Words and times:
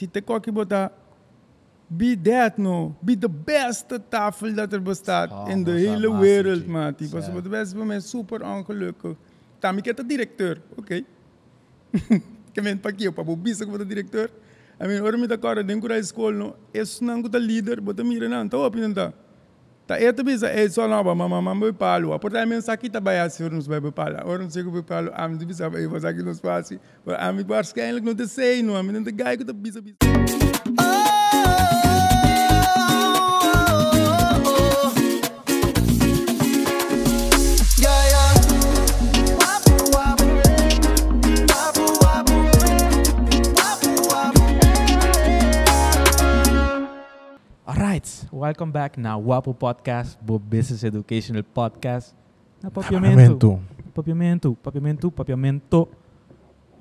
se 0.00 0.06
te 0.06 0.22
qualquer 0.22 0.52
botar 0.52 0.90
be 1.90 2.16
that 2.16 2.58
no, 2.58 2.96
be 3.02 3.16
the 3.18 3.28
beste 3.28 3.98
tafel 4.08 4.54
dat 4.54 4.72
er 4.72 4.82
bestaat 4.82 5.30
Oh, 5.30 5.50
in 5.50 5.64
de 5.64 5.70
dat 5.70 5.80
is 5.80 5.86
hele 5.86 6.06
een 6.06 6.18
wereld, 6.18 6.64
ze 7.24 7.30
moeten 7.32 7.50
best 7.50 7.74
bij 7.74 7.84
mij 7.84 8.00
super 8.00 8.42
ongelukkig. 8.42 9.16
Tam, 9.58 9.76
ik 9.76 9.84
heb 9.84 9.96
de 9.96 10.06
directeur, 10.06 10.60
oké. 10.76 10.94
Ik 12.52 12.62
ben 12.62 12.80
pak 12.80 12.98
je, 12.98 13.12
papo, 13.12 13.36
bisa 13.36 13.64
com 13.64 13.74
o 13.74 13.84
diretor. 13.84 14.28
I 14.80 14.86
mean, 14.86 15.02
ora 15.02 15.16
me 15.16 15.26
da 15.26 15.36
cara, 15.36 15.62
dentro 15.62 15.88
da 15.88 15.98
escola, 15.98 16.36
no, 16.36 16.54
isso 16.72 17.04
não 17.04 17.22
é 17.32 17.38
líder, 17.38 17.80
bota 17.80 18.02
mira 18.02 18.28
não, 18.28 18.48
tá 18.48 18.56
opinião 18.56 18.92
tá. 18.92 19.10
Tá, 19.10 19.14
é 19.96 20.12
também 20.12 20.36
é 20.42 20.68
só 20.68 20.86
não, 20.86 21.02
mas 21.02 21.16
mamãe, 21.16 21.42
mamãe 21.42 21.72
palo. 21.72 22.18
Por 22.18 22.36
aí 22.36 22.46
mesmo 22.46 22.72
aqui 22.72 22.88
tá 22.88 23.00
bem 23.00 23.20
assim, 23.20 23.44
palo. 23.92 24.16
Ora 24.24 24.42
não 24.42 24.50
sei 24.50 24.62
o 24.62 24.72
que 24.72 24.82
palo, 24.82 25.10
a 25.14 25.28
mim 25.28 25.38
bisa, 25.38 25.64
eu 25.64 25.90
vou 25.90 26.08
aqui 26.08 26.22
nos 26.22 26.40
passe. 26.40 26.80
A 27.18 27.32
mim 27.32 27.44
waarschijnlijk 27.48 28.04
não 28.04 28.14
te 28.14 28.26
sei, 28.26 28.62
não, 28.62 28.76
a 28.76 28.82
não 28.82 29.02
te 29.02 29.12
gai 29.12 29.36
que 29.36 29.44
tá 29.44 29.52
bisa 29.52 29.80
bisa. 29.80 29.96
Alright, 30.78 31.19
welcome 48.32 48.70
back 48.70 48.98
na 48.98 49.16
Wapo 49.16 49.52
Podcast, 49.52 50.16
bo 50.22 50.38
Business 50.38 50.84
Educational 50.84 51.42
Podcast. 51.42 52.14
Na 52.62 52.70
papiamento. 52.70 53.58
Papiamento, 53.94 54.54
papiamento, 54.62 55.10
papiamento. 55.10 55.88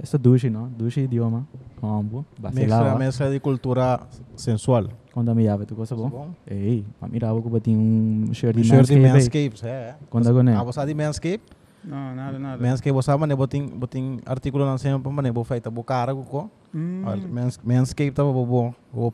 Essa 0.02 0.18
douche, 0.18 0.50
não? 0.50 0.68
Douche 0.70 1.02
idioma. 1.02 1.48
Combo. 1.82 2.26
Vacilava. 2.40 2.98
mezcla 2.98 3.30
de 3.30 3.40
cultura 3.40 4.00
sensual. 4.36 4.90
Quando 5.12 5.34
me 5.36 5.44
llave, 5.44 5.66
tu 5.66 5.76
coisa 5.76 5.96
bom? 5.96 6.10
bom? 6.10 6.30
Ei, 6.48 6.86
que 7.02 7.26
eu 7.26 7.42
bati 7.50 7.72
um 7.72 8.30
shirt 8.32 8.56
de 8.56 8.64
Shirt 8.64 8.88
de 8.88 9.00
Manscaped. 9.00 9.14
Manscaped, 9.14 9.66
é. 9.66 9.96
Quando 10.10 10.30
eu 10.30 10.58
Ah, 10.58 10.64
você 10.64 10.86
de 10.86 10.94
Manscaped? 10.94 11.42
Não, 11.84 12.16
nada, 12.16 12.38
nada. 12.38 12.62
Manscaped, 12.62 12.94
você 12.94 13.06
sabe, 13.08 13.36
botin, 13.36 13.68
botin 13.68 14.20
artículo 14.26 14.66
na 14.66 14.78
para 14.78 15.12
mané, 15.12 15.32
bo 15.32 15.44
feita, 15.44 15.70
bo 15.72 15.84
cara, 15.84 16.14
ko. 16.14 16.50
Hum. 16.74 17.04
Mans, 17.32 17.60
Manscaped 17.64 18.14
tava 18.14 18.32
bo 18.32 18.46
bo, 18.46 18.76
bo 18.94 19.12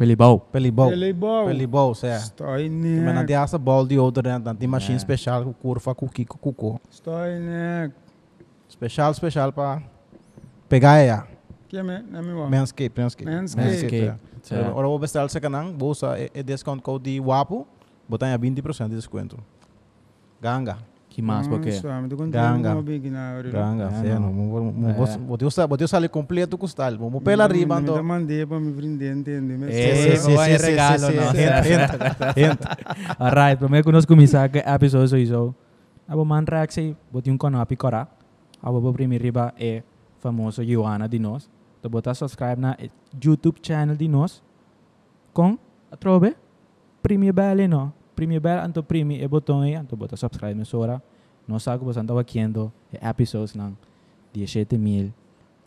pelibol. 0.00 0.90
É 0.90 1.12
bom. 1.12 1.46
Pelibol, 1.46 1.92
é. 2.02 2.16
Estou 2.16 2.46
Mas 2.46 2.70
não 2.70 3.12
né. 3.12 3.24
tem 3.24 3.36
essa 3.36 3.58
bola 3.58 3.86
de 3.86 3.98
outra, 3.98 4.38
né? 4.38 4.42
Não 4.42 4.54
tem 4.54 4.66
machine 4.66 4.94
É. 4.94 4.96
especial, 4.96 5.44
com 5.44 5.52
curva, 5.52 5.94
com 5.94 6.08
kiko, 6.08 6.38
cuco. 6.38 6.80
Estou 6.90 7.14
né. 7.18 7.92
Especial, 8.66 9.12
especial 9.12 9.52
para 9.52 9.82
pegar 10.68 10.96
ela. 10.98 11.28
Que 11.68 11.76
é, 11.76 11.82
né? 11.82 12.02
Não 12.10 12.22
me 12.22 12.32
vou. 12.32 12.48
Manscaped, 12.48 12.98
Manscaped. 12.98 13.30
Manscaped. 13.30 14.14
é. 14.50 14.70
Vou 14.72 14.98
bestar 14.98 15.26
essa 15.26 15.38
canang, 15.38 15.74
vou 15.76 15.90
usar 15.90 16.18
é 16.18 16.42
discount 16.42 16.80
code 16.80 17.04
de 17.12 17.20
WAPO, 17.20 17.66
botar 18.08 18.32
em 18.32 18.38
20% 18.38 18.88
de 18.88 18.96
desconto. 18.96 19.38
Ganga. 20.40 20.78
Que 21.10 21.20
mais, 21.20 21.48
porque? 21.48 21.72
Suami, 21.72 22.08
tu 22.08 22.16
Ganga. 22.16 22.52
continua 22.52 22.82
big 22.82 23.10
na 23.10 23.34
hora. 23.34 23.50
Ganga, 23.50 23.90
É, 24.04 24.10
é, 24.10 24.14
não. 24.14 24.32
não. 24.32 24.90
É. 24.90 24.92
Vou 24.94 25.36
te 25.36 25.44
usar, 25.44 25.66
vou 25.66 25.76
te 25.76 25.82
usar 25.82 25.96
ali 25.96 26.08
completo 26.08 26.56
com 26.56 26.66
style. 26.68 26.96
Vamos 26.96 27.20
pela 27.24 27.48
riba, 27.48 27.74
Eu 27.74 27.80
então. 27.80 28.02
mandei 28.04 28.46
para 28.46 28.60
me 28.60 28.70
brindar, 28.72 29.08
entende? 29.16 29.56
Mas 29.58 29.74
É, 29.74 30.16
só- 30.16 30.28
não 30.28 30.36
vai 30.36 30.56
regalo, 30.56 31.02
não. 31.02 31.10
Entra, 31.10 32.40
entra. 32.40 32.76
Alright, 33.18 33.58
primeiro 33.58 33.84
que 33.84 33.92
nós 33.92 34.04
começar 34.06 34.48
que 34.48 34.58
episódio 34.58 35.18
isso. 35.18 35.52
Abo 36.06 36.24
man 36.24 36.44
reaksi, 36.48 36.96
boti 37.12 37.28
um 37.30 37.36
canal 37.36 37.66
picora. 37.66 38.06
Abo 38.62 38.80
bo 38.80 38.92
primeiro 38.92 39.24
riba 39.24 39.52
é 39.58 39.82
famoso 40.20 40.62
Joana 40.64 41.08
de 41.08 41.18
nós. 41.18 41.50
Tu 41.82 41.88
bota 41.88 42.14
subscribe 42.14 42.60
na 42.60 42.76
YouTube 43.22 43.58
channel 43.60 43.96
de 43.96 44.06
nós. 44.06 44.40
Com 45.32 45.58
a 45.90 45.96
trobe 45.96 46.36
primi 47.02 47.32
bell 47.32 47.66
no. 47.68 47.92
Primi 48.14 48.38
bell 48.40 48.60
anto 48.60 48.82
primi 48.82 49.22
e 49.22 49.26
botão 49.28 49.60
aí, 49.62 49.74
anto 49.74 49.96
bota 49.96 50.16
subscribe 50.16 50.54
na 50.54 50.64
sora. 50.64 51.02
Nós 51.48 51.62
sabe 51.62 51.78
que 51.80 51.84
você 51.84 52.00
estava 52.00 52.22
querendo 52.24 52.72
episódios 52.92 53.54
ng 53.54 53.72
17 54.34 54.76
mil, 54.78 55.12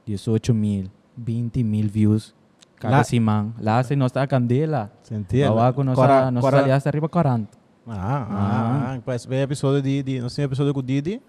18 0.05 0.53
mil, 0.53 0.85
20 1.17 1.63
mil 1.63 1.87
views. 1.89 2.33
Cada 2.79 2.97
La- 2.97 3.03
simang. 3.03 3.53
Lá 3.59 3.81
se 3.83 3.95
nós 3.95 4.11
está 4.11 4.21
a 4.23 4.27
candela. 4.27 4.91
Sentia? 5.03 5.47
Bawa 5.49 5.71
ko 5.73 5.83
nós 5.83 5.95
Cora- 5.95 6.25
sa 6.25 6.31
nós 6.31 6.41
cora- 6.43 6.59
aliás 6.61 6.85
arriba 6.85 7.07
40. 7.09 7.57
Ah, 7.87 7.91
ah, 7.95 8.93
ah. 8.95 9.01
Parece 9.05 9.27
bem 9.27 9.41
episódio 9.41 9.81
de, 9.81 10.03
de, 10.03 10.19
nós 10.21 10.33
temos 10.35 10.51
episódio 10.51 10.73
com 10.73 10.79
o 10.79 10.83
Didi. 10.83 11.21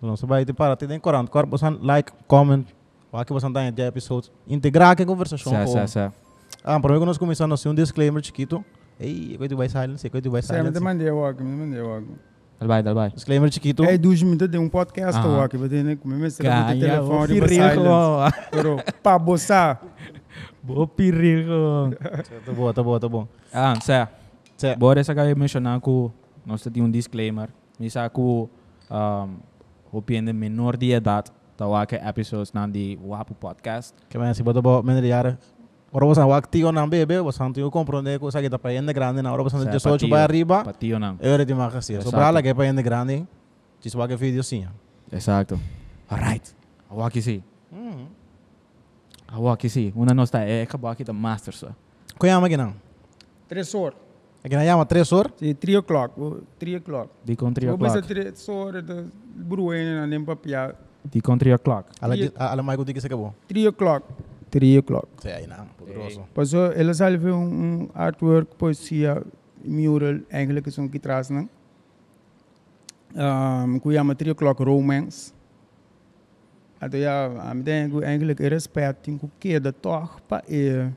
Não 0.00 0.16
se 0.16 0.26
vai 0.26 0.44
te 0.44 0.52
parar, 0.52 0.76
tem 0.76 0.98
40. 0.98 1.30
Agora 1.30 1.46
você 1.46 1.68
like, 1.70 2.12
comment. 2.26 2.64
Aqui 3.12 3.32
você 3.32 3.46
está 3.46 3.62
em 3.62 3.68
episódio. 3.86 4.30
Integrar 4.48 4.96
que 4.96 5.04
conversação. 5.04 5.52
Sa 5.52 5.64
com- 5.64 5.72
sa 5.72 5.86
sa. 5.86 6.12
Ah, 6.64 6.78
primeiro 6.80 7.00
que 7.00 7.06
nós 7.06 7.18
começamos, 7.18 7.50
nós 7.50 7.62
temos 7.62 7.72
um 7.78 7.82
disclaimer 7.82 8.22
chiquito. 8.24 8.64
Ei, 9.00 9.36
coisa 9.38 9.56
vai 9.56 9.68
silence, 9.68 10.08
coisa 10.10 10.30
vai 10.30 10.42
Sim, 10.42 10.52
me 10.52 10.58
silence. 10.58 10.80
mandei 10.80 11.10
walk, 11.10 11.42
me 11.42 11.56
mandei 11.56 11.80
walk. 11.80 12.06
Dalbay, 12.60 12.82
dalbay. 12.82 13.10
Disclaimer 13.10 13.50
chiquito. 13.52 13.82
É 13.84 13.98
dos 13.98 14.22
minutos 14.22 14.48
de 14.48 14.56
um 14.58 14.68
podcast 14.68 15.18
Ah. 15.18 15.26
walk, 15.26 15.58
mas 15.58 15.68
tem 15.70 15.96
que 15.96 16.06
me 16.06 16.14
o 16.76 16.80
telefone 16.80 17.34
bo 17.34 17.40
para 17.40 17.48
silence. 17.48 17.74
piril 17.74 17.84
Pero 18.50 18.76
para 19.02 19.18
boçar, 19.18 19.82
Bo 20.62 20.86
piril 20.86 21.46
ko. 21.46 21.90
Tá 22.46 22.52
bom, 22.52 22.72
tá 22.72 22.82
bom, 22.82 22.98
tá 23.00 23.08
bom. 23.08 23.28
Ah, 23.52 23.74
sa. 23.82 24.08
Sa- 24.56 24.76
Bora 24.76 25.02
sa 25.02 25.12
kaya 25.14 25.34
mencionar 25.34 25.80
ko 25.80 26.12
nós 26.46 26.62
temos 26.62 26.86
um 26.86 26.90
disclaimer. 26.90 27.48
Misa 27.80 28.08
ko 28.10 28.48
um 28.88 29.28
opinião 29.90 30.32
menor 30.32 30.76
de 30.76 30.94
idade. 30.94 31.32
Tawa 31.56 31.84
que 31.84 31.96
episodes 31.96 32.52
nan 32.54 32.70
di 32.70 32.96
Wapo 33.02 33.34
Podcast. 33.34 33.92
Que 34.08 34.16
mais 34.18 34.36
se 34.36 34.42
bota 34.42 34.62
bom, 34.62 34.82
menos 34.82 35.02
de. 35.02 35.36
Ora 35.92 36.06
você 36.06 36.24
vai 36.24 36.38
activo 36.38 36.72
na 36.72 36.86
bebê, 36.86 37.20
você 37.20 37.42
não 37.42 37.52
tem 37.52 37.62
que 37.62 37.70
compreender 37.70 38.18
que 38.18 38.24
você 38.24 38.38
está 38.38 38.58
para 38.58 38.70
ainda 38.70 38.92
grande, 38.92 39.20
na 39.20 39.30
hora 39.30 39.42
você 39.42 39.56
não 39.56 39.64
Sa 39.64 39.68
tem 39.70 39.76
18 39.76 39.92
patio. 39.92 40.08
para 40.08 40.22
arriba. 40.22 40.64
Patio 40.64 40.98
nang. 40.98 41.18
Eu 41.20 41.32
era 41.34 41.44
de 41.44 41.54
marca 41.54 41.78
assim. 41.78 41.92
Exato. 41.94 42.10
Sobre 42.10 42.24
ela 42.24 42.40
que 42.40 42.48
é 42.48 42.54
para 42.54 42.64
ainda 42.64 42.80
grande, 42.80 43.26
diz 43.80 43.94
que 43.94 44.16
vídeo 44.16 44.42
sim. 44.42 44.66
Exacto. 45.12 45.60
Alright. 46.08 46.54
Awa 46.90 47.10
kisi. 47.10 47.44
Awa 49.28 49.56
kisi. 49.56 49.92
Una 49.94 50.14
nós 50.14 50.30
tá 50.30 50.40
é 50.40 50.62
acabou 50.62 50.90
aqui 50.90 51.04
da 51.04 51.12
master 51.12 51.54
só. 51.54 51.68
Kaya 52.18 52.38
aqui 52.38 52.56
não. 52.56 52.74
três 53.46 53.74
horas. 53.74 53.98
Aqui 54.44 54.56
não 54.56 54.64
chama 54.64 54.84
3 54.84 55.12
horas. 55.12 55.32
Sim, 55.36 55.54
3 55.54 55.78
o'clock, 55.78 56.14
3 56.58 56.76
o'clock. 56.76 57.10
Di 57.24 57.36
con 57.36 57.52
3 57.54 57.70
Eu 57.70 57.78
pensei 57.78 58.00
o'clock. 58.00 58.14
3 58.14 58.48
horas 58.48 58.84
de 58.84 59.04
bruene 59.36 59.94
na 59.94 60.06
nem 60.06 60.24
papia. 60.24 60.74
Di 61.04 61.20
con 61.20 61.38
3 61.38 61.54
o'clock. 61.54 61.90
Ela 62.00 62.14
Trio. 62.16 62.32
ela 62.34 62.62
mais 62.62 62.78
que 62.82 63.00
se 63.00 63.06
acabou. 63.06 63.34
3 63.46 63.68
o'clock. 63.68 64.04
3 64.52 64.78
o'clock. 64.78 65.08
Aí 65.24 65.46
não, 65.46 65.64
poderoso. 65.78 66.20
Passou, 66.34 66.70
ela 66.72 66.92
salve 66.92 67.30
um, 67.30 67.44
um 67.44 67.88
artwork, 67.94 68.54
poesia, 68.56 69.22
mural, 69.64 70.20
eigenlijk 70.30 70.68
is 70.68 70.78
um 70.78 70.88
que 70.88 70.98
traz, 70.98 71.30
né? 71.30 71.48
Um, 73.16 73.78
que 73.80 73.92
chama 73.94 74.14
3 74.14 74.32
o'clock 74.32 74.62
romance. 74.62 75.32
Ato 76.80 76.96
ja, 76.96 77.30
am 77.50 77.62
dengo 77.62 78.02
eigenlijk 78.02 78.40
é 78.42 78.48
respeito 78.48 79.10
em 79.10 79.18
que 79.40 79.58
da 79.60 79.72
toch 79.72 80.20
pa 80.28 80.42
e 80.48 80.90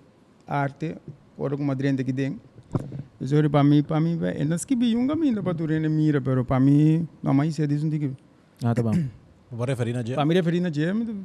arte, 0.48 0.98
ora 1.38 1.56
como 1.56 1.72
adrente 1.72 2.04
que 2.04 2.12
tem. 2.12 2.40
Então, 3.22 3.50
para 3.50 3.64
mim, 3.64 3.84
para 3.84 4.00
mim, 4.02 4.20
é 4.22 4.44
nas 4.44 4.66
que 4.66 4.76
bi 4.76 4.96
um 4.98 5.08
caminho 5.08 5.42
para 5.42 5.54
tu 5.54 5.66
rene 5.66 5.88
mira, 5.88 6.20
pero 6.20 6.44
para 6.44 6.60
mim, 6.60 7.08
não 7.24 7.34
mais 7.34 7.58
é 7.60 7.68
disso 7.68 7.90
que 7.90 8.12
Ah, 8.64 8.74
tá 8.74 8.84
bom. 8.84 8.92
Vou 9.52 9.66
referir 9.66 9.94
na 9.94 10.02
dia. 10.02 10.16
para 10.16 10.26
mim 10.26 10.34
referir 10.34 10.60
na 10.60 10.72
gem, 10.74 11.24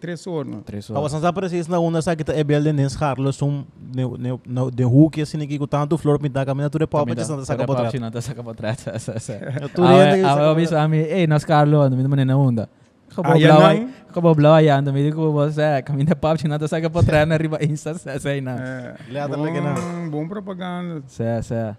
três 0.00 0.26
horas, 0.26 0.50
não? 0.52 0.60
3 0.62 0.90
Ah, 0.90 0.98
horas. 0.98 1.12
você 1.12 1.20
sabe 1.20 1.40
precis 1.40 1.66
na 1.68 1.78
onda 1.78 2.00
sa 2.02 2.14
kita 2.14 2.34
e 2.36 2.44
bel 2.44 2.62
den 2.62 2.76
Carlos 2.98 3.40
um 3.42 3.64
ne 3.94 4.04
ne 4.18 4.38
no 4.46 4.70
de 4.70 4.84
hook 4.84 5.20
assim 5.20 5.38
que 5.46 5.58
com 5.58 5.66
tanto 5.66 5.96
flor 5.98 6.18
pintar 6.18 6.46
caminho 6.46 6.70
tu 6.70 6.78
de 6.78 6.86
de 6.86 7.24
santa 7.24 7.44
saca 7.44 7.64
Pop 7.66 7.76
potra. 7.76 7.90
China 7.90 8.10
ta. 8.10 8.20
Sa 8.20 8.98
sa 8.98 9.18
sa. 9.18 9.34
Tu 9.74 9.82
rende 9.82 10.24
awe 10.24 10.50
obi 10.52 10.66
sa 10.66 10.84
ami 10.84 10.98
eh 10.98 11.26
nas 11.26 11.44
Carlo 11.44 11.82
ano 11.82 11.96
mi 11.96 12.24
na 12.24 12.36
onda. 12.36 12.68
Kabo 13.14 13.30
Ah, 13.30 13.36
yan 13.38 13.54
blaway. 13.54 13.76
lang? 13.78 13.88
Kabo 14.12 14.34
blaway 14.34 14.64
yan 14.66 14.84
mi 14.92 15.12
ko 15.12 15.32
boss 15.32 15.58
eh 15.58 15.82
kami 15.82 16.04
na 16.04 16.14
pop 16.14 16.36
China 16.38 16.58
ta 16.58 16.66
saka 16.66 16.88
potret 16.90 17.26
na 17.28 17.36
riba 17.36 17.58
insta 17.62 17.94
sa 17.98 18.18
sa 18.18 18.30
ina. 18.34 18.56
É, 18.58 18.94
Leata 19.12 19.36
lagi 19.36 19.60
na. 19.60 19.74
bom, 19.74 20.10
bom 20.10 20.28
propaganda. 20.28 21.02
Sa 21.06 21.42
sa. 21.42 21.76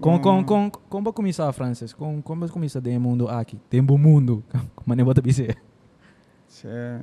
Com 0.00 0.18
com 0.18 0.38
Hum. 0.40 0.44
com 0.44 0.70
como 0.88 1.04
ba 1.04 1.12
começar 1.12 1.52
Francis? 1.52 1.92
Com 1.94 2.20
como 2.22 2.42
ba 2.44 2.48
começar 2.52 2.80
de 2.80 2.98
mundo 2.98 3.28
aqui? 3.28 3.56
Tempo 3.70 3.96
mundo. 3.96 4.42
Como 4.74 4.94
ne 4.94 5.04
bota 5.04 5.22
bise. 6.62 6.68
É. 6.68 7.00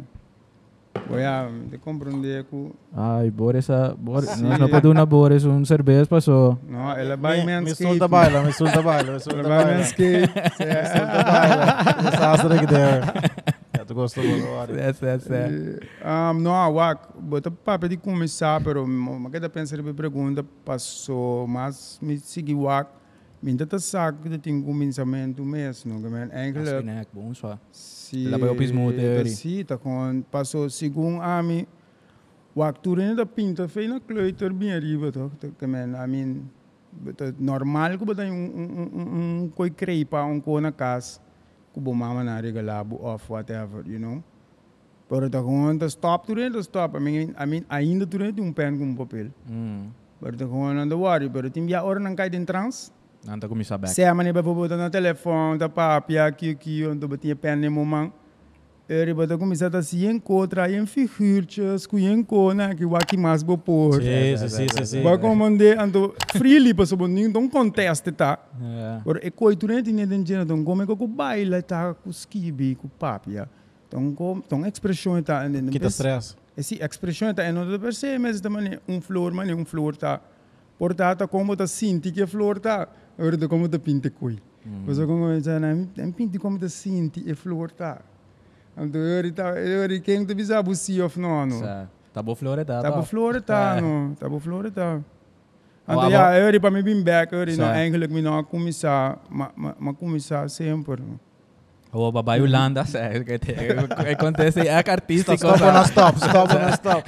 Olha, 1.11 1.49
de 1.69 1.77
compreender 1.77 2.43
que 2.45 2.71
Ai, 2.95 3.29
bora 3.31 3.57
essa, 3.59 3.95
bora, 3.97 4.25
Sim. 4.25 4.43
nós 4.43 4.59
não 4.59 4.67
podemos 4.69 5.05
bora 5.05 5.35
um 5.35 5.63
cerveja 5.63 6.05
passou. 6.07 6.57
não, 6.67 6.91
ela 6.91 7.15
vai 7.15 7.45
Me 7.45 7.61
manscape. 7.61 7.83
solta 7.83 8.07
baila, 8.07 8.41
me 8.43 8.51
solta 8.51 8.81
baila, 8.81 9.13
me 9.13 9.19
solta 9.19 9.39
Ela 9.39 9.47
vai 9.49 9.65
baila. 9.65 9.77
manscape. 9.77 10.03
Me 10.59 10.85
solta 10.85 11.23
baila. 11.23 12.09
Essa 12.13 12.31
astra 12.31 12.59
que 12.59 12.65
der. 12.65 13.03
Já 13.77 13.85
tu 13.85 13.93
gostou 13.93 14.23
do 14.23 14.79
Essa 14.79 15.05
essa. 15.07 15.47
Um, 16.03 16.39
não, 16.41 16.73
wak, 16.73 17.07
bota 17.19 17.51
papo 17.51 17.87
de 17.87 17.95
começar, 17.95 18.61
pero 18.61 18.85
mas 18.87 19.31
cada 19.31 19.47
pensar 19.49 19.81
de 19.81 19.93
pergunta 19.93 20.43
passou, 20.65 21.47
mas 21.47 21.99
me 22.01 22.17
segui 22.17 22.55
wak, 22.55 22.89
me 23.41 23.51
ainda 23.51 23.79
saco 23.79 24.23
que 24.23 24.37
tem 24.37 24.61
começamento 24.61 25.45
mesmo, 25.45 26.01
que 26.01 26.09
man, 26.09 26.23
Acho 26.25 26.33
eigenlijk 26.35 27.05
que 27.05 27.15
bom 27.15 27.33
só. 27.33 27.57
Se 28.09 28.27
Ela 28.27 28.37
vai 28.37 28.49
ao 28.49 28.55
pismo 28.55 28.91
teori. 28.91 29.29
Sim, 29.29 29.63
tá 29.63 29.77
com 29.77 30.23
passou 30.31 30.69
segundo 30.69 31.21
a 31.21 31.41
mim 31.43 31.65
O 32.55 32.63
actor 32.63 32.99
ainda 32.99 33.25
pinta 33.25 33.67
feio 33.67 33.89
na 33.89 33.99
kleuter 33.99 34.51
bem 34.51 34.73
arriba, 34.73 35.11
toch? 35.11 35.31
Que 35.57 35.67
men, 35.67 35.93
I 35.93 36.07
mean, 36.07 36.49
het 37.05 37.39
normaal 37.39 37.97
que 37.97 38.05
botar 38.05 38.25
um 38.25 39.49
coi 39.55 39.69
crepa 39.69 40.23
um 40.25 40.41
co 40.41 40.59
na 40.59 40.71
casa, 40.71 41.21
que 41.73 41.79
bo 41.79 41.93
mama 41.93 42.23
na 42.23 42.41
regalabo 42.41 42.97
of 43.01 43.29
whatever, 43.29 43.85
you 43.87 43.99
know. 43.99 44.23
Pero 45.07 45.29
tá 45.29 45.39
gewoon 45.39 45.77
tá 45.77 45.85
stop 45.87 46.27
durante 46.27 46.59
stop. 46.59 46.97
I 46.97 46.99
mean, 46.99 47.35
I 47.37 47.45
mean 47.45 47.65
ainda 47.69 48.05
durante 48.05 48.41
um 48.41 48.51
pen 48.51 48.77
com 48.77 48.95
papel. 48.95 49.31
Mm. 49.47 49.91
Pero 50.19 50.37
gewoon 50.37 50.77
aan 50.77 50.89
de 50.89 50.95
worry, 50.95 51.29
pero 51.29 51.49
tim 51.49 51.67
ya 51.67 51.83
hora 51.83 51.99
não 51.99 52.15
cai 52.15 52.29
dentro 52.29 52.53
trans. 52.53 52.91
Nanta 53.25 53.47
kumisa 53.47 53.77
back. 53.77 53.93
Se 53.93 54.03
a 54.03 54.13
mania 54.13 54.33
bijvoorbeeld 54.33 54.75
na 54.75 54.89
telefone, 54.89 55.57
da 55.57 55.69
papi 55.69 56.17
aqui 56.17 56.51
aqui, 56.51 56.85
onde 56.87 57.07
batia 57.07 57.35
pen 57.35 57.57
no 57.57 57.71
momento. 57.71 58.13
Eri 58.91 59.13
bota 59.13 59.37
começar 59.37 59.75
a 59.75 59.83
se 59.83 60.03
encontrar 60.07 60.71
em 60.71 60.83
figuras, 60.87 61.85
com 61.85 61.99
encona 61.99 62.73
que 62.73 62.83
o 62.83 62.95
aqui 62.95 63.15
mais 63.15 63.43
bo 63.43 63.55
por. 63.55 64.01
Sim, 64.01 64.35
sim, 64.35 64.49
sim, 64.49 64.67
sim, 64.67 64.85
sim. 64.85 65.03
Ba 65.03 65.15
comande 65.19 65.73
ando 65.77 66.15
freely 66.35 66.73
pa 66.73 66.87
sobo 66.87 67.05
ning 67.05 67.29
don 67.31 67.47
conteste 67.47 68.11
tá. 68.11 68.39
Yeah. 68.59 69.03
Or 69.05 69.19
e 69.21 69.29
coi 69.29 69.55
durante 69.55 69.91
ne 69.91 70.07
den 70.07 70.25
gena 70.25 70.43
don 70.43 70.63
come 70.63 70.87
ko 70.87 71.07
baila 71.07 71.61
tá 71.61 71.93
com 71.93 72.09
skibi 72.09 72.73
com 72.73 72.87
papia. 72.87 73.47
Então 73.87 74.11
com 74.15 74.41
então 74.43 74.65
expressão 74.65 75.21
tá 75.21 75.45
en 75.45 75.69
Quita 75.69 75.85
stress. 75.89 76.35
Esse 76.57 76.83
expressão 76.83 77.31
tá 77.31 77.47
en 77.47 77.55
outra 77.59 77.77
percebe 77.77 78.17
mas 78.17 78.41
também 78.41 78.79
um 78.87 78.99
flor 78.99 79.31
mani 79.33 79.53
um 79.53 79.65
flor 79.65 79.95
tá. 79.95 80.19
Portanto 80.79 81.27
como 81.27 81.55
tá 81.55 81.67
sinti 81.67 82.11
que 82.11 82.25
flor 82.25 82.59
tá. 82.59 82.87
Or 83.19 83.35
de 83.37 83.47
como 83.47 83.67
tá 83.67 83.77
pinte 83.79 84.09
coi. 84.09 84.37
Mas 84.85 84.97
como 84.99 85.39
já 85.41 85.59
na 85.59 85.71
em 85.73 86.11
pinte 86.11 86.37
como 86.39 86.57
tá 86.57 86.69
sinti 86.69 87.23
e 87.29 87.33
flor 87.35 87.71
tá. 87.71 88.01
Então 88.77 89.01
ori 89.17 89.31
tá 89.31 89.51
ori 89.83 89.99
quem 89.99 90.25
te 90.25 90.33
bisa 90.33 90.61
busi 90.63 91.01
of 91.01 91.19
no 91.19 91.45
no. 91.45 91.59
Sa, 91.59 91.87
tabo 92.13 92.33
flore 92.35 92.63
ta. 92.63 92.81
Tá 92.81 92.91
to. 92.91 92.97
på 92.97 93.03
Florida, 93.03 93.53
Ja. 93.75 93.81
no. 93.81 94.15
Tá 94.15 94.29
på 94.29 94.39
Florida. 94.39 95.03
Oh, 95.87 95.91
Ante 95.91 96.05
abo- 96.05 96.11
ja, 96.11 96.37
eu 96.37 96.49
ri 96.51 96.59
para 96.59 96.69
me 96.71 96.81
bem 96.83 97.01
back, 97.03 97.33
eu 97.33 97.43
ri 97.43 97.57
no 97.57 97.63
Sa- 97.65 97.73
eigenlijk 97.75 98.11
me 98.13 98.21
no 98.21 98.43
começar, 98.45 99.17
ma 99.29 99.51
ma 99.79 99.93
começar 99.93 100.47
sempre. 100.49 101.01
O 101.91 102.11
babae 102.11 102.39
Holanda, 102.41 102.85
sa, 102.85 103.09
que 103.09 103.39
te, 103.39 103.53
que 103.53 104.09
acontece 104.13 104.61
é 104.61 104.77
artístico. 104.77 105.33
Stop 105.33 105.57
sa. 105.57 105.73
na 105.73 105.81
stop, 105.85 106.19
stop 106.21 106.53
na 106.53 106.69
stop. 106.69 107.03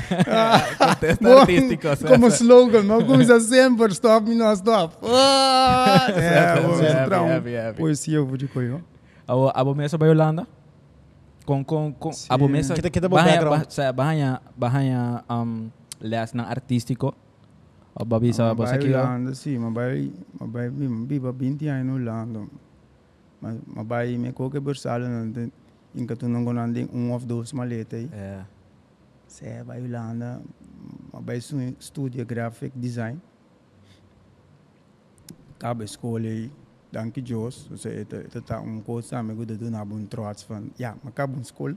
Contexto 0.77 1.23
Bom, 1.23 1.37
artístico. 1.37 1.87
Como 2.07 2.27
slogan, 2.27 2.83
ma 2.83 3.03
começar 3.05 3.39
sempre, 3.41 3.93
stop 3.93 4.27
me 4.27 4.33
no 4.33 4.51
stop. 4.53 4.97
Ah, 5.05 6.07
é, 6.09 7.69
um 7.69 7.73
poesia 7.75 8.15
eu 8.17 8.25
vou 8.25 8.37
de 8.37 8.47
coio. 8.47 8.83
Mesa 9.77 9.99
ba 9.99 10.07
Yolanda? 10.07 10.47
Kung 11.45 11.63
kung 11.63 11.93
kung 11.93 12.13
Sim. 12.13 12.29
abo 12.29 12.47
mesa 12.49 12.73
Kita- 12.73 12.89
kita 12.89 13.09
bahaya 13.09 13.41
bahaya 13.93 14.29
bahaya 14.57 15.21
um 15.29 15.69
les 16.01 16.33
ng 16.33 16.41
artístico. 16.45 17.13
O 17.93 18.05
babi 18.05 18.33
sa 18.33 18.53
ba 18.57 18.65
sa 18.65 18.81
kiyo. 18.81 18.97
Holanda, 18.97 19.35
sim, 19.35 19.61
ma 19.61 19.69
vai, 19.69 20.09
ma 20.39 20.45
vai, 20.49 20.69
ma 20.73 21.05
viva 21.05 21.29
20 21.29 21.69
anos 21.69 21.85
no 21.85 21.93
Holanda. 22.01 22.41
Ma 23.41 23.57
ma 23.65 23.83
vai 23.83 24.17
me 24.17 24.31
coque 24.31 24.59
bersalo 24.59 25.07
na 25.07 25.49
in 25.93 26.07
katunong 26.07 26.45
ko 26.45 26.53
nanding 26.53 26.87
um 26.93 27.11
of 27.11 27.25
those 27.27 27.51
maleta 27.53 27.97
aí. 27.97 28.07
Yeah. 28.13 28.45
Você 29.27 29.63
vai 29.63 29.81
Holanda, 29.81 30.41
vai 31.11 31.39
studia 31.79 32.23
graphic 32.23 32.71
design. 32.75 33.19
Acaba 35.55 35.83
a 35.83 35.85
escola 35.85 36.27
aí, 36.27 36.51
danke 36.91 37.21
Deus. 37.21 37.67
Você 37.69 38.01
ita 38.01 38.41
tá 38.41 38.59
um 38.59 38.81
coisa 38.81 39.23
me 39.23 39.33
guda 39.33 39.55
do 39.55 39.69
na 39.69 39.85
bun 39.85 40.05
trots 40.05 40.43
van. 40.43 40.69
Ja, 40.77 40.95
maar 41.03 41.11
acaba 41.11 41.37
a 41.37 41.41
escola. 41.41 41.75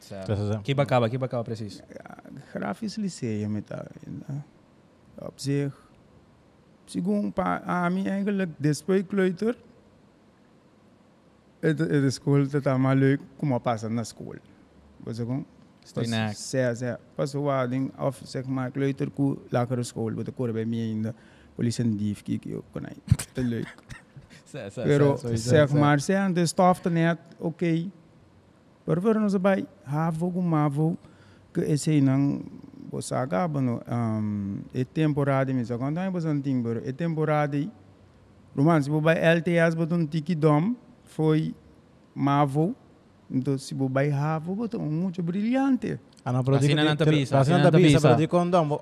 Sa. 0.00 0.26
Sa, 0.26 0.36
sa, 0.36 0.52
sa. 0.52 0.58
Kiba 0.62 0.86
ka 0.86 1.00
ba? 1.00 1.08
Kiba 1.08 1.28
ka 1.28 1.38
ba 1.38 1.44
precies? 1.44 1.82
Grafisch 2.52 2.96
lyceum 2.96 3.52
met 3.52 3.68
daar. 3.68 3.90
Op 5.14 5.38
zich. 5.38 5.74
Segundo 6.84 7.30
pa 7.30 7.62
a 7.66 7.88
mim 7.88 8.06
eigenlijk 8.06 8.50
depois 8.58 9.02
kleuter. 9.06 9.56
Het 11.66 11.78
het 11.78 11.88
de 11.88 12.10
school 12.10 12.48
dat 12.48 12.66
allemaal 12.66 12.94
leuk 12.94 13.20
kom 13.36 13.48
maar 13.48 13.60
passen 13.60 13.94
na 13.94 14.04
school. 14.04 14.38
Wat 14.96 15.16
zeg 15.16 15.26
ik? 15.26 15.44
Stay 15.82 16.06
na. 16.06 16.32
Zeg, 16.32 16.76
zeg. 16.76 16.96
Pas 17.14 17.32
wat 17.32 17.70
ding 17.70 17.98
of 17.98 18.20
zeg 18.24 18.46
maar 18.46 18.70
kleuter 18.70 19.10
ku 19.10 19.38
lagere 19.48 19.82
school. 19.82 20.14
Wat 20.14 20.26
ik 20.26 20.34
hoor 20.36 20.52
bij 20.52 20.64
mij 20.64 20.88
in 20.88 21.02
de 21.02 21.14
politie 21.54 21.84
en 21.84 21.96
dief 21.96 22.22
kijk 22.22 22.44
je 22.44 22.56
ook 22.56 22.64
kan 22.72 22.86
Te 23.32 23.42
leuk. 23.42 23.74
Sa 24.44 24.70
sa. 24.70 24.82
Pero 24.82 25.16
sa, 25.16 25.28
sa, 25.28 25.36
zeg 25.36 25.68
sa. 25.68 25.76
maar, 25.76 26.00
zeg 26.00 26.32
de 26.32 26.46
stof 26.46 26.80
te 26.80 26.90
net, 26.90 27.18
oké. 27.38 27.90
Pero 28.84 29.00
voor 29.00 29.14
ons 29.14 29.40
bij 29.40 29.66
havo 29.82 30.30
com 30.30 30.48
mavo, 30.48 30.96
que 31.52 31.60
esse 31.60 32.00
não 32.00 32.40
você 32.90 33.14
acaba 33.14 33.60
no 33.60 33.80
um, 33.88 34.60
é 34.72 34.84
temporada 34.84 35.52
mesmo. 35.52 35.78
Quando 35.78 35.98
é 35.98 36.10
você 36.10 36.40
tem 36.40 36.62
pero 36.62 36.80
é 36.84 36.92
temporada. 36.92 37.58
Roman, 38.54 38.80
se 38.82 38.88
você 38.88 39.02
vai 39.02 39.18
LTS 39.36 39.74
botou 39.74 40.06
tiki 40.06 40.34
dom, 40.34 40.74
foi 41.16 41.54
mavo. 42.14 42.74
Então 43.28 43.58
se 43.58 43.74
vai 43.74 44.12
havo 44.12 44.54
botou 44.54 44.80
muito 44.80 45.20
brilhante. 45.22 45.98
Ah, 46.24 46.32
não, 46.32 46.42
pero 46.42 46.56
Assim 46.56 46.68
digo, 46.74 46.82
na 46.82 46.96
tabisa, 46.96 47.38
assim 47.38 47.52
assim 47.54 47.62
na 47.62 47.70
tabisa, 47.70 48.14
di 48.16 48.26
condom, 48.26 48.66
bo- 48.66 48.80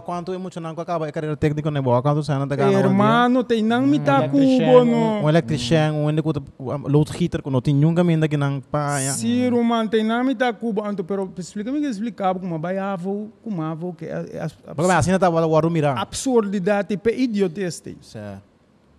quanto 0.00 0.32
é 0.32 0.38
muito 0.38 0.58
não 0.60 0.70
acaba 0.70 1.06
a 1.06 1.12
carreira 1.12 1.36
técnica 1.36 1.70
ne 1.70 1.80
bo, 1.80 2.00
quanto 2.02 2.22
sai 2.22 2.38
na 2.38 2.46
tagana. 2.46 2.72
Hermano, 2.72 3.44
tem 3.44 3.62
não 3.62 3.82
me 3.86 3.98
tá 4.00 4.26
cubo 4.28 4.80
Um 4.80 4.84
no. 5.22 5.28
eletricien, 5.28 5.92
um 5.92 6.08
ende 6.10 6.22
kuta 6.22 6.40
loodgieter, 6.88 7.42
kuno 7.42 7.60
tin 7.60 7.80
yung 7.82 7.94
gamin 7.94 8.20
dagi 8.20 8.36
nang 8.36 8.60
pa 8.62 8.98
ya. 9.00 9.12
Sim, 9.12 9.48
Roman, 9.50 9.86
tem 9.88 10.02
não 10.04 10.24
me 10.24 10.34
tá 10.34 10.52
cubo, 10.52 10.80
então, 10.88 11.04
pero 11.04 11.30
explica-me 11.36 11.80
que 11.80 11.86
explicava 11.86 12.38
como 12.38 12.58
vai 12.58 12.78
havo, 12.78 13.30
como 13.44 13.60
havo, 13.62 13.92
que 13.94 14.06
é 14.06 14.46
Porque 14.74 14.92
assim 14.92 15.10
na 15.12 15.18
tava 15.18 15.46
waru 15.46 15.70
mira. 15.70 15.92
absurdidade 16.00 16.96
pe 16.96 17.12
idioteste. 17.12 17.96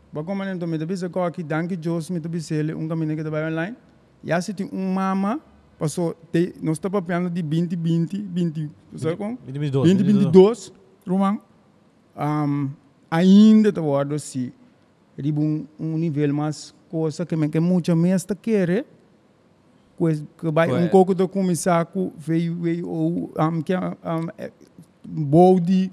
Sa. 0.10 0.14
Bago 0.14 0.36
man 0.36 0.56
então 0.56 0.68
me 0.68 0.78
tabisa 0.78 1.10
ko 1.10 1.20
aqui 1.22 1.44
danke 1.44 1.78
Deus 1.78 2.10
me 2.10 2.20
tabisele 2.20 2.74
um 2.74 2.88
caminho 2.88 3.16
que 3.16 3.22
trabalha 3.22 3.48
online. 3.48 3.76
Já 4.24 4.42
se 4.42 4.54
tem 4.54 4.70
um 4.74 4.94
mama 4.94 5.40
passou 5.78 6.16
te 6.32 6.54
nós 6.62 6.78
está 6.78 6.90
papiando 6.90 7.30
de 7.30 7.42
20 7.42 7.76
20 7.76 8.22
20, 8.24 8.70
sabe 8.98 9.16
como? 9.16 9.38
22. 9.46 9.90
20 9.90 10.04
22, 10.04 10.74
Roman. 11.08 11.40
Um, 12.18 12.70
ainda 13.10 13.72
tá 13.72 13.82
guardo 13.82 14.14
assim. 14.16 14.52
Ribo 15.18 15.42
um, 15.42 15.66
um 15.80 15.98
nível 15.98 16.34
mais 16.34 16.74
coisa 16.90 17.26
que 17.26 17.36
me 17.36 17.48
que 17.48 17.60
muita 17.60 17.96
mesta 17.96 18.36
quer. 18.36 18.86
Coisa 19.98 20.26
que 20.38 20.52
vai 20.52 20.72
um 20.72 20.88
pouco 20.88 21.14
de 21.14 21.28
começar 21.28 21.86
com 21.86 22.12
veio 22.18 22.56
veio 22.56 22.90
ou 22.90 23.32
um 23.38 23.62
que 23.62 23.76
um 23.76 24.50
body 25.06 25.92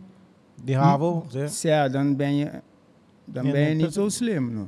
Di 0.65 0.75
havo, 0.75 1.27
ze. 1.31 1.69
Ja, 1.69 1.89
dan 1.89 2.17
je 3.33 3.43
dat 3.43 3.75
niet 3.75 3.87
is- 3.87 3.95
zo 3.95 4.09
slim. 4.09 4.55
No? 4.55 4.67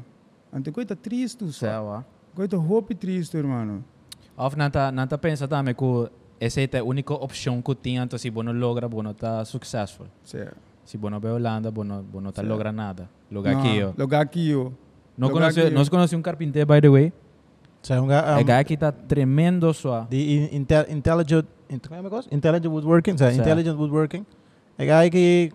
Want 0.51 0.67
ik 0.67 0.75
weet 0.75 0.89
dat 0.89 1.03
triest 1.03 1.41
is. 1.41 1.57
Sa 1.59 1.83
wa. 1.85 1.99
Ik 2.33 2.39
weet 2.39 2.51
dat 2.51 2.61
hoop 2.61 2.91
triest, 2.99 3.33
hermano. 3.33 3.83
Of 4.37 4.57
nanta 4.57 4.91
nanta 4.91 5.19
pensa 5.19 5.47
também 5.49 5.75
que 5.75 6.09
essa 6.41 6.61
é 6.61 6.79
a 6.79 6.83
única 6.85 7.13
opção 7.15 7.61
que 7.63 7.75
tinha 7.75 8.03
então 8.05 8.19
se 8.19 8.31
bono 8.31 8.53
logra 8.53 8.89
bono 8.89 9.13
tá 9.15 9.45
successful. 9.45 10.07
Ja. 10.25 10.53
Se 10.85 10.97
bono 10.97 11.19
be 11.21 11.29
Holanda 11.29 11.71
bono 11.71 12.03
bono 12.03 12.31
tá 12.33 12.43
Sim. 12.43 12.49
logra 12.49 12.73
nada. 12.73 13.09
Loga 13.31 13.51
aqui 13.51 13.77
yo. 13.79 13.93
Lo 13.97 14.05
aqui. 14.17 14.53
Não 15.17 15.29
aqui, 15.29 15.71
nós 15.75 15.87
yo. 15.87 15.91
conhece 15.91 16.17
um 16.17 16.23
carpinteiro 16.23 16.67
by 16.73 16.81
the 16.81 16.89
way. 16.89 17.13
Sa 17.83 18.01
nga 18.01 18.39
É 18.41 18.45
guy 18.45 18.65
que 18.65 18.77
tá 18.77 18.93
tremendo 18.93 19.73
só. 19.75 20.07
intel, 20.11 20.87
intelligent 20.89 21.45
é 21.69 21.75
é? 21.75 22.35
intelligent 22.35 22.73
woodworking, 22.73 23.17
Sa. 23.19 23.33
intelligent 23.33 23.77
woodworking. 23.77 24.25
É 24.79 24.85
guy 24.87 25.11
que 25.11 25.53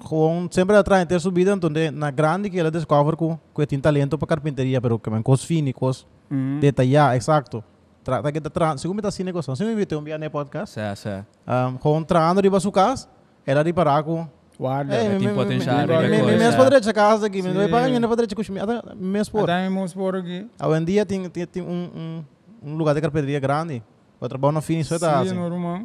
gewoon 0.00 0.48
sempre 0.50 0.76
atrás 0.76 1.06
ter 1.06 1.20
subida 1.20 1.56
de 1.56 1.90
na 1.90 2.10
grande 2.10 2.50
que 2.50 2.58
ela 2.58 2.70
descobre 2.70 3.16
que 3.16 3.38
que 3.54 3.66
tem 3.66 3.80
talento 3.80 4.18
para 4.18 4.26
carpinteria, 4.28 4.80
pero 4.80 4.98
que 4.98 5.10
man 5.10 5.22
cos 5.22 5.44
fini, 5.44 5.72
cos 5.72 6.06
Mm. 6.30 6.58
detalhar, 6.60 7.14
exacto. 7.14 7.62
Trata 8.02 8.32
que 8.32 8.40
tá 8.40 8.50
tra, 8.50 8.76
segundo 8.78 9.00
tá 9.02 9.10
cine 9.10 9.32
coisa. 9.32 9.54
Se 9.54 9.64
me 9.64 9.72
invite 9.72 9.94
um 9.94 10.02
dia 10.02 10.18
no 10.18 10.30
podcast, 10.30 10.74
Sa 10.74 10.94
sa. 10.96 11.24
um, 11.46 11.78
gewoon 11.78 12.04
traando 12.04 12.40
de 12.42 12.50
casa, 12.72 13.06
ela 13.46 13.62
reparar 13.62 14.02
com 14.02 14.26
Guarda. 14.58 14.94
É, 14.94 15.06
É, 15.06 15.18
tem 15.18 15.34
potencial, 15.34 15.78
me- 15.78 15.86
tem 15.86 16.22
me-. 16.24 16.36
Minhas 16.36 16.54
padres 16.54 16.86
casa 16.92 17.26
aqui, 17.26 17.42
Sim. 17.42 17.52
meu 17.52 17.68
pai, 17.68 17.90
minha 17.90 18.08
padre 18.08 18.26
com 18.28 18.52
minha 18.52 18.64
minhas 18.96 19.28
por. 19.28 19.42
Até 19.50 19.68
me 19.68 19.92
por 19.92 20.14
aqui. 20.16 20.46
Hoje 20.62 20.80
em 20.80 20.84
dia 20.84 21.04
tem 21.04 21.28
tem 21.28 21.44
tem 21.46 21.62
um 21.62 21.90
um 21.94 22.24
um 22.70 22.76
lugar 22.76 22.94
de 22.94 23.00
carpinteria 23.00 23.40
grande. 23.40 23.82
O 24.20 24.28
trabalho 24.28 24.54
no 24.54 24.62
fim 24.62 24.78
isso 24.78 24.98
tá 24.98 25.18
Sim, 25.24 25.30
assim. 25.30 25.34
normal. 25.34 25.80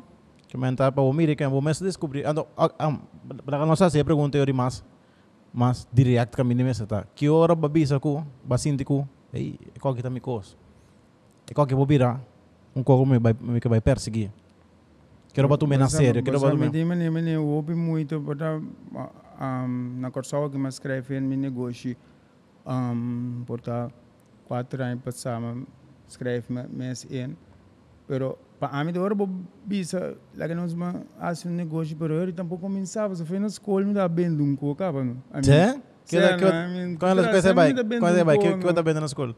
Que 0.50 0.58
me 0.58 0.76
tá 0.76 0.92
para 0.92 1.04
o 1.04 1.14
mire 1.14 1.36
que 1.36 1.46
o 1.46 1.62
mês 1.62 1.80
descobrir. 1.80 2.26
Ando, 2.26 2.46
para 3.46 3.66
nós 3.66 3.82
assim 3.82 4.04
pergunta 4.04 4.38
eu 4.38 4.54
mais 4.54 4.84
mas 5.54 5.88
direct 5.94 6.36
kami 6.36 6.56
ni 6.56 6.64
mesa 6.64 6.86
ta. 6.86 7.06
Que 7.16 7.30
hora 7.30 7.56
babisa 7.56 8.00
ko, 8.00 8.26
basinti 8.44 8.84
ko. 8.86 9.08
Ei, 9.34 9.60
qual 9.80 9.96
que 9.96 10.02
tá 10.02 10.10
me 10.10 10.20
cos. 10.20 10.58
E 11.50 11.54
qual 11.54 11.66
que 11.66 11.76
vou 11.76 11.86
virar? 11.86 12.22
Um 12.76 12.84
me 13.06 13.20
vai 13.20 13.34
me 13.40 13.60
que 13.60 13.68
vai 13.68 13.82
perseguir. 13.82 14.32
Quero 15.34 15.48
para 15.48 15.58
tu 15.58 15.68
me 15.68 15.78
na 15.78 15.90
sério, 15.90 16.24
quero 16.24 16.40
para 16.40 16.52
tu 16.52 16.58
me 16.58 16.70
me. 16.70 16.86
me 16.86 17.10
me 17.10 17.22
me 17.22 17.38
ouve 17.38 17.76
muito 17.76 18.22
para 18.22 18.60
na 20.00 20.12
corsoa 20.12 20.50
que 20.50 20.58
me 20.58 20.70
escreve 20.70 21.18
em 21.18 21.22
meu 21.22 21.38
negócio. 21.38 21.96
Um, 22.66 23.44
porta 23.46 23.92
quatro 24.48 24.84
anos 24.84 25.04
passamos 25.04 25.66
escreve 26.08 26.54
me 26.54 26.68
mês 26.68 27.08
em. 27.10 27.36
Pero 28.08 28.38
para 28.60 28.84
mim, 28.84 28.92
agora 28.94 29.16
vou 29.16 29.30
bisa, 29.66 30.18
lá 30.36 30.48
que 30.48 30.54
nós 30.54 30.74
vamos 30.74 31.04
fazer 31.18 31.48
um 31.48 31.54
negócio 31.54 31.96
para 31.96 32.14
ele, 32.14 32.34
tampouco 32.34 32.64
começava, 32.68 33.16
se 33.16 33.24
foi 33.26 33.40
na 33.40 33.48
escola, 33.48 33.86
me 33.86 33.94
dá 33.94 34.08
bem 34.08 34.36
de 34.36 34.44
um 34.44 34.56
coco, 34.56 34.84
acaba, 34.84 35.04
não? 35.04 35.16
Sim? 35.42 35.82
Que 36.06 36.18
é 36.18 36.36
que 36.36 36.98
quando 36.98 37.24
você 37.24 37.42
sempre 37.42 37.54
vai, 37.54 37.74
dá 37.74 37.84
bem 37.84 38.00
quando 38.00 38.16
de 38.16 38.22
um 38.22 38.26
vai, 38.26 38.38
que 38.38 38.54
que 38.58 38.66
você 38.66 38.84
vendo 38.84 39.00
na 39.00 39.06
escola? 39.06 39.36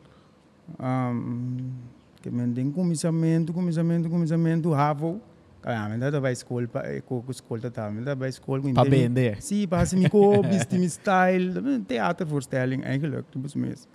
que 2.21 2.29
me 2.29 2.53
tem 2.53 2.71
começamento, 2.71 3.53
começamento, 3.53 4.09
começamento, 4.09 4.71
ravo. 4.71 5.21
Ah, 5.63 5.87
mas 5.89 5.99
dá 5.99 6.19
vai 6.19 6.31
escola, 6.31 6.67
pa, 6.67 6.81
com 7.05 7.21
com 7.21 7.31
escola 7.31 7.69
tá, 7.69 7.89
dá 7.89 8.15
vai 8.15 8.29
escola 8.29 8.61
com 8.61 8.73
Para 8.73 8.89
vender. 8.89 9.41
Sim, 9.41 9.67
para 9.67 9.85
se 9.85 9.95
me 9.95 10.09
co, 10.09 10.41
vestir 10.41 10.89
style, 10.89 11.53
theatervoorstelling 11.87 12.83
eigenlijk, 12.83 13.25
dat 13.31 13.43
was 13.43 13.53
mis. 13.53 13.87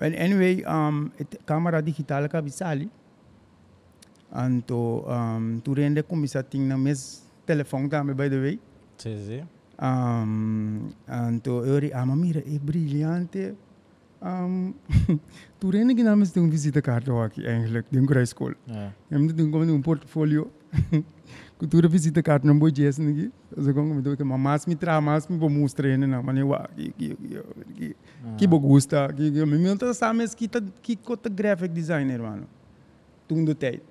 Well, 0.00 0.14
anyway, 0.16 0.62
um, 0.66 1.10
camera 1.44 1.82
digital 1.82 2.28
ka 2.28 2.40
Anto, 4.32 5.04
um, 5.08 5.60
tu 5.60 5.72
rende 5.72 6.02
comisa 6.02 6.42
ting 6.42 6.66
na 6.66 6.78
mes 6.78 7.22
telefoon 7.44 7.88
também, 7.88 8.14
by 8.14 8.28
the 8.30 8.38
way. 8.38 8.60
Sim, 8.96 9.16
sim. 9.26 9.42
Um, 9.82 10.90
anto, 11.08 11.64
eu 11.64 11.78
ri, 11.78 11.92
ah, 11.92 12.06
mas 12.06 12.18
mira, 12.18 12.40
é 12.40 12.58
brilhante. 12.58 13.54
Um, 14.22 14.74
tu 15.58 15.70
rende 15.70 15.94
que 15.94 16.02
names 16.02 16.30
tem 16.30 16.42
um 16.42 16.50
visita 16.50 16.82
carta 16.82 17.10
aqui, 17.24 17.46
eigenlijk. 17.46 17.88
Eu 19.10 19.20
me 19.20 19.32
tenho 19.32 19.50
como 19.50 19.64
um 19.64 19.80
portfólio. 19.80 20.50
Cultura 21.58 21.88
visita 21.88 22.22
carta 22.22 22.46
não 22.46 22.58
vou 22.58 22.70
dizer 22.70 23.02
aqui. 23.02 23.32
Eu 23.56 23.74
como 23.74 23.94
me 23.94 24.16
que 24.16 24.24
mas 24.24 24.66
me 24.66 24.76
tra 24.76 25.00
mas 25.00 25.26
me 25.26 25.36
vou 25.36 25.50
mostrar 25.50 25.98
né 25.98 26.06
não, 26.06 26.22
mas 26.22 26.38
eu 26.38 26.50
que 26.76 26.92
que 26.92 27.16
que 27.74 27.96
que 28.38 28.46
vou 28.46 28.60
gostar, 28.60 29.12
que 29.12 29.30
que 29.30 29.44
me 29.46 29.58
me 29.58 29.76
tá 29.76 29.92
sabe 29.92 30.28
que 30.34 30.48
tá 30.48 30.62
que 30.80 30.96
cota 30.96 31.28
graphic 31.28 31.74
designer 31.74 32.20
mano. 32.20 32.46
Tudo 33.26 33.54
tijd. 33.54 33.82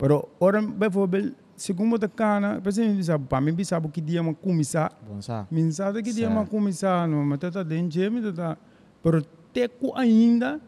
Pero 0.00 0.30
ora 0.40 0.62
bijvoorbeeld 0.62 1.34
segundo 1.60 1.98
da 1.98 2.08
cana, 2.08 2.58
por 2.58 2.70
exemplo, 2.70 3.02
sabe, 3.04 3.26
para 3.26 3.40
mim 3.40 3.64
sabe 3.64 3.86
que 3.90 4.00
dia 4.00 4.22
uma 4.22 4.32
começar 4.34 4.90
Bom, 5.06 5.20
sabe? 5.20 5.46
Mensagem 5.50 6.02
que 6.02 6.10
dia 6.10 6.28
uma 6.30 6.46
começar, 6.46 7.06
não, 7.06 7.22
mas 7.22 7.38
tá 7.38 7.62
dentro, 7.62 8.00
mas 8.10 8.34
tá, 8.34 8.56
pero 9.02 9.22
teco 9.52 9.92
ainda, 9.94 10.58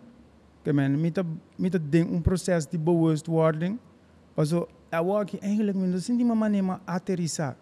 que 0.62 0.70
men, 0.70 0.90
me 0.90 1.10
tá, 1.10 1.24
me 1.58 1.70
tá 1.70 1.78
dentro 1.78 2.14
um 2.14 2.20
processo 2.20 2.70
de 2.70 2.76
bewustwording, 2.76 3.78
paso, 4.36 4.68
eu 4.92 5.16
aqui, 5.16 5.38
eigenlijk, 5.42 5.78
me 5.78 5.90
tá 5.90 5.98
sentindo 5.98 6.26
uma 6.26 6.34
maneira 6.34 6.78
aterrissar, 6.86 7.56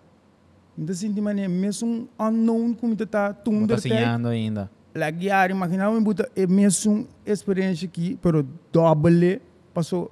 me 0.76 0.84
tá 0.84 0.92
uma 1.06 1.22
maneira, 1.22 1.48
mesmo 1.48 1.88
um 1.88 2.08
unknown, 2.18 2.74
como 2.74 2.96
tá 2.96 3.06
tá, 3.06 3.30
Está 3.30 3.42
tunder 3.44 3.78
sonhando 3.80 4.26
ainda. 4.26 4.68
la 4.92 5.08
guiar, 5.08 5.52
imaginar 5.52 5.88
me 5.92 6.00
buta 6.00 6.28
é 6.34 6.48
mesmo 6.48 7.06
experiência 7.24 7.86
aqui, 7.86 8.18
pero 8.20 8.44
doble, 8.72 9.40
paso, 9.72 10.10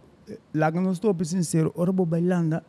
lá 0.55 0.73
que 0.73 0.81
nós 0.81 0.97
estou 0.97 1.15
sincero, 1.25 1.73
ora 1.77 1.93
bo 1.93 2.05
bailanda, 2.05 2.65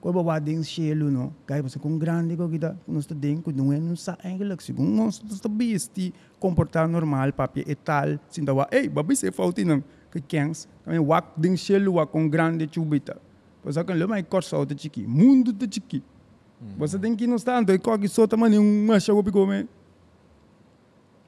quando 0.00 0.14
bo 0.14 0.24
bading 0.24 0.62
shelo 0.62 1.10
no, 1.10 1.32
kaya 1.46 1.62
paso 1.62 1.78
com 1.78 1.98
grande 1.98 2.36
ko 2.36 2.48
kita, 2.48 2.76
está 2.98 3.14
dentro, 3.14 3.52
não 3.52 3.72
é 3.72 3.78
não 3.78 3.96
sa 3.96 4.18
eigenlijk, 4.24 4.62
segundo 4.62 4.90
nós 4.90 5.22
está 5.30 5.48
bisti, 5.48 6.12
comportar 6.38 6.88
normal, 6.88 7.32
papi 7.32 7.64
e 7.66 7.74
tal, 7.74 8.18
sinta 8.28 8.52
wa, 8.52 8.66
ei, 8.70 8.88
babi 8.88 9.16
se 9.16 9.30
falti 9.30 9.64
não, 9.64 9.82
que 10.10 10.20
kens, 10.20 10.68
kami 10.84 10.98
wak 10.98 11.28
ding 11.36 11.56
shelo 11.56 11.94
wa 11.94 12.06
com 12.06 12.28
grande 12.28 12.68
chubita, 12.68 13.16
paso 13.62 13.84
kan 13.84 13.96
lema 13.96 14.18
i 14.18 14.22
corsa 14.22 14.58
o 14.58 14.66
chiki, 14.66 15.06
mundo 15.06 15.52
te 15.52 15.68
chiki, 15.68 16.02
você 16.78 16.98
tem 16.98 17.14
que 17.14 17.26
não 17.26 17.36
está 17.36 17.58
ando, 17.58 17.72
e 17.72 17.78
coque 17.78 18.08
sota 18.08 18.36
mani 18.36 18.58
um 18.58 18.86
macho 18.86 19.14
go 19.14 19.22
picome. 19.22 19.68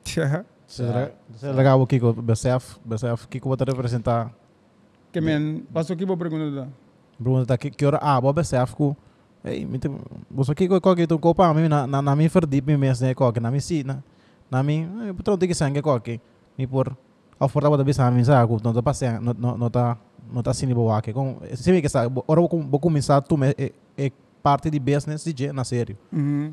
Você 0.04 0.82
é 1.42 1.52
legal 1.52 1.80
o 1.80 1.86
Kiko, 1.86 2.12
BCF, 2.12 2.78
BCF, 2.84 3.28
Kiko 3.28 3.48
vai 3.48 3.58
te 3.58 3.64
representar. 3.64 4.32
Que 5.14 5.20
men, 5.20 5.62
passou 5.72 5.94
aqui 5.94 6.04
para 6.04 6.16
perguntar. 6.16 6.66
Pergunta 7.16 7.46
tá 7.46 7.56
que 7.56 7.86
hora 7.86 8.00
ah, 8.02 8.20
boa 8.20 8.32
BCF 8.32 8.74
ku. 8.74 8.96
Ei, 9.44 9.64
me 9.64 9.78
você 10.28 10.54
Kiko 10.56 10.80
ko 10.80 10.96
que 10.96 11.06
tu 11.06 11.20
copa 11.20 11.54
mim 11.54 11.68
na 11.68 11.86
na 11.86 12.02
na 12.02 12.16
mim 12.16 12.26
verdip 12.26 12.66
mim 12.66 12.76
mes 12.76 13.00
né 13.00 13.14
ko 13.14 13.32
que 13.32 13.38
na 13.38 13.48
mim 13.48 13.60
si 13.60 13.84
na. 13.84 14.02
Na 14.50 14.60
mim, 14.64 14.90
eu 15.06 15.14
tro 15.22 15.38
tem 15.38 15.46
que 15.46 15.54
sangue 15.54 15.80
ko 15.80 16.00
que. 16.00 16.20
Me 16.58 16.66
por 16.66 16.96
ao 17.38 17.48
porta 17.48 17.70
bota 17.70 17.84
bisa 17.84 18.10
mim 18.10 18.24
sa 18.24 18.44
ku, 18.44 18.58
não 18.64 18.74
tá 18.74 18.82
passando, 18.82 19.20
não 19.22 19.34
não 19.38 19.56
não 19.56 19.70
tá 19.70 19.96
não 20.32 20.42
tá 20.42 20.52
sini 20.52 20.74
boa 20.74 21.00
que 21.00 21.12
com. 21.12 21.38
Se 21.54 21.70
vê 21.70 21.80
que 21.80 21.88
sa, 21.88 22.10
ora 22.26 22.40
vou 22.40 22.48
vou 22.48 22.80
começar 22.80 23.20
tu 23.20 23.36
me 23.36 23.54
é, 23.56 23.70
é 23.96 24.10
parte 24.42 24.68
de 24.68 24.80
business 24.80 25.22
DJ 25.22 25.52
na 25.52 25.62
sério. 25.62 25.96
Uhum. 26.12 26.52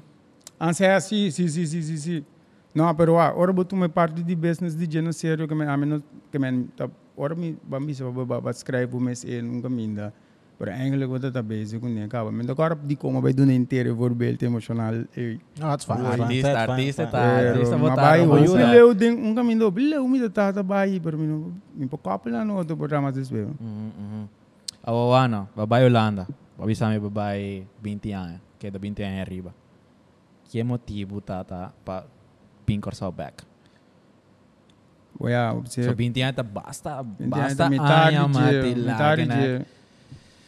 Anse 0.60 0.86
é 0.86 0.94
assim, 0.94 1.32
sim, 1.32 1.48
sim, 1.48 1.66
sim, 1.66 1.82
sim, 1.82 1.98
sim. 1.98 2.26
Não, 2.74 2.94
pero 2.96 3.20
ah, 3.20 3.34
ora 3.36 3.52
botou 3.52 3.78
uma 3.78 3.90
parte 3.90 4.24
de 4.24 4.36
business 4.36 4.76
de 4.76 4.86
gênero 4.90 5.14
sério 5.14 5.48
que 5.48 5.56
men, 5.56 5.68
a 5.68 5.76
menos 5.78 6.02
que 6.32 6.40
men, 6.40 6.70
tá, 6.76 6.90
ora 7.18 7.36
me, 7.36 7.58
bambi 7.64 7.94
se 7.94 8.04
ba 8.04 8.40
ba 8.42 8.52
escreve 8.52 8.98
mas 8.98 9.26
é 9.26 9.42
nunca 9.42 9.70
minda. 9.70 10.14
Pero 10.62 10.72
eigenlijk 10.72 11.10
wat 11.10 11.34
dat 11.34 11.44
bezig 11.44 11.80
com 11.82 11.90
né, 11.90 12.04
acaba. 12.04 12.32
Men 12.32 12.48
agora 12.48 12.76
de 12.76 12.96
como 12.96 13.20
vai 13.20 13.34
do 13.34 13.44
inteiro 13.52 13.96
voorbeeld 13.96 14.46
emocional. 14.46 14.94
Eh, 15.18 15.40
No, 15.60 15.68
that's 15.70 15.86
fine. 15.86 16.06
Artista, 16.06 16.54
that's 16.54 16.66
fine, 16.66 16.72
artista 16.72 17.08
fine, 17.08 17.12
tá. 17.12 17.18
fine. 17.18 17.48
Ah, 17.48 17.50
artista 17.52 17.78
mas 17.78 17.90
botaram, 17.90 18.02
vai, 18.08 18.26
vou 18.28 18.38
o 18.38 18.44
usar. 18.44 18.58
bilheu 18.68 18.94
ding, 18.94 19.18
um 19.18 19.34
caminho, 19.34 19.72
bilheu 19.72 20.08
me 20.08 20.30
tá 20.30 20.54
tá 20.54 20.62
vai, 20.62 21.00
pero 21.00 21.18
me 21.18 21.26
não, 21.26 21.52
me 21.74 21.88
po 21.88 21.98
couple 21.98 22.32
na 22.32 22.46
no 22.46 22.58
outro 22.58 22.78
programa 22.78 23.12
desse 23.12 23.34
mesmo. 23.34 23.56
Mhm, 23.60 23.92
mhm. 23.98 24.28
Awo 24.84 25.14
ano, 25.14 25.50
babae 25.56 25.84
Holanda. 25.84 26.28
Babi 26.60 26.76
sa 26.76 26.90
may 26.90 27.00
babae 27.00 27.66
20 27.82 28.12
anos. 28.14 28.40
Que 28.60 28.68
é 28.68 28.72
da 28.72 28.78
20 28.78 29.02
anos 29.02 29.20
arriba. 29.20 29.52
Que 30.46 30.64
motivo 30.64 31.20
tata 31.22 31.74
pa 31.84 32.06
pinkor 32.66 32.94
sa 32.96 33.10
back? 33.12 33.44
Oya, 35.20 35.52
So 35.52 35.58
observe. 35.60 35.96
20 35.96 36.22
anos 36.24 36.36
ta 36.36 36.44
basta, 36.44 37.04
Basta 37.04 37.66
anya 37.66 38.26
de 38.26 38.34
mati 38.34 38.76
metade 38.82 39.26
na. 39.26 39.36
de 39.36 39.66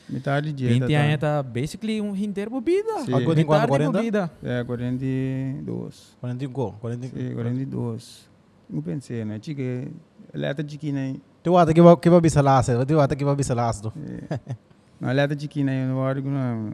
metade 0.09 0.53
de 0.53 0.67
20 0.67 0.93
anos 0.95 1.19
ta 1.19 1.43
basically 1.43 2.01
um 2.01 2.15
inteiro 2.15 2.49
bebida. 2.49 3.05
Sim. 3.05 3.13
Algo 3.13 3.35
tem 3.35 3.45
quanto, 3.45 3.61
Metade 3.69 3.91
40? 3.91 3.91
bebida. 3.99 4.31
É, 4.41 4.63
42. 4.63 6.17
45, 6.19 6.77
45. 6.79 7.17
Sim, 7.17 7.33
42. 7.35 8.29
Não 8.69 8.81
pensei, 8.81 9.23
né? 9.25 9.39
Chica, 9.41 9.61
ela 10.33 10.47
é 10.47 10.55
chiquinha 10.67 11.01
aí. 11.01 11.21
Tu 11.43 11.55
ata 11.57 11.73
que 11.73 11.81
vai 11.81 11.95
que 11.97 12.09
vai 12.09 12.21
bisa 12.21 12.41
las, 12.41 12.67
tu 12.87 12.99
ata 12.99 13.15
que 13.15 13.25
vai 13.25 13.35
bisa 13.35 13.53
las 13.53 13.81
do. 13.81 13.93
Não, 14.99 15.09
ela 15.09 15.21
é 15.21 15.37
chiquinha 15.37 15.71
aí, 15.71 15.85
não 15.85 15.97
vai 16.01 16.15
não. 16.21 16.71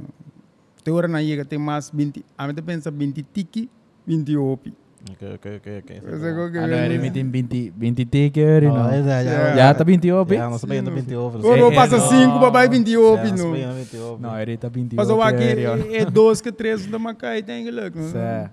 Tem 0.84 0.94
hora 0.94 1.08
na 1.08 1.22
iga, 1.22 1.44
tem 1.44 1.60
mais 1.60 1.90
20, 1.90 2.24
a 2.38 2.48
mim 2.48 2.54
pensa 2.54 2.90
20 2.90 3.24
tiki, 3.24 3.70
20 4.08 4.38
opi. 4.38 4.74
Okay, 5.00 5.34
okay, 5.36 5.56
okay, 5.58 5.78
okay. 5.80 6.00
Você 6.02 6.34
go 6.34 6.52
que 6.52 6.58
Ano 6.58 6.74
era 6.76 6.98
mitin 7.00 7.32
20 7.32 7.72
20 7.72 8.06
ticker, 8.06 8.64
you 8.64 8.70
know. 8.70 8.84
Oh, 8.86 8.92
yeah, 8.92 9.22
yeah. 9.22 9.56
Ya 9.56 9.74
ta 9.74 9.84
20 9.86 10.12
opi. 10.12 10.36
Ja, 10.36 10.50
nós 10.50 10.60
sabemos 10.60 10.94
20 10.94 11.16
ovos. 11.16 11.46
Oro 11.46 11.72
Eh, 11.72 11.76
passa 11.76 11.98
no. 11.98 12.04
5, 12.10 12.40
babai 12.40 12.68
20 12.68 12.98
opi, 12.98 13.24
Ja, 13.28 13.32
nós 13.32 13.40
não. 13.40 13.52
sabemos 13.52 13.76
20 13.78 13.98
ovos. 13.98 14.20
No, 14.22 14.36
era 14.36 14.58
ta 14.58 14.68
20 14.68 14.96
Passa 14.98 15.14
o 15.14 15.20
opi. 15.20 15.28
aqui, 15.30 15.96
é 15.96 16.06
2 16.06 16.42
que 16.42 16.52
3 16.52 16.86
da 16.88 17.00
Macai, 17.00 17.42
tem 17.42 17.64
que 17.64 17.72
ler. 17.72 17.94
Sa. 18.12 18.52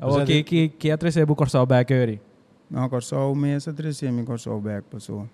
Mas 0.00 0.14
Oh, 0.14 0.20
é 0.20 0.24
que 0.24 0.42
que 0.42 0.68
que 0.70 0.90
atre 0.90 1.12
se 1.12 1.24
bu 1.26 1.36
korsa 1.36 1.64
back 1.66 1.92
eri. 1.92 2.20
Não, 2.70 2.88
o 3.30 3.34
mês 3.34 3.68
a 3.68 3.72
3 3.74 3.94
semi, 3.94 4.22
agora 4.22 4.38
só 4.38 4.56
o 4.56 4.60
back, 4.60 4.86
passou. 4.90 5.28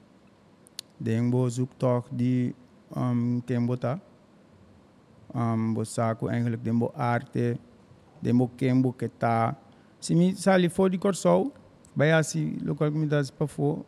Den 0.99 1.31
bo 1.31 1.49
zoek 1.49 1.71
toch 1.79 2.05
die 2.11 2.55
um, 2.95 3.41
quem 3.47 3.65
botar. 3.65 4.01
Um, 5.33 5.73
bo 5.75 5.85
saco 5.85 6.29
eigenlijk 6.29 6.61
bo 6.75 6.93
arte, 6.97 7.57
den 8.21 8.37
bo 8.37 8.51
quem 8.57 8.83
bo 8.83 8.93
que 8.93 9.09
tá. 9.09 9.57
Se 10.01 10.15
me 10.15 10.35
sali 10.35 10.69
for 10.69 10.91
de 10.91 10.99
corsol, 10.99 11.53
vai 11.97 12.13
assim, 12.13 12.57
local 12.65 12.91
que 12.93 12.99
me 12.99 13.07
dá 13.07 13.23
para 13.37 13.47
for, 13.47 13.85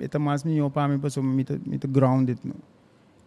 eta 0.00 0.18
mais 0.18 0.44
me 0.44 0.70
para 0.70 0.88
mim 0.88 0.98
passou 0.98 1.22
me 1.22 1.44
tá 1.44 1.54
me 1.66 1.78
tá 1.78 1.88
grounded 1.88 2.38
no. 2.44 2.54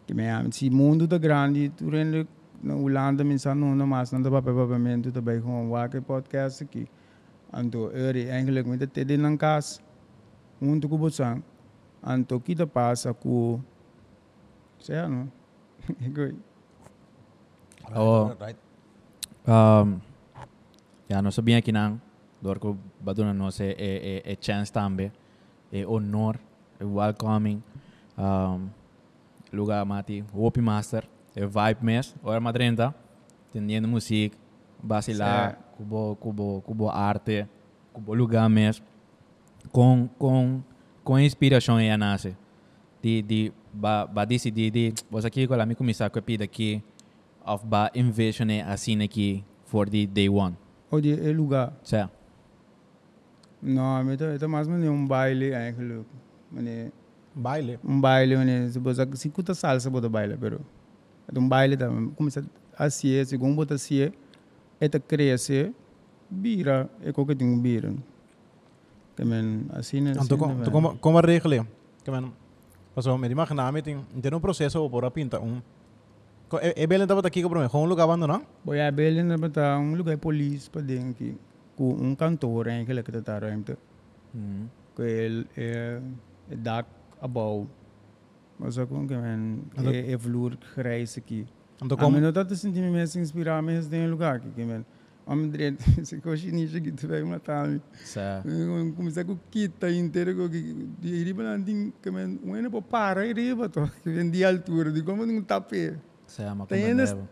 Que 0.07 0.13
me 0.13 0.29
am 0.29 0.51
se 0.51 0.69
mundo 0.69 1.07
tá 1.07 1.17
grande, 1.17 1.69
tu 1.69 1.89
rende 1.89 2.27
na 2.61 2.75
Holanda 2.75 3.23
me 3.23 3.37
sa 3.37 3.53
não 3.53 3.87
mais 3.87 4.11
não 4.11 4.21
dá 4.21 4.29
para 4.29 4.53
pagamento 4.53 5.11
também 5.11 5.39
com 5.41 5.71
o 5.71 5.89
que 5.89 6.01
podcast 6.01 6.63
aqui. 6.63 6.87
Anto 7.53 7.91
eri 7.93 8.29
eigenlijk 8.29 8.65
met 8.65 8.79
de 8.79 8.87
tede 8.87 9.17
ng 9.17 9.37
kas. 9.37 9.77
Unto 10.59 10.89
ko 10.89 10.97
butsan. 10.97 11.43
Anto 12.01 12.39
kita 12.41 12.65
pasa 12.65 13.13
ku 13.13 13.61
Saya 14.81 15.07
no. 15.07 15.29
Ikoy. 16.01 16.33
Oh. 17.93 18.31
Right. 18.39 18.55
Um, 19.45 19.99
ja, 21.13 21.21
no 21.21 21.31
sabia 21.31 21.61
que 21.61 21.71
não. 21.71 22.01
Dor 22.41 22.59
ko 22.59 22.77
baduna 22.99 23.33
no 23.33 23.51
se 23.51 23.75
e 23.77 24.21
e 24.25 24.33
e 24.33 24.37
chance 24.41 24.71
tambe. 24.71 25.11
E 25.71 25.85
honor, 25.85 26.39
e 26.81 26.83
welcoming. 26.83 27.61
Um, 28.17 28.69
lugar 29.51 29.85
mati, 29.85 30.23
Hopi 30.33 30.61
Master, 30.61 31.07
e 31.35 31.45
vibe 31.45 31.83
mes, 31.83 32.15
ora 32.23 32.39
madrenta, 32.39 32.93
tendendo 33.51 33.87
música, 33.87 34.37
vacilar, 34.83 35.57
cubo 35.77 36.15
cubo 36.15 36.61
cubo 36.61 36.89
arte, 36.89 37.47
cubo 37.93 38.15
lugar 38.15 38.49
mes. 38.49 38.81
Com 39.71 40.09
com 40.17 40.61
com 41.03 41.19
inspiração 41.19 41.79
e 41.79 41.95
nasce. 41.95 42.35
Di 43.01 43.21
di 43.21 43.51
ba 43.73 44.05
ba 44.05 44.25
decidir 44.25 44.71
di 44.71 44.93
was 45.11 45.25
aqui 45.25 45.47
a 45.49 45.65
mi 45.65 45.75
começar 45.75 46.09
com 46.09 46.19
a 46.19 46.21
pida 46.21 46.43
aqui 46.43 46.81
of 47.45 47.65
ba 47.65 47.91
envision 47.93 48.49
e 48.49 48.61
assim 48.61 49.01
aqui 49.01 49.43
for 49.65 49.89
the 49.89 50.05
day 50.05 50.29
one. 50.29 50.62
O 50.93 51.01
die 51.01 51.13
e 51.17 51.33
lugar. 51.33 51.73
Certo. 51.83 52.13
No, 53.63 53.85
met 54.03 54.21
ito 54.21 54.47
mas 54.49 54.67
man 54.67 54.83
yung 54.83 55.07
baile 55.07 55.49
eigenlijk. 55.55 56.05
Mane 56.53 56.91
Baile. 57.35 57.79
um 57.83 57.99
baile 57.99 58.35
onde 58.37 58.69
se 58.71 58.77
você 58.79 59.07
se 59.17 59.29
cuta 59.29 59.55
salsa 59.55 59.89
bota 59.89 60.07
baile 60.07 60.37
pero 60.37 60.59
é 61.25 61.39
um 61.39 61.49
baile 61.49 61.75
tá 61.75 61.87
começa 62.15 62.45
a 62.77 62.89
ser 62.91 63.25
segundo 63.25 63.55
bota 63.55 63.75
ser 63.75 64.13
é 64.79 64.87
tá 64.87 64.99
cresce 64.99 65.73
bira 66.29 66.87
é 67.01 67.11
qualquer 67.11 67.35
tem 67.35 67.47
um 67.47 67.57
bira 67.57 67.91
que 69.15 69.25
men 69.25 69.65
assim 69.73 69.99
né 70.01 70.13
Então, 70.13 70.37
como, 70.37 70.53
então, 70.61 70.71
como, 70.71 70.97
como 70.99 71.17
arregle? 71.17 71.65
Que 72.03 72.11
man, 72.11 72.29
pasó, 72.93 73.17
me 73.17 73.27
imagina, 73.27 73.71
me 73.71 73.81
tem, 73.81 73.97
tem 74.21 74.33
um 74.35 74.39
processo 74.39 74.87
por 74.89 75.03
a 75.05 75.09
pinta 75.09 75.39
um. 75.39 75.59
É, 76.61 76.83
é 76.83 76.87
bem 76.87 77.01
estava 77.01 77.19
aqui 77.25 77.41
que 77.41 77.49
para 77.49 77.77
um 77.77 77.85
lugar 77.85 78.03
abandonado? 78.03 78.45
Boy, 78.63 78.81
a 78.81 78.91
bele 78.91 79.23
na 79.23 79.37
bata 79.37 79.77
um 79.77 79.95
lugar 79.95 80.17
polícia 80.17 80.69
para 80.71 80.81
dentro 80.81 81.13
que 81.13 81.37
com 81.75 81.93
um 81.93 82.15
cantor 82.15 82.67
em 82.67 82.85
que 82.85 82.91
ele 82.91 83.03
que 83.03 83.11
tá 83.21 83.39
renta 83.39 83.77
Mm. 84.35 84.65
que 84.95 85.01
ele 85.03 85.47
é 85.55 86.01
é 86.49 86.55
dark 86.55 86.87
about 87.21 87.69
mas 88.57 88.77
eu 88.77 88.87
com 88.87 89.07
que 89.07 89.13
é 89.13 90.11
é 90.11 90.17
flor 90.17 90.57
grijs 90.75 91.19
aqui 91.19 91.45
Então, 91.79 91.95
como, 91.95 92.19
não 92.19 92.33
tá 92.33 92.43
sentindo 92.55 92.91
me 92.91 93.03
inspirar 93.03 93.61
mas 93.61 93.85
tem 93.85 94.07
lugar 94.09 94.37
aqui 94.37 94.49
que 94.49 94.65
men 94.65 94.83
Om 95.25 95.49
direito, 95.49 95.83
se 96.05 96.19
coxa 96.19 96.51
nisso 96.51 96.75
aqui 96.77 96.91
tu 96.91 97.07
vai 97.07 97.23
matar 97.23 97.67
me. 97.67 97.81
Sa. 98.03 98.43
Começar 98.95 99.23
com 99.23 99.37
kita 99.49 99.89
inteiro 99.89 100.35
com 100.35 100.49
que 100.49 100.75
riba 101.01 101.43
não 101.43 101.63
tem 101.63 101.93
que 102.01 102.09
um 102.09 102.53
ano 102.53 102.69
para 102.69 102.81
parar 102.81 103.25
e 103.25 103.33
riba 103.33 103.69
to, 103.69 103.89
que 104.03 104.09
vem 104.09 104.29
de 104.29 104.43
altura, 104.43 104.91
de 104.91 105.01
como 105.01 105.25
não 105.25 105.41
tapé. 105.41 105.95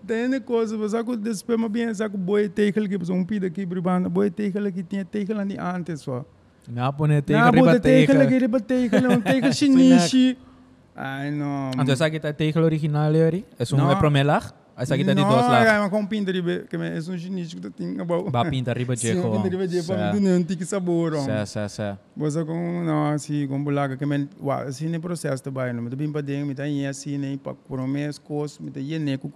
Tem 0.05 0.39
coisa, 0.41 0.77
mas 0.77 0.93
aku 0.93 1.17
despe 1.17 1.57
ma 1.57 1.67
bien 1.67 1.93
sa 1.93 2.07
ku 2.09 2.17
boy 2.17 2.47
tekel 2.47 2.87
que 2.87 2.97
um 3.11 3.25
pida 3.25 3.47
aqui 3.47 3.65
bribanda, 3.65 4.09
boy 4.09 4.29
tekel 4.29 4.71
que 4.71 4.83
tinha 4.83 5.03
tekel 5.03 5.39
ali 5.39 5.57
antes 5.57 6.01
só. 6.01 6.25
Nga 6.69 6.93
po 6.93 7.07
ne 7.07 7.15
Na 7.15 7.21
teka 7.21 7.49
riba 7.49 7.71
boy 7.71 7.79
tekel 7.79 8.27
que 8.27 8.37
riba 8.37 8.59
tekel, 8.59 9.09
um 9.09 9.21
tekel 9.21 9.53
shinishi. 9.53 10.37
Ai 10.95 11.31
no. 11.31 11.71
Anto 11.77 11.95
sa 11.95 12.09
kita 12.09 12.33
teka 12.33 12.61
original 12.61 13.09
yori? 13.15 13.45
Es 13.57 13.71
un 13.73 13.79
no. 13.79 13.89
promelag? 13.97 14.53
Ay 14.75 14.85
sa 14.89 14.95
kita 14.95 15.13
di 15.13 15.21
dos 15.21 15.45
No, 15.45 15.53
ai 15.53 15.79
ma 15.79 15.89
com 15.89 16.05
pinta 16.05 16.31
riba, 16.31 16.63
que 16.69 16.75
é 16.75 16.99
um 16.99 17.17
shinishi 17.17 17.55
que 17.57 17.69
tem. 17.69 17.95
Ba 17.97 18.43
riba 18.73 18.95
Sim, 18.95 19.15
jeko. 19.15 19.31
pinta 19.31 19.49
riba 19.49 19.67
je 19.67 19.83
pa 19.83 20.11
do 20.11 20.19
não 20.19 20.43
tem 20.43 20.57
que 20.57 20.65
sabor. 20.65 21.15
Sa 21.17 21.45
sa 21.45 21.69
sa. 21.69 21.99
Bosa 22.15 22.45
com 22.45 22.83
não 22.83 23.11
assim 23.11 23.47
com 23.47 23.63
bulaga 23.63 23.97
que 23.97 24.05
men 24.05 24.29
wa 24.39 24.63
assim 24.63 24.87
ne 24.87 24.99
processo 24.99 25.43
não 25.73 25.81
me 25.83 25.89
bem 25.95 26.11
para 26.11 26.21
dentro, 26.21 26.47
me 26.47 26.55
tá 26.55 26.63
aí 26.63 26.85
assim 26.85 27.17
nem 27.17 27.37
para 27.37 27.53
promes 27.53 28.17
cos, 28.17 28.59
me 28.59 28.71
tá 28.71 28.79
yene 28.79 29.17
ku. 29.17 29.29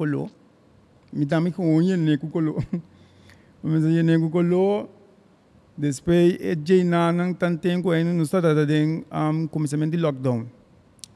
Me 1.14 1.26
tá 1.26 1.40
me 1.40 1.52
com 1.52 1.82
yene 1.82 2.18
ku 2.18 2.28
colo. 2.28 2.58
Me 3.64 3.82
tá 3.82 3.88
yene 3.88 4.20
ku 4.20 4.30
colo. 4.30 4.90
Depois 5.78 6.38
é 6.40 6.56
je 6.56 6.86
na 6.86 7.12
nang 7.12 7.34
tan 7.34 7.58
tempo 7.58 7.92
aí 7.92 8.02
no 8.02 8.24
está 8.24 8.40
da 8.40 8.64
den 8.64 9.04
um 9.12 9.46
começamento 9.46 9.92
de 9.92 9.98
lockdown. 9.98 10.48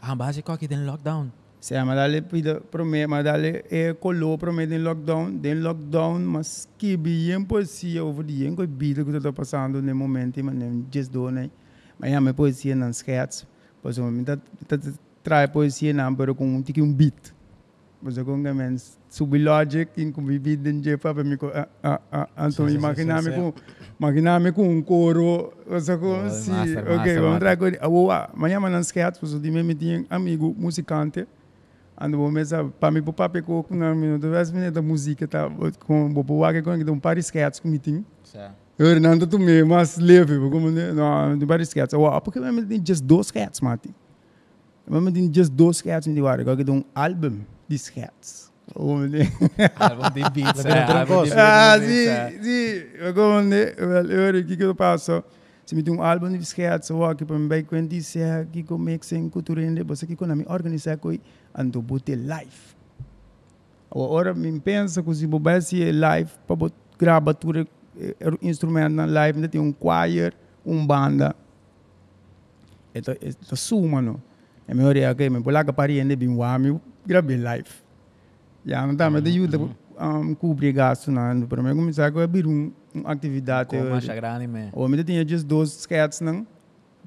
Ah, 0.01 0.13
base 0.13 0.41
ko 0.43 0.57
kita 0.57 0.75
lockdown. 0.75 1.31
Se 1.59 1.75
a 1.75 1.83
madale 1.85 2.21
pida 2.21 2.61
prome 2.61 3.05
madale 3.05 3.65
é 3.69 3.93
colo 3.93 4.37
prome 4.37 4.65
den 4.65 4.81
lockdown, 4.81 5.37
den 5.41 5.61
lockdown 5.61 6.19
mas 6.19 6.69
que 6.77 6.95
bem 6.95 7.43
poesia 7.43 8.03
over 8.03 8.23
die 8.25 8.45
en 8.45 8.55
coi 8.55 8.65
vida 8.65 9.03
que 9.03 9.19
tá 9.19 9.33
passando 9.33 9.81
no 9.81 9.93
momento, 9.93 10.41
mas 10.43 10.55
nem 10.55 10.85
just 10.93 11.11
do 11.11 11.29
né. 11.29 11.49
Mas 11.99 12.13
a 12.13 12.21
minha 12.21 12.33
poesia 12.33 12.75
não 12.75 12.89
sketch, 12.91 13.43
pois 13.83 13.97
o 13.97 14.03
me 14.03 14.23
tá 14.23 14.37
tá 14.67 14.77
trai 15.21 15.49
poesia 15.49 15.93
não, 15.93 16.15
pero 16.15 16.33
com 16.33 16.47
um 16.47 16.61
tique 16.61 16.81
um 16.81 16.93
beat. 16.93 17.33
Pois 18.01 18.17
eu 18.17 18.23
com 18.23 18.41
que 18.41 18.53
men 18.53 18.77
sub 19.09 19.37
logic 19.37 20.01
in 20.01 20.13
com 20.13 20.23
beat 20.23 20.61
den 20.61 20.81
je 20.81 20.95
pa 20.95 21.13
me 21.13 21.35
ko 21.35 21.51
ah 21.53 21.67
ah 21.83 22.29
então 22.37 22.51
Sim, 22.51 22.69
sim, 22.69 22.75
imaginar 22.75 23.21
sim, 23.21 23.29
me 23.31 23.35
sim. 23.35 23.41
com 23.41 23.53
imaginar 23.99 24.39
me 24.39 24.53
com 24.53 24.65
um 24.65 24.81
coro, 24.81 25.51
ou 25.67 25.79
seja, 25.81 25.97
com 25.97 26.25
Oh, 26.25 26.29
sim, 26.29 26.51
master, 26.51 26.83
ok, 26.83 26.95
master, 26.95 27.15
vamos 27.15 27.31
master. 27.31 27.39
trazer 27.39 27.57
coisa. 27.57 27.77
Ah, 28.13 28.29
amanhã 28.33 28.59
mas 28.61 28.71
não 28.71 28.79
sketch, 28.79 29.17
pois 29.19 29.33
o 29.33 29.39
de 29.41 29.51
me 29.51 29.75
tinha 29.75 30.05
amigo 30.09 30.55
musicante. 30.57 31.27
Ando 32.01 32.17
vou 32.17 32.31
mesa 32.31 32.63
para 32.79 32.91
mim 32.91 33.01
para 33.01 33.11
papel 33.11 33.43
com 33.43 33.65
na 33.71 33.93
minuto 33.93 34.25
me 34.53 34.71
da 34.71 34.81
música 34.81 35.27
tá 35.27 35.49
com 35.85 36.13
vou 36.13 36.23
boa 36.23 36.53
que 36.53 36.61
com 36.61 36.77
que 36.77 36.89
um 36.89 36.97
par 36.97 37.17
sketch 37.17 37.59
com 37.59 37.67
meeting 37.67 38.05
eu 38.77 39.01
não 39.01 39.19
tu 39.19 39.37
me 39.37 39.65
mas 39.65 39.97
leve 39.97 40.39
como 40.49 40.71
né 40.71 40.93
não 40.93 41.37
de 41.37 41.45
par 41.45 41.59
sketch 41.59 41.91
ou 41.93 42.21
porque 42.21 42.39
me 42.39 42.65
tem 42.65 42.81
just 42.85 43.03
dois 43.03 43.25
sketches 43.27 43.59
mati? 43.59 43.93
Me 44.87 45.11
tem 45.11 45.29
just 45.33 45.51
dois 45.51 45.75
sketches 45.75 46.13
de 46.13 46.21
hora 46.21 46.55
que 46.55 46.71
um 46.71 46.85
álbum 46.95 47.41
de 47.67 47.75
sketches 47.75 48.49
ou 48.73 48.99
né 48.99 49.19
Album 49.77 50.09
di 50.13 50.29
beats. 50.29 50.65
Ah 51.35 51.77
sim 51.79 52.41
sim 52.41 53.13
como 53.13 53.41
né 53.41 53.73
eu 53.77 54.45
que 54.45 54.55
que 54.55 54.63
eu 54.63 54.73
passo 54.73 55.21
se 55.69 55.75
me 55.75 55.83
tem 55.83 55.93
um 55.93 56.01
álbum 56.01 56.31
de 56.31 56.39
sketches 56.39 56.89
ou 56.89 57.15
que 57.15 57.23
para 57.23 57.37
me 57.37 57.47
vai 57.47 57.61
quando 57.61 57.93
se 58.01 58.17
que 58.51 58.63
com 58.63 58.75
mixing 58.75 59.29
cultura 59.29 59.61
ainda 59.61 59.83
você 59.83 60.07
que 60.07 60.15
quando 60.15 60.35
me 60.35 60.43
organizar 60.47 60.97
coi 60.97 61.21
ando 61.53 61.79
bote 61.79 62.15
live 62.15 62.75
Agora 63.91 64.33
me 64.33 64.59
pensa 64.59 65.03
que 65.03 65.13
se 65.13 65.27
bobear 65.27 65.61
se 65.61 65.83
é 65.83 65.91
live 65.91 66.31
para 66.47 66.55
bot 66.55 66.73
gravar 66.97 67.35
tudo 67.35 67.67
eh, 67.99 68.15
instrumento 68.41 68.95
na 68.95 69.05
live 69.05 69.37
ainda 69.37 69.47
tem 69.47 69.61
um 69.61 69.71
choir, 69.71 70.33
um 70.65 70.85
banda. 70.87 71.35
Então, 72.95 73.13
é 73.21 73.55
suma 73.55 74.01
não. 74.01 74.19
É 74.67 74.73
melhor 74.73 74.97
é 74.97 75.13
que 75.13 75.29
me 75.29 75.39
bolar 75.39 75.63
que 75.63 75.71
pari 75.71 75.99
ainda 75.99 76.15
bem 76.15 76.35
wami 76.35 76.81
gravei 77.05 77.37
live. 77.37 77.69
Já 78.65 78.87
não 78.87 78.95
tá 78.95 79.07
mas 79.07 79.21
de 79.21 79.29
ajuda 79.29 79.59
um 79.99 80.33
cobrir 80.33 80.71
gasto 80.71 81.11
na 81.11 81.31
no 81.31 81.47
para 81.47 81.61
mim 81.61 81.75
começar 81.75 82.11
a 82.11 82.23
abrir 82.23 82.47
um 82.99 83.03
uma 83.05 83.11
atividade. 83.13 83.69
Ko 83.69 83.75
ma 83.83 83.99
siya 84.01 84.15
grani 84.15 84.47
me. 84.47 84.69
Ou 84.73 84.85
ainda 84.85 85.03
tinha 85.03 85.25
just 85.27 85.45
dois 85.47 85.69
sketches 85.79 86.21
não. 86.21 86.45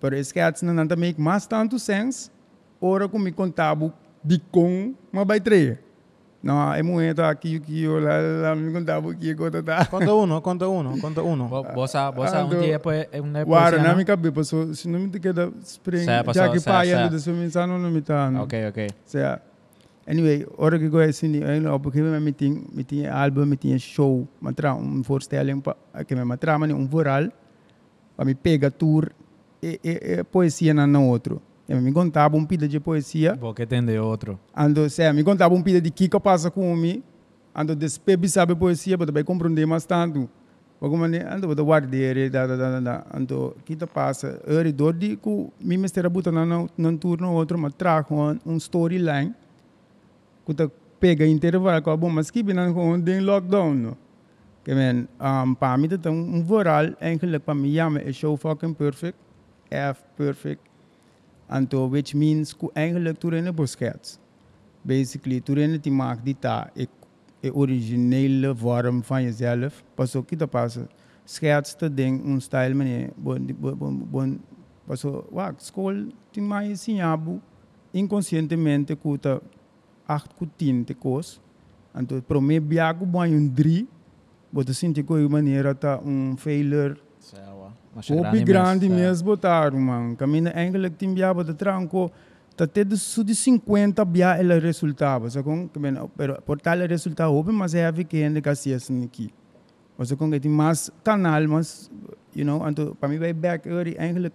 Pero 0.00 0.16
sketches 0.16 0.62
não 0.62 0.74
não 0.74 0.87
make 0.96 1.20
mais 1.20 1.46
tanto 1.46 1.78
sense. 1.78 2.31
Ora 2.81 3.09
como 3.09 3.24
me 3.24 3.33
contava 3.33 3.92
de 4.24 4.38
com 4.50 4.94
uma 5.12 5.24
baitreia. 5.24 5.78
Não, 6.42 6.74
é 6.74 6.83
muito 6.83 7.22
aqui 7.22 7.61
que 7.61 7.85
eu 7.85 8.00
lá, 8.00 8.18
lá 8.42 8.57
me 8.57 8.72
contava 8.72 9.14
que 9.14 9.28
eu 9.28 9.37
contava. 9.37 9.85
conta 9.87 10.12
uno, 10.12 10.40
conta 10.42 10.66
uno, 10.68 10.98
conta 11.00 11.22
uno. 11.22 11.46
Bo- 11.46 11.62
Bosa, 11.72 12.11
bosa, 12.11 12.40
Ando- 12.40 12.57
un 12.57 12.61
dia 12.62 12.81
é 13.12 13.20
um 13.22 13.26
né 13.26 13.44
Guarda, 13.44 13.76
poesia, 13.76 13.83
na 13.85 13.88
no? 13.90 13.94
minha 13.94 14.05
cabeça, 14.05 14.33
passou, 14.35 14.74
se 14.74 14.88
não 14.88 14.98
me 14.98 15.20
queda 15.20 15.52
spring, 15.62 16.05
já 16.35 16.48
que 16.48 16.61
pai 16.61 16.90
anda 16.90 17.11
desse 17.11 17.31
mensagem 17.31 17.78
não 17.78 17.88
me 17.88 18.02
tá. 18.02 18.28
não. 18.28 18.42
Okay, 18.42 18.66
okay. 18.66 18.88
Anyway, 20.06 20.46
hora 20.58 20.78
que 20.78 20.86
eu 20.86 20.98
assim, 20.98 21.36
eu 21.36 21.78
porque 21.78 22.00
me 22.02 22.32
tinha, 22.32 22.60
me 22.72 22.82
tinha 22.82 23.14
álbum, 23.14 23.46
me 23.46 23.56
tinha 23.56 23.78
show, 23.78 24.26
matra 24.40 24.74
um 24.74 25.00
voorstelling 25.00 25.60
pa, 25.60 25.76
que 26.06 26.14
me 26.16 26.24
matra 26.24 26.58
mani 26.58 26.72
um 26.72 26.86
voral, 26.86 27.28
para 28.16 28.24
me 28.24 28.34
pega 28.34 28.70
tour 28.70 29.10
e, 29.62 29.78
e, 29.84 30.18
e 30.18 30.24
poesia 30.24 30.74
na 30.74 30.86
no 30.86 31.06
outro. 31.06 31.40
E 31.68 31.74
me 31.76 31.92
contava 31.92 32.36
um 32.36 32.44
pida 32.44 32.66
de 32.66 32.80
poesia, 32.80 33.36
Bo 33.36 33.54
que 33.54 33.64
tem 33.64 33.84
de 33.84 33.96
outro. 33.98 34.38
ando 34.56 34.90
se 34.90 35.12
me 35.12 35.22
contava 35.22 35.54
um 35.54 35.62
pida 35.62 35.80
de 35.80 35.90
que 35.90 36.08
que 36.08 36.20
passa 36.20 36.50
com 36.50 36.74
mim, 36.74 37.00
ando 37.54 37.76
despebi 37.76 38.28
sabe 38.28 38.56
poesia, 38.56 38.98
para 38.98 39.06
também 39.06 39.24
compreender 39.24 39.66
mais 39.66 39.84
tanto. 39.84 40.28
Como 40.80 41.06
né, 41.06 41.24
ando 41.30 41.46
botar 41.46 41.62
guardeira, 41.62 42.28
da 42.28 42.44
da 42.44 42.56
da 42.56 42.80
da, 42.80 43.06
ando 43.14 43.54
que 43.64 43.76
tá 43.76 43.86
passa, 43.86 44.42
eu 44.44 44.72
dor 44.72 44.94
de 44.94 45.16
que 45.16 45.48
me 45.60 45.78
mistura 45.78 46.10
buta 46.10 46.32
na 46.32 46.44
na 46.44 46.66
na 46.76 46.96
turno 46.98 47.32
outro, 47.32 47.56
mas 47.56 47.72
trago 47.74 48.16
um 48.44 48.56
storyline, 48.56 49.32
tá 50.55 50.70
pega 50.98 51.26
inteiro 51.26 51.61
vai 51.61 51.81
bom, 51.81 52.11
mas 52.11 52.31
que 52.31 52.42
bem 52.42 52.72
com 52.72 52.98
den 52.98 53.20
lockdown, 53.20 53.74
no. 53.74 53.96
Que 54.64 54.74
men, 54.74 55.09
um, 55.20 55.55
para 55.55 55.76
mim 55.76 55.88
tá 55.88 56.11
um, 56.11 56.37
um 56.37 56.44
voral, 56.44 56.94
eigenlijk 57.00 57.44
para 57.44 57.55
mim 57.55 57.74
chama 57.74 58.00
é 58.00 58.12
show 58.12 58.37
fucking 58.37 58.74
perfect, 58.74 59.18
F 59.68 60.05
perfect, 60.16 60.62
anto 61.48 61.88
which 61.88 62.14
means 62.14 62.52
que 62.52 62.68
eigenlijk 62.74 63.18
tu 63.18 63.31
rene 63.31 63.50
boskets. 63.50 64.20
Basically, 64.85 65.40
tu 65.40 65.55
rene 65.55 65.78
te 65.78 65.90
maak 65.90 66.22
die 66.22 66.35
ta, 66.35 66.70
é, 66.76 66.87
é 67.42 67.50
originele 67.50 68.55
vorm 68.55 69.02
van 69.02 69.24
jezelf. 69.24 69.83
Pas 69.96 70.14
ook 70.14 70.28
kita 70.28 70.46
passa. 70.46 70.87
Schets 71.26 71.74
te 71.74 71.88
ding, 71.88 72.22
um 72.24 72.40
style 72.40 72.74
meneer, 72.74 73.11
bon, 73.16 73.44
bon, 73.59 73.98
bon, 74.11 74.40
pas 74.87 75.05
ook, 75.05 75.26
wak, 75.31 75.61
school, 75.61 76.07
tin 76.31 76.46
maar 76.46 76.64
ensinabo, 76.64 77.40
inconscientemente, 77.92 78.96
que 78.96 79.18
ta, 79.18 79.40
acht 80.06 80.34
ku 80.38 80.46
tien 80.46 80.84
te 80.84 80.94
kos. 80.94 81.40
Anto, 81.94 82.22
pro 82.22 82.40
me 82.40 82.58
biago 82.60 83.04
bom 83.04 83.26
um 83.26 83.48
drie, 83.48 83.86
bota 84.52 84.72
sinti 84.72 85.02
ko 85.02 85.14
maneira 85.28 85.74
ta 85.74 86.00
um 86.04 86.36
failure, 86.36 86.96
Sawa. 87.22 87.72
Kopi 87.94 88.42
grande 88.42 88.88
mesmo 88.88 89.26
botaram, 89.26 89.78
man. 89.78 90.16
Caminha 90.16 90.50
eigenlijk 90.50 90.96
tim 90.96 91.14
bia 91.14 91.32
bota 91.32 91.54
tranco. 91.54 92.10
Tá 92.56 92.66
tendo 92.66 92.96
su 92.96 93.22
de 93.24 93.34
50 93.34 94.04
bia 94.04 94.36
ela 94.36 94.58
resultava. 94.58 95.30
Só 95.30 95.42
com 95.42 95.68
que 95.68 95.78
pero 96.16 96.42
por 96.42 96.60
tal 96.60 96.78
resultado 96.78 97.32
houve 97.32 97.52
mas 97.52 97.74
é 97.74 97.86
a 97.86 97.90
weekend 97.90 98.42
que 98.42 98.48
assim 98.48 98.74
assim 98.74 99.04
aqui. 99.04 99.30
Você 99.96 100.16
com 100.16 100.30
que 100.30 100.40
tem 100.40 100.50
mais 100.50 100.90
canal, 101.04 101.46
mas 101.48 101.90
you 102.34 102.44
know, 102.44 102.64
anto 102.64 102.96
para 102.98 103.08
mim 103.08 103.18
vai 103.18 103.32
back 103.32 103.68
early 103.68 103.94
eigenlijk 103.96 104.34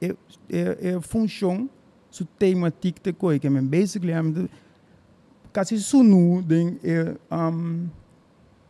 é 0.00 0.14
é 0.48 0.94
é 0.94 1.00
função 1.00 1.68
su 2.10 2.24
tema 2.38 2.70
tikte 2.70 3.12
koi 3.12 3.38
que 3.38 3.50
men 3.50 3.68
basically 3.68 4.12
am 4.12 4.48
quase 5.52 5.78
sunu 5.78 6.42
den 6.42 6.78
é 6.82 7.16
um 7.30 7.88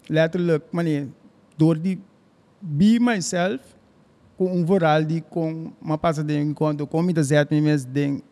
letterlijk 0.09 0.73
manier 0.73 1.09
door 1.57 1.77
die 1.77 1.99
be 2.61 2.99
myself 3.01 3.61
com 4.37 4.53
um 4.53 4.67
voral 4.67 5.05
de 5.05 5.21
com 5.21 5.73
uma 5.81 5.99
passa 5.99 6.25
de 6.25 6.35
encontro 6.35 6.87
com 6.87 7.03
muita 7.03 7.25
certa 7.25 7.55
mesmo 7.61 7.93
de 7.93 8.23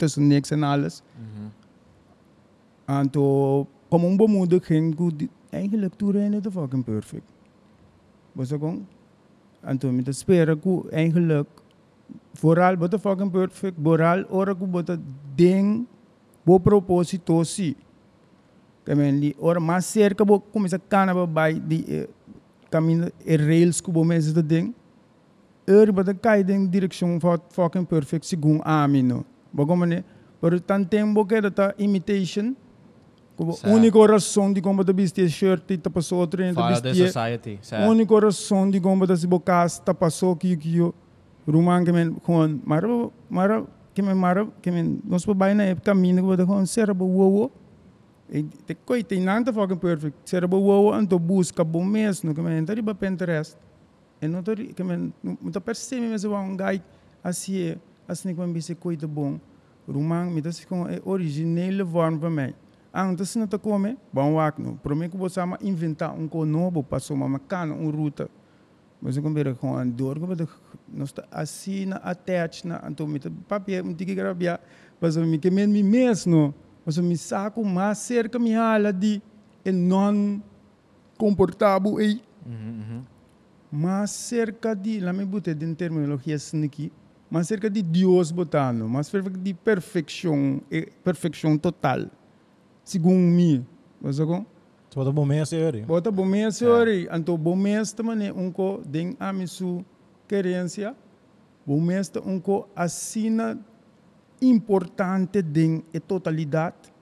tussen 0.00 0.26
niks 0.26 0.50
en 0.50 0.62
alles. 0.62 1.02
En 2.84 3.10
toen, 3.10 3.66
como 3.88 4.08
een 4.08 4.16
bemoediging, 4.16 4.94
goed, 4.96 5.26
eigenlijk 5.50 5.94
toen 5.94 6.10
rijden 6.10 6.32
het 6.32 6.52
fucking 6.52 6.84
perfect. 6.84 7.32
Was 8.32 8.50
ik 8.50 8.58
gewoon. 8.58 8.86
En 9.60 9.78
toen 9.78 9.96
met 9.96 10.04
de 10.04 10.12
speren, 10.12 10.60
eigenlijk, 10.90 11.48
vooral 12.32 12.76
wat 12.76 12.94
fucking 13.00 13.30
perfect, 13.30 13.76
vooral 13.82 14.24
ora 14.28 14.54
goed, 14.58 14.70
wat 14.70 14.88
het 14.88 15.00
ding, 15.34 15.86
bo 16.44 16.58
proposito 16.58 17.42
si. 17.44 17.76
Kamen 18.84 19.18
li, 19.20 19.34
ora 19.38 19.60
mas 19.60 19.86
cerca, 19.92 20.24
bo, 20.24 20.40
como 20.40 20.66
essa 20.66 20.78
cana, 20.88 21.12
bo, 21.14 21.26
bij 21.26 21.60
die, 21.68 21.84
eh, 21.86 22.06
caminho, 22.70 23.08
e 23.24 23.36
rails, 23.36 23.80
kubo, 23.80 24.04
mensen 24.04 24.34
dat 24.34 24.48
ding. 24.48 24.74
Er, 25.64 25.92
wat 25.92 26.08
een 26.08 26.20
kai 26.20 26.44
ding, 26.44 26.68
direction, 26.70 27.20
van 27.20 27.40
fucking 27.50 27.86
perfect, 27.86 28.24
segundo 28.24 28.62
a 28.64 28.86
mim, 28.86 29.06
no. 29.06 29.24
Bagom 29.52 29.84
ne, 29.86 30.02
pero 30.40 30.58
tan 30.60 30.88
tempo 30.88 31.24
que 31.26 31.40
dat 31.40 31.74
imitation, 31.76 32.56
como 33.36 33.52
Sa- 33.52 33.68
única 33.68 33.98
razão 34.06 34.52
de 34.52 34.60
como 34.60 34.82
da 34.84 34.92
vestir 34.92 35.28
shirt 35.28 35.70
e 35.70 35.78
tá 35.78 35.90
passou 35.90 36.18
outro 36.20 36.42
e 36.42 36.52
da 36.52 36.54
Follow 36.54 36.80
the 36.80 36.88
vestir 36.88 37.06
society. 37.06 37.58
Sa, 37.62 37.86
única 37.88 38.18
razão 38.20 38.70
de 38.70 38.80
como 38.80 39.06
da 39.06 39.16
se 39.16 39.26
bocas 39.26 39.78
tá 39.78 39.94
passou 39.94 40.36
que 40.36 40.56
que 40.56 40.76
eu 40.76 40.94
rumang 41.50 41.84
que 41.84 41.92
men 41.92 42.14
com 42.14 42.60
mara 42.64 42.88
mara 43.28 43.66
que 43.94 44.02
men 44.02 44.16
mara 44.16 44.46
que 44.62 44.70
men 44.70 45.00
nós 45.04 45.24
por 45.24 45.34
baina 45.34 45.64
é 45.64 45.74
caminho 45.74 46.36
que 46.36 46.46
com 46.46 46.64
será 46.66 46.94
bo 46.94 47.06
wo 47.06 47.50
e 48.28 48.42
te 48.42 48.74
coi 48.74 49.02
tem 49.02 49.20
nada 49.20 49.52
fucking 49.52 49.76
perfect. 49.76 50.16
será 50.24 50.46
bo 50.46 50.58
wo 50.58 50.92
anto 50.92 51.18
busca 51.18 51.64
bom 51.64 51.84
mês 51.84 52.22
no 52.22 52.34
que 52.34 52.40
men 52.40 52.64
tá 52.64 52.74
riba 52.74 52.94
Pinterest 52.94 53.56
e 54.22 54.28
não 54.28 54.42
tá 54.42 54.54
que 54.54 54.84
men 54.84 55.12
não 55.22 55.50
tá 55.50 55.60
percebe 55.60 56.08
mas 56.08 56.24
eu 56.24 56.34
um 56.34 56.56
guy 56.56 56.82
assim 57.22 57.76
que 58.34 58.40
men 58.40 58.52
bise 58.52 58.74
coisa 58.74 59.06
bom 59.06 59.38
rumang 59.88 60.30
me 60.30 60.40
tá 60.40 60.52
se 60.52 60.66
com 60.66 60.86
é 60.88 61.00
original 61.04 61.86
forma 61.86 62.18
para 62.18 62.30
mim 62.30 62.54
ang 62.92 63.16
tas 63.16 63.36
na 63.36 63.46
ta 63.46 63.58
come 63.58 63.96
bom 64.12 64.34
wak 64.34 64.60
no 64.60 64.76
pro 64.76 64.96
mim 64.96 65.08
que 65.08 65.16
você 65.16 65.40
ama 65.40 65.58
inventar 65.62 66.12
um 66.12 66.26
co 66.26 66.44
novo 66.44 66.82
passou 66.82 67.16
uma 67.16 67.28
macana 67.28 67.74
um 67.74 67.90
ruta 67.90 68.28
mas 69.00 69.16
eu 69.16 69.22
comprei 69.22 69.54
com 69.54 69.76
a 69.76 69.84
dor 69.84 70.18
você 70.18 70.46
nós 70.88 71.08
está 71.08 71.24
assim 71.30 71.86
na 71.86 71.96
attach 71.96 72.66
na 72.66 72.80
me 73.06 73.20
papel 73.48 73.84
me 73.84 73.94
tique 73.94 74.14
grabia 74.14 74.60
mas 75.00 75.16
me 75.16 75.38
que 75.38 75.50
me 75.50 75.66
me 75.66 75.82
mesmo. 75.82 76.54
Mas 76.84 76.96
eu 76.96 77.02
me 77.02 77.16
saco 77.16 77.64
mais 77.64 77.98
cerca 77.98 78.38
me 78.38 78.54
hala 78.54 78.92
de 78.92 79.22
e 79.64 79.72
non 79.72 80.40
comportável 81.16 81.98
aí 81.98 82.22
mais 83.70 84.10
cerca 84.10 84.74
de 84.74 85.00
lá 85.00 85.12
me 85.12 85.24
botei 85.24 85.54
de 85.54 85.74
terminologia 85.74 86.36
aqui 86.64 86.92
mais 87.30 87.46
cerca 87.46 87.70
de 87.70 87.82
Deus 87.82 88.30
botando 88.30 88.88
mais 88.88 89.06
cerca 89.06 89.30
de 89.30 89.54
perfeição 89.54 90.60
e 90.70 90.88
perfeição 91.04 91.56
total 91.56 92.06
segundo 92.84 93.20
mim. 93.20 93.64
Mas 94.00 94.18
eu 94.18 94.46
Se 94.90 94.98
wat 94.98 95.12
bom 95.12 95.24
mês 95.24 95.52
é 95.52 95.70
Bota 95.86 96.10
bom 96.10 96.24
mês, 96.24 96.56
senhori. 96.56 97.06
Anto 97.08 97.38
também 97.94 98.32
um 98.32 98.50
co 98.50 98.82
den 98.84 99.16
amisu 99.20 99.84
querência. 100.26 100.96
Mês 101.64 102.10
um 102.26 102.40
co 102.40 102.68
assina 102.74 103.56
importante 104.42 105.42
den 105.42 105.84
e 105.94 106.00
totalidade. 106.00 106.92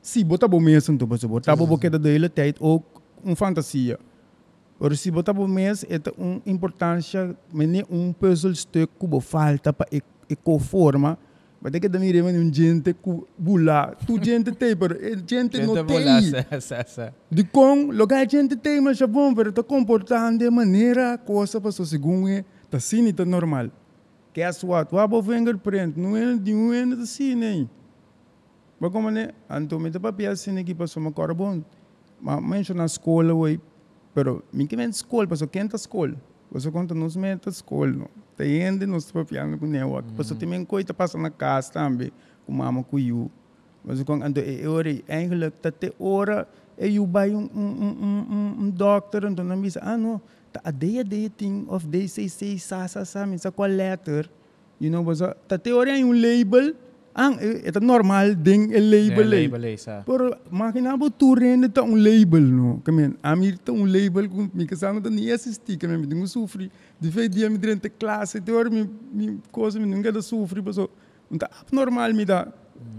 Se 0.00 0.22
bota 0.22 0.46
então 0.46 1.08
você 1.08 1.26
bota 1.26 1.56
bom 1.56 1.66
porque 1.66 1.90
da 1.90 2.08
hele 2.08 2.28
tijd 2.28 2.56
ook 2.60 2.84
um 3.24 3.34
fantasia. 3.34 3.98
Pero 4.78 4.96
se 4.96 5.10
bota 5.10 5.32
bom 5.32 5.48
mês 5.48 5.84
é 5.88 5.98
um 6.16 6.40
importância, 6.46 7.36
mas 7.52 7.68
um 7.90 8.12
puzzlestuk 8.12 8.92
que 8.96 9.06
bo 9.08 9.20
falta 9.20 9.72
para 9.72 9.88
e 9.90 10.36
conforma. 10.36 11.18
Mas 11.60 11.74
é 11.74 11.80
que 11.80 11.88
da 11.88 11.98
mire 11.98 12.22
um 12.22 12.54
gente 12.54 12.94
que 12.94 13.22
bula, 13.36 13.96
tu 14.06 14.22
gente 14.22 14.52
tem, 14.52 14.76
pero 14.76 14.94
e 14.94 15.16
gente 15.26 15.60
não 15.66 15.84
tem. 15.84 16.30
De 17.30 17.44
com, 17.44 17.90
lugar 17.90 18.24
a 18.24 18.28
gente 18.28 18.54
tem, 18.56 18.80
mas 18.80 19.00
é 19.00 19.06
bom, 19.06 19.34
pero 19.34 19.50
está 19.50 19.62
comportando 19.62 20.38
de 20.38 20.48
maneira, 20.50 21.18
coisa 21.18 21.60
para 21.60 21.72
segundo 21.72 22.28
é, 22.28 22.44
tá 22.70 22.76
assim, 22.76 23.12
tá 23.12 23.24
normal. 23.24 23.70
Guess 24.32 24.62
what? 24.64 24.94
O 24.94 24.98
abo 24.98 25.20
fingerprint, 25.20 25.98
não 25.98 26.16
é 26.16 26.36
de 26.36 26.54
um 26.54 26.70
ano 26.70 27.02
assim, 27.02 27.34
nem. 27.34 27.68
Mas 28.78 28.92
como 28.92 29.10
né, 29.10 29.30
então 29.50 29.80
me 29.80 29.90
tá 29.90 29.98
papel 29.98 30.30
assim 30.30 30.56
aqui 30.60 30.72
passou 30.76 31.02
uma 31.02 31.10
cor 31.10 31.34
bom. 31.34 31.60
Mas 32.20 32.40
menciono 32.40 32.78
na 32.78 32.86
escola, 32.86 33.34
ué, 33.34 33.58
pero 34.14 34.44
me 34.52 34.64
que 34.68 34.76
vem 34.76 34.88
escola, 34.88 35.26
passou 35.26 35.48
quem 35.48 35.66
tá 35.66 35.74
escola? 35.74 36.14
Você 36.50 36.70
conta 36.70 36.94
nos 36.94 37.16
meta 37.16 37.50
escola, 37.50 37.92
não. 37.92 38.08
Tá 38.36 38.46
indo 38.46 38.86
nos 38.86 39.10
papel 39.10 39.58
com 39.58 39.66
neo, 39.66 40.02
passou 40.16 40.36
também 40.36 40.64
coisa 40.64 40.94
passa 40.94 41.18
na 41.18 41.30
casa 41.30 41.72
também, 41.72 42.12
com 42.46 42.52
mama 42.52 42.82
com 42.82 42.98
you. 42.98 43.30
Mas 43.84 44.02
quando 44.02 44.22
ando 44.22 44.40
e 44.40 44.66
ora 44.66 44.90
eigenlijk 45.08 45.62
dat 45.62 45.78
te 45.80 45.92
ora 45.98 46.46
e 46.76 46.86
you 46.88 47.06
by 47.06 47.34
um 47.34 47.48
um 47.54 47.68
um 47.84 47.96
um 48.00 48.26
um, 48.30 48.64
um 48.64 48.70
doctor 48.70 49.24
então 49.24 49.44
não 49.44 49.56
me 49.56 49.68
ah 49.80 49.96
não 49.96 50.20
tá 50.52 50.60
a 50.64 50.70
day 50.70 51.00
a 51.00 51.02
day 51.02 51.28
thing 51.30 51.64
of 51.68 51.86
they 51.88 52.06
say 52.06 52.28
say 52.28 52.58
sa 52.58 52.86
sa 52.86 53.04
sa 53.04 53.24
me 53.24 53.38
sa 53.38 53.50
qual 53.50 53.70
letter 53.70 54.28
you 54.80 54.90
know 54.90 55.02
was 55.02 55.20
tá 55.48 55.56
te 55.56 55.72
ora 55.72 55.92
um 55.92 56.12
label 56.12 56.74
ang 57.18 57.34
é 57.42 57.70
tá 57.74 57.80
normal 57.82 58.34
ding 58.38 58.70
e 58.70 58.78
label 58.78 59.26
Yeah, 59.26 59.42
eh. 59.42 59.42
label 59.50 59.64
eh, 59.66 59.76
sa. 59.76 60.02
Pero 60.06 60.38
makina 60.50 60.96
bo 60.96 61.10
tu 61.10 61.34
rende 61.34 61.68
tá 61.68 61.82
um 61.82 61.98
label 61.98 62.40
no. 62.40 62.80
Kamen, 62.84 63.18
amir 63.22 63.58
tá 63.58 63.72
um 63.72 63.84
label 63.84 64.28
com 64.30 64.48
mi 64.54 64.66
kasama 64.66 65.02
tá 65.02 65.10
ni 65.10 65.26
assisti 65.32 65.76
kamen, 65.76 65.98
mi 65.98 66.06
dingo 66.06 66.26
sufri. 66.26 66.70
De 67.00 67.10
feito 67.10 67.34
dia 67.34 67.50
mi 67.50 67.58
durante 67.58 67.90
classe, 67.90 68.40
te 68.40 68.52
ora 68.52 68.70
mi 68.70 68.88
mi 69.12 69.40
coisa 69.50 69.80
mi 69.80 69.86
nunca 69.86 70.12
da 70.12 70.22
sufri, 70.22 70.62
paso. 70.62 70.88
Tá 71.36 71.50
abnormal 71.60 72.14
mi 72.14 72.24
dá. 72.24 72.46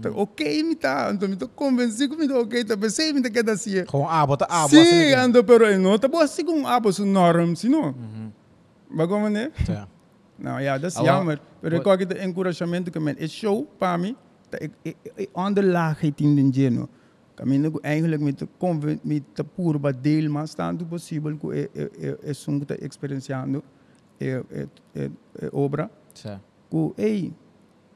Tá 0.02 0.10
ok 0.12 0.62
mi 0.62 0.76
tá, 0.76 1.10
então 1.14 1.26
mi 1.26 1.36
tô 1.36 1.48
convencido 1.48 2.14
que 2.14 2.20
mi 2.20 2.28
tá 2.28 2.38
ok, 2.38 2.64
tá 2.64 2.76
pensei 2.76 3.14
mi 3.14 3.22
tá 3.22 3.30
que 3.30 3.42
da 3.42 3.56
sia. 3.56 3.86
Gewoon 3.88 4.06
A, 4.06 4.26
bota 4.26 4.44
A. 4.44 4.68
Sim, 4.68 5.14
ando 5.16 5.42
pero 5.42 5.64
no, 5.78 5.98
tá 5.98 6.06
boa 6.06 6.24
assim 6.24 6.44
com 6.44 6.68
abo 6.68 6.92
su 6.92 7.06
norm. 7.06 7.54
Bago 8.92 9.18
man 9.20 9.32
né? 9.32 9.52
Nou 10.40 10.60
ja, 10.60 10.78
dat 10.78 10.90
is 10.90 10.96
wel, 10.96 11.04
jammer. 11.04 11.40
Maar 11.60 11.72
ik 11.72 11.82
kijk 11.82 12.00
het 12.00 12.14
encouragement 12.14 12.90
que 12.90 13.00
men 13.00 13.18
is 13.18 13.32
show 13.32 13.66
para 13.78 13.96
mim. 13.96 14.16
Dat 14.48 14.62
ik 14.62 14.96
ik 15.14 15.28
onderlaagheid 15.32 16.20
in 16.20 16.34
den 16.34 16.52
geno. 16.52 16.88
Kami 17.34 17.58
nagu 17.58 17.78
eigenlijk 17.80 18.22
met 18.22 18.38
de 18.38 18.48
convent 18.58 19.04
met 19.04 19.22
de 19.34 19.44
purba 19.44 19.92
deel 20.00 20.30
maar 20.30 20.48
staan 20.48 20.76
do 20.76 20.84
possível 20.84 21.36
que 21.36 21.68
é 21.74 21.82
é 22.00 22.16
é 22.30 22.32
sungo 22.32 22.64
tá 22.64 22.74
experienciando 22.74 23.62
é 24.18 24.42
é 24.50 24.66
é 24.92 25.10
é 25.38 25.48
obra. 25.52 25.90
Sa. 26.12 26.40
Que 26.70 26.92
hey, 26.96 27.32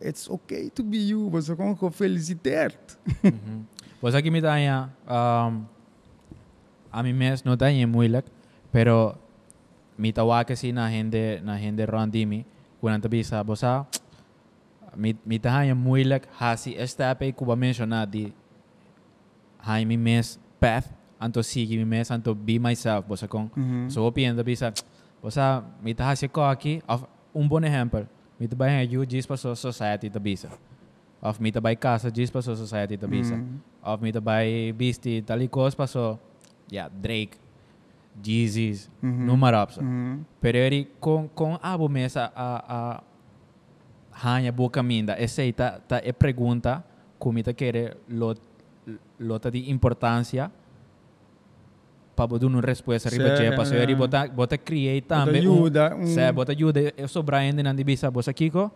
it's 0.01 0.29
okay 0.29 0.71
to 0.71 0.83
be 0.83 0.99
you. 0.99 1.31
Você 1.31 1.55
com 1.57 1.77
que 1.77 1.91
felicitar. 1.91 2.73
Pues 4.01 4.15
aquí 4.15 4.31
me 4.31 4.41
daña, 4.41 4.91
um, 5.09 5.65
a 6.93 7.03
mi 7.03 7.15
mes 7.15 7.43
no 7.43 7.57
daña 7.57 7.87
moeilijk, 7.87 8.27
pero 8.71 9.17
mi 9.99 10.13
tawa 10.13 10.43
kasi 10.45 10.73
na 10.75 10.89
hindi 10.91 11.39
na 11.43 11.55
hindi 11.59 11.83
randimi, 11.87 12.47
kunang 12.81 13.03
tabi 13.03 13.23
sa 13.23 13.43
bosa, 13.43 13.87
mi 14.95 15.15
mi 15.27 15.39
daña 15.39 15.75
moeilijk 15.75 16.27
hasi 16.39 16.79
estape 16.79 17.35
kuba 17.35 17.59
mencionar 17.59 18.07
di 18.07 18.31
hai 19.59 19.83
mi 19.85 19.99
mes 19.99 20.39
path 20.63 20.87
anto 21.19 21.43
sige 21.43 21.75
mi 21.77 21.85
mes 21.85 22.11
anto 22.15 22.35
be 22.35 22.63
myself 22.63 23.03
bosa 23.03 23.27
kong 23.27 23.51
so 23.91 24.07
opien 24.07 24.37
tabi 24.39 24.55
sa 24.55 24.71
bosa 25.19 25.67
mi 25.83 25.95
tahasi 25.99 26.31
ko 26.31 26.47
aqui 26.47 26.79
of 26.87 27.03
um 27.35 27.43
bom 27.49 27.59
exemplo 27.67 28.07
mi 28.39 28.47
tabay 28.47 28.87
you 28.87 29.03
diz 29.03 29.27
pa 29.27 29.35
so 29.35 29.51
society 29.59 30.07
tabi 30.07 30.39
sa 30.39 30.55
of 31.19 31.43
mi 31.43 31.51
tabay 31.51 31.75
casa 31.75 32.07
diz 32.07 32.31
pa 32.31 32.39
so 32.39 32.55
society 32.55 32.95
tabi 32.95 33.27
sa 33.27 33.35
of 33.85 34.01
me 34.01 34.11
by 34.11 34.73
Beastie, 34.73 35.21
talikos 35.21 35.77
paso, 35.77 36.19
yeah, 36.73 36.89
Drake, 36.89 37.37
Jeezys, 38.23 38.91
número 39.03 39.63
up. 39.63 39.73
Pero 40.41 40.59
ele 40.59 40.89
com 41.01 41.29
com 41.29 41.59
abo 41.63 41.89
mesa 41.89 42.33
a 42.35 42.65
a 42.69 43.03
hanya 44.23 44.53
boca 44.53 44.83
minda, 44.83 45.17
esse 45.19 45.53
ta 45.53 45.81
ta 45.81 46.01
e 46.05 46.13
pergunta 46.13 46.85
como 47.19 47.43
ta 47.43 47.53
querer 47.53 47.97
lo 48.09 48.35
lo 49.19 49.39
ta 49.41 49.51
de 49.51 49.69
importância 49.71 50.51
para 52.15 52.27
botar 52.29 52.47
uma 52.47 52.61
resposta 52.61 53.11
riba 53.11 53.35
che 53.35 53.51
paso 53.57 53.75
ele 53.75 53.93
yeah. 53.93 53.99
bota 53.99 54.29
bota 54.29 54.57
create 54.57 55.09
também 55.09 55.41
ajuda, 55.41 55.97
um- 55.97 56.07
Sa 56.07 56.33
bota 56.33 56.53
ajuda 56.53 56.93
eu 56.97 57.09
sou 57.09 57.23
Brian 57.25 57.55
de 57.55 57.63
Nandi 57.63 57.83
Bisa, 57.83 58.11
bosa 58.11 58.33
Kiko. 58.33 58.71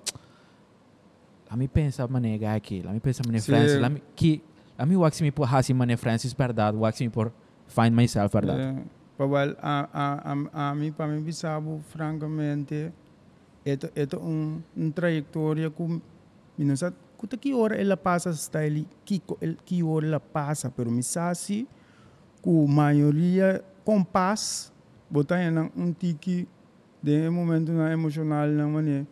A 1.49 1.57
mi 1.57 1.69
pensa 1.69 2.07
manega 2.09 2.53
aqui, 2.55 2.83
a 2.87 2.93
mi 2.93 3.01
pensa 3.01 3.23
Sim. 3.23 3.39
Francis, 3.41 3.83
a 3.83 3.89
mi 3.89 4.03
que 4.17 4.43
a 4.77 4.85
mi 4.85 4.97
wax 4.97 5.21
mi 5.23 5.31
por 5.31 5.47
hasi 5.47 5.73
mane 5.73 5.97
Francis 5.97 6.35
verdade, 6.35 6.77
wax 6.77 7.01
mi 7.01 7.09
por 7.09 7.33
find 7.69 7.95
myself 7.95 8.33
verdade. 8.33 8.61
É, 8.61 8.75
Pawal, 9.19 9.57
a, 9.61 9.89
a, 9.93 10.33
a, 10.33 10.71
a 10.71 10.75
mim, 10.77 10.93
para 10.93 11.09
mim, 11.09 11.21
bisabo, 11.21 11.81
francamente, 11.91 12.93
ito, 13.67 13.91
ito 13.97 14.17
um, 14.19 14.63
um 14.77 14.91
trajetória 14.93 15.69
com, 15.69 16.01
minasa, 16.57 16.95
kuta 17.17 17.37
que 17.37 17.53
hora 17.53 17.75
ela 17.77 17.97
passa 17.97 18.33
style, 18.33 18.87
que, 19.05 19.19
co- 19.19 19.37
el- 19.41 19.57
que 19.65 19.83
hora 19.83 20.07
ela 20.07 20.21
passa, 20.21 20.71
pero 20.71 20.89
me 20.91 21.03
com 22.41 22.65
maioria, 22.69 23.65
com 23.85 24.05
paz, 24.05 24.73
botar 25.11 25.43
em 25.43 25.51
um 25.77 25.93
tiki, 25.93 26.47
de 27.03 27.29
momento 27.29 27.73
na 27.73 27.93
emocional, 27.93 28.47
na 28.47 28.69
maneira, 28.69 29.05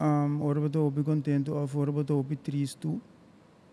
um, 0.00 0.42
ora 0.42 0.58
bota 0.60 0.78
hopi 0.80 1.02
contento, 1.02 1.52
ora 1.54 1.92
bota 1.92 2.14
hopi 2.14 2.36
triste. 2.36 2.88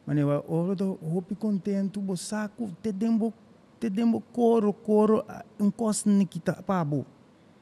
Mas 0.05 0.17
ora 0.19 0.75
bota 0.75 0.83
hopi 0.85 1.35
contento, 1.35 2.01
bo 2.01 2.15
saco, 2.17 2.69
te 2.81 2.91
dembo, 2.91 3.33
te 3.79 3.89
dembo 3.89 4.21
coro, 4.31 4.73
coro, 4.73 5.23
um 5.59 5.71
costa 5.71 6.09
nikita 6.09 6.53
pabo. 6.53 7.05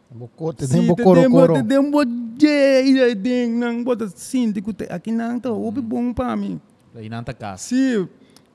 Boko, 0.09 0.53
te 0.53 0.67
te 0.67 0.73
dembo, 0.73 0.95
coro. 0.95 1.53
te 1.53 1.61
dembo 1.61 2.03
je, 2.37 3.15
ding, 3.15 3.59
nang 3.59 3.83
bota 3.83 4.07
sinti 4.07 4.61
kute, 4.61 4.87
aqui 4.89 5.11
nang 5.11 5.39
ta, 5.39 5.49
hopi 5.49 5.81
bom 5.81 6.13
para 6.13 6.35
mim. 6.35 6.59
Daí 6.93 7.09
tá 7.09 7.33
casa. 7.33 7.63
Sim, 7.63 8.07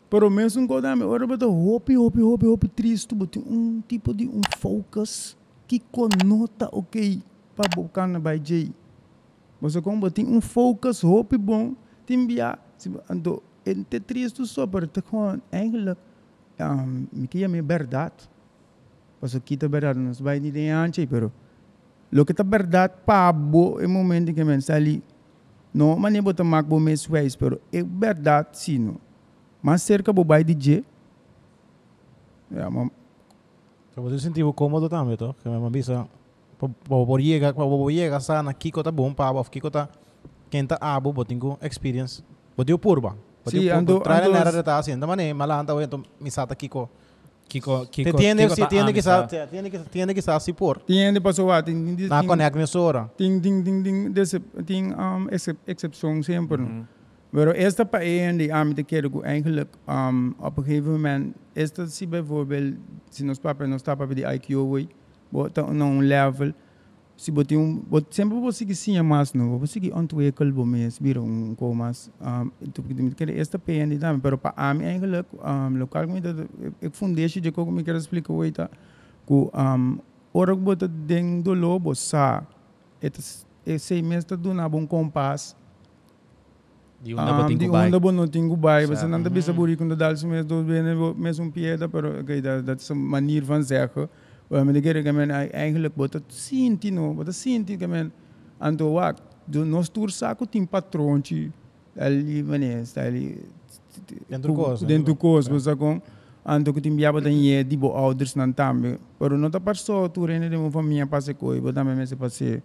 pero 0.09 0.31
mesmo 0.31 0.67
quando 0.67 0.87
a 0.87 1.07
ora 1.07 1.27
bota 1.27 1.47
hopi, 1.47 1.97
hopi, 1.97 2.21
hopi, 2.23 2.47
hopi 2.47 2.69
triste, 2.69 3.15
bota 3.15 3.39
um 3.39 3.83
tipo 3.87 4.15
de 4.15 4.27
um 4.27 4.41
focus 4.59 5.37
que 5.67 5.79
conota 5.79 6.69
ok 6.73 7.23
para 7.55 7.69
bocar 7.75 8.09
na 8.09 8.19
by 8.19 8.39
J. 8.39 8.73
Você 9.61 9.81
como 9.83 10.11
tem 10.11 10.27
um 10.27 10.41
focus 10.41 11.05
hopi 11.05 11.37
bom, 11.37 11.75
tem 12.07 12.27
bia, 12.27 12.59
se 12.79 12.91
ando 13.09 13.43
ente 13.67 14.01
triste 14.01 14.47
só 14.47 14.67
para 14.67 14.87
te 14.87 15.03
gewoon 15.03 15.41
eigenlijk 15.51 15.99
um, 16.63 17.07
que 17.29 17.45
é 17.45 17.49
minha 17.49 17.63
verdade. 17.63 18.29
Você 19.21 19.39
kita 19.41 19.69
verdade, 19.69 19.99
não 19.99 20.15
se 20.15 20.23
vai 20.23 20.41
nem 20.41 20.71
antes, 20.71 21.05
pero 21.07 21.33
lo 22.11 22.25
que 22.25 22.33
tá 22.33 22.43
verdade 22.43 22.95
para 23.05 23.37
é 23.81 23.87
momento 23.87 24.33
que 24.33 24.45
men 24.45 24.61
ali 24.71 25.03
no, 25.73 25.97
mas 25.97 26.13
nem 26.13 26.23
botar 26.23 26.43
mak 26.43 26.69
bo 26.69 26.81
mes 26.81 27.07
ways, 27.07 27.37
pero 27.37 27.61
é 27.73 27.83
verdade 27.83 28.59
sim, 28.59 28.79
no. 28.79 29.01
Mas 29.63 29.83
cerca 29.83 30.13
bo 30.13 30.25
vai 30.25 30.43
DJ. 30.43 30.85
Ja, 32.51 32.69
maar 32.69 32.91
So, 33.95 34.03
você 34.03 34.19
sentiu 34.21 34.53
cômodo 34.53 34.89
também, 34.89 35.17
to? 35.17 35.35
Que 35.43 35.49
me 35.49 35.67
avisa, 35.67 36.07
por 36.59 37.21
llega, 37.21 37.53
por 37.53 37.91
llega 37.91 38.21
sana, 38.21 38.55
kiko 38.55 38.83
ta 38.83 38.93
bom 38.93 39.13
pa, 39.13 39.31
of 39.33 39.51
kiko 39.51 39.69
ta 39.69 39.89
kenta 40.49 40.79
abo, 40.81 41.13
botingo 41.13 41.59
experience. 41.61 42.23
Botiu 42.57 42.79
purba. 42.79 43.17
Sí, 43.47 43.69
ando- 43.71 44.01
trae 44.03 44.25
ando- 44.27 44.33
na 44.33 44.41
era 44.41 44.63
ta 44.63 44.79
haciendo, 44.79 45.07
mané, 45.07 45.33
malanta, 45.35 45.75
oye, 45.75 45.87
to 45.89 46.03
misata 46.21 46.55
kiko. 46.55 46.89
Kiko, 47.49 47.85
Te 47.87 47.91
Kiko, 48.05 48.17
tiene, 48.19 48.43
Kiko 48.45 48.55
si 48.55 48.61
tá 48.61 48.69
tiene 48.69 48.93
que 48.93 49.01
amistad. 49.01 49.29
sa, 49.31 49.47
tiene 49.49 49.71
que 49.71 49.79
tiene 49.91 50.15
que 50.15 50.23
sa 50.23 50.39
si 50.39 50.53
por. 50.53 50.79
tem 50.87 51.13
de 51.13 51.21
passou 51.21 51.47
lá, 51.49 51.61
tem 51.63 51.97
tem 51.97 52.07
Na 52.09 52.21
tem 52.21 52.29
connect 52.29 52.57
me 52.57 52.67
sora. 52.67 53.11
tem 53.17 53.41
tem 53.41 53.63
tem 53.65 53.83
tem 53.83 54.13
desse 54.13 54.39
tem 54.65 54.93
um 54.95 55.27
excep, 55.31 55.57
excepção 55.67 56.23
sempre. 56.23 56.59
no. 56.59 56.67
Mhm. 56.69 56.87
Pero 57.33 57.51
esta 57.53 57.85
pa 57.85 57.99
en 58.03 58.37
die 58.39 58.53
aan 58.53 58.73
te 58.75 58.83
keren 58.85 59.11
go 59.11 59.21
eigenlijk 59.23 59.69
um, 59.89 60.35
op 60.39 60.57
een 60.59 60.65
gegeven 60.65 60.93
moment 60.93 61.35
is 61.55 61.73
dat 61.73 61.91
zie 61.91 62.07
bijvoorbeeld 62.09 62.75
si 63.11 63.25
nos 63.25 63.39
papa 63.39 63.67
nos 63.67 63.83
tapa 63.83 64.07
bij 64.07 64.15
die 64.15 64.25
IQ 64.35 64.55
way, 64.71 64.87
bota 65.29 65.63
na 65.73 65.85
um 65.85 66.01
level 66.03 66.53
si 67.21 67.29
boti 67.31 67.53
um 67.57 67.83
bot 67.91 68.07
sempre 68.17 68.39
vou 68.41 68.53
seguir 68.53 68.75
sim 68.75 68.97
mas 69.03 69.35
no 69.37 69.59
vou 69.61 69.67
seguir 69.69 69.93
ontwikkel 69.93 70.53
bo 70.57 70.65
mes 70.65 70.97
biro 70.99 71.21
um 71.23 71.55
comas 71.55 72.09
um 72.17 72.49
tu 72.73 72.81
que 72.83 72.95
keren 73.19 73.37
esta 73.37 73.59
pa 73.59 73.73
en 73.73 73.91
die 73.93 73.99
dame 73.99 74.21
pero 74.25 74.39
pa 74.39 74.55
ami 74.57 74.85
eigenlijk 74.89 75.27
um 75.45 75.77
lokaal 75.77 76.09
me 76.09 76.21
dat 76.21 76.37
ik 76.81 76.95
fundeer 76.95 77.29
je 77.29 77.51
ko 77.53 77.65
me 77.69 77.83
quero 77.83 77.99
explicar 77.99 78.33
hoe 78.35 78.51
tá? 78.53 78.67
Ku 79.29 79.51
um 79.53 80.01
orok 80.33 80.61
bota 80.65 80.89
ding 80.89 81.43
do 81.45 81.53
lobo 81.55 81.93
sa 81.95 82.41
esse 83.67 84.01
mês 84.03 84.25
tá 84.25 84.35
do 84.37 84.55
na 84.55 84.69
bom 84.69 84.87
compass. 84.87 85.55
Di 87.03 87.13
una 87.15 87.33
Um, 87.45 87.49
di 87.57 87.67
kubay. 87.67 87.87
onda 87.87 87.99
bo 88.01 88.11
no 88.13 88.27
tingu 88.27 88.57
bay, 88.57 88.85
Sa- 88.85 88.91
basta 88.93 89.07
nanda 89.09 89.31
bisa 89.31 89.53
buri 89.53 89.77
kung 89.77 89.89
dadal 89.89 90.17
sa 90.17 90.27
mes 90.27 90.45
dos 90.45 90.65
bene 90.65 90.93
mes 91.17 91.39
um 91.39 91.51
pieda, 91.51 91.89
pero 91.89 92.23
dat 92.65 92.81
is 92.81 92.89
een 92.89 92.97
manier 93.09 93.45
van 93.45 93.63
zeggen. 93.63 94.09
Waar 94.51 94.65
men 94.65 94.75
de 94.75 94.81
keren 94.81 95.05
kamen 95.05 95.31
eigenlijk 95.31 95.95
wat 95.97 96.13
het 96.13 96.23
sinti 96.27 96.91
no, 96.91 97.15
wat 97.15 97.27
het 97.27 97.77
kamen 97.79 98.13
anto 98.59 98.91
wak, 98.93 99.19
do 99.45 99.65
nos 99.65 99.89
tour 99.89 100.11
saco 100.11 100.45
tim 100.45 100.67
patrões 100.67 101.33
ali 101.97 102.43
mané, 102.43 102.81
está 102.83 103.03
ali 103.03 103.39
Dentro 104.29 104.55
coisa, 104.55 104.87
dentro 104.87 105.13
né? 105.13 105.19
coisa, 105.19 105.51
você 105.51 105.77
com 105.77 106.01
anto 106.45 106.73
que 106.73 106.81
timbiaba 106.81 107.21
dan 107.21 107.33
ye 107.33 107.65
di 107.65 107.77
bo 107.77 107.89
ouders 107.89 108.35
nan 108.35 108.53
tambe, 108.53 108.99
pero 109.19 109.39
não 109.39 109.51
tá 109.51 109.61
passou 109.61 110.09
tu 110.09 110.25
rene 110.25 110.49
de 110.49 110.57
uma 110.57 110.71
família 110.71 111.07
passe 111.07 111.35
coi, 111.35 111.61
bo 111.61 111.73
também 111.73 111.95
me 111.95 112.07
se 112.07 112.17
passe 112.17 112.63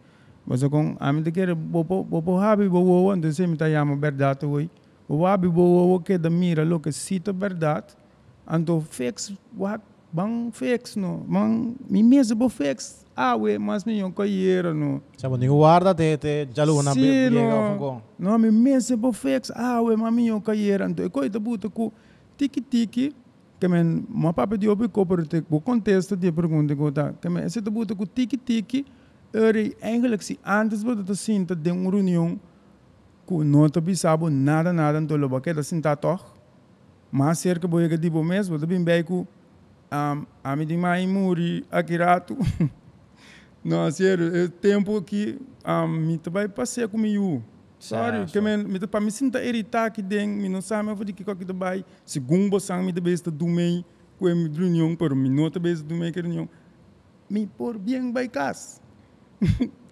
Você 0.48 0.70
com 0.70 0.96
a 1.00 1.12
mim 1.12 1.24
de 1.24 1.32
querer 1.32 1.56
bobo 1.56 2.04
bobo 2.04 2.38
habi 2.38 2.70
bobo 2.70 3.10
ando 3.10 3.32
se 3.34 3.48
me 3.48 3.58
tá 3.58 3.68
chama 3.68 3.96
verdade 3.96 4.46
hoje. 4.46 4.70
O 5.08 5.26
habi 5.26 5.48
bobo 5.48 6.00
que 6.04 6.20
da 6.20 6.30
mira 6.30 6.64
lo 6.64 6.80
que 6.80 6.92
cita 6.92 7.34
verdade. 7.34 7.96
Ando 8.46 8.80
fix 8.80 9.34
wa 9.58 9.80
bang 10.16 10.52
fix 10.52 10.96
no. 10.96 11.24
Man 11.28 11.76
mi 11.90 12.02
mesa 12.04 12.36
bo 12.36 12.50
fix. 12.50 13.04
Ah 13.16 13.36
we 13.36 13.58
mas 13.58 13.86
me 13.86 13.98
yon 13.98 14.12
coiera 14.12 14.74
no. 14.74 15.02
Sa 15.18 15.28
botingo 15.30 15.58
guarda 15.58 15.94
te 15.94 16.18
te 16.18 16.34
jaluna 16.54 16.94
Sim, 16.94 17.02
be 17.02 17.30
llega 17.36 17.56
no. 17.56 17.62
fungo. 17.68 18.02
No 18.18 18.38
mi 18.38 18.52
mesa 18.52 18.96
bo 18.96 19.12
fix. 19.12 19.52
Ah 19.56 19.82
we 19.82 19.96
mami 19.96 20.28
yon 20.28 20.42
coiera 20.42 20.86
ando. 20.86 21.04
E 21.04 21.10
coi 21.10 21.30
da 21.30 21.40
buta 21.40 21.70
ku 21.70 21.92
tiki 22.38 22.62
tiki 22.62 23.14
que 23.60 23.68
men 23.68 24.06
ma 24.10 24.32
papa 24.32 24.58
di 24.58 24.68
opi 24.68 24.88
cooperative 24.88 25.46
bo 25.50 25.60
contesta 25.60 26.16
die 26.16 26.32
pergunta 26.32 26.76
ko 26.76 26.92
ta. 26.92 27.12
Que 27.22 27.30
men 27.30 27.44
esse 27.44 27.62
da 27.62 27.72
buta 27.72 27.96
ku 27.96 28.06
tiki 28.06 28.38
tiki 28.38 28.86
er 29.36 29.74
eigenlijk 29.80 30.22
si 30.22 30.38
antes 30.42 30.82
het 30.84 31.18
zien 31.18 31.46
dat 31.46 31.64
de 31.64 31.72
reunião 31.72 32.40
ku 33.26 33.44
nota 33.44 33.82
bisabo 33.82 34.30
nada 34.30 34.72
nada 34.72 35.00
então 35.00 35.18
lo 35.18 35.28
baqueta 35.28 35.64
sinta 35.64 35.96
toch 35.96 36.24
mas 37.12 37.40
cerca 37.40 37.68
boia 37.68 37.90
que 37.90 37.98
tipo 37.98 38.24
mesmo 38.24 38.58
dat 38.58 38.70
bem 38.70 38.84
bem 38.84 39.04
ku 39.04 39.28
um, 39.96 40.26
a 40.44 40.56
mim 40.56 40.66
de 40.66 40.78
mai 40.78 41.08
muri 41.08 41.66
akirato 41.72 42.38
não 43.64 43.90
sério 43.92 44.36
é 44.36 44.48
tempo 44.48 45.02
que 45.02 45.40
um, 45.66 45.88
me 45.88 46.18
também 46.18 46.50
passei 46.50 46.88
comigo 46.88 47.44
Certo. 47.80 48.32
que 48.32 48.42
me 48.42 48.80
para 48.88 49.02
me 49.02 49.12
sinta 49.12 49.44
irritar 49.44 49.92
que 49.92 50.02
den 50.02 50.28
me 50.28 50.50
não 50.50 50.62
sabe 50.62 50.90
eu 50.90 50.96
vou 50.96 51.06
dizer 51.06 51.14
que 51.14 51.24
que 51.24 51.54
vai 51.54 51.86
segundo 52.04 52.60
sang 52.60 52.84
me 52.84 52.92
de 52.92 53.02
besta 53.02 53.30
do 53.30 53.48
mei 53.48 53.86
com 54.18 54.26
me 54.26 54.50
reunião 54.50 54.96
por 54.96 55.14
me 55.16 55.30
nota 55.30 55.60
besta 55.60 55.86
do 55.86 55.96
mei 55.96 56.12
que 56.12 56.22
reunião 56.22 56.50
me 57.30 57.48
por 57.48 57.78
bem 57.78 58.12
by 58.12 58.28
cas. 58.28 58.82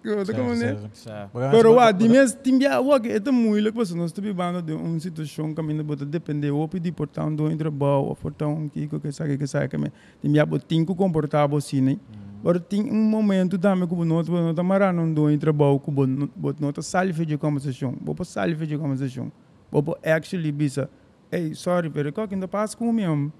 Pero 1.50 1.74
wa 1.74 1.90
di 1.90 2.08
mes 2.08 2.34
timbia 2.34 2.80
wa 2.80 3.00
que 3.00 3.08
é 3.08 3.32
moeilijk 3.32 3.76
was 3.76 3.90
nós 3.94 4.10
estamos 4.10 4.30
vivendo 4.30 4.62
de 4.62 4.72
uma 4.72 5.00
situação 5.00 5.54
que 5.54 5.60
ainda 5.60 5.82
bota 5.82 6.04
depender 6.04 6.50
o 6.50 6.68
de 6.68 6.92
portão 6.92 7.34
do 7.34 7.56
trabalho 7.56 8.04
ou 8.04 8.16
portão 8.16 8.68
que 8.68 8.86
que 8.86 9.12
sabe 9.12 9.38
que 9.38 9.46
sabe 9.46 9.68
que 9.68 9.78
me 9.78 9.90
timbia 10.20 10.44
bot 10.44 10.64
tinco 10.66 10.94
comportável 10.94 11.56
assim 11.56 11.80
né. 11.80 11.96
Pero 12.42 12.60
tem 12.60 12.82
um 12.82 13.08
momento 13.08 13.58
também 13.58 13.88
que 13.88 13.94
nós 14.04 14.28
nós 14.28 14.56
marano 14.64 15.14
do 15.14 15.38
trabalho 15.38 15.80
que 15.80 15.90
bot 15.90 16.60
nós 16.60 16.86
salve 16.86 17.24
de 17.24 17.38
conversação, 17.38 17.94
bot 18.00 18.22
salve 18.24 18.66
de 18.66 18.76
conversação. 18.76 19.32
Bot 19.72 19.98
actually 20.04 20.52
bisa 20.52 20.88
Hey, 21.34 21.52
sorry, 21.52 21.90
pero 21.90 22.12
kau 22.12 22.28
ainda 22.30 22.46
passa 22.46 22.76
com 22.76 22.88
o 22.88 22.92
mesmo. 22.92 23.32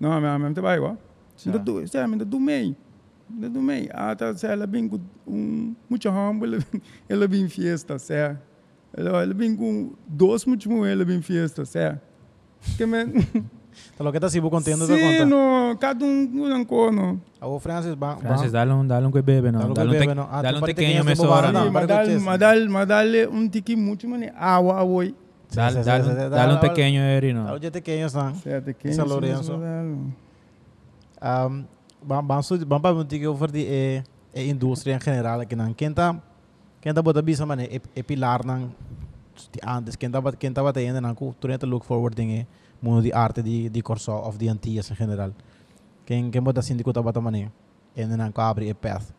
Não, 0.00 0.20
mas 0.20 0.40
mas 0.40 0.54
tá 0.54 0.60
bem, 0.60 0.80
ó. 0.80 0.96
Ainda 1.46 1.58
do, 1.60 1.78
ainda 1.78 2.24
do 2.24 2.40
meio. 2.40 2.74
Ainda 3.32 3.50
do 3.50 3.60
meio. 3.60 3.88
Ah, 3.92 4.14
tá, 4.14 4.34
sei, 4.34 4.50
ela 4.50 4.66
vem 4.66 4.88
com 4.88 4.98
um 5.26 5.74
muito 5.88 6.08
humble, 6.08 6.54
ela, 6.54 6.64
ela 7.08 7.28
vem 7.28 7.42
em 7.42 7.48
fiesta, 7.48 7.98
sei. 7.98 8.36
Ela, 8.96 9.22
ela 9.22 9.34
vem 9.34 9.54
com 9.54 9.92
dois 10.06 10.46
muito 10.46 10.86
ela 10.86 11.04
vem 11.04 11.18
em 11.18 11.22
fiesta, 11.22 11.64
sei. 11.64 11.92
Que 12.76 12.86
men. 12.86 13.12
Tá 13.96 14.02
lo 14.02 14.10
que 14.10 14.18
tá 14.18 14.28
sibo 14.28 14.50
contendo 14.50 14.88
da 14.88 14.96
Sim, 14.96 15.00
conta. 15.00 15.24
no, 15.24 15.76
cada 15.78 16.04
um 16.04 16.52
um 16.52 16.64
cono. 16.64 17.20
Ao 17.40 17.60
Francis 17.60 17.94
ba. 17.94 18.16
Francis, 18.16 18.50
dale 18.50 18.72
un, 18.72 18.88
dale 18.88 19.06
un 19.06 19.12
que 19.12 19.22
bebe, 19.22 19.52
no? 19.52 19.60
Dale 19.60 19.74
Dale 19.74 19.88
un, 19.88 19.92
que 19.92 19.98
bebe, 20.00 20.14
no? 20.14 20.28
Ah, 20.30 20.42
dale 20.42 20.60
ya 20.60 21.02
se 21.02 21.04
mesora, 21.04 21.52
no? 21.52 21.72
para 21.72 21.86
que 21.86 21.92
Madal, 21.92 22.06
chesse. 22.06 22.24
madal, 22.24 22.68
madal 22.68 23.06
um 23.30 23.48
tiki 23.48 23.76
muito 23.76 24.08
mane 24.08 24.32
awa 24.36 24.80
awoi. 24.80 25.14
Dale, 25.54 25.82
dale, 25.82 26.28
dale 26.28 26.54
un 26.54 26.60
pequeño, 26.60 27.00
Eri, 27.00 27.32
no? 27.32 27.48
Ao 27.48 27.58
jete 27.58 27.80
que 27.80 27.92
estão. 27.92 28.34
Certo, 28.34 28.74
que 28.74 28.92
São 28.92 29.06
Lourenço. 29.06 29.54
Um, 29.54 30.12
vamos 32.08 32.48
vamos 32.48 32.94
muito 32.94 33.08
que 33.08 33.60
é 33.66 34.02
é 34.32 34.46
indústria 34.46 34.96
em 34.96 35.00
geral 35.00 35.44
que 35.46 35.54
não 35.54 35.74
quem 35.74 35.92
tá 35.92 36.16
quem 36.80 36.94
tá 36.94 37.02
bota 37.02 37.20
bisa 37.20 37.44
mane 37.44 37.64
é, 37.64 37.80
é 37.94 38.02
pilar 38.02 38.44
não 38.44 38.72
antes 39.66 39.96
quem 39.96 40.10
tá 40.10 40.20
quem 40.32 40.52
tá 40.52 40.62
batendo 40.62 41.00
não 41.00 41.14
ku 41.14 41.34
tu 41.38 41.48
look 41.66 41.84
forward 41.84 42.16
ding 42.16 42.32
é 42.32 42.46
mundo 42.80 43.02
de 43.02 43.12
arte 43.12 43.42
de 43.42 43.68
de 43.68 43.82
corso 43.82 44.12
of 44.12 44.38
the 44.38 44.48
antillas 44.48 44.90
em 44.90 44.94
geral 44.94 45.32
quem 46.06 46.30
quem 46.30 46.42
bota 46.42 46.62
sindico 46.62 46.92
tá 46.92 47.02
bota 47.02 47.20
mane 47.20 47.52
é 47.94 48.06
não 48.06 48.32
abre 48.36 48.70
é 48.70 48.74
path 48.74 49.18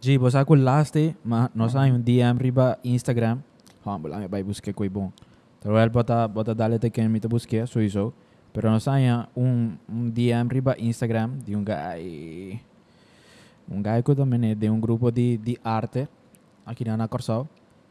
Ji, 0.00 0.14
vos 0.14 0.36
ako 0.38 0.54
last 0.54 0.94
day, 0.94 1.16
ma, 1.26 1.50
no 1.58 1.66
sa 1.66 1.82
yung 1.90 1.98
DM 1.98 2.38
riba 2.38 2.78
Instagram. 2.86 3.42
Humble 3.82 4.14
lang, 4.14 4.30
bay 4.30 4.46
busque 4.46 4.70
ko 4.70 4.86
ibong. 4.86 5.10
Pero 5.58 5.74
well, 5.74 5.90
bota, 5.90 6.22
bota 6.30 6.54
dale 6.54 6.78
te 6.78 6.86
ken 6.86 7.10
mi 7.10 7.18
te 7.18 7.26
busque, 7.26 7.66
so 7.66 7.82
iso. 7.82 8.14
Pero 8.58 8.72
no 8.72 8.80
sa 8.80 8.98
un, 9.36 9.78
un 9.86 10.12
DM 10.12 10.50
riba 10.50 10.74
Instagram 10.76 11.38
de 11.46 11.54
un 11.54 11.64
guy, 11.64 12.60
un 13.70 13.80
guy 13.80 14.02
ko 14.02 14.16
também 14.16 14.50
é 14.50 14.54
de 14.56 14.68
um 14.68 14.80
grupo 14.80 15.12
de, 15.12 15.38
de 15.38 15.56
arte 15.62 16.08
aqui 16.66 16.82
na 16.84 17.06
Corsao. 17.06 17.46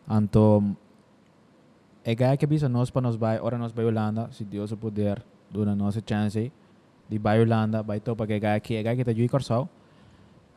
Anto, 0.06 0.76
é 2.04 2.14
guy 2.14 2.36
que 2.36 2.46
bisa 2.46 2.68
nós 2.68 2.92
para 2.92 3.02
nós 3.02 3.16
vai, 3.16 3.40
ora 3.40 3.58
nós 3.58 3.72
vai 3.72 3.86
Holanda, 3.86 4.28
se 4.34 4.44
Deus 4.44 4.74
o 4.74 4.76
poder, 4.76 5.24
duna 5.50 5.74
nossa 5.74 6.04
chance, 6.06 6.52
de 7.08 7.18
vai 7.18 7.40
Holanda, 7.40 7.82
vai 7.82 8.02
to 8.02 8.14
para 8.14 8.28
que 8.28 8.38
guy 8.38 8.76
é 8.76 8.84
guy 8.84 8.98
que 8.98 9.06
tá 9.06 9.14
juí 9.14 9.30
Corsao. 9.30 9.70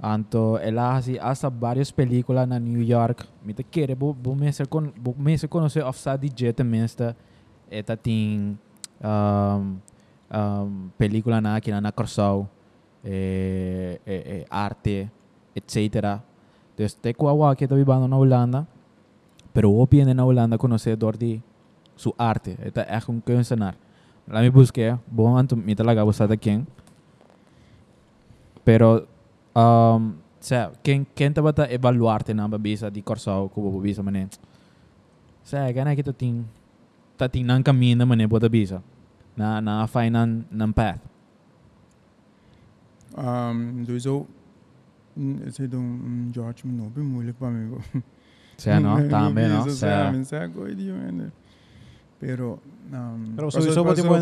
Anto, 0.02 0.58
ela 0.58 0.96
assim, 0.96 1.18
hasta 1.20 1.48
várias 1.48 1.92
películas 1.92 2.48
na 2.48 2.58
New 2.58 2.82
York. 2.82 3.28
Me 3.44 3.54
te 3.54 3.62
quer, 3.62 3.96
mensen 4.36 4.66
kon 4.66 4.92
bo 4.98 5.14
mensen 5.16 5.48
conhecer 5.48 5.84
of 5.84 5.96
sa 5.96 6.16
DJ 6.16 6.52
tenminste. 6.52 7.14
Eta 7.70 7.96
ting 7.96 8.58
um, 9.04 9.78
um, 10.30 10.90
película 10.96 11.40
na 11.40 11.56
aqui 11.56 11.70
na 11.70 11.92
Corsau, 11.92 12.48
eh, 13.04 14.00
eh, 14.06 14.22
eh, 14.26 14.46
arte, 14.48 15.10
etc. 15.54 16.20
Dus 16.76 16.94
te 16.96 17.14
kwawa 17.14 17.56
que 17.56 17.64
está 17.64 17.74
vivendo 17.74 18.08
na 18.08 18.16
Holanda. 18.16 18.66
Pero 19.52 19.70
ook 19.70 19.90
viene 19.90 20.14
na 20.14 20.24
Holanda 20.24 20.56
conhecedor 20.56 21.18
de 21.18 21.40
su 21.96 22.14
arte. 22.16 22.56
Eta 22.62 22.86
echt 22.86 23.08
een 23.08 23.22
kunstenaar. 23.22 23.74
Laat 24.24 24.42
me 24.42 24.50
busque, 24.50 24.96
bom 25.10 25.36
anto 25.36 25.56
me 25.56 25.74
talaga 25.74 26.04
buscar 26.04 26.38
quem. 26.38 26.66
Pero 28.64 29.06
um, 29.54 30.14
sa 30.38 30.70
quem 30.82 31.04
quem 31.14 31.32
tá 31.32 31.42
bata 31.42 31.66
evaluarte 31.66 32.32
na 32.32 32.48
babisa 32.48 32.90
di 32.90 33.02
Corsau 33.02 33.48
ko 33.48 33.70
babisa 33.70 34.02
mané. 34.02 34.28
Sa 35.42 35.66
gana 35.72 35.96
kita 35.96 36.12
ting 36.12 36.46
ta 37.18 37.28
ting 37.28 37.44
nang 37.44 37.62
caminho 37.62 38.06
mané 38.06 38.28
bota 38.28 38.48
bisa. 38.48 38.80
Na 39.40 39.60
na 39.60 39.86
fai 39.86 40.08
nan 40.10 40.44
nan 40.50 40.72
path. 40.72 41.00
Um, 43.16 43.84
sowieso, 43.86 44.26
mm, 45.16 45.48
esse 45.48 45.64
é 45.64 45.76
um 45.76 46.30
George 46.32 46.66
Minob, 46.66 46.96
é 46.98 47.02
moeilijk 47.02 47.38
para 47.38 47.50
mim. 47.50 47.78
Sa 48.58 48.78
no, 48.78 49.08
tambe 49.08 49.48
no. 49.48 49.64
Sa 49.64 49.70
Sa 49.70 50.12
mensaje 50.12 50.52
hoje, 50.58 50.92
mano. 50.92 51.32
Pero, 52.20 52.60
um, 52.92 53.32
Pero 53.34 53.48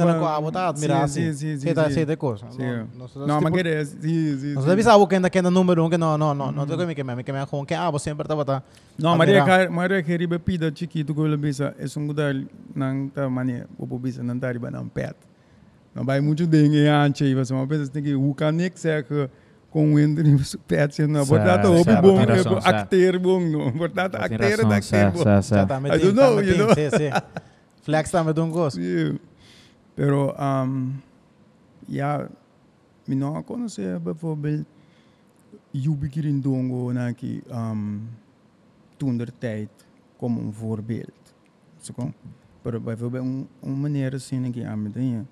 na 0.07 0.13
pa- 0.15 0.19
coa, 0.21 0.41
botar, 0.41 0.69
admirar 0.69 1.09
Sim, 1.09 1.29
assim. 1.31 1.33
sim, 1.35 1.59
sim, 1.59 1.67
Que 1.67 1.75
tá 1.75 1.89
sim. 1.89 1.95
cheio 1.95 2.07
de. 2.07 2.17
Nós 2.97 3.17
Não, 3.17 3.41
mas 3.41 3.53
quer 3.53 3.85
sim, 3.87 4.39
sim, 4.39 4.55
Nós 4.55 4.63
sim. 4.63 4.71
deve 4.71 4.83
saber 4.85 5.07
quem 5.09 5.17
ainda 5.17 5.29
quem 5.29 5.41
é 5.41 5.51
número 5.51 5.85
um, 5.85 5.91
que 5.91 5.99
não, 5.99 6.17
não, 6.17 6.33
não, 6.33 6.53
não 6.53 6.65
tem 6.65 6.95
que 6.95 7.03
me 7.03 7.17
me 7.17 7.25
que 7.25 7.33
me 7.33 7.45
com 7.47 7.67
que 7.67 7.75
ah, 7.75 7.91
você 7.91 8.05
sempre 8.11 8.29
tá 8.29 8.37
botar. 8.37 8.63
Não, 8.97 9.17
mas 9.17 9.29
é 9.29 9.41
Admirar. 9.41 9.67
que 9.67 10.03
que 10.05 10.17
riba 10.17 10.39
pida 10.39 10.73
chiquito 10.73 11.13
que 11.13 11.21
ele 11.21 11.37
bisa, 11.37 11.75
é 11.77 11.99
um 11.99 12.07
gudar 12.07 12.33
nang 12.73 13.09
ta 13.09 13.29
mane, 13.29 13.65
o 13.77 13.99
bisa 13.99 14.23
nang 14.23 14.39
tari 14.39 14.61
ba 14.61 14.71
nang 14.71 14.89
pet. 14.89 15.17
Não 15.93 16.05
vai 16.05 16.21
muito 16.21 16.47
dingue 16.47 16.87
anche, 16.87 17.25
e 17.25 17.35
você 17.35 17.53
uma 17.53 17.67
vez 17.67 17.89
tem 17.89 18.01
que 18.01 18.15
o 18.15 18.33
canex 18.33 18.85
é 18.85 19.03
que 19.03 19.29
com 19.71 19.95
o 19.95 19.99
no 19.99 20.39
pet, 20.69 20.95
se 20.95 21.05
não, 21.09 21.23
o 21.23 21.27
bom, 21.27 21.35
actor 21.37 22.01
bom, 22.01 22.25
não, 22.25 24.13
actor 24.23 24.69
da 24.69 24.81
sa, 24.83 25.07
actor 25.09 25.13
bom. 25.13 25.23
sa, 25.25 25.31
Já 25.37 25.43
sa. 25.43 25.67
tá 25.67 25.81
me 25.81 25.89
I 25.89 25.99
don't 25.99 26.15
know, 26.15 26.41
you 26.41 26.57
know. 26.59 26.69
Flex 27.89 28.11
tá 28.11 28.23
me 28.23 28.35
dando 28.35 28.53
gosto. 28.53 28.79
Sim. 28.79 29.19
Pero, 29.97 30.35
um, 30.39 30.93
ja, 31.89 32.29
me 33.07 33.15
não 33.15 33.43
conhecer, 33.43 33.99
bijvoorbeeld, 33.99 34.67
Yubi 35.75 36.11
Kirindongo, 36.11 36.93
na 36.93 37.15
que, 37.15 37.43
um, 37.51 38.03
toen 38.99 39.17
der 39.17 39.33
tijd, 39.33 39.71
como 40.19 40.39
um 40.39 40.51
voorbeeld. 40.51 41.15
Zo 41.83 41.95
kom. 41.95 42.13
Pero 42.63 42.79
bijvoorbeeld, 42.79 43.27
um, 43.27 43.47
um 43.63 43.75
maneira 43.75 44.19
assim, 44.19 44.53
que 44.53 44.63
a 44.63 44.77
me 44.77 44.91
tem, 44.91 45.27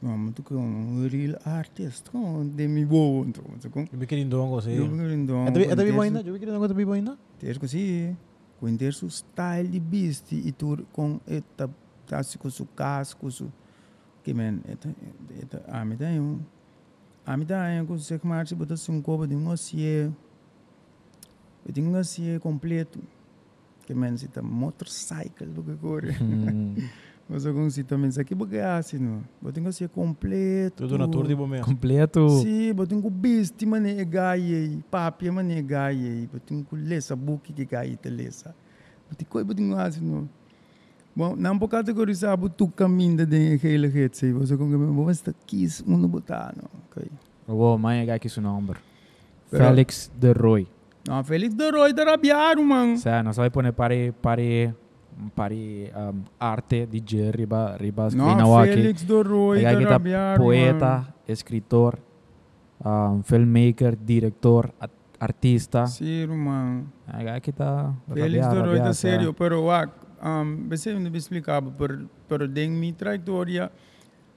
Vamos, 0.00 0.32
tu 0.34 0.44
como 0.44 0.60
um 0.60 1.08
real 1.08 1.36
artist, 1.44 2.08
como 2.12 2.44
de 2.44 2.68
mi 2.68 2.84
boa, 2.84 3.26
então, 3.26 3.42
zo 3.60 3.68
kom. 3.70 3.84
Eu 3.92 3.98
vi 3.98 4.06
que 4.06 4.24
dongo, 4.24 4.60
sim. 4.62 4.76
Yubi 4.76 4.96
Kirindongo. 4.98 5.48
É 5.48 5.74
da 5.74 5.82
é 5.82 5.84
vivo 5.84 6.00
ainda? 6.00 6.20
Eu 6.20 6.32
vi 6.32 6.38
que 6.38 6.46
dongo 6.46 6.68
tá 6.68 6.74
vivo 6.74 6.92
ainda? 6.92 7.18
Ter 7.40 7.58
così, 7.58 8.16
com 8.60 8.76
ter 8.76 8.94
su 8.94 9.10
style 9.10 9.68
de 9.68 9.80
beast 9.80 10.30
e 10.32 10.52
tu 10.52 10.86
com 10.92 11.18
eta 11.26 11.68
tassi 12.08 12.38
com 12.38 12.50
su 12.50 12.66
casco, 12.74 13.30
su 13.30 13.52
que 14.28 14.34
men 14.34 14.60
eta 14.68 14.88
eta 15.42 15.62
a 15.68 15.84
me 15.84 15.96
dá 15.96 16.06
um 16.20 16.40
a 17.24 17.36
me 17.36 17.44
dá 17.44 17.64
um 17.80 17.86
com 17.86 17.98
se 17.98 18.18
que 18.18 18.26
marcha 18.26 18.54
bota 18.56 18.74
um 18.90 19.00
copo 19.00 19.26
de 19.26 19.34
um 19.34 19.50
eu 21.66 21.72
tenho 21.72 21.88
um 21.88 21.96
ocie 21.98 22.38
completo 22.40 22.98
que 23.86 23.94
men 23.94 24.16
se 24.16 24.28
tá 24.28 24.42
motorcycle 24.42 25.46
do 25.46 25.62
que 25.62 25.76
corre 25.76 26.12
Hmm. 26.12 26.74
mas 27.28 27.44
eu 27.44 27.54
com 27.54 27.70
se 27.70 27.84
também 27.84 28.10
aqui 28.18 28.34
bagaço 28.34 28.98
não 28.98 29.22
bota 29.40 29.60
um 29.60 29.66
ocie 29.66 29.88
completo 29.88 30.82
Tudo 30.84 30.98
na 30.98 31.08
tour 31.08 31.26
de 31.26 31.34
bom 31.34 31.46
mesmo. 31.46 31.64
Completo. 31.64 32.28
Sim, 32.40 32.74
bota 32.74 32.94
um 32.94 33.10
beast 33.10 33.62
mané 33.64 34.04
gaia, 34.04 34.78
papi 34.90 35.30
mané 35.30 35.62
gaia, 35.62 36.28
bota 36.32 36.54
um 36.54 36.64
lesa 36.72 37.16
book 37.16 37.52
que 37.52 37.64
gaia 37.64 37.96
te 37.96 38.10
lesa. 38.10 38.54
Bota 39.08 39.24
coi 39.24 39.44
bota 39.44 39.62
um 39.62 39.74
assim 39.78 40.00
no. 40.00 40.28
Bom, 41.18 41.34
não 41.34 41.58
por 41.58 41.66
categorizar 41.66 42.36
botu 42.36 42.68
caminho 42.68 43.26
de 43.26 43.54
aquele 43.54 43.90
jeito, 43.90 44.16
sei, 44.16 44.32
você 44.32 44.56
com 44.56 44.70
que 44.70 44.76
vamos 44.76 45.16
estar 45.16 45.34
quis 45.44 45.82
um 45.84 45.96
no 45.96 46.06
botar, 46.06 46.54
não, 46.56 46.70
ok. 46.88 47.10
Wow, 47.48 47.90
é 47.90 48.12
aqui 48.12 48.28
seu 48.28 48.40
nome. 48.40 48.76
Pero- 49.50 49.64
Felix 49.64 50.12
de 50.14 50.32
Roy. 50.32 50.68
Não, 51.08 51.24
Felix 51.24 51.56
de 51.56 51.70
Roy 51.72 51.92
da 51.92 52.04
rabiaro, 52.04 52.62
man. 52.64 52.96
Sa, 52.98 53.20
nós 53.24 53.36
vai 53.36 53.50
poner 53.50 53.72
pare 53.72 54.12
pare 54.22 54.72
pare 55.34 55.90
um, 55.96 56.22
arte 56.38 56.86
DJ 56.86 57.32
riba 57.32 57.76
riba 57.76 58.10
Não, 58.14 58.36
Kinawaki. 58.36 58.72
Felix 58.74 59.02
de 59.02 59.22
Roy 59.22 59.58
kita 59.58 59.90
rabiaro, 59.90 60.40
poeta, 60.40 61.14
escritor, 61.26 61.98
um, 62.86 63.24
filmmaker, 63.24 63.96
diretor, 63.96 64.70
artista. 65.18 65.84
Sim, 65.88 66.28
man. 66.28 66.84
Aí 67.08 67.40
kita 67.40 67.92
Felix 68.14 68.48
de 68.48 68.60
Roy 68.60 68.78
da 68.78 68.94
sério, 68.94 69.34
pero 69.34 69.64
wak, 69.64 70.06
um, 70.22 70.68
me 71.10 71.18
explicava, 71.18 71.70
pero, 71.70 72.08
pero 72.28 72.48
den 72.48 72.78
minha 72.78 72.94
trajetória, 72.94 73.70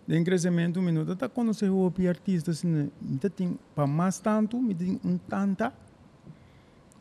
den 0.07 0.23
crescimento, 0.23 0.79
um 0.79 0.83
minuto, 0.83 1.15
tá 1.15 1.29
conhecer 1.29 1.69
o 1.69 1.77
outro 1.77 2.07
artista, 2.07 2.51
assim, 2.51 2.91
então 3.01 3.29
tem, 3.29 3.59
para 3.75 3.87
mais 3.87 4.19
tanto, 4.19 4.59
me 4.59 4.75
tem 4.75 4.99
um 5.03 5.17
tanta, 5.17 5.73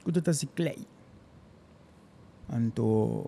que 0.04 0.20
tá 0.20 0.32
se 0.32 0.46
clay. 0.46 0.86
Então, 2.52 3.24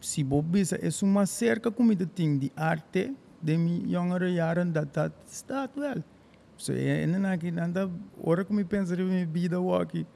se 0.00 0.24
bobisa, 0.24 0.76
é 0.76 0.88
uma 1.02 1.26
cerca 1.26 1.72
eu 1.76 2.06
tenho 2.06 2.38
de 2.38 2.52
arte, 2.56 3.14
de 3.42 3.58
mi 3.58 3.84
jongere 3.90 4.32
jaren, 4.34 4.72
dat 4.72 4.94
dat 4.94 5.12
staat 5.26 5.70
wel. 5.76 6.02
So, 6.56 6.72
en 6.72 7.12
dan 7.12 7.24
heb 7.24 7.42
ik 7.42 7.54
dan 7.54 7.72
dat, 7.72 7.88
hoor 8.22 8.38
ik 8.38 8.48
me 8.48 8.64
pensa 8.64 8.94
in 8.96 9.06
mijn 9.06 9.28
vida 9.32 9.60
walkie. 9.60 10.06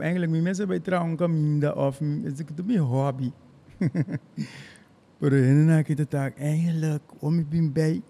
Eigenlijk, 0.00 0.42
mensen 0.42 0.68
bij 0.68 0.80
trouwen 0.80 1.16
caminda 1.16 1.72
of 1.72 2.00
is 2.00 2.38
het 2.38 2.66
mijn 2.66 2.78
hobby. 2.78 3.30
Pero 5.18 5.36
en 5.36 5.66
dan 5.66 5.76
heb 5.76 5.88
ik 5.88 5.96
dat 5.96 6.14
ook 6.14 6.38
eigenlijk, 6.38 7.02
om 7.18 7.38
ik 7.38 7.48
ben 7.48 7.72
bij, 7.72 8.02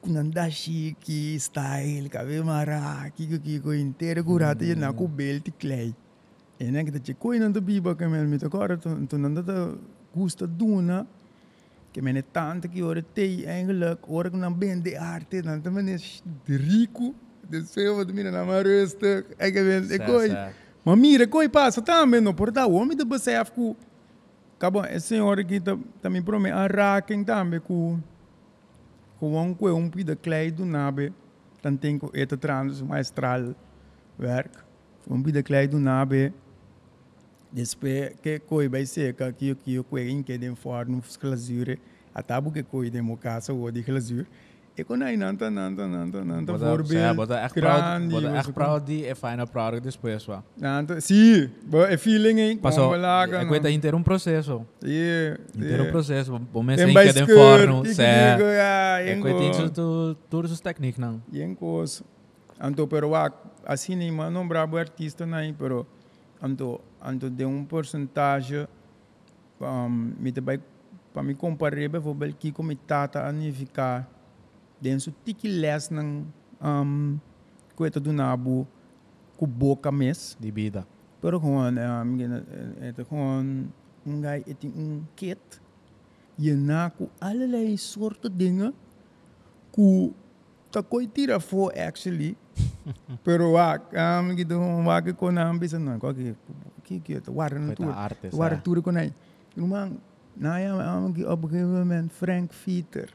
kunan 0.00 0.30
dashi 0.30 0.94
ki 0.98 1.38
style, 1.38 2.08
kabe 2.08 2.42
mara, 2.44 3.10
kiko 3.14 3.38
kiko 3.42 3.70
inteiro 3.70 4.22
curata 4.22 4.64
e 4.64 4.74
na 4.74 4.92
ku 4.92 5.08
belt 5.08 5.50
clay. 5.58 5.94
En 6.56 6.72
dan 6.72 6.84
dat 6.84 7.06
je 7.06 7.14
kooi 7.14 7.38
nan 7.38 7.52
de 7.52 7.62
biba 7.62 7.94
que 7.94 8.08
men 8.08 8.28
met 8.28 8.42
elkaar 8.42 8.78
toen 8.78 9.06
toen 9.06 9.22
dan 9.22 9.34
dat 9.34 9.76
gusta 10.14 10.46
duna 10.56 11.06
que 11.92 12.02
men 12.02 12.14
het 12.14 12.24
tante 12.32 12.68
que 12.68 12.84
ora 12.84 13.02
tei 13.12 13.44
eigenlijk 13.44 14.08
ora 14.08 14.30
que 14.30 14.36
nan 14.36 14.58
ben 14.58 14.82
de 14.82 14.98
arte 14.98 15.42
men 15.70 15.88
is 15.88 16.22
de 16.44 16.56
rico 16.56 17.14
de 17.48 17.64
seu 17.64 18.04
de 18.04 18.12
mina 18.12 18.30
na 18.30 18.44
maresta 18.44 19.24
é 19.36 19.50
que 19.50 19.62
men 19.62 19.90
e 19.90 19.98
kooi 19.98 20.30
mas 20.86 20.96
mira 20.96 21.26
kooi 21.26 21.48
passa 21.48 21.82
também 21.82 22.20
no 22.20 22.32
por 22.32 22.52
dar 22.52 22.66
homem 22.66 22.96
de 22.96 23.04
besef 23.04 23.50
ku 23.50 23.76
Acabou, 24.56 24.86
esse 24.86 25.08
senhor 25.08 25.38
aqui 25.38 25.60
também 26.00 26.22
promete 26.22 26.54
a 26.56 26.66
raken 26.66 27.24
também 27.24 27.60
com 27.60 28.00
gewoon 29.20 29.54
kwe 29.54 29.72
um 29.72 29.90
pida 29.90 30.14
klei 30.14 30.50
do 30.50 30.64
nabe 30.64 31.12
dan 31.62 31.76
tem 31.76 31.98
que 31.98 32.06
eta 32.14 32.36
trans 32.36 32.82
maestral 32.82 33.54
werk 34.20 34.58
um 35.10 35.22
pida 35.22 35.42
klei 35.42 35.66
do 35.66 35.78
nabe 35.78 36.32
despe 37.52 38.16
que 38.22 38.38
coi 38.38 38.68
vai 38.68 38.86
ser 38.86 39.14
que 39.14 39.24
aqui 39.24 39.50
aqui 39.50 39.78
o 39.78 39.84
kwe 39.84 40.08
in 40.10 40.22
que 40.22 40.38
den 40.38 40.54
for 40.54 40.86
no 40.86 41.02
glazure 41.20 41.78
atabu 42.14 42.52
que 42.52 42.62
coi 42.62 42.90
de 42.90 43.02
mo 43.02 43.16
casa 43.16 43.52
o 43.52 43.70
de 43.70 43.82
glazure 43.82 44.26
e 44.78 45.04
aí 45.04 45.16
nanta 45.16 45.50
nanta 45.50 45.86
nanta 45.86 46.24
nanta 46.24 46.52
Bota, 46.52 46.64
voorbeeld 46.66 47.06
ja, 47.06 47.14
bota 47.14 47.44
echt 47.44 47.54
proud, 47.54 48.08
bota 48.10 48.38
echt 48.38 48.52
proud 48.52 48.84
die 48.84 49.10
e 49.10 49.14
final 49.14 49.46
product 49.46 49.88
depois, 49.88 50.28
wa. 50.28 50.44
nanta 50.60 51.00
sim 51.00 51.48
bo 51.64 51.84
e 51.84 51.96
feeling 51.96 52.38
hein 52.38 52.56
Passou, 52.58 52.90
balaga 52.90 53.40
é 53.40 53.46
coisa 53.46 53.70
inteiro 53.70 53.96
um 53.96 54.02
processo. 54.02 54.66
yeah 54.84 55.40
Inteiro 55.56 55.84
um 55.84 55.90
processo. 55.90 56.38
Tem 56.76 56.90
em 56.90 56.92
mais 56.92 57.12
que 57.12 57.24
den 57.24 57.34
forno, 57.34 57.84
se 57.86 58.02
em 58.02 59.20
coisa 59.20 59.38
tem 59.38 59.68
tu 59.70 60.16
todas 60.28 60.52
as 60.52 60.60
técnicas, 60.60 60.98
não. 60.98 61.22
Yen 61.32 61.54
coisa. 61.54 62.04
Anto, 62.60 62.86
pero 62.86 63.10
wa, 63.10 63.30
assim 63.64 63.96
nem 63.96 64.10
mano 64.10 64.40
um 64.40 64.48
brabo 64.48 64.76
artista 64.76 65.26
nem, 65.26 65.52
pero 65.52 65.86
anto, 66.42 66.80
anto 67.02 67.28
de 67.30 67.44
um 67.44 67.64
porcentagem, 67.64 68.66
um, 69.60 70.12
me 70.18 70.32
vai, 70.40 70.60
para 71.12 71.22
me 71.22 71.34
comparar, 71.34 71.88
por 71.90 71.96
exemplo, 71.98 72.34
que 72.38 72.52
como 72.52 72.74
tata 72.74 73.26
a 73.26 73.32
ficar 74.80 74.82
dentro 74.82 75.12
tiki 75.24 75.48
les 75.48 75.90
ng 75.90 76.24
um, 76.60 77.18
coisa 77.74 78.00
do 78.00 78.12
nabo, 78.12 78.66
com 79.36 79.46
boca 79.46 79.90
mes, 79.92 80.36
De 80.40 80.50
vida. 80.50 80.86
pero 81.20 81.40
gewoon, 81.40 81.78
um, 81.78 82.18
het 82.80 82.96
gewoon, 83.08 83.72
um 84.04 84.22
guy, 84.22 84.42
het 84.46 84.64
um 84.64 85.06
kit, 85.14 85.60
je 86.36 86.54
na 86.54 86.90
com 86.90 87.08
allerlei 87.18 87.76
soorten 87.76 88.36
dingen, 88.36 88.72
ku 89.72 90.12
ta 90.70 90.82
koi 90.82 91.08
tira 91.12 91.40
for 91.40 91.72
actually 91.76 92.36
Pero 93.24 93.50
wa, 93.52 93.76
um, 93.92 94.36
gitu, 94.36 94.54
wa 94.86 95.00
ke 95.02 95.12
ko 95.12 95.30
na 95.30 95.48
ambisa 95.50 95.78
no, 95.78 95.98
ko 95.98 96.14
ke, 96.14 96.34
ki 96.84 97.00
ki 97.02 97.20
te 97.20 97.30
war 97.32 97.50
na 97.52 97.66
Met 97.66 97.76
de 97.76 97.82
tour. 97.82 97.92
artes. 97.92 98.32
War 98.32 98.50
hè. 98.50 98.60
tour 98.62 98.80
ko 98.80 98.90
na. 98.90 99.10
Rumang, 99.56 99.98
na 100.36 100.56
ja, 100.58 101.10
ki 101.14 101.24
op 101.26 101.42
een 101.42 101.48
gegeven 101.50 101.72
moment 101.78 102.12
Frank 102.12 102.52
Fieter. 102.52 103.10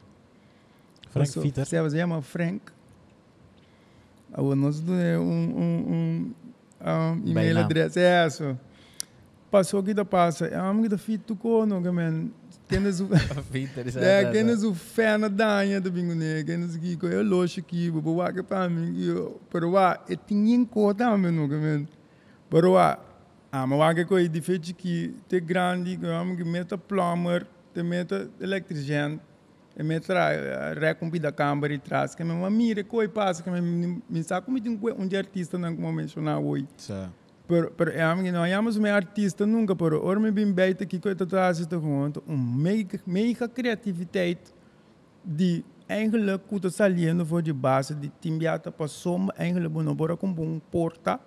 Frank. 1.12 1.66
Ze 1.66 1.82
was 1.82 1.94
helemaal 1.94 2.22
Frank. 2.22 2.72
Aí 4.34 4.56
nós 4.56 4.80
um, 4.80 4.94
um, 5.22 5.64
um, 5.92 6.34
um 6.82 7.22
e-mail 7.26 7.60
adres, 7.60 7.98
é 7.98 8.26
isso. 8.26 8.58
Passou 9.50 9.84
que 9.84 9.94
da 9.94 10.06
passa, 10.06 10.46
é 10.46 10.62
um 10.62 10.82
que 10.82 10.98
fit 10.98 11.22
tu 11.28 11.36
kono, 11.36 11.82
que 11.82 11.92
man, 11.92 12.30
kennis 12.70 13.02
o, 13.02 13.10
Peter 13.52 13.86
is 13.86 13.98
é, 13.98 14.32
kennis 14.32 14.64
o 14.64 14.74
fé 14.74 15.18
na 15.18 15.28
danha 15.28 15.82
do 15.82 15.92
bingo 15.92 16.16
né, 16.16 16.42
kennis 16.46 16.78
que 16.78 16.96
ko 16.96 17.08
eu 17.08 17.22
loxo 17.22 17.60
aqui, 17.60 17.92
bo 17.92 18.16
wa 18.16 18.32
que 18.32 18.42
para 18.42 18.70
mim, 18.70 18.98
eu, 19.04 19.42
pero 19.52 19.72
wa, 19.72 20.00
e 20.08 20.16
tinha 20.16 20.56
em 20.56 20.64
cota 20.64 21.18
me 21.18 21.30
no, 21.30 21.50
que 21.50 21.56
man. 21.56 21.86
Pero 22.50 22.72
wa, 22.72 22.98
ah, 23.52 23.68
mas 23.68 23.78
wa 23.78 23.94
que 23.94 24.06
ko 24.06 24.18
e 24.18 24.30
de 24.30 24.40
feito 24.40 24.74
que 24.74 25.14
te 25.28 25.42
grande, 25.42 25.98
que 25.98 26.08
am 26.08 26.38
que 26.38 26.46
meta 26.46 26.78
plumber, 26.78 27.46
te 27.74 27.84
meta 27.84 28.30
eletricien, 28.40 29.20
e 29.82 29.84
meta 29.84 30.14
recompi 30.80 31.20
da 31.20 31.32
câmara 31.32 31.74
e 31.74 31.80
traz, 31.80 32.16
que 32.16 32.24
me 32.24 32.50
mira 32.50 32.84
coi 32.84 33.08
passa, 33.08 33.42
que 33.44 33.50
me 33.50 34.02
me 34.10 34.24
sabe 34.24 34.46
como 34.46 34.58
um 34.58 35.08
de 35.08 35.18
artista 35.18 35.58
não 35.58 35.76
como 35.76 35.92
mencionar 35.92 36.40
hoje. 36.40 36.68
Pero, 37.48 37.72
pero 37.72 37.92
é 37.92 38.02
amigo, 38.02 38.32
não 38.32 38.46
é 38.46 38.62
meu 38.62 38.96
artista 38.96 39.46
nunca, 39.46 39.76
pero 39.76 40.06
ora 40.06 40.20
me 40.20 40.32
bem 40.32 40.52
beita 40.52 40.84
aqui 40.84 41.00
com 41.00 41.10
a 41.10 41.16
tatuagem 41.16 41.64
está 41.64 41.78
com 41.78 42.12
um 42.28 42.38
mega, 42.38 43.00
mega 43.06 43.50
criatividade 43.50 44.40
de 45.26 45.64
eigenlijk 45.92 46.48
kuta 46.48 46.70
saliendo 46.70 47.26
voor 47.26 47.42
de 47.42 47.54
base 47.54 47.94
de 47.94 48.10
timbiata 48.22 48.72
para 48.72 48.88
soma 48.88 49.34
eigenlijk 49.38 49.74
bono 49.74 49.94
bora 49.94 50.16
com 50.16 50.28
um 50.28 50.60
porta 50.72 51.20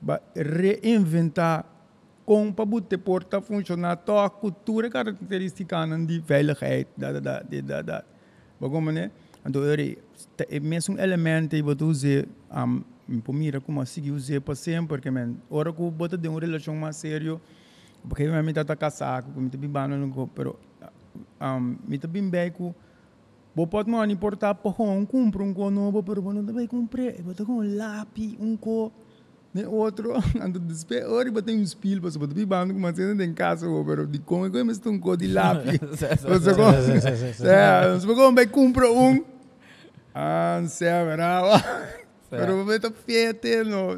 ba 0.00 0.20
reinventar 0.34 1.64
com 2.26 2.52
para 2.52 2.64
botar 2.64 2.98
porta 2.98 3.40
funcionar 3.40 3.98
a 4.08 4.28
cultura 4.28 4.90
característica 4.90 5.86
de 6.06 6.18
veiligheid 6.18 6.88
da 6.96 7.12
da 7.12 7.20
da 7.20 7.60
da 7.60 7.82
da 7.82 8.04
Bagom 8.60 8.80
né 8.90 9.12
então 9.46 9.64
ere 9.64 9.98
é 10.50 10.58
mesmo 10.58 10.96
um 10.96 10.98
elemento 10.98 11.54
e 11.54 11.62
botar 11.62 11.84
usar 11.84 12.26
um 13.08 13.20
por 13.20 13.32
mira 13.32 13.60
como 13.60 13.80
assim 13.80 14.10
usar 14.10 14.40
para 14.40 14.56
sempre 14.56 14.88
porque 14.88 15.10
man 15.10 15.36
ora 15.48 15.72
que 15.72 15.90
bota 15.90 16.18
de 16.18 16.28
uma 16.28 16.40
relação 16.40 16.74
mais 16.74 16.96
sério 16.96 17.40
porque 18.08 18.24
eu 18.24 18.42
me 18.42 18.52
tá 18.52 18.76
casado 18.76 19.32
com 19.32 19.40
me 19.40 19.48
tá 19.48 19.56
bibano 19.56 19.96
no 19.96 20.26
pero 20.28 20.58
um 21.40 21.76
me 21.86 21.98
bem 22.28 22.50
com 22.50 22.74
Bo 23.54 23.66
pode 23.66 23.90
não 23.90 24.04
importar 24.04 24.54
para 24.54 24.70
um 24.82 25.06
compra 25.06 25.42
um 25.42 25.54
co 25.54 25.70
novo, 25.70 26.02
pero 26.02 26.20
não 26.30 26.44
também 26.44 26.66
comprei. 26.66 27.22
Bota 27.22 27.42
com 27.42 27.54
um 27.54 27.76
lápis, 27.76 28.36
um 28.38 28.54
co, 28.54 28.92
né 29.56 29.66
outro, 29.66 30.12
ando 30.40 30.58
despe, 30.58 31.02
ora 31.04 31.30
bota 31.30 31.50
um 31.50 31.64
spil, 31.64 32.00
mas 32.02 32.16
bota 32.16 32.34
bibando 32.34 32.72
com 32.72 32.78
uma 32.78 32.94
cena 32.94 33.24
em 33.24 33.32
casa, 33.32 33.68
oh, 33.68 33.84
pero 33.84 34.06
de 34.06 34.18
como 34.18 34.46
é 34.46 34.50
que 34.50 34.62
mas 34.62 34.80
um 34.86 34.98
co 34.98 35.16
de 35.16 35.28
lápis. 35.28 35.80
Você 35.80 36.54
com, 36.54 36.72
Sim, 36.72 37.00
sim, 37.00 37.16
sim, 37.16 37.32
sim. 37.32 37.46
é, 37.46 37.94
você 37.94 38.06
com 38.06 38.34
vai 38.34 38.46
compra 38.46 38.90
um. 38.90 39.24
Ah, 40.14 40.62
sei, 40.66 40.88
bravo. 41.14 41.62
Pero 42.28 42.64
bota 42.64 42.92
fiete, 43.04 43.62
no. 43.64 43.96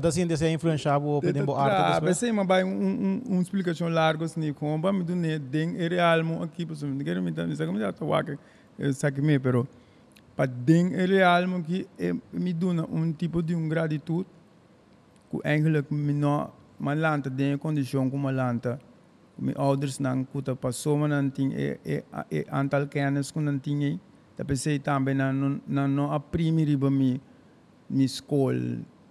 Dat 0.00 0.12
zien, 0.12 0.28
deze 0.28 0.46
influenciado 0.48 1.20
de 1.20 1.32
Tenta 1.32 1.52
arte 1.52 1.92
depois. 1.92 2.20
Basta 2.20 2.30
uma 2.30 2.44
vai 2.44 2.64
um 2.64 3.22
um 3.28 3.40
explicação 3.40 3.88
larga 3.88 4.24
assim 4.24 4.52
como 4.52 4.80
para 4.80 4.92
me 4.92 5.04
donar 5.04 5.38
ding 5.38 5.76
é 5.76 5.88
real 5.88 6.24
mo 6.24 6.42
aqui 6.42 6.64
para 6.64 6.86
me 6.86 7.04
quero 7.04 7.22
me 7.22 7.30
dar 7.30 7.46
me 7.46 7.54
sabe 7.54 7.72
me 7.72 7.78
dar 7.78 7.92
tawaca 7.92 8.38
sabe 8.94 9.20
me 9.20 9.38
pero 9.38 9.68
para 10.34 10.50
é 10.92 11.06
real 11.06 11.46
mo 11.46 11.62
que 11.62 11.86
é 11.98 12.14
me 12.32 12.52
dona 12.54 12.86
um 12.90 13.12
tipo 13.12 13.42
de 13.42 13.54
um 13.54 13.68
gratitude 13.68 14.26
eigenlijk 15.44 15.90
me 15.90 16.12
não 16.12 16.50
malanta 16.78 17.30
de 17.30 17.56
condição 17.58 18.10
como 18.10 18.24
malanta 18.24 18.78
me 19.38 19.52
ouders 19.56 19.98
não 19.98 20.24
kuta 20.24 20.54
passou 20.56 20.96
mas 20.98 21.10
não 21.10 21.30
tinha 21.30 21.56
é 21.58 21.78
é 21.84 22.04
é 22.30 22.44
antal 22.50 22.86
kennis 22.86 23.30
que 23.32 23.40
não 23.40 23.58
tinha 23.58 23.98
da 24.36 24.44
pensei 24.44 24.78
também 24.78 25.14
não 25.14 25.32
não 25.66 25.88
não 25.88 26.12
a 26.12 26.18
primeira 26.20 26.90
me 26.90 27.20
mijn 27.88 28.08
school. 28.08 28.58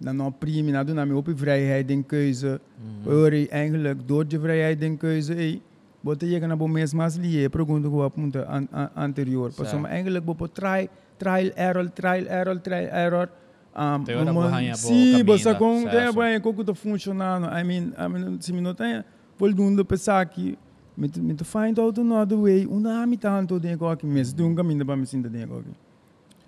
Dan 0.02 0.16
nog 0.16 0.32
prima, 0.38 0.72
dan 0.72 0.86
doen 0.96 1.08
we 1.08 1.14
op 1.16 1.28
vrijheid 1.34 1.90
en 1.90 2.06
keuze. 2.06 2.60
Hoor 3.04 3.34
je 3.34 3.48
eigenlijk 3.48 4.08
door 4.08 4.26
de 4.28 4.40
vrijheid 4.40 4.82
en 4.82 4.96
keuze, 4.96 5.32
hey, 5.34 5.60
wat 6.00 6.20
je 6.20 6.40
kan 6.40 6.52
op 6.52 6.68
mes 6.68 6.92
mas 6.92 7.16
liye, 7.16 7.48
pergunta 7.48 7.88
ko 7.88 8.02
apunta 8.02 8.40
an, 8.42 8.66
an, 8.72 8.90
anterior. 8.94 9.50
Sa- 9.52 9.62
Paso 9.62 9.84
eigenlijk 9.84 10.24
bo 10.24 10.34
po 10.34 10.46
try, 10.48 10.88
trial 11.16 11.50
error, 11.54 11.92
trial 11.92 12.26
error, 12.26 12.60
trial 12.60 12.88
error. 12.90 13.28
Um, 13.72 14.04
niya 14.04 14.76
po, 14.76 14.88
Sim, 14.92 15.24
basta 15.24 15.54
kung 15.56 15.88
sa- 15.88 16.12
ba 16.12 16.28
yung 16.28 16.42
kuko 16.44 16.60
to 16.60 16.74
funcionando. 16.76 17.48
I 17.48 17.64
mean, 17.64 17.94
I 17.96 18.04
mean, 18.06 18.36
se 18.40 18.52
minuto 18.52 18.84
é 18.84 19.02
voltando 19.38 19.82
pensar 19.84 20.28
que 20.28 20.58
me 20.96 21.08
me 21.16 21.32
to 21.34 21.44
find 21.44 21.80
out 21.80 21.96
another 21.96 22.36
way, 22.36 22.66
una 22.68 23.06
mi 23.06 23.16
tanto 23.16 23.58
de 23.58 23.72
ko 23.76 23.88
aqui 23.88 24.04
mes, 24.04 24.32
dun 24.32 24.54
caminho 24.54 24.84
para 24.84 24.96
me 24.96 25.06
sinta 25.06 25.28
de 25.28 25.46
ko 25.46 25.64
aqui. 25.64 25.72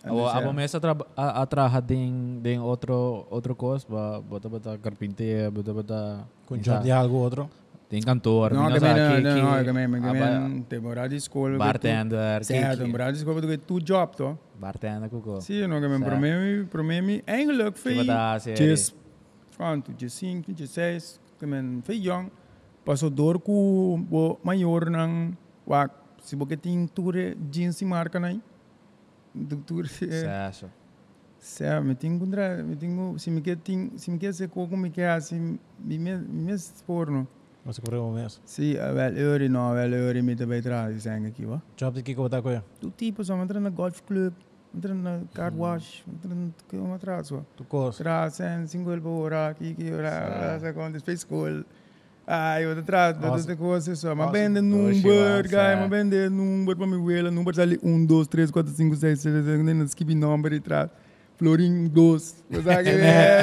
O 0.04 0.28
abo 0.28 0.52
mesa 0.52 0.76
tra 0.78 0.92
a, 1.16 1.40
a 1.40 1.46
trabajar 1.46 1.80
din 1.80 2.42
din 2.44 2.60
otro 2.60 3.24
otro 3.32 3.56
cos 3.56 3.88
ba 3.88 4.20
bota 4.20 4.48
bota 4.52 4.76
carpinteiro 4.76 5.48
bota 5.50 5.72
bota 5.72 6.00
Com 6.44 6.60
Jordi 6.60 6.92
algo 6.92 7.16
outro. 7.24 7.48
Din 7.94 8.02
cantor 8.02 8.52
No, 8.52 8.64
me 8.64 8.72
que 8.72 8.80
no, 8.80 9.56
no, 9.58 9.64
que 9.64 9.70
aba- 10.08 10.48
me 10.48 10.64
te 10.68 10.80
morar 10.80 11.08
de 11.08 11.18
bartender 11.58 12.44
Certo, 12.44 12.82
que 12.84 12.90
morar 12.90 13.12
de 13.12 13.24
porque 13.24 13.58
tu 13.58 13.78
job 13.80 14.16
to. 14.16 14.38
bartender 14.58 15.08
kuko 15.10 15.40
Sim, 15.40 15.66
no 15.68 15.80
Certo. 15.80 16.04
promeme 16.70 17.22
eigenlijk 17.26 17.74
que 17.74 17.80
foi 17.80 17.94
bota 17.96 18.38
se 18.40 18.54
just 18.56 18.94
quanto, 19.56 19.92
just 19.98 20.18
5, 20.18 20.52
just 20.58 20.74
6, 20.74 21.20
que 21.38 21.46
me 21.46 21.80
foi 21.82 21.96
young. 21.96 22.28
Passou 22.84 23.08
dor 23.10 23.38
com 23.40 24.04
o 24.10 24.38
maior 24.44 24.90
nang 24.90 25.32
wa 25.66 25.88
se 26.22 26.36
porque 26.36 26.56
tem 26.56 26.86
ture 26.86 27.36
jeans 27.50 27.80
e 27.80 27.84
marca 27.84 28.18
nai. 28.20 28.40
Doutor, 29.34 29.86
Sasso. 29.88 30.66
se 31.38 31.64
me 31.80 31.94
tenho 31.94 32.18
contra, 32.18 32.62
me 32.62 32.76
tenho, 32.76 33.18
se 33.18 33.30
me 33.30 33.40
quer 33.40 33.58
se 33.96 34.10
me 34.10 34.18
quer 34.18 34.32
ser 34.32 34.48
como 34.48 34.76
me 34.76 34.90
quer 34.90 35.10
assim, 35.10 35.58
me 35.78 35.98
me 35.98 36.54
porno. 36.86 37.26
Probeer 37.64 38.12
mes. 38.12 38.40
Sim, 38.44 38.74
wel 38.74 39.12
euro 39.16 39.48
no, 39.48 39.72
met 40.22 40.38
de 40.38 40.46
bijdrage 40.46 40.98
zijn 41.00 41.24
aqui, 41.24 41.46
wa? 41.46 41.60
Job 41.74 41.94
de 41.94 42.02
Kiko 42.02 42.22
wat 42.28 42.32
ik 42.34 42.60
Tu 42.78 42.92
tipo 42.96 43.22
só 43.22 43.34
entra 43.40 43.58
na 43.60 43.70
golf 43.74 44.02
club, 44.04 44.32
entra 44.74 44.94
na 44.94 45.18
car 45.32 45.52
wash, 45.56 46.02
entra 46.12 46.34
na 46.34 46.50
que 46.68 46.76
uma 46.76 46.98
wa? 47.30 47.42
Tu 47.54 47.64
kos. 47.66 47.96
Traz 47.96 48.38
en 48.40 48.68
single 48.68 49.00
por 49.00 49.22
hora, 49.22 49.46
aqui 49.48 49.74
que 49.74 49.84
Sa- 49.88 50.72
conta, 50.72 50.98
space 50.98 51.20
school. 51.26 51.64
Ah, 52.26 52.58
eu 52.60 52.70
atrás, 52.78 53.16
de 53.46 53.54
coisas 53.56 53.98
só, 53.98 54.14
mas 54.14 54.30
number, 54.62 54.92
wa, 55.02 55.42
guy, 55.48 55.76
mas 55.80 55.88
bende 55.90 56.28
number 56.30 56.74
para 56.76 56.86
me 56.86 56.96
ver, 57.06 57.30
number 57.30 57.60
ali 57.60 57.78
1 57.82 58.06
2 58.06 58.26
3 58.28 58.50
4 58.50 58.72
5 58.72 58.96
6 58.96 59.20
7 59.20 59.36
8 59.50 59.62
9 59.62 59.84
skip 59.88 60.14
number 60.14 60.52
e 60.52 60.60
trás. 60.60 60.88
Florin 61.36 61.88
2. 61.88 62.44
Você 62.50 62.62
sabe? 62.62 62.88
É, 62.88 62.92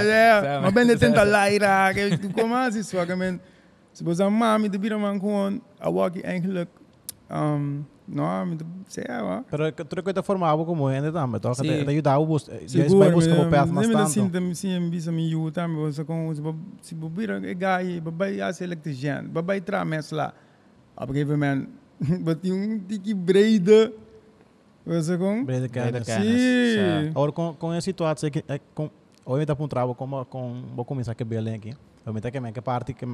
é. 0.08 0.42
Sa- 0.42 0.62
Mas 0.62 0.74
bende 0.74 0.94
sa- 0.94 1.00
tenta 1.00 1.24
lá 1.24 1.50
ir, 1.52 1.62
que 1.94 2.18
tu 2.18 2.30
como 2.34 2.56
assim, 2.56 2.82
só 2.84 3.06
que 3.06 3.14
men 3.92 3.94
se 3.94 4.04
você 4.04 4.30
mami 4.30 4.70
de 4.70 4.78
bira 4.78 4.98
man 4.98 5.20
gewoon, 5.20 5.62
a 5.80 5.90
walkie 5.90 6.22
eigenlijk 6.24 6.70
um, 7.30 7.86
no, 8.08 8.46
met 8.46 8.58
de 8.58 8.66
sei 8.88 9.04
lá. 9.08 9.44
Pero 9.50 9.72
tu 9.72 9.96
recuerda 9.96 10.24
formava 10.24 10.66
como 10.66 10.88
ainda 10.88 11.12
também. 11.12 11.38
Então, 11.38 11.54
Sim. 11.54 11.64
te 11.64 11.90
ajudava 11.90 12.24
a 12.24 12.26
buscar. 12.26 12.60
Já 12.62 12.68
Seguro, 12.68 13.00
vai 13.00 13.12
buscar 13.12 13.40
o 13.40 13.50
path 13.50 13.70
mais 13.70 13.90
tanto. 13.90 14.10
sim, 14.10 14.30
também 14.30 14.54
sim, 14.54 14.90
bisa 14.90 15.12
mi 15.12 15.30
yu 15.30 15.52
também, 15.52 15.78
você 15.78 16.04
com 16.04 16.34
se 16.82 16.96
bobira 16.96 17.42
é 17.44 17.54
gai, 17.54 18.02
babai 18.02 18.42
as 18.42 18.62
electrician, 18.62 19.26
babai 19.30 19.62
tra 19.62 19.86
mes 19.86 20.12
lá. 20.12 20.34
Op 20.96 21.10
een 21.10 21.16
gegeven 21.16 21.40
moment, 21.40 21.70
wat 22.26 22.50
um 22.52 22.80
tiki 22.88 23.14
breida, 23.14 23.92
você 24.86 25.18
com? 25.18 25.46
Brede 25.46 25.68
Brede. 25.70 26.06
Canis. 26.06 26.42
Sim. 26.42 27.10
Agora, 27.10 27.32
com, 27.32 27.54
com 27.54 27.72
a 27.72 27.82
situação 27.82 28.30
que... 28.30 28.44
É, 28.48 28.60
com, 28.76 28.90
para 29.56 29.64
um 29.64 29.68
trabalho 29.68 29.96
com... 29.96 30.64
vou 30.76 30.86
começar 30.86 31.14
a 31.14 31.16
aqui. 31.56 31.74
Eu 32.06 32.14
me 32.14 32.20
que 32.22 32.52
que 32.52 32.62
parte 32.62 32.94
que... 32.94 33.06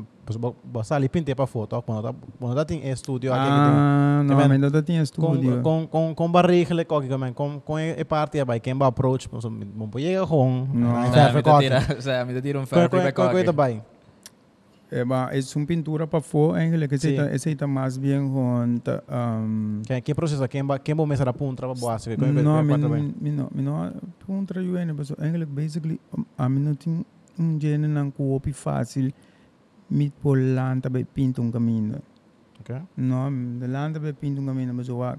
Você 0.72 0.94
ali 0.94 1.10
pintei 1.10 1.36
para 1.36 1.46
foto. 1.46 1.82
Quando 1.82 2.16
quando 2.40 2.66
tem 2.66 2.90
estúdio 2.90 3.34
aqui. 3.34 3.44
Ah, 3.50 4.22
que 4.22 4.28
não, 4.30 4.38
men- 4.38 4.48
mas 4.48 4.64
ainda 4.64 4.82
tinha 4.82 5.00
Com, 5.00 5.04
estúdio. 5.04 5.62
com, 5.62 5.88
com, 5.88 6.16
com 6.16 6.32
barriga, 6.32 6.86
com, 6.86 7.02
com, 7.08 7.34
com, 7.34 7.60
com 7.60 7.76
a 7.78 8.06
parte, 8.06 8.42
vai 8.46 8.60
quem 8.62 8.74
vai 8.78 8.88
approach, 8.88 9.28
não 9.76 9.90
chegar 10.00 10.26
com... 10.26 10.68
Não. 10.74 10.94
Não, 10.94 11.06
Sa, 11.06 11.12
ferro 11.12 11.34
me 11.36 11.44
coque. 11.44 11.64
tira, 11.64 12.02
sa 12.02 12.26
me 12.26 12.42
tira 12.42 12.60
um 12.60 12.62
Com 12.62 12.68
ferro 12.68 12.90
para 12.90 13.12
com 13.12 13.30
coisa 13.30 13.52
vai. 13.52 13.84
É, 14.90 15.04
maar 15.04 15.36
is 15.36 15.54
een 15.54 15.66
pintura 15.66 16.08
para 16.08 16.22
eigenlijk. 16.56 16.92
Is 16.94 17.02
Sim. 17.02 17.18
het 17.18 17.34
is 17.34 17.44
het 17.44 17.66
mais 17.66 17.98
bien 18.00 18.32
te, 18.82 19.02
um, 19.12 19.82
Quem 19.84 20.02
quem 20.02 20.16
processa 20.16 20.48
quem 20.48 20.66
vai 20.66 20.80
quem 20.80 20.96
vai 20.96 21.04
começar 21.04 21.28
a 21.28 21.34
punta 21.34 21.66
para 21.68 21.74
boa, 21.76 22.00
se 22.00 22.16
com 22.16 22.26
No, 22.26 22.32
no, 22.32 22.42
no, 22.42 22.64
ene, 24.78 24.94
pero 24.94 25.14
eigenlijk 25.20 25.52
basically, 25.54 26.00
a 26.38 26.48
mi 26.48 26.62
no 26.62 26.74
ting 26.76 27.04
un 27.40 27.60
gene 27.60 27.88
nang 27.88 28.12
kuopi 28.12 28.52
fácil, 28.54 29.14
mit 29.90 30.14
por 30.22 30.38
lanta 30.38 30.90
be 30.90 31.06
pinto 31.06 31.42
un 31.42 31.52
camino. 31.52 32.00
Okay. 32.62 32.82
No, 32.96 33.30
de 33.60 33.68
lanta 33.68 34.00
be 34.00 34.14
pinto 34.14 34.42
un 34.42 34.48
camino, 34.48 34.74
pero 34.76 34.96
wa, 34.98 35.18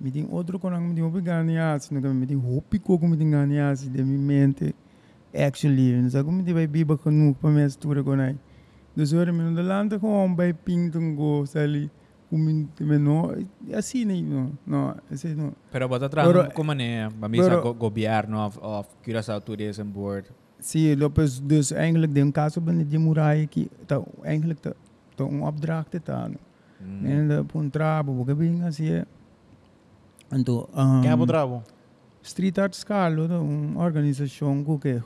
me 0.00 0.10
tem 0.10 0.26
outro 0.30 0.58
conan 0.58 0.82
me 0.88 0.94
tem 0.94 1.02
opi 1.04 1.20
ganhas, 1.20 1.90
não 1.90 2.14
me 2.14 2.26
tem 2.26 2.36
hopi 2.36 2.78
coco 2.78 3.06
me 3.08 3.16
tem 3.16 3.30
ganhas 3.30 3.88
de 3.88 4.04
minha 4.04 4.18
mente 4.18 4.74
actually, 5.34 5.92
não 6.00 6.08
sabe 6.10 6.24
como 6.24 6.42
me 6.42 6.52
vai 6.52 6.66
biba 6.66 6.96
com 6.96 7.34
para 7.34 7.50
minha 7.50 7.64
mistura 7.64 8.02
com 8.04 8.12
aí. 8.12 8.36
Dus 8.96 9.12
hoor 9.12 9.32
me 9.32 9.54
de 9.54 9.62
landen 9.62 9.98
gewoon 10.00 10.34
bij 10.34 10.52
Pington 10.52 11.14
go, 11.14 11.44
sali. 11.46 11.90
Como 12.30 12.44
me 12.80 12.98
no, 12.98 13.32
assim 13.74 14.04
nem 14.04 14.22
no, 14.22 14.52
no, 14.66 14.94
assim 15.10 15.34
no. 15.34 15.54
Pero 15.72 15.88
bota 15.88 16.08
Pero- 16.10 16.40
atrás 16.40 16.52
como 16.54 16.72
é, 16.72 17.08
bambisa 17.08 17.48
pero- 17.48 17.62
go 17.62 17.74
governo 17.74 18.44
of 18.44 18.58
of 18.60 18.88
Curaçao 19.02 19.40
Tourism 19.40 19.90
Board. 19.90 20.26
Zie, 20.60 20.96
Lopez, 20.96 21.40
dus 21.42 21.70
eigenlijk 21.72 22.14
de 22.14 22.30
caso 22.32 22.60
ben 22.60 22.88
die 22.88 22.98
muraille 22.98 23.46
ki, 23.46 23.68
ta 23.86 24.02
eigenlijk 24.22 24.60
ta, 24.60 24.72
ta 25.14 25.24
een 25.24 25.40
opdracht 25.40 25.90
te 25.90 26.02
taan. 26.02 26.36
Mm. 26.82 27.06
En 27.06 27.28
de 27.28 27.44
puntrabo, 27.44 28.12
boga 28.12 28.34
bing 28.34 28.64
assim. 28.64 29.04
En 30.28 30.44
to, 30.44 30.68
um, 30.76 31.00
Quem 31.00 31.10
é 31.10 31.14
o 31.14 31.26
bravo? 31.26 31.62
Street 32.22 32.58
Art 32.58 32.74
Scalo, 32.74 33.26
uma 33.26 33.84
organização 33.84 34.78
que 34.78 35.00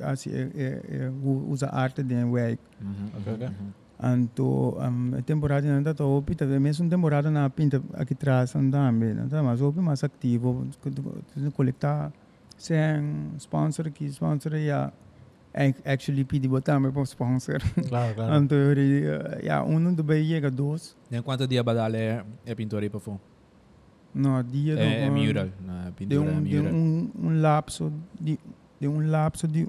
assim, 0.00 0.30
é, 0.30 0.50
é, 0.54 0.80
é, 0.88 1.10
usa 1.48 1.68
arte 1.68 2.02
de 2.02 2.24
wijk. 2.24 2.58
Mhm, 2.80 3.18
Oké, 3.18 3.30
oké. 3.32 3.48
mhm. 3.48 3.72
Anto 3.98 4.76
um, 4.78 5.22
temporada 5.22 5.66
não 5.66 5.90
está 5.90 6.04
opi, 6.04 6.34
tá 6.34 6.44
mesmo 6.44 6.88
temporada 6.88 7.30
na 7.30 7.48
pinta 7.48 7.82
aqui 7.94 8.12
atrás 8.12 8.52
tá 8.52 9.42
mas 9.42 9.60
opi 9.62 9.80
mais 9.80 10.04
ativo, 10.04 10.66
coletar 11.54 12.12
sem 12.56 13.32
sponsor 13.38 13.86
aqui, 13.88 14.06
sponsor 14.06 14.52
já 14.58 14.92
actually 15.84 16.24
pedi 16.24 16.48
botar 16.48 16.78
me 16.78 16.90
para 16.92 17.02
sponsor. 17.04 17.60
Claro, 17.88 18.14
claro. 18.14 18.32
Anto 18.34 18.54
ja, 19.42 19.62
um 19.62 19.94
do 19.94 20.02
bem 20.02 20.24
chega 20.26 20.50
dois, 20.50 20.96
En 21.10 21.22
quanto 21.22 21.46
dia 21.46 21.62
badale 21.62 21.96
é 22.44 22.54
pintura 22.54 22.88
para 22.90 23.00
fun? 23.00 23.18
no 24.14 24.42
dia 24.42 24.78
É, 24.78 25.02
é 25.02 25.10
mural, 25.10 25.48
na 25.64 25.84
de 25.86 25.92
pintura 25.92 26.30
é 26.30 26.34
um 26.34 26.42
de 26.42 26.56
mural. 26.56 26.74
um 26.74 27.10
um 27.22 27.40
lapso 27.40 27.92
de 28.20 28.38
de 28.80 28.88
um 28.88 29.10
lapso 29.10 29.46
de 29.48 29.68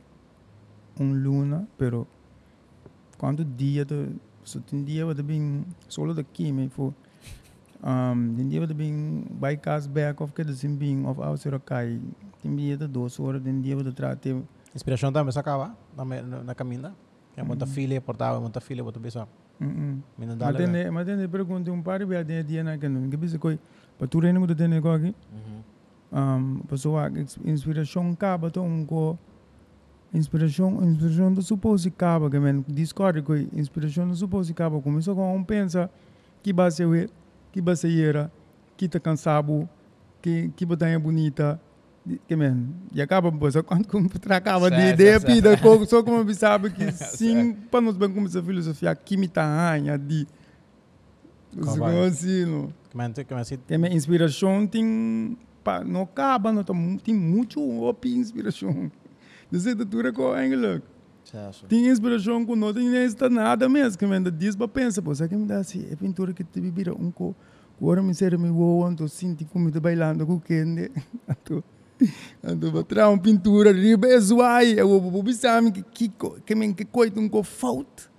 um 1.00 1.14
luna, 1.14 1.68
pero 1.78 2.08
quando 3.18 3.44
dia 3.44 3.84
do 3.86 4.16
so 4.44 4.62
tem 4.62 4.84
dia 4.84 5.06
vai 5.06 5.16
bem 5.16 5.66
solo 5.90 6.14
daqui 6.14 6.52
me 6.52 6.70
for 6.70 6.94
um 7.84 8.34
tem 8.36 8.48
dia 8.48 8.60
vai 8.66 8.74
bem 8.74 9.26
by 9.32 9.58
cast 9.58 9.90
back 9.90 10.22
of 10.24 10.32
que 10.34 10.42
assim 10.42 10.76
bem 10.76 11.06
of 11.06 11.22
out 11.22 11.40
sera 11.40 11.60
kai 11.60 12.00
de 12.44 12.88
duas 12.88 13.20
horas 13.20 13.42
tem 13.42 13.62
dia 13.62 13.76
vai 13.76 13.92
trate 13.92 14.36
Inspiração 14.76 15.12
também 15.12 15.32
se 15.32 15.40
acaba 15.40 15.76
na, 15.96 16.06
na, 16.06 16.44
na 16.44 16.56
caminha. 16.56 16.94
Quem 17.34 17.44
monta 17.44 17.66
filha, 17.66 18.00
portava, 18.00 18.40
monta 18.40 18.60
filha, 18.60 18.84
Me 19.60 20.26
não 20.26 20.38
mas 20.92 21.06
tem 21.06 21.28
pergunta 21.28 21.72
um 21.72 21.82
par 21.82 22.06
de 22.06 22.44
dia 22.44 22.64
na 22.64 22.78
que 22.78 22.88
não 22.88 23.10
que 23.10 23.18
bisa 23.18 23.40
coi 23.40 23.60
para 23.98 24.08
tu 24.08 24.20
reino 24.20 24.40
muito 24.40 24.54
tem 24.54 24.72
aqui 24.72 25.16
pessoa 26.68 27.12
inspiração 27.44 28.12
acaba 28.12 28.52
to 28.52 28.62
um 28.62 28.86
ko 28.86 29.18
inspiração 30.14 30.84
inspiração 30.84 31.34
do 31.34 31.42
supose 31.42 31.90
acaba 31.90 32.30
que 32.30 32.40
men 32.40 32.64
discord 32.68 33.24
ko 33.24 33.36
inspiração 33.36 34.08
do 34.08 34.16
supose 34.16 34.52
acaba 34.52 34.80
começou 34.80 35.16
com 35.16 35.36
um 35.36 35.44
pensa 35.44 35.90
que 36.44 36.54
vai 36.54 36.70
ser? 36.70 37.10
Que 37.52 37.60
vai 37.60 37.76
ser? 37.76 38.00
Era 38.00 38.32
que 38.78 38.88
tá 38.88 39.00
cansado 39.00 39.68
que 40.22 40.50
que 40.56 40.66
batalha 40.68 41.00
bonita 41.00 41.60
que 42.28 42.36
men 42.36 42.70
e 42.94 43.02
acaba 43.02 43.32
pois 43.32 43.56
quando 43.66 43.88
como 43.88 44.10
acaba 44.30 44.70
de 44.70 44.96
certo. 44.96 45.26
pida 45.26 45.58
só 45.88 46.04
como 46.04 46.34
sabe 46.34 46.70
que 46.72 46.92
sim 46.92 47.54
para 47.54 47.82
nós 47.82 47.98
bem 47.98 48.12
começar 48.12 48.40
a 48.40 48.44
filosofia 48.44 48.96
que 48.96 49.18
me 49.18 49.28
tá 49.28 49.44
anha 49.74 49.98
de 49.98 50.28
Como 51.60 51.86
assim 51.86 52.70
Mente, 52.94 53.24
que 53.26 53.78
me 53.78 53.90
inspiração 53.90 54.66
tem 54.66 55.38
pa, 55.64 55.84
não 55.84 56.04
acaba 56.04 56.52
não 56.52 56.64
tem, 56.64 57.14
muito 57.14 57.60
op 57.84 58.08
inspiração 58.08 58.92
dessa 59.52 59.76
cultura 59.76 60.14
com 60.14 60.34
eigenlijk 60.34 60.84
tem 61.68 61.88
inspiração 61.88 62.46
com 62.46 62.56
não 62.56 62.74
tem 62.74 62.90
nem 62.90 63.08
nada 63.30 63.68
mesmo 63.68 63.98
que 63.98 64.06
me 64.08 64.32
diz 64.32 64.56
para 64.56 64.68
pensa 64.68 65.02
pô 65.02 65.14
sabe 65.14 65.30
que 65.30 65.36
me 65.36 65.46
dá 65.46 65.58
assim 65.60 65.86
é 65.92 65.96
pintura 65.96 66.34
que 66.34 66.44
te 66.44 66.62
vira 66.62 66.94
um 66.94 67.12
co 67.12 67.36
agora 67.80 68.02
me 68.02 68.16
ser 68.16 68.38
me 68.38 68.50
vou 68.50 68.86
ando 68.86 69.08
sinto 69.08 69.46
como 69.46 69.70
te 69.70 69.80
bailando 69.80 70.26
com 70.26 70.40
quem 70.42 70.66
né 70.66 70.90
trazer 72.86 73.10
uma 73.10 73.18
pintura 73.18 73.72
riba 73.72 74.08
é 74.08 74.20
zoai 74.20 74.80
eu 74.80 75.00
vou 75.00 75.24
pensar 75.24 75.64
que 75.72 75.84
que 75.84 76.12
que 76.46 76.56
me 76.56 76.74
que 76.74 76.86
coito 76.86 77.20
um 77.20 77.44
falta 77.44 78.18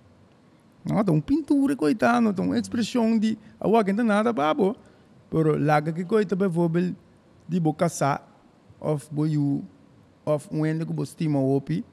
não, 0.88 1.04
tem 1.04 1.20
pintura, 1.20 1.76
coitado, 1.76 2.32
tem 2.32 2.44
uma 2.44 2.58
expressão 2.58 3.18
de 3.18 3.36
que 3.36 3.92
não 3.92 3.96
tem 3.96 4.06
nada 4.06 4.32
para 4.32 4.54
bo. 4.54 4.76
Pero 5.30 5.58
laga 5.58 5.92
que 5.92 6.02
coita, 6.04 6.34
bijvoorbeeld, 6.34 6.96
die 7.46 7.60
bo 7.60 7.74
kasa, 7.74 8.22
of 8.80 9.06
bo 9.12 9.26
you, 9.26 9.62
of 10.24 10.48
um 10.50 10.64
ende 10.64 10.86
que 10.86 10.92
bo 10.92 11.04
stima 11.04 11.38
opi, 11.38 11.84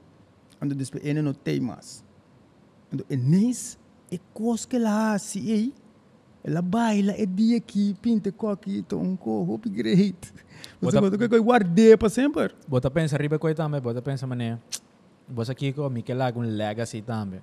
ando 0.58 0.74
despe 0.74 0.98
ene 1.04 1.20
no 1.20 1.34
temas. 1.34 2.02
Ando 2.90 3.04
enes, 3.10 3.78
e 4.10 4.18
cos 4.32 4.64
que 4.64 4.78
lá 4.78 5.18
si 5.18 5.50
ei, 5.50 5.74
ela 6.46 6.62
baila, 6.62 7.12
é 7.12 7.26
dia 7.26 7.58
que 7.58 7.94
pinta 8.00 8.30
coque, 8.30 8.82
to 8.82 8.96
um 8.98 9.16
co, 9.16 9.42
hopi 9.42 9.68
great. 9.68 10.14
Você 10.80 11.00
Bota- 11.00 11.18
que 11.18 11.28
coi 11.28 11.40
guardei 11.40 11.96
para 11.96 12.08
sempre. 12.08 12.54
Bota 12.68 12.88
pensa 12.90 13.16
riba 13.16 13.38
ko 13.38 13.52
também, 13.52 13.80
bota 13.80 14.00
pensa 14.00 14.26
mané. 14.26 14.58
Bosa 15.28 15.52
aqui 15.52 15.72
ko 15.72 15.90
mi 15.90 16.04
lag 16.14 16.36
un 16.36 16.46
legacy 16.56 17.02
também. 17.02 17.40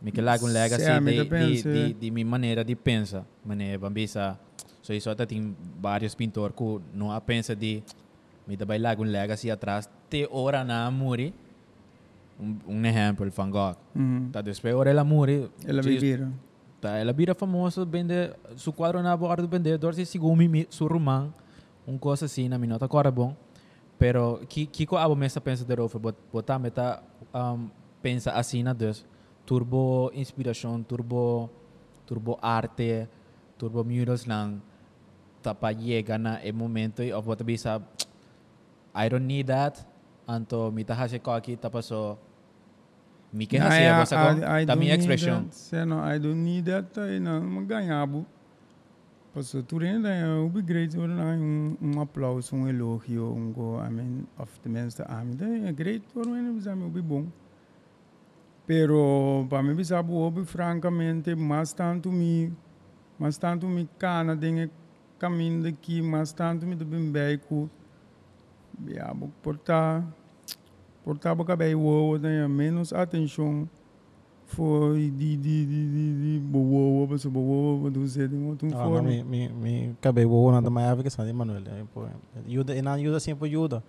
Mi 0.00 0.10
lag 0.12 0.42
un 0.42 0.50
legacy 0.52 0.84
de, 0.84 1.24
pensa. 1.26 1.68
de, 1.68 1.88
de, 1.88 1.94
de 1.94 2.10
minha 2.10 2.24
maneira 2.26 2.64
de 2.64 2.74
pensar. 2.74 3.24
Mané, 3.44 3.76
bambisa. 3.76 4.38
So 4.80 4.94
isso 4.94 5.10
até 5.10 5.26
tem 5.26 5.54
vários 5.80 6.14
pintores 6.14 6.56
que 6.56 6.80
não 6.94 7.12
a 7.12 7.20
pensa 7.20 7.54
de 7.54 7.82
mi 8.48 8.56
da 8.56 8.64
lag 8.78 8.98
un 8.98 9.12
legacy 9.12 9.50
atrás. 9.50 9.90
Te 10.08 10.26
ora 10.30 10.64
na 10.64 10.90
muri. 10.90 11.34
Um, 12.40 12.56
um 12.66 12.84
exemplo, 12.86 13.30
Van 13.30 13.50
Gogh. 13.50 13.76
Uhum. 13.94 14.30
Tá 14.32 14.40
depois 14.40 14.74
ora 14.74 14.90
ela 14.90 15.04
muri. 15.04 15.50
Ela 15.66 15.82
vivira. 15.82 16.30
Tá, 16.82 16.98
ela 16.98 17.12
vira 17.12 17.32
famosa, 17.32 17.84
vende 17.84 18.34
su 18.56 18.72
quadro 18.72 19.00
na 19.00 19.16
borda 19.16 19.40
do 19.40 19.48
vendedor, 19.48 19.94
se 19.94 20.04
segundo 20.04 20.42
su 20.68 20.88
román, 20.88 21.32
um 21.86 21.96
coisa 21.96 22.26
assim, 22.26 22.48
na 22.48 22.58
minha 22.58 22.70
nota 22.70 22.86
agora 22.86 23.08
bom. 23.08 23.36
Pero 23.96 24.40
que 24.48 24.66
que 24.66 24.84
ko 24.84 24.96
abo 24.96 25.14
mesa 25.14 25.40
pensa 25.40 25.64
de 25.64 25.76
bot 25.76 26.18
botar 26.32 26.58
meta 26.58 27.00
um, 27.32 27.70
pensa 28.02 28.32
assim 28.32 28.64
na 28.64 28.72
dus. 28.72 29.06
Turbo 29.46 30.10
inspiração, 30.12 30.82
turbo 30.82 31.48
turbo 32.04 32.36
arte, 32.42 33.06
turbo 33.56 33.84
murals 33.84 34.26
lang 34.26 34.60
tapa 35.40 35.70
llega 35.70 36.18
na 36.18 36.42
e 36.42 36.50
momento 36.50 37.00
of 37.14 37.24
bota 37.24 37.44
bisa 37.44 37.80
I 38.92 39.08
don't 39.08 39.24
need 39.24 39.46
that. 39.46 39.86
Anto 40.26 40.72
mita 40.72 40.94
hase 40.94 41.20
ko 41.20 41.30
aqui 41.30 41.56
tapa 41.56 41.80
so 41.80 42.18
mi 43.32 43.46
que 43.46 43.58
hase 43.58 43.88
Nah, 43.88 43.98
bosa 43.98 44.16
ko, 44.16 44.40
I, 44.44 44.62
I 44.62 44.66
ta 44.66 44.74
don't 44.74 44.78
mi 44.80 44.86
need 44.86 44.98
expression. 44.98 45.44
that. 45.44 45.54
Say, 45.54 45.84
no, 45.84 45.98
I 46.00 46.18
don't 46.18 46.42
need 46.42 46.64
that. 46.66 47.00
Aí 47.00 47.18
não, 47.20 47.40
não 47.40 47.64
ganhava. 47.64 48.24
Passo 49.34 49.62
tudo 49.62 49.86
ainda 49.86 50.10
é 50.10 50.26
o 50.26 50.50
great, 50.50 50.94
não 50.94 51.06
um, 51.06 51.76
um 51.80 52.00
aplauso, 52.02 52.54
um 52.54 52.68
elogio, 52.68 53.32
um 53.34 53.50
go, 53.50 53.80
I 53.82 53.88
mean, 53.88 54.26
of 54.36 54.60
the 54.60 54.68
mensen, 54.68 55.06
I 55.08 55.24
mean, 55.24 55.66
é 55.66 55.72
great, 55.72 56.04
não 56.14 56.36
é, 56.36 56.60
sabe, 56.60 56.82
o 56.82 57.02
bom. 57.02 57.24
Pero, 58.66 59.46
para 59.48 59.62
mim, 59.62 59.82
sabe, 59.82 60.12
o 60.12 60.44
francamente, 60.44 61.34
mais 61.34 61.72
tanto 61.72 62.12
me, 62.12 62.52
mais 63.18 63.38
tanto 63.38 63.66
me 63.66 63.88
cana, 63.98 64.36
tem 64.36 64.70
caminho 65.18 65.62
daqui, 65.62 66.02
mais 66.02 66.30
tanto 66.34 66.66
me 66.66 66.76
também 66.76 67.10
beco, 67.10 67.70
yeah, 68.86 69.14
vou 69.14 69.30
portar, 69.42 70.04
portar 71.04 71.34
para 71.36 71.44
cabelo, 71.44 71.82
o 72.12 72.18
né, 72.18 72.46
menos 72.48 72.92
atenção 72.92 73.68
foi 74.46 75.10
de 75.10 75.36
de 75.36 75.66
de 75.66 76.38
de 76.38 76.38
boa 76.40 77.06
boa 77.06 77.18
boa 77.30 77.78
boa 77.78 77.90
do 77.90 78.06
zé 78.06 78.28
de 78.28 78.36
não, 78.36 78.56
forma 78.70 79.02
mi, 79.02 79.22
mi, 79.24 79.48
mi 79.48 79.96
cabelo 80.00 80.52
na 80.52 80.60
também 80.60 80.84
ave 80.84 81.02
que 81.02 81.10
sabe 81.10 81.32
Manuel. 81.32 81.62
eh, 81.66 81.84
Ajuda, 82.46 82.74
e 82.74 82.82
não 82.82 82.92
ajuda 82.92 83.18
sempre 83.20 83.48
ajuda. 83.48 83.82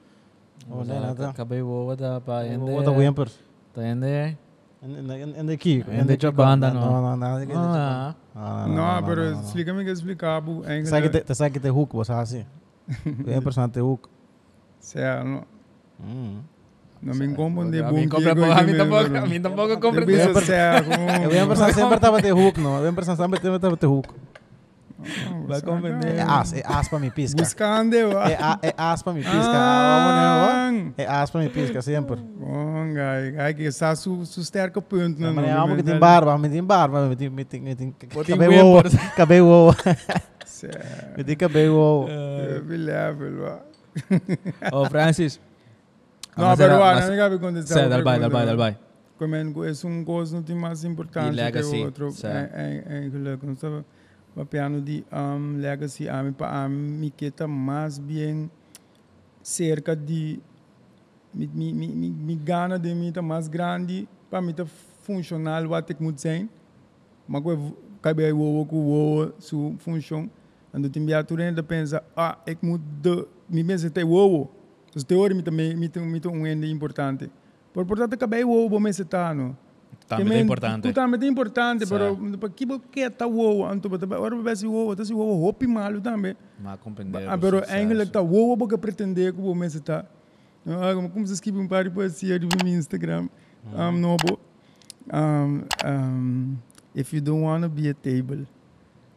Né, 0.85 0.99
nada. 0.99 1.29
Acabei 1.29 1.61
o 1.61 1.95
da 1.95 2.21
pa 2.21 2.45
ende. 2.47 2.71
O 2.71 2.81
da 2.81 2.91
Wimper. 2.91 3.29
Ta 3.73 3.85
ende. 3.85 4.37
En 4.81 5.45
de 5.45 5.57
Kiko. 5.57 5.91
En 5.91 6.05
de 6.05 6.17
Jabanda, 6.19 6.71
no. 6.71 6.79
No, 6.79 7.01
no, 7.01 7.15
nada 7.17 7.45
que 7.45 7.53
Ah. 7.53 8.65
não 8.67 9.03
pero 9.05 9.31
explica-me 9.41 9.83
que 9.83 9.91
explicar 9.91 10.41
bu 10.41 10.63
Sabe 10.85 11.09
que 11.09 11.21
te 11.21 11.35
sabe 11.35 11.51
que 11.51 11.59
te 11.59 11.69
hook, 11.69 11.93
você 11.93 12.13
assim. 12.13 12.45
Wimper 13.27 13.53
são 13.53 13.69
te 13.69 13.81
hook. 13.81 14.09
certo 14.79 15.45
não 17.03 17.13
me 17.13 17.35
confunde 17.35 17.79
A 17.79 17.89
compra 17.89 18.35
pouco, 18.35 18.51
a 18.51 18.63
mim 18.63 18.77
tampoco, 18.77 19.17
a 19.17 19.25
mim 19.27 19.41
tampoco 19.41 20.41
certo 20.41 20.89
O 20.89 21.29
Wimper 21.29 21.57
são 21.57 21.73
sempre 21.73 21.99
tava 21.99 22.21
te 22.21 22.31
hook, 22.31 22.57
não. 22.59 22.81
O 22.81 22.83
Wimper 22.85 23.03
são 23.05 23.15
sempre 23.15 23.39
tava 23.39 23.77
te 23.77 23.85
hook. 23.85 24.09
Vai 25.47 25.61
compreender. 25.61 26.15
É 26.15 26.21
as, 26.21 26.53
é 26.53 26.63
as 26.65 26.87
pra 26.87 26.97
me 26.99 27.11
pisca. 27.11 27.41
buscando 27.41 27.93
É 27.95 28.37
a- 28.39 28.59
é 28.61 28.73
as 28.77 29.03
pra 29.03 29.11
me 29.11 29.19
pisca. 29.21 29.37
Ah, 29.41 30.63
vamos, 30.65 30.83
né, 30.85 30.93
ó. 30.95 31.01
É 31.01 31.05
as 31.21 31.29
pra 31.29 31.41
me 31.41 31.49
pisca 31.49 31.81
sempre. 31.81 32.15
bom 32.15 32.93
gai 32.93 33.31
gai 33.31 33.53
que 33.53 33.63
está 33.63 33.95
su 33.95 34.25
su 34.25 34.43
sterke 34.43 34.79
punt 34.81 35.17
Não, 35.19 35.27
não 35.27 35.33
mas 35.35 35.45
é 35.47 35.51
algo 35.51 35.75
que 35.75 35.83
tem 35.83 35.99
barba, 35.99 36.37
me 36.39 36.49
tem 36.49 36.63
barba, 36.63 37.05
me 37.07 37.15
tem 37.15 37.29
me 37.29 37.43
tem 37.43 37.61
me 37.61 37.75
tem 37.75 37.91
cabelo 37.91 38.81
cabelo. 39.17 39.75
Me 41.17 41.23
dica 41.25 41.49
bem 41.49 41.67
o... 41.67 42.05
É, 42.07 42.59
Bilável, 42.61 43.41
vá. 43.41 43.59
Oh, 44.71 44.85
Francis. 44.85 45.37
Não, 46.37 46.45
Mas 46.47 46.57
pero 46.57 46.73
era- 46.73 46.79
vá, 46.79 46.93
mas- 46.95 47.09
não 47.09 47.15
cabe 47.15 47.39
contestar. 47.39 47.77
Sé, 47.77 47.83
outra 47.83 47.89
dal 47.97 48.03
vai, 48.03 48.19
dal 48.19 48.29
coisa. 48.29 48.45
vai, 48.45 48.55
dal 48.55 48.57
vai. 48.57 48.79
Como 49.17 49.35
é 49.35 49.43
um 49.85 50.03
coisa 50.03 50.35
não 50.35 50.43
tem 50.43 50.55
mais 50.55 50.83
importante 50.83 51.35
legacy, 51.35 51.71
que 51.71 51.77
o 51.77 51.85
outro. 51.85 52.09
É, 52.23 52.83
é, 52.87 52.97
é 53.05 53.09
gelukkig. 53.09 53.45
Não 53.45 53.53
estava 53.53 53.85
piano 54.49 54.81
de 54.81 55.05
um, 55.11 55.57
legacy 55.59 56.09
a 56.09 56.23
mim 56.23 56.33
a 56.39 56.67
mim 56.67 57.11
que 57.15 57.25
está 57.25 57.47
mais 57.47 57.99
bem 57.99 58.49
cerca 59.43 59.95
de 59.95 60.39
mi, 61.33 61.47
mi, 61.53 61.73
mi, 61.73 61.87
mi, 61.87 62.09
mi 62.09 62.35
gana 62.35 62.79
de 62.79 62.93
mim 62.95 63.09
está 63.09 63.21
mais 63.21 63.47
grande 63.47 64.07
para 64.29 64.41
mim 64.41 64.51
está 64.51 64.65
funcional 64.65 65.65
o 65.65 65.83
que 65.83 66.01
muito 66.01 66.19
sem 66.19 66.49
mas 67.27 67.43
cabe 68.01 68.25
aí 68.25 68.33
o 68.33 68.65
que 68.67 68.75
o 68.75 69.31
su 69.39 69.75
função 69.79 70.29
quando 70.71 70.89
tem 70.89 71.05
viatura 71.05 71.43
ainda 71.43 71.61
pensa 71.61 72.03
ah 72.15 72.37
eu 72.47 72.57
muito 72.61 72.83
de 73.01 73.27
me 73.49 73.63
pensa 73.63 73.89
tem 73.89 74.03
o 74.03 74.49
os 74.95 75.03
teoria 75.03 75.35
me 75.35 75.43
também 75.43 75.89
tem 75.89 76.31
um 76.31 76.47
ende 76.47 76.69
importante 76.69 77.29
por 77.73 77.85
portanto 77.85 78.17
cabe 78.17 78.43
o 78.43 78.67
o 78.67 78.79
me 78.79 78.93
se 78.93 79.05
tá 79.05 79.33
Também 80.07 80.37
é 80.37 80.41
importante. 80.41 80.83
Totalmente 80.83 81.25
importante, 81.25 81.85
Sim. 81.85 81.93
pero 81.93 82.37
para 82.37 82.49
que 82.49 82.65
você 82.65 83.09
tá 83.09 83.25
o 83.25 83.65
anto 83.65 83.89
para 83.89 84.15
agora 84.15 84.35
vai 84.35 84.55
ser 84.55 84.67
o 84.67 84.95
tá 84.95 85.05
se 85.05 85.13
o 85.13 85.43
hopi 85.43 85.65
malo 85.65 86.01
também. 86.01 86.35
Mas 86.59 86.79
compreender. 86.79 87.27
Ah, 87.27 87.37
pero 87.37 87.63
eigenlijk 87.67 88.11
tá 88.11 88.21
o 88.21 88.57
porque 88.57 88.77
pretender 88.77 89.33
que 89.33 89.41
o 89.41 89.55
mês 89.55 89.75
está. 89.75 90.05
Ah, 90.65 90.93
como 91.11 91.25
se 91.25 91.33
escreve 91.33 91.59
um 91.59 91.67
par 91.67 91.83
de 91.83 91.89
poesia 91.89 92.37
no 92.39 92.47
meu 92.63 92.73
Instagram. 92.73 93.27
Um, 93.73 93.91
no, 93.91 94.17
bo. 94.17 94.39
Um, 95.11 95.63
um, 95.85 96.57
if 96.95 97.13
you 97.13 97.21
don't 97.21 97.43
want 97.43 97.63
to 97.63 97.69
be 97.69 97.89
a 97.89 97.93
table. 97.93 98.45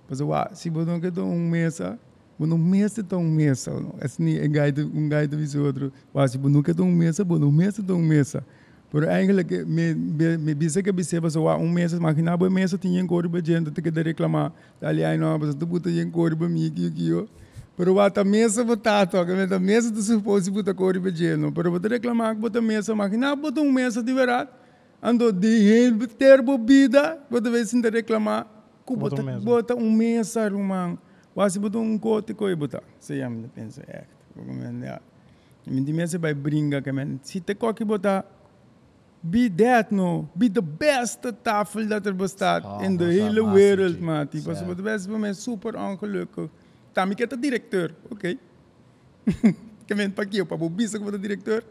Mas 0.09 0.21
wa, 0.21 0.51
se 0.53 0.71
você 0.71 0.89
não 0.89 1.01
quer 1.01 1.13
um 1.19 1.49
mesa, 1.49 1.99
você 2.39 2.51
não 2.51 2.59
mesa 2.59 3.03
tá 3.03 3.17
um 3.17 3.31
mesa. 3.31 3.73
Assim, 4.01 4.37
é 4.37 4.47
guide, 4.47 4.83
um 4.83 5.09
guide 5.09 5.47
do 5.47 5.65
outro. 5.65 5.93
Wa, 6.15 6.29
se 6.29 6.37
você 6.37 6.53
não 6.53 6.63
quer 6.63 6.79
um 6.81 6.93
mesa, 6.93 7.25
você 7.25 7.41
não 7.41 7.51
mesa 7.51 7.83
tá 7.83 7.95
um 7.95 8.03
mesa. 8.03 8.45
Pero 8.93 9.11
eigenlijk, 9.11 9.65
me, 9.65 9.95
me, 9.95 10.39
me 10.39 10.55
bisa 10.55 10.83
que 10.83 10.93
bisa 10.93 11.21
ba 11.21 11.29
wa 11.41 11.57
um 11.57 11.69
mesa, 11.69 11.99
makina 11.99 12.37
ba 12.37 12.49
mesa 12.49 12.79
tinha 12.79 13.01
em 13.01 13.07
cor 13.07 13.29
ba 13.29 13.41
gente, 13.43 13.71
te 13.71 13.83
que 13.83 13.91
reclamar. 13.91 14.53
Dali 14.81 15.05
aí 15.05 15.19
não, 15.19 15.37
mas 15.39 15.55
tu 15.55 15.67
puta 15.67 15.91
em 15.91 16.11
cor 16.11 16.35
ba 16.37 16.49
mi 16.49 16.67
aqui 16.67 16.87
aqui, 16.87 17.13
ó. 17.13 17.27
Pero 17.77 17.95
wa 17.95 18.09
ta 18.09 18.23
mesa 18.23 18.65
bota 18.65 19.05
to, 19.05 19.27
que 19.27 19.47
ta 19.49 19.59
mesa 19.59 19.93
tu 19.93 20.01
supose 20.01 20.51
puta 20.53 20.73
cor 20.73 20.99
ba 21.01 21.11
gente. 21.11 21.51
Pero 21.53 21.71
bota 21.71 21.89
reclamar 21.89 22.35
que 22.37 22.41
bota 22.41 22.63
mesa, 22.63 22.95
makina 22.95 23.35
bota 23.35 23.61
um 23.61 23.73
mesa 23.73 24.03
de 24.03 24.13
verdade. 24.13 24.51
Ando 25.03 25.33
de 25.33 25.93
ter 26.17 26.41
bebida, 26.41 27.19
bota 27.29 27.51
vez 27.51 27.71
sem 27.71 27.83
reclamar. 27.83 28.47
Bota 28.87 29.17
bota 29.17 29.23
um 29.75 29.93
mesa. 29.93 30.51
bota 30.51 30.99
um 31.37 31.45
mesa, 31.45 31.45
rumang. 31.45 31.45
Wa 31.45 31.49
se 31.49 31.59
bota 31.59 31.79
um 31.79 31.99
cote 31.99 32.35
coi 32.35 32.55
bota. 32.55 32.83
Se 32.99 33.15
yam 33.15 33.43
de 33.43 33.49
pensa 33.49 33.83
act. 33.83 34.09
Como 34.35 34.63
é, 34.63 35.01
me 35.67 35.81
di 35.81 35.93
mesa 35.93 36.19
vai 36.19 36.35
brinca 36.35 36.83
que 36.83 36.93
men. 36.93 37.19
Se 37.23 37.41
te 37.41 37.55
coque 37.55 37.85
botar 37.85 38.25
be 39.23 39.49
that 39.49 39.91
no, 39.93 40.29
be 40.35 40.49
the 40.49 40.63
best 40.63 41.23
tafel 41.43 41.89
dat 41.89 42.07
er 42.07 42.15
bestaat 42.15 42.65
Oh, 42.65 42.83
in 42.85 42.97
de 42.97 43.05
hele 43.05 43.51
wereld, 43.51 44.01
maat. 44.01 44.33
Die 44.33 44.43
was 44.43 44.61
Ja. 44.61 44.67
wat 44.67 44.83
best 44.83 45.09
bij 45.09 45.19
mij 45.19 45.33
super 45.33 45.77
ongelukkig. 45.77 46.49
Tam 46.93 47.11
ik 47.11 47.19
het 47.19 47.31
de 47.31 47.39
directeur, 47.39 47.95
oké. 48.09 48.37
Que 49.87 49.95
men 49.95 50.13
pa 50.13 50.23
aqui, 50.23 50.45
pa 50.45 50.57
bobisa 50.57 50.99
que 50.99 51.11
de 51.11 51.19
directeur. 51.21 51.63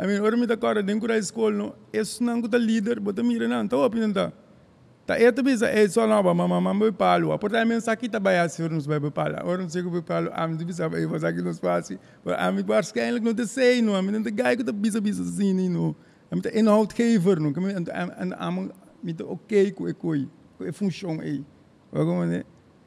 I 0.00 0.06
mean, 0.06 0.20
ora 0.20 0.36
me 0.36 0.46
da 0.46 0.56
cara 0.56 0.82
dentro 0.82 1.08
da 1.08 1.16
escola 1.16 1.56
no, 1.56 1.74
isso 1.92 2.22
não 2.24 2.42
que 2.42 2.58
líder, 2.58 3.00
bota 3.00 3.22
mira 3.22 3.46
não, 3.46 3.68
tá 3.68 3.76
opinião 3.76 4.12
tá. 4.12 4.32
Tá 5.04 5.18
é 5.18 5.32
também 5.32 5.56
é 5.60 5.88
só 5.88 6.06
não, 6.06 6.22
mas 6.22 6.36
mamãe 6.36 6.60
mamãe 6.60 6.92
palo. 6.92 7.36
Porta 7.38 7.64
men 7.64 7.78
aqui 7.86 8.08
tá 8.08 8.20
vai 8.20 8.38
assim, 8.38 8.68
nos 8.68 8.86
vai 8.86 9.00
palo. 9.10 9.36
Ora 9.44 9.62
não 9.62 9.68
sei 9.68 9.82
que 9.82 9.88
vai 9.88 10.00
palo, 10.00 10.30
a 10.32 10.46
mim 10.46 10.56
bisa 10.64 10.88
vai 10.88 11.06
fazer 11.08 11.26
aqui 11.26 11.42
nos 11.42 11.58
passe. 11.58 11.98
A 12.24 12.52
mim 12.52 12.62
waarschijnlijk 12.62 13.24
não 13.24 13.34
te 13.34 13.46
sei 13.46 13.82
no, 13.82 13.96
a 13.96 14.02
mim 14.02 14.12
não 14.12 14.22
te 14.22 14.30
gai 14.30 14.56
que 14.56 14.62
tá 14.62 14.70
bisa 14.70 15.00
bisa 15.00 15.22
assim 15.22 15.68
no. 15.68 15.96
A 16.30 16.36
mim 16.36 16.42
tá 16.42 16.50
inhoudgever 16.54 17.36
que 17.52 17.60
mim 17.60 17.70
en 17.70 18.32
a 18.38 18.50
mim 18.50 18.70
me 19.02 19.12
tá 19.12 19.24
ok 19.24 19.72
com 19.72 19.88
e 19.88 19.94
coi, 19.94 20.28
com 20.56 20.64
e 20.64 20.72
função 20.72 21.20
aí. 21.20 21.44
Como 21.90 22.24
né? 22.24 22.44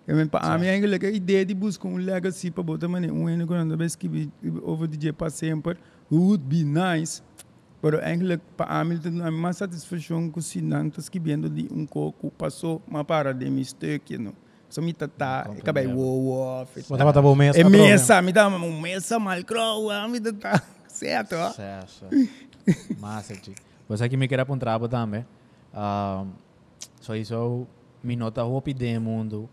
Eu 0.08 0.16
me 0.16 0.26
para 0.28 0.58
mim 0.58 0.68
eigenlijk 0.68 1.06
a 1.06 1.10
ideia 1.10 1.46
de 1.46 1.54
buscar 1.54 1.90
um 1.90 1.98
legacy 1.98 2.50
para 2.50 2.64
botar 2.64 2.88
mané 2.88 3.12
um 3.12 3.28
ano 3.28 3.46
quando 3.46 3.76
vez 3.76 3.96
que 3.96 4.30
over 4.64 4.88
DJ 4.88 5.12
para 5.12 5.30
sempre 5.30 5.78
would 6.10 6.44
be 6.46 6.64
nice. 6.64 7.22
Pero 7.86 8.00
eigenlijk 8.02 8.42
tem 9.04 9.22
a 9.22 9.30
mais 9.30 9.58
satisfação 9.58 10.32
com 10.32 10.42
se 10.42 10.60
não 10.60 10.90
tá 10.90 11.00
escrevendo 11.00 11.48
de 11.48 11.72
um 11.72 11.86
coco 11.86 12.32
passou 12.32 12.82
uma 12.88 13.06
para 13.06 13.32
de 13.32 13.48
mistake 13.48 14.18
no. 14.18 14.34
So 14.68 14.82
me 14.82 14.92
tata, 14.92 15.52
acabei 15.52 15.86
wow 15.86 16.20
wow. 16.20 16.68
Bota 16.90 17.06
bota 17.06 17.22
bom 17.22 17.36
mês. 17.36 17.56
É 17.56 17.64
patrão, 17.64 17.84
né? 17.84 17.90
mesa, 17.90 18.24
me 18.24 18.32
dá 18.32 18.48
um 18.48 18.82
mesa 18.82 19.20
mal 19.20 19.44
crow, 19.44 19.88
me 20.10 20.20
dá 20.20 20.60
certo. 20.88 21.36
Sucesso. 21.50 22.06
Massa, 23.00 23.36
G. 23.36 23.54
Você 23.88 24.04
aqui 24.04 24.18
me 24.18 24.28
quer 24.28 24.40
apontar 24.40 24.80
também. 24.90 25.24
Um, 25.72 26.32
so 27.00 27.16
isso 27.16 27.68
me 28.04 28.16
nota 28.16 28.44
hopi 28.44 28.74
de 28.74 28.98
mundo 28.98 29.48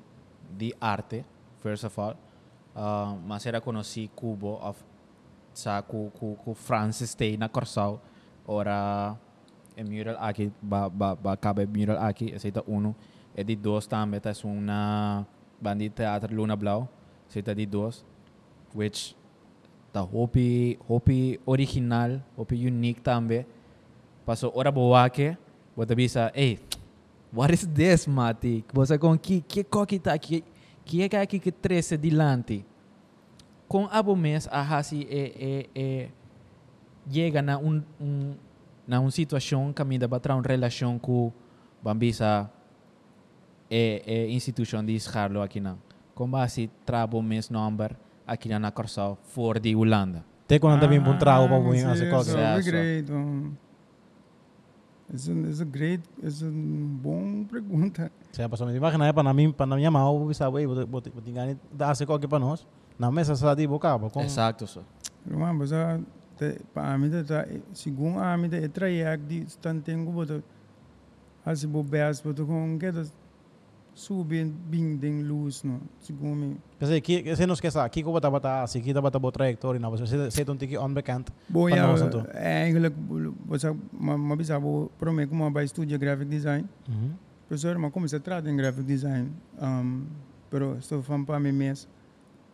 de 0.57 0.75
arte, 0.81 1.23
first 1.61 1.85
of 1.85 2.01
all. 2.01 2.17
Uh, 2.75 3.15
mas 3.27 3.45
era 3.45 3.61
conheci 3.61 4.11
Cubo 4.17 4.59
of 4.63 4.83
sa 5.53 5.83
ku 5.83 6.11
ku 6.19 6.35
ku 6.43 6.55
Francis 6.55 7.15
Tay 7.15 7.37
na 7.37 7.51
Corsao 7.51 8.01
ora 8.47 9.17
e 9.77 9.85
mural 9.85 10.17
aqui 10.21 10.53
ba 10.61 10.89
ba 10.89 11.15
ba 11.15 11.37
cabe 11.37 11.67
mural 11.67 11.99
aqui 12.03 12.33
esse 12.35 12.49
é 12.49 12.63
uno. 12.67 12.95
E 13.37 13.43
de 13.43 13.57
dois 13.57 13.87
também 13.87 14.21
tá 14.21 14.33
uma 14.45 15.27
banda 15.61 15.85
de 15.85 15.91
teatro 15.91 16.35
Luna 16.35 16.57
Blau 16.57 16.89
esse 17.29 17.39
é 17.39 17.55
de 17.55 17.67
dois 17.67 18.05
which 18.75 19.17
tá 19.93 20.03
hopi 20.03 20.79
hopi 20.89 21.41
original 21.47 22.21
hopi 22.37 22.67
unique 22.67 23.01
também 23.01 23.47
passou 24.27 24.53
ora 24.55 24.71
boa 24.71 25.09
que 25.09 25.37
bota 25.77 25.95
bisa 25.95 26.31
hey 26.35 26.59
what 27.33 27.53
is 27.53 27.67
this 27.67 28.07
mati? 28.07 28.65
Você 28.73 28.99
com 28.99 29.17
que 29.19 29.41
que 29.41 29.65
coque 29.65 29.99
tá 29.99 30.13
aqui 30.13 30.45
que 30.85 31.03
é 31.03 31.09
que 31.09 31.17
aqui 31.17 31.39
que 31.39 31.53
trece 31.53 31.97
dilante 31.97 32.65
com 33.67 33.89
abo 33.91 34.15
mês 34.15 34.49
a 34.51 34.61
hasi 34.61 35.07
é 35.11 35.33
é 35.39 35.67
é 35.75 36.09
chega 37.11 37.43
na 37.43 37.59
um, 37.59 37.83
um 38.01 38.35
na 38.87 39.01
uma 39.01 39.11
situação 39.11 39.73
que 39.73 39.85
me 39.85 39.99
dá 39.99 40.09
para 40.09 40.35
uma 40.35 40.43
relação 40.43 40.99
com 40.99 41.33
bambisa 41.83 42.51
é 43.71 44.03
é 44.07 44.29
instituição 44.31 44.85
de 44.85 44.99
Scharlo 44.99 45.41
aqui 45.41 45.61
não 45.61 45.79
com 46.15 46.29
base 46.29 46.71
trabo 46.85 47.23
mês 47.23 47.51
number 47.51 47.97
aqui 48.27 48.49
na 48.49 48.71
Corsal 48.71 49.19
for 49.23 49.59
de 49.59 49.75
Holanda 49.75 50.25
Tem 50.53 50.61
quando 50.61 50.81
também 50.81 51.01
bom 51.01 51.17
trago 51.17 51.49
para 51.49 51.59
bom 51.59 51.73
sim, 51.73 52.11
fazer. 52.11 52.37
Yeah, 52.37 52.59
é 52.59 52.63
great. 52.63 53.11
Um, 53.11 53.55
a, 55.09 55.49
it's 55.49 55.61
a 55.61 55.65
great, 55.65 56.03
it's 56.23 56.43
a 56.43 56.51
bom 56.51 57.45
pergunta. 57.45 58.13
Saya 58.33 58.51
pasal 58.51 58.67
me 58.67 58.77
imagina 58.77 59.07
é 59.07 59.13
para 59.15 59.33
mim, 59.33 59.51
para 59.51 59.77
minha 59.77 59.91
mão, 59.91 60.27
bisa 60.27 60.51
wey, 60.51 60.67
bot 60.67 60.85
bot 60.85 61.11
bot 61.11 61.25
tingani 61.25 61.59
dá 61.73 61.95
se 61.95 62.05
qualquer 62.05 62.29
para 62.29 62.39
nós. 62.39 62.67
Na 62.99 63.11
mesa 63.11 63.35
sa 63.35 63.55
di 63.55 63.67
boca, 63.67 63.99
exato 64.21 64.67
so 64.67 64.85
Rumah 65.27 65.55
basa 65.55 66.01
te 66.43 66.49
amin 66.75 67.11
ta 67.23 67.47
sigung 67.73 68.19
amin 68.19 68.51
ta 68.51 68.59
etrayak 68.69 69.21
di 69.31 69.39
stanten 69.47 70.03
ko 70.07 70.11
boto 70.19 70.37
asi 71.47 71.67
bo 71.71 71.83
beas 71.87 72.19
boto 72.27 72.43
kung 72.45 72.79
keda 72.83 73.07
subin 73.95 74.49
bing 74.73 74.97
ding 74.99 75.23
luz 75.29 75.63
no 75.69 75.77
sigung 76.01 76.35
mi 76.41 76.49
Kasi 76.81 76.99
ki 77.01 77.23
kasi 77.23 77.47
nos 77.47 77.61
kesa, 77.63 77.87
ki 77.93 78.03
ko 78.03 78.11
bata 78.11 78.27
bata, 78.33 78.67
si 78.67 78.81
kita 78.83 78.99
bata 78.99 79.19
bot 79.23 79.31
trajectory 79.37 79.79
na, 79.79 79.87
basta 79.93 80.07
se 80.09 80.17
se 80.35 80.43
tiki 80.43 80.75
unbekend. 80.77 81.31
Boya, 81.47 81.87
Panosan 81.87 82.11
to. 82.11 82.21
eigenlijk 82.35 82.95
basa 83.47 83.71
mabisa 84.01 84.59
bo 84.59 84.91
prome 84.99 85.29
ko 85.31 85.35
ba 85.51 85.63
studio 85.69 85.99
graphic 85.99 86.29
design 86.29 86.65
Mhm. 86.89 87.11
professor 87.47 87.77
ma 87.79 87.91
como 87.91 88.09
se 88.09 88.19
trata 88.19 88.49
em 88.49 88.57
graphic 88.57 88.87
design 88.89 89.29
um, 89.61 90.07
pero 90.51 90.75
estou 90.81 91.03
falando 91.03 91.27
para 91.27 91.39
mim 91.39 91.53
mesmo 91.53 91.87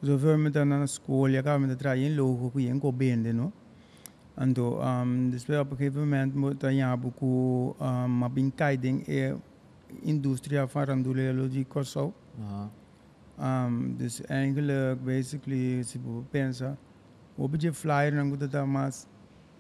so 0.02 0.18
foi 0.18 0.36
me 0.36 0.50
tá 0.50 0.64
na 0.64 0.84
escola 0.84 1.32
e 1.34 1.38
acaba 1.38 1.58
me 1.58 1.74
trazer 1.76 2.02
em 2.02 2.14
logo 2.18 2.50
que 2.50 2.66
em 2.68 2.78
bende 2.92 3.32
no 3.32 3.52
então 4.40 4.78
um, 4.78 5.30
depois 5.30 5.58
a 5.58 5.64
gegeven 5.64 6.00
moment 6.00 6.34
moet 6.34 6.60
dan 6.60 6.74
ja 6.74 6.96
boek 6.96 7.20
um, 7.22 7.74
maar 8.18 8.30
bin 8.30 8.52
kaiding 8.54 9.02
e 9.08 9.34
industria 10.02 10.66
farandulelo 10.68 11.48
de 11.48 11.64
Kosovo 11.64 12.14
Aha. 12.40 12.70
um, 13.66 13.96
dus 13.96 14.20
eigenlijk 14.20 15.04
basically 15.04 15.84
se 15.84 15.98
você 15.98 16.24
pensa 16.30 16.78
o 17.36 17.48
budget 17.48 17.74
flyer 17.74 18.14
não 18.14 18.30
gosta 18.30 18.48
da 18.48 18.66
mais 18.66 19.06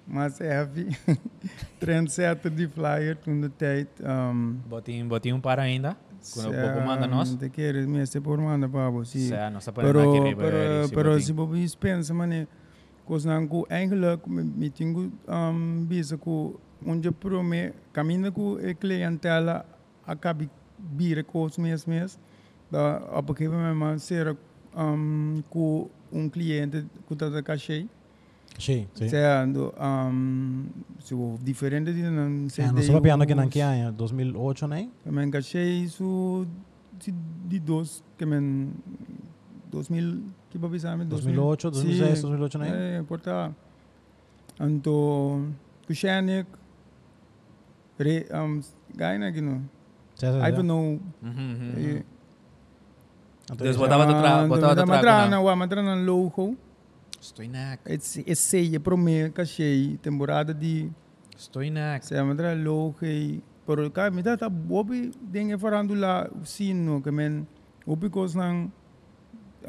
mais 0.06 0.38
heavy 0.40 0.86
trendsetter 1.80 2.50
de 2.50 2.68
flyer 2.68 3.16
de 3.24 3.48
tijd 3.48 3.88
um, 4.00 4.60
botinho 4.68 5.08
botinho 5.08 5.40
para 5.40 5.62
ainda 5.62 5.96
quando 6.34 6.50
o 6.50 6.54
povo 6.54 6.80
manda 6.86 7.06
nós 7.06 7.34
Te 7.36 7.48
quieres, 7.48 7.86
me 7.86 8.00
este 8.02 8.20
por 8.20 8.38
manda 8.38 8.68
pabo, 8.68 9.04
sí. 9.04 9.28
Certo, 9.28 9.52
nós 9.54 9.68
Pero, 9.68 10.00
aprendemos 10.00 10.26
aqui 10.26 10.36
pero, 10.36 10.88
pero 10.90 11.20
se 11.20 11.32
você 11.32 11.76
pensa, 11.78 12.12
mano, 12.12 12.46
não 13.24 13.46
que 13.48 13.64
eigenlijk 13.70 14.28
me, 14.28 14.42
me 14.44 14.72
um, 15.28 15.84
bisa 15.86 16.16
que 16.18 16.54
onde 16.86 17.10
pro 17.10 17.42
me 17.42 17.72
caminha 17.92 18.30
com 18.30 18.56
a 18.56 18.74
clientela 18.74 19.64
acaba 20.06 20.48
vir 20.78 21.24
com 21.24 21.42
os 21.42 21.58
meus 21.58 21.86
meus 21.86 22.18
da 22.70 22.98
a 23.12 23.22
porque 23.22 23.48
me 23.48 23.74
man 23.74 23.98
ser 23.98 24.36
um, 24.76 25.42
com 25.50 25.90
um 26.12 26.28
cliente 26.28 26.86
que 27.06 27.12
está 27.12 27.28
da 27.28 27.42
cachê. 27.42 27.86
Sim, 28.58 28.88
sim. 28.94 29.08
Sendo 29.08 29.72
um, 29.78 30.66
so, 30.98 31.38
diferente 31.42 31.92
de 31.92 32.02
não 32.02 32.48
sei 32.48 32.64
É, 32.64 32.72
nós 32.72 32.80
estamos 32.80 33.02
piano 33.02 33.22
aqui 33.22 33.34
na 33.34 33.46
que 33.46 33.60
ano? 33.60 33.92
2008, 33.92 34.66
né? 34.66 34.88
Também 35.04 35.30
cachê 35.30 35.62
isso 35.62 36.46
de, 36.98 37.12
de 37.46 37.58
dois, 37.60 38.02
que 38.16 38.26
men 38.26 38.72
2000, 39.70 40.22
que 40.50 40.58
para 40.58 40.68
pensar, 40.68 40.96
2008, 40.96 41.70
2006, 41.70 42.22
2008, 42.22 42.58
né? 42.58 42.98
É, 42.98 43.02
porta. 43.02 43.54
Anto, 44.60 45.46
kushanic, 45.86 46.46
re, 47.98 48.26
um, 48.34 48.60
gaya 48.96 49.18
na 49.18 49.30
gino. 49.30 49.68
Sim, 50.16 50.32
sim, 50.32 50.38
I 50.40 50.46
sim. 50.46 50.52
don't 50.52 50.62
know. 50.66 51.00
Mhm, 51.22 51.30
eh, 51.30 51.80
mhm. 51.80 52.04
Então, 53.44 53.56
Des 53.58 53.70
isso- 53.70 53.78
botava 53.78 54.04
do 54.06 54.12
tra- 54.12 54.40
Anto, 54.40 54.48
botava 54.48 54.74
do 54.74 54.80
madra- 54.86 55.00
trago 55.00 55.16
madrana, 55.18 55.30
na. 55.30 55.40
wa 55.40 55.56
madrana 55.56 55.94
logo. 55.94 56.56
Estou 57.20 57.44
inac. 57.44 57.80
Esse 57.86 58.22
esse 58.26 58.74
é 58.76 58.78
para 58.78 58.96
mim 58.96 59.30
cachê 59.32 59.98
temporada 60.02 60.52
de 60.54 60.90
Estou 61.36 61.62
inac. 61.62 62.04
se 62.06 62.20
madra 62.22 62.54
logo 62.54 62.96
e 63.02 63.42
por 63.66 63.90
cá 63.90 64.10
me 64.10 64.22
dá 64.22 64.36
tá 64.36 64.48
bobi 64.48 65.10
dengue 65.20 65.56
farando 65.58 65.94
lá 65.94 66.28
o 66.30 66.44
sino 66.44 67.00
que 67.02 67.10
men 67.10 67.46
o 67.86 67.96
because 67.96 68.36
nang 68.36 68.70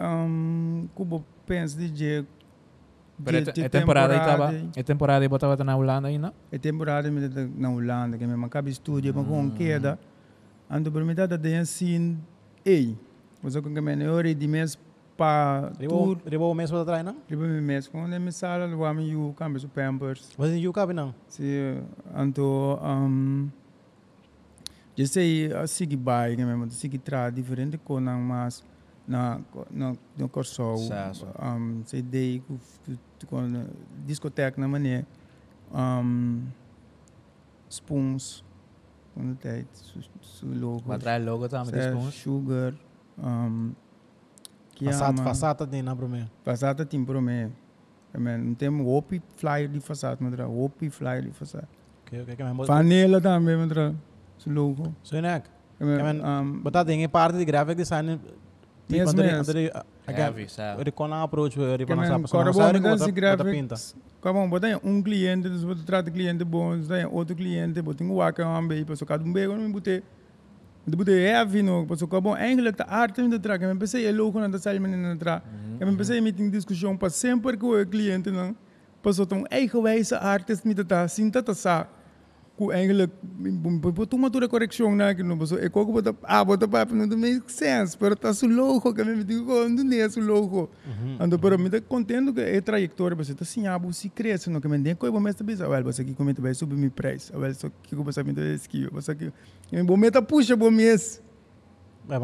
um 0.02 0.88
kubo 0.96 1.26
pens 1.46 1.76
de 1.76 1.88
je 1.88 2.26
Pero 3.24 3.38
é, 3.38 3.66
é 3.66 3.70
temporada 3.70 4.14
aí 4.14 4.20
tava. 4.20 4.54
É 4.76 4.82
temporada 4.84 5.26
aí 5.26 5.28
botava 5.28 5.62
na 5.64 5.76
Holanda 5.76 6.08
ainda. 6.08 6.34
É 6.52 6.58
temporada 6.58 7.12
me 7.12 7.20
na 7.58 7.70
Holanda 7.70 8.18
que 8.18 8.26
me 8.26 8.36
macabe 8.36 8.72
estúdio 8.72 9.14
mas 9.14 9.28
com 9.28 9.52
queda 9.52 10.00
ando 10.70 10.92
por 10.92 11.04
me 11.04 11.14
dá 11.16 11.26
de 11.26 11.56
assim 11.56 12.18
ei 12.64 12.96
você 13.42 13.62
com 13.62 13.74
que 13.74 13.82
me 13.82 14.08
ore 14.08 14.36
de 14.36 14.48
mês 14.48 14.78
pa 15.18 15.72
Ribo, 15.80 16.16
tour 16.16 16.18
ribo 16.30 16.50
o 16.50 16.54
mês 16.54 16.70
para 16.70 16.86
trás, 16.86 17.04
não? 17.04 17.18
riba 17.28 17.48
me 17.48 17.60
mês 17.60 17.90
ne 17.92 18.20
me 18.20 18.32
sala 18.32 18.68
lo 18.68 18.86
ame 18.86 19.10
you 19.10 19.34
cambio 19.36 19.68
pampers 19.70 20.30
Mas 20.38 20.52
em 20.52 20.60
Yucab, 20.60 20.94
não? 20.94 21.14
se 21.28 21.76
anto 22.16 22.80
um 22.82 23.50
eu 24.98 25.08
sei 25.08 25.52
a 25.54 25.66
bai 25.98 26.36
que 26.36 26.46
mesmo 26.46 26.70
sigi 26.70 26.98
tra 26.98 27.30
diferente 27.30 27.78
com 27.78 28.00
não 28.00 28.22
mas 28.22 28.64
na 29.10 29.42
na 29.72 29.96
no 30.18 30.30
corso 30.30 30.78
Certo. 30.78 31.28
um 31.44 31.84
sei 31.86 32.02
dei 32.02 32.42
com 32.48 32.58
com 33.28 33.66
discoteca 34.06 34.62
na 34.62 34.68
maneira 34.68 35.06
um 35.74 36.44
spoons 37.70 38.44
quando 39.14 39.36
tem 39.36 39.66
su, 39.74 40.00
su 40.22 40.46
logo 40.48 40.84
Vai 40.86 40.98
atrás 40.98 41.26
logo 41.26 41.50
também 41.50 41.74
Certo, 41.74 41.96
dispões. 41.96 42.14
sugar 42.16 42.74
um 43.18 43.72
que 44.76 44.86
Façata, 44.86 45.10
ama 45.10 45.24
façata 45.24 45.66
de 45.68 45.82
na 45.82 45.94
primeiro. 45.94 46.30
Fasata 46.46 46.86
tem 46.86 47.04
para 47.04 47.20
mim. 47.20 47.52
Não 48.14 48.54
temos 48.56 48.88
OP 48.88 49.22
flyer 49.36 49.68
de 49.68 49.82
fasata, 49.82 50.24
mas 50.24 50.40
OP 50.40 50.90
flyer 50.90 51.24
de 51.24 51.32
fasata. 51.32 51.68
Ok, 52.06 52.22
ok, 52.22 52.36
que 52.38 52.44
me 52.46 52.66
Panela 52.66 53.20
também, 53.20 53.58
mas 53.58 53.72
o 54.46 54.50
logo. 54.50 54.96
So, 55.04 55.20
né? 55.20 55.44
Um, 55.82 55.86
Mas 55.86 56.62
Botar 56.64 56.86
tem 56.86 57.08
parte 57.10 57.38
de 57.38 57.44
graphic 57.44 57.76
design. 57.76 58.18
Tipo, 58.18 58.34
Yes, 58.92 59.14
yes. 59.14 59.50
again, 60.08 60.26
Heavy, 60.26 60.50
sabe? 60.50 60.82
ele 60.82 60.92
com 60.92 61.06
a 61.06 61.22
approach, 61.22 61.56
que 61.56 61.86
para 61.86 61.96
men, 61.96 62.10
nossa 62.10 62.28
corre 62.28 62.46
pessoa, 62.46 62.74
bom, 62.74 62.74
não 62.74 62.90
mas 62.90 63.00
sabe 63.00 63.12
esse 63.12 63.22
como 63.22 63.38
botar 63.38 63.44
pinta. 63.44 63.76
graphics. 63.76 63.96
Como 64.20 64.50
botar 64.50 64.80
um 64.84 65.04
cliente, 65.04 65.48
depois 65.48 65.84
trata 65.84 66.10
cliente 66.10 66.44
bom, 66.44 66.76
daí 66.80 67.06
outro 67.06 67.36
cliente, 67.36 67.82
botar 67.82 68.04
um 68.04 68.16
waka 68.16 68.48
um 68.48 68.68
bem, 68.68 68.84
para 68.84 68.96
cada 69.06 69.24
um 69.24 69.32
quando 69.32 69.60
me 69.62 69.72
botei 69.72 70.02
de 70.88 70.96
botei 70.96 71.24
heavy 71.28 71.62
no, 71.62 71.86
para 71.86 71.98
socar 71.98 72.20
bom, 72.20 72.36
eigenlijk 72.36 72.76
tá 72.78 72.86
arte 72.90 73.22
me 73.22 73.38
tra, 73.38 73.60
que 73.60 73.66
me 73.68 73.76
pensei 73.76 74.06
é 74.08 74.12
louco 74.12 74.40
na 74.40 74.58
sair 74.58 74.80
menina 74.80 75.16
tra. 75.18 75.44
Que 75.78 75.86
me 75.86 75.96
pensei 75.96 76.20
meeting 76.20 76.50
discussão 76.50 76.98
para 76.98 77.10
sempre 77.10 77.58
com 77.58 77.68
o 77.68 77.86
cliente 77.86 78.32
não. 78.32 78.56
Só 79.12 79.26
tão 79.26 79.46
eigenwijze 79.52 80.16
artist 80.16 80.66
me 80.66 80.74
tá, 80.76 81.08
sinta 81.08 81.44
tá 81.44 81.54
sa. 81.54 81.84
ku 81.86 81.99
eigenlijk 82.68 83.12
po 83.82 84.16
uma 84.16 84.30
toda 84.30 84.48
correção 84.50 84.94
na 84.96 85.16
que 85.16 85.24
não 85.24 85.38
passou 85.38 85.58
é 85.58 85.70
como 85.70 85.94
botar 85.94 86.14
ah 86.24 86.44
botar 86.44 86.68
para 86.68 86.94
não 86.94 87.18
make 87.18 87.50
sense 87.52 87.98
pero 87.98 88.16
tá 88.16 88.34
su 88.34 88.48
logo 88.48 88.94
que 88.94 89.04
me 89.04 89.24
digo 89.24 89.70
não 89.70 89.84
nem 89.84 90.02
é 90.02 90.10
su 90.10 90.20
logo 90.20 90.70
ando 91.20 91.40
pero 91.40 91.58
me 91.58 91.70
tá 91.70 91.80
contento 91.80 92.34
que 92.34 92.42
é 92.42 92.60
trajetória 92.60 93.16
você 93.16 93.34
tá 93.34 93.44
assim 93.44 93.66
abo 93.66 93.92
se 93.94 94.10
cresce 94.10 94.50
no 94.50 94.60
que 94.60 94.68
me 94.68 94.78
tem 94.80 94.94
coisa 94.96 95.14
bom 95.14 95.22
mas 95.22 95.36
tá 95.36 95.44
bisa 95.44 95.68
well 95.70 95.84
você 95.84 96.02
aqui 96.02 96.14
comenta 96.14 96.42
vai 96.42 96.54
subir 96.54 96.76
meu 96.76 96.92
preço 96.92 97.32
well 97.38 97.54
só 97.56 97.70
que 97.84 97.96
você 97.96 98.24
me 98.24 98.34
dá 98.34 98.42
esqui 98.54 98.88
você 98.92 99.12
aqui 99.12 99.32
eu 99.72 99.86
bom 99.86 99.96
meta 99.96 100.22
puxa 100.22 100.56
bom 100.56 100.70
mês 100.70 101.22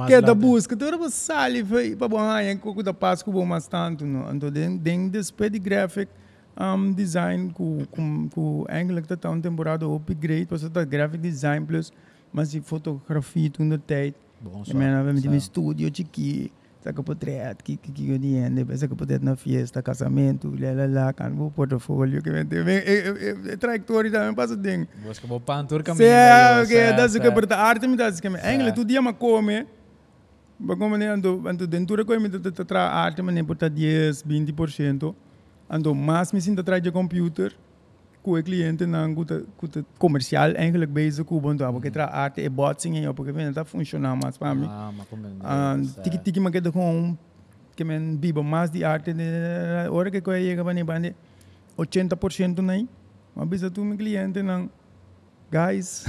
que 0.08 0.20
da 0.22 0.34
busca 0.34 0.76
toda 0.76 0.98
você 0.98 1.16
sale 1.16 1.64
foi 1.64 1.96
para 1.96 2.08
bom 2.08 2.20
ah 2.20 2.44
em 2.44 2.58
coco 2.58 2.84
da 2.84 2.94
Páscoa 2.94 3.32
bom 3.32 3.46
mais 3.46 3.68
tanto 3.68 4.06
no 4.06 4.28
ando 4.28 4.52
den 4.52 4.78
den 4.78 5.08
despede 5.08 5.58
de 5.58 5.60
graphic 5.60 6.12
um, 6.58 6.94
design 6.94 7.52
com 7.54 7.86
com 7.92 8.30
com 8.30 8.66
eigenlijk 8.68 9.08
dat 9.08 9.24
een 9.24 9.42
temporada 9.42 9.86
upgrade 9.86 10.46
was 10.50 10.62
dat 10.72 10.88
graphic 10.90 11.22
design 11.22 11.66
plus 11.66 11.92
mas 12.32 12.50
die 12.50 12.62
fotografie 12.62 13.52
toen 13.52 13.70
de 13.70 13.80
tijd 13.86 14.14
Bom, 14.40 14.64
eu 14.68 14.76
me 14.76 15.14
meu 15.14 15.36
estúdio 15.36 15.88
aqui 15.88 16.52
saca 16.84 17.02
portrait 17.04 17.64
que 17.64 17.78
que 17.78 17.92
que 17.92 18.10
eu 18.12 18.18
diende 18.18 18.78
saca 18.78 18.96
portrait 18.96 19.24
na 19.24 19.36
fiesta 19.36 19.82
casamento 19.82 20.54
lá 20.60 20.72
lá 20.74 20.86
lá 20.86 21.14
can 21.14 21.34
o 21.40 21.50
portfólio 21.52 22.22
que 22.22 22.32
me 22.32 22.46
tem 22.46 22.60
é 22.60 23.56
trajetória 23.58 24.12
também 24.12 24.36
passa 24.36 24.56
ding 24.56 24.88
Vos 25.04 25.20
que 25.20 25.28
vou 25.28 25.40
pantur 25.40 25.80
Sim, 25.80 25.84
caminho. 25.84 26.64
ok, 26.64 26.96
dat 26.96 27.10
is 27.10 27.16
ook 27.16 27.48
de 27.48 27.56
arte 27.56 27.88
me 27.88 27.96
dat 27.96 28.14
is 28.14 28.20
que 28.20 28.28
eigenlijk 28.28 28.76
tu 28.76 28.86
dia 28.86 29.02
ma 29.02 29.14
come 29.14 29.66
ba 30.58 30.76
como 30.76 30.96
ne 30.98 31.08
ando 31.08 31.42
ando 31.46 31.68
dentro 31.68 32.06
com 32.06 32.20
me 32.20 32.30
tra 32.30 32.90
arte 32.92 33.22
me 33.24 33.32
ne 33.32 33.44
porta 33.44 33.70
10 33.70 34.24
20% 34.24 35.14
ando 35.70 35.94
mais 35.96 36.32
me 36.32 36.42
sinto 36.42 36.62
atrás 36.62 36.82
de 36.82 36.92
computer 36.92 37.56
com 38.22 38.32
o 38.32 38.44
cliente 38.44 38.86
na 38.86 39.08
guta 39.08 39.46
guta 39.58 39.86
comercial 40.00 40.50
eigenlijk 40.56 40.92
bezig 40.92 41.24
com 41.26 41.40
bom 41.40 41.56
porque 41.74 41.92
tra 41.92 42.06
arte 42.06 42.42
e 42.42 42.50
botsing 42.50 42.96
e 43.06 43.14
porque 43.14 43.32
vem 43.32 43.52
tá 43.54 43.64
funcionar 43.64 44.16
mais 44.16 44.38
para 44.38 44.56
mim 44.56 44.68
Ah, 44.70 44.92
mas 44.98 45.08
como 45.08 45.28
Ah, 45.42 45.78
tiki 46.04 46.18
tiki 46.18 46.40
ma 46.40 46.50
queda 46.52 46.72
com 46.72 47.16
que 47.76 47.84
men 47.84 48.16
biba 48.16 48.42
mais 48.42 48.72
de 48.72 48.84
arte 48.84 49.14
de 49.14 49.24
hora 49.92 50.10
que 50.10 50.22
coi 50.22 50.42
chega 50.42 50.64
bani 50.64 50.84
bani 50.84 51.16
80% 51.78 52.62
nai 52.62 52.88
mas 53.36 53.48
bisa 53.48 53.70
tu 53.70 53.84
mi 53.84 53.96
cliente 53.98 54.42
não 54.42 54.70
guys 55.52 56.06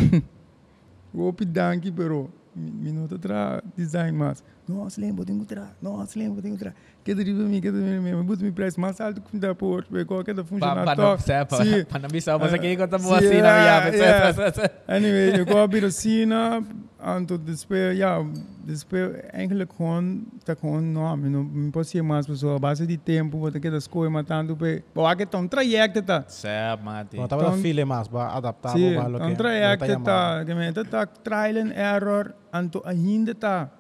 vou 1.13 1.33
pedanque 1.33 1.91
pero 1.91 2.31
minuto 2.55 3.19
tra 3.19 3.63
design 3.77 4.17
mas 4.17 4.43
nossa 4.69 5.01
lembro 5.01 5.25
tenho 5.25 5.45
tra 5.45 5.75
nossa 5.83 6.19
lembro 6.19 6.41
tenho 6.41 6.57
tra 6.57 6.71
que 6.71 6.77
mi 7.15 7.61
que 7.61 7.71
deriva 7.71 8.01
mi 8.03 8.13
mas 8.25 8.41
mi 8.41 8.51
preço 8.51 8.81
mais 8.81 9.01
alto 9.01 9.21
que 9.21 9.39
da 9.39 9.55
por 9.55 9.85
porque 9.85 10.05
qualquer 10.05 10.35
da 10.35 10.45
funcionar 10.45 10.85
Para 10.85 10.97
não 10.97 11.19
sabe, 11.19 11.85
para 11.85 11.99
não 12.01 12.09
bisa 12.09 12.37
você 12.37 12.57
aqui 12.57 12.77
quando 12.77 12.91
Sim, 12.91 12.97
estamos 12.97 13.13
assim 13.13 13.41
na 13.43 13.57
yeah, 13.57 13.89
yeah. 13.89 14.33
minha. 14.33 14.71
Anyway, 14.89 15.41
eu 15.41 15.47
gosto 15.47 15.81
de 15.81 15.93
cena, 15.93 16.63
anto 17.01 17.39
después, 17.39 17.97
ja, 17.99 18.25
después, 18.65 19.11
eigenlijk 19.33 19.73
gewoon, 19.77 20.27
tá 20.45 20.55
gewoon 20.55 20.93
nome, 20.93 21.29
não, 21.29 21.45
não 21.45 21.71
posso 21.71 21.91
ser 21.91 22.03
mais 22.03 22.27
pessoa, 22.27 22.57
a 22.57 22.59
base 22.59 22.87
de 22.87 22.97
tempo, 22.97 23.39
vou 23.39 23.51
ter 23.51 23.61
que 23.61 23.71
das 23.71 23.87
coisas 23.87 24.13
matando, 24.13 24.57
pe, 24.57 24.83
bom, 24.95 25.07
aqui 25.07 25.27
tá 25.27 25.39
um 25.39 25.47
trajecto, 25.47 26.03
tá, 26.03 26.25
Sabe, 26.29 26.83
Mati. 26.85 27.17
Não, 27.17 27.29
tava 27.29 27.43
Então- 27.43 27.59
filha 27.59 27.87
mais, 27.87 28.09
para 28.09 28.29
adaptar 28.29 28.71
sim, 28.71 28.95
para 28.95 29.17
o 29.17 29.21
que 29.21 29.27
um 29.27 29.35
trajecto, 29.35 30.01
tá, 30.01 30.45
que 30.45 30.55
me 30.55 30.73
tá 30.73 31.07
trial 31.07 31.65
and 31.65 31.73
error, 31.77 32.35
anto 32.53 32.83
ainda 32.85 33.35
tá, 33.35 33.71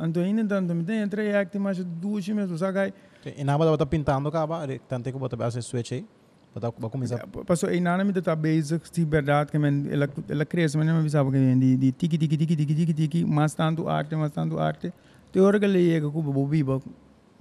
anto 0.00 0.20
ainda 0.20 0.58
anto 0.58 0.74
me 0.74 0.82
tem 0.82 1.06
trajecto, 1.06 1.60
mas 1.60 1.84
duas 1.84 2.26
meses, 2.28 2.58
sabe, 2.58 2.94
E 3.36 3.44
na 3.44 3.56
hora 3.56 3.86
pintando, 3.86 4.28
acaba, 4.28 4.66
tanto 4.88 5.12
que 5.12 5.18
botar 5.18 5.46
essa 5.46 5.60
switch 5.60 5.92
aí, 5.92 6.06
para 6.54 6.72
começar. 6.88 7.26
Paso 7.46 7.70
e 7.70 7.80
nana 7.80 8.02
mi 8.02 8.12
tá 8.14 8.34
basic, 8.34 8.90
de 8.90 9.04
verdade, 9.04 9.50
que 9.50 9.58
ela, 9.92 10.08
ela 10.28 10.44
cresce, 10.46 10.78
mas 10.78 10.86
não 10.86 10.94
me 10.94 11.00
avisava 11.00 11.30
que 11.30 11.54
de, 11.54 11.76
de 11.76 11.92
tiki, 11.92 12.16
tiki, 12.16 12.36
tiki, 12.36 12.56
tiki, 12.56 12.74
tiki, 12.74 12.94
tiki, 12.94 13.24
mas 13.24 13.54
tanto 13.54 13.88
arte, 13.88 14.16
mas 14.16 14.32
tanto 14.32 14.58
arte. 14.58 14.92
Te 15.30 15.38
hora 15.38 15.60
que 15.60 15.66
ele 15.66 15.84
chega 15.90 16.10
com 16.10 16.18
o 16.18 16.46
biba, 16.46 16.80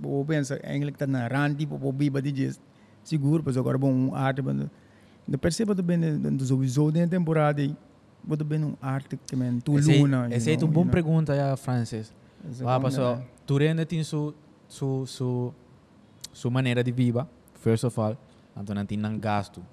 o 0.03 0.25
pensa, 0.25 0.59
eigenlijk 0.63 0.97
tá 0.97 1.07
na 1.07 1.27
randi, 1.27 1.67
o 1.69 1.91
biba 1.91 2.21
de 2.21 2.51
seguro, 3.03 3.41
mas 3.45 3.57
agora 3.57 3.77
bom, 3.77 4.13
arte, 4.13 4.43
perceba 5.39 5.73
também, 5.73 5.99
dos 6.19 6.51
objetos 6.51 6.93
da 6.93 7.07
temporada, 7.07 7.67
bota 8.23 8.43
bem 8.43 8.63
um 8.63 8.75
arte 8.81 9.17
que 9.25 9.35
men, 9.35 9.59
tu 9.59 9.77
luna. 9.77 10.27
esse 10.31 10.51
é 10.51 10.57
uma 10.57 10.67
boa 10.67 10.85
pergunta, 10.85 11.33
Francis. 11.57 12.13
Ah, 12.65 12.79
passou. 12.79 13.21
Turenda 13.45 13.85
tem 13.85 14.03
su, 14.03 14.33
su, 14.67 15.05
su, 15.05 15.53
su 16.31 16.51
maneira 16.51 16.83
de 16.83 16.91
viva, 16.91 17.27
first 17.55 17.83
of 17.83 17.99
all. 17.99 18.17
Então 18.55 18.75
não 18.75 18.85
tem 18.85 18.97
nang 18.97 19.17
gasto. 19.19 19.63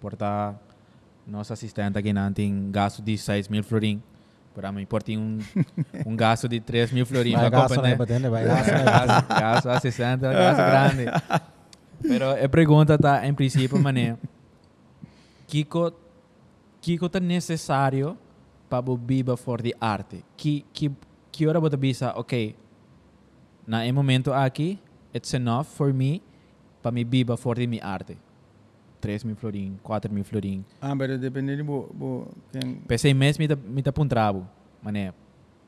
Porta, 0.00 0.54
nossa 1.26 1.54
assistente 1.54 1.98
aqui 1.98 2.12
não 2.12 2.32
tem 2.32 2.70
gasto 2.70 3.02
de 3.02 3.16
6 3.16 3.48
mil 3.48 3.62
florim. 3.62 4.02
Para 4.54 4.70
mim, 4.70 4.86
por 4.86 5.02
ter 5.02 5.16
um, 5.16 5.38
um 6.06 6.14
gasto 6.14 6.48
de 6.48 6.60
3 6.60 6.92
mil 6.92 7.06
florim. 7.06 7.32
Vai 7.32 7.50
gasto, 7.50 7.70
né, 7.70 7.76
comprar, 7.76 7.96
batendo, 7.96 8.30
vai 8.30 8.44
Gasto, 8.44 8.70
gasto, 8.70 8.78
né. 8.78 8.84
gasto, 8.84 9.28
gasto 9.28 9.68
assistente, 9.68 10.20
gasto 10.20 10.56
grande. 10.58 11.04
Pero 12.02 12.30
a 12.30 12.48
pergunta 12.48 12.94
está, 12.94 13.26
em 13.26 13.34
princípio, 13.34 13.78
mané. 13.80 14.16
Kiko, 15.46 15.92
Kiko 16.80 17.08
tá 17.08 17.18
necessário 17.18 18.16
para 18.68 18.90
o 18.90 18.96
viva 18.96 19.36
for 19.36 19.62
de 19.62 19.74
arte. 19.80 20.24
Que, 20.36 20.64
que, 20.72 20.90
que 21.34 21.46
hora 21.48 21.58
você 21.58 21.76
bisa, 21.76 22.12
ok, 22.16 22.54
Na 23.66 23.82
um 23.84 23.92
momento 23.92 24.32
aqui, 24.32 24.78
it's 25.14 25.32
enough 25.32 25.64
for 25.64 25.92
me 25.92 26.22
para 26.82 26.92
me 26.92 27.02
biba 27.02 27.36
forte 27.36 27.66
mi 27.66 27.80
arte. 27.80 28.16
3 29.00 29.24
mil 29.24 29.36
florim, 29.36 29.78
4 29.82 30.12
mil 30.12 30.24
florim. 30.24 30.64
Ah, 30.80 30.94
pero 30.96 31.18
depende 31.18 31.56
de 31.56 31.62
bo, 31.62 31.88
bo, 31.92 32.28
quem... 32.52 32.76
Pensei 32.86 33.14
mês 33.14 33.38
me 33.38 33.48
me 33.48 33.82
tá 33.82 33.92
puntrabo, 33.92 34.46
mané. 34.82 35.12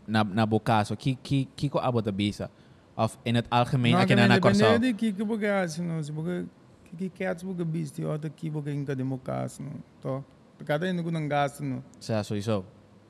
Na 0.07 0.25
na 0.25 0.47
bo 0.47 0.61
caso, 0.61 0.97
que 0.97 1.17
que 1.17 1.49
que 1.57 1.69
ko 1.69 1.79
abo 1.79 2.01
da 2.01 2.13
bisa. 2.13 2.51
Of 2.97 3.19
in 3.25 3.37
het 3.37 3.47
algemeen 3.51 3.93
Não, 3.93 4.01
aqui 4.01 4.09
que 4.09 4.17
na 4.17 4.29
na 4.29 4.39
depende 4.39 4.63
corso. 4.63 4.79
de 4.79 4.93
que 4.95 5.13
que 5.13 5.47
assim, 5.47 5.83
não, 5.83 6.03
se 6.03 6.13
boga 6.13 6.47
que 6.85 6.97
que 6.97 7.09
quer 7.11 7.39
se 7.39 7.45
boga 7.45 7.65
bisti, 7.65 8.05
outra 8.05 8.31
que 8.31 8.49
em 8.49 8.85
cada 8.85 9.05
mocasso, 9.05 9.63
não. 9.63 9.73
Tô. 10.01 10.23
Cada 10.65 10.89
indo 10.89 11.03
com 11.05 11.11
um 11.11 11.29
gasto, 11.29 11.63
não. 11.63 11.83
Sa 12.01 12.23
sowieso. 12.25 12.65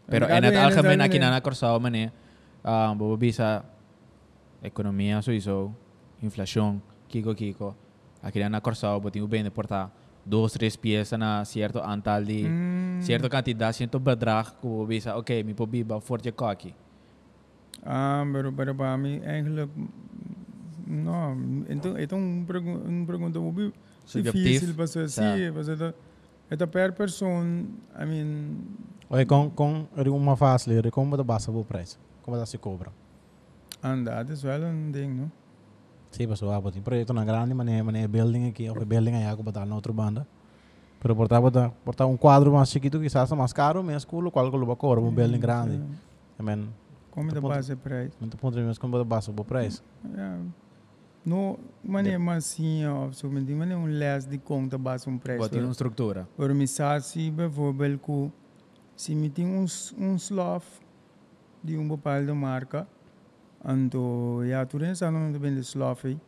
Pero 0.08 0.26
Ang 0.26 0.38
in 0.38 0.44
het 0.44 0.56
algemeen 0.56 1.00
aqui 1.00 1.18
na 1.18 1.30
na 1.30 1.78
mané. 1.78 2.12
Ah, 2.66 2.90
bo 2.98 3.14
bisa 3.16 3.62
economia 4.60 5.22
sowieso, 5.22 5.70
inflação, 6.20 6.82
kiko 7.08 7.30
kiko. 7.34 7.76
Aqui 8.22 8.40
na 8.42 8.48
na 8.48 8.60
corso 8.60 8.90
bo 9.00 9.08
tinha 9.10 9.24
bem 9.26 9.44
de 9.44 9.50
portar 9.50 9.90
dos, 10.26 10.52
três 10.52 10.74
piezas 10.74 11.16
na 11.18 11.44
certo 11.44 11.78
antal 11.78 12.24
de 12.24 12.50
Hum. 12.50 12.98
certa 12.98 13.28
quantidade, 13.30 13.76
certo 13.76 14.00
bedrag, 14.00 14.50
que 14.60 14.66
we 14.66 14.86
bisa, 14.86 15.14
oké, 15.16 15.44
mi 15.44 15.54
po 15.54 15.64
biba 15.66 16.00
forte 16.00 16.32
coque. 16.32 16.74
Ah, 17.84 18.24
pero 18.32 18.50
para 18.52 18.74
para 18.74 18.96
mim 18.98 19.20
eigenlijk 19.22 19.70
não, 20.88 21.36
então 21.68 21.94
então 21.98 22.18
um 22.18 22.44
pergun 22.44 22.82
um 22.82 23.06
pergunta 23.06 23.38
muito 23.38 23.72
Subjetivo. 24.06 24.42
difícil 24.42 24.74
para 24.74 24.86
ser 24.88 25.06
Tá. 25.14 25.22
assim, 25.34 25.52
para 25.52 25.62
ser 25.64 25.94
esta 26.50 26.66
per 26.66 26.92
person, 26.94 27.66
I 27.94 28.04
mean, 28.06 28.58
Oye, 29.08 29.24
com, 29.24 29.50
com 29.50 29.86
er 29.96 30.08
uma 30.08 30.36
fase 30.36 30.76
ali, 30.76 30.90
como 30.90 31.16
da 31.16 31.22
basta 31.22 31.50
o 31.52 31.64
preço? 31.64 31.98
Como 32.26 32.36
da 32.36 32.44
se 32.44 32.58
cobra? 32.58 32.92
anda, 33.80 34.16
dat 34.16 34.28
is 34.28 34.42
wel 34.42 34.62
een 34.62 34.90
ding, 34.90 35.16
no? 35.16 35.30
Sim, 36.10 36.28
pessoal, 36.28 36.52
ah, 36.66 36.70
tem 36.72 36.82
projeto 36.82 37.12
na 37.12 37.24
grande, 37.24 37.54
mas 37.54 37.68
é, 37.68 37.82
mas 37.82 37.94
é 37.94 38.08
building 38.08 38.48
aqui, 38.48 38.68
ou 38.68 38.84
building 38.84 39.14
aí, 39.14 39.36
que 39.36 39.42
botar 39.42 39.64
na 39.64 39.74
outra 39.74 39.92
banda. 39.92 40.26
Pero 40.98 41.14
portar, 41.14 41.40
botar, 41.40 41.70
portar 41.84 42.06
um 42.08 42.16
quadro 42.16 42.52
mais 42.52 42.68
chiquito, 42.68 42.98
quizás 42.98 43.30
mais 43.30 43.52
caro, 43.52 43.84
mas 43.84 44.04
cool, 44.04 44.30
qual 44.32 44.50
que 44.50 44.56
lo 44.56 44.76
cobra, 44.76 45.00
um 45.00 45.12
building 45.12 45.38
grande. 45.38 45.80
Mean, 46.38 46.68
Como 47.12 47.32
bom. 47.40 47.48
base 47.48 47.76
prijs. 47.76 48.12
muito 48.20 48.36
ponto 48.36 48.56
de 48.56 48.62
vista, 48.64 48.80
como 48.80 48.98
da 48.98 49.04
basta 49.04 49.30
o 49.30 49.44
preço? 49.44 49.82
Ja. 50.16 50.38
No, 51.24 51.58
wanneer 51.84 52.18
maar 52.20 52.42
zien 52.42 52.90
of 52.90 53.14
zo, 53.14 53.28
met 53.28 53.46
die 53.46 53.56
wanneer 53.56 53.76
een 53.76 53.98
les 53.98 54.26
die 54.26 54.40
komt 54.40 54.70
de 54.70 54.78
base 54.78 55.08
een 55.08 55.18
prijs. 55.18 55.38
Wat 55.38 55.52
in 55.54 55.62
een 55.62 55.74
structura. 55.74 56.26
Organisatie 56.36 57.32
bijvoorbeeld, 57.32 58.00
ko, 58.00 58.30
se 58.94 59.14
me 59.14 59.32
tem 59.32 59.46
um, 59.46 59.66
um 59.98 60.18
slaaf 60.18 60.80
de 61.66 61.76
uma 61.76 61.96
bepaalde 61.96 62.32
marca, 62.32 62.86
então, 63.64 64.44
ja, 64.44 64.66
nem 64.74 64.94
sabe 64.94 65.16
onde 65.16 65.38
vem 65.38 65.54
de 65.54 65.62
aí, 66.04 66.20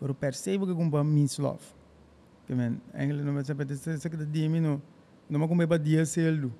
pero 0.00 0.14
percebe 0.14 0.64
que 0.64 0.74
compra 0.74 1.04
mi 1.04 1.24
slaaf. 1.24 1.74
Que 2.46 2.54
men, 2.54 2.80
eigenlijk 2.94 3.30
vai 3.30 3.44
saber 3.44 3.76
se 3.76 3.98
se 3.98 4.08
que 4.08 4.16
de 4.16 4.48
mim 4.48 4.60
não, 4.60 4.80
vai 5.38 5.46
comer 5.46 5.66
para 5.66 5.76
dia 5.76 6.06
celdo. 6.06 6.50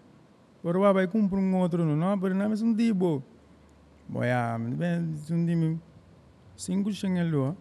Pero 0.62 0.80
vai 0.80 1.06
comprar 1.06 1.38
um 1.38 1.56
outro, 1.56 1.82
não, 1.82 1.96
não, 1.96 2.18
pero 2.18 2.34
não 2.34 2.44
é 2.44 2.48
um 2.48 4.22
ja, 4.22 4.58
men 4.58 4.74
ben 4.74 5.14
um 5.30 5.46
dia 5.46 5.78
cinco 6.56 6.92
chengelo. 6.92 7.56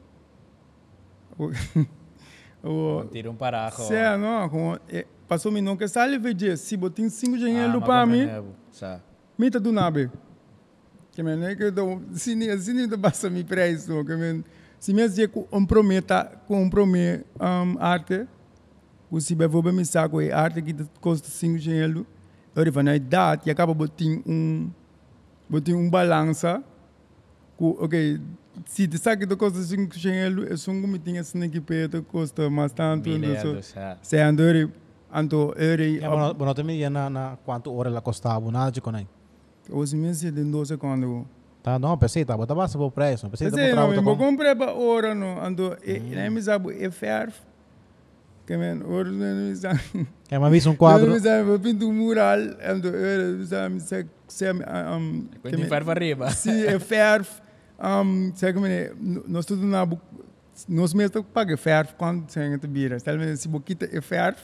O 1.39 3.05
Tira 3.11 3.32
um 3.32 3.36
parajo. 3.36 3.84
Sé, 3.84 4.18
não, 4.18 4.49
como 4.49 4.78
passou 5.26 5.51
me 5.51 5.61
não 5.61 5.78
que 5.78 5.88
sale 5.88 6.18
veje, 6.18 6.57
se 6.57 6.76
botin 6.76 7.09
cinco 7.09 7.38
dinheiro 7.38 7.82
para 7.82 8.05
mim, 8.05 8.28
mita 9.38 9.57
do 9.57 9.72
nabe. 9.72 10.11
Que 11.18 11.24
men 11.24 11.43
é 11.43 11.55
que 11.55 11.72
do 11.72 11.99
sini 12.13 12.45
sini 12.59 12.86
do 12.86 12.95
passa 12.95 13.28
mi 13.28 13.43
preço, 13.43 14.05
que 14.05 14.15
men 14.15 14.45
se 14.78 14.93
me 14.93 15.09
se 15.09 15.28
comprometa, 15.28 16.43
compromete 16.47 17.26
um, 17.41 17.76
arte, 17.80 18.28
o 19.09 19.20
se 19.20 19.34
vai 19.34 19.72
me 19.74 19.84
saco 19.84 20.22
é 20.22 20.32
arte 20.32 20.61
que 20.61 20.76
custa 21.01 21.28
cinco 21.28 21.57
dinheiro, 21.57 22.05
eu 22.55 22.72
vou 22.72 22.84
na 22.84 22.95
idade 22.95 23.41
e 23.47 23.49
acaba 23.49 23.74
botin 23.74 24.22
um 24.28 24.70
botin 25.49 25.74
um 25.74 25.89
balança, 25.89 26.61
ok, 27.57 28.22
se 28.68 28.88
te 28.88 28.99
sabe 28.99 29.26
que 29.26 29.36
custa 29.36 29.59
cinco 29.63 29.97
dinheiro, 29.97 30.53
é 30.53 30.55
só 30.55 30.70
um 30.70 30.86
meeting 30.86 31.18
assim 31.18 31.49
que 31.49 31.59
peta 31.59 31.99
custa 31.99 32.47
mais 32.47 32.72
tanto. 32.74 33.09
Se 34.03 34.22
andou 34.22 34.45
anto 35.11 35.55
ere 35.57 35.99
Ja, 35.99 36.09
maar 36.11 36.36
não 36.36 36.53
tem 36.53 36.70
ia 36.78 36.91
na, 36.91 37.09
na 37.09 37.38
quanto 37.43 37.74
hora 37.74 37.89
ela 37.89 38.01
custava, 38.01 38.51
nada 38.51 38.72
de 38.72 38.82
conai. 38.82 39.07
Os 39.70 39.93
meses 39.93 40.32
de 40.32 40.43
12 40.43 40.78
quando 40.78 41.26
Tá, 41.68 41.78
não, 41.78 41.97
pensei, 41.97 42.24
tá, 42.24 42.38
bota 42.38 42.55
basta 42.55 42.80
o 42.80 42.89
preço, 42.89 43.30
pensei, 43.30 43.51
tá, 43.51 43.57
não, 43.76 43.93
eu 43.93 44.15
comprei 44.15 44.55
para 44.55 44.74
hora 44.74 45.13
no 45.13 45.38
ando 45.38 45.76
e 45.84 45.99
nem 45.99 46.30
me 46.30 46.41
sabe 46.41 46.82
é 46.82 46.89
ferro. 46.89 47.34
Que 48.45 48.55
men 48.55 48.82
hora 48.86 49.11
não 49.11 49.49
me 49.49 49.53
sabe. 49.53 49.82
É, 50.32 50.39
mas 50.39 50.49
vi 50.49 50.70
um 50.70 50.72
Não 50.72 50.78
quadro, 50.78 51.11
me 51.11 51.20
sabe 51.20 51.49
eu 51.49 51.59
pinto 51.59 51.89
um 51.89 51.91
mural 51.91 52.38
ando 52.65 52.88
eu 52.88 53.45
sabe 53.45 53.82
se 53.82 54.07
se 54.30 54.45
um 54.49 55.28
Quando 55.41 55.68
vai 55.68 55.84
para 55.84 55.91
arriba. 55.91 56.32
se 56.32 56.65
é 56.65 56.80
ferro 56.80 57.26
um 57.84 58.32
sei 58.34 58.53
como 58.53 58.65
é 58.65 58.93
nós 59.28 59.45
tudo 59.45 59.65
na 59.65 59.86
nós 60.70 60.93
mesmo 60.93 61.22
paga 61.22 61.57
ferro 61.57 61.89
quando 61.97 62.30
sem 62.32 62.57
te 62.57 62.68
bira. 62.68 62.97
Se 62.99 63.47
boquita 63.49 63.89
é 63.91 63.99
ferro 63.99 64.38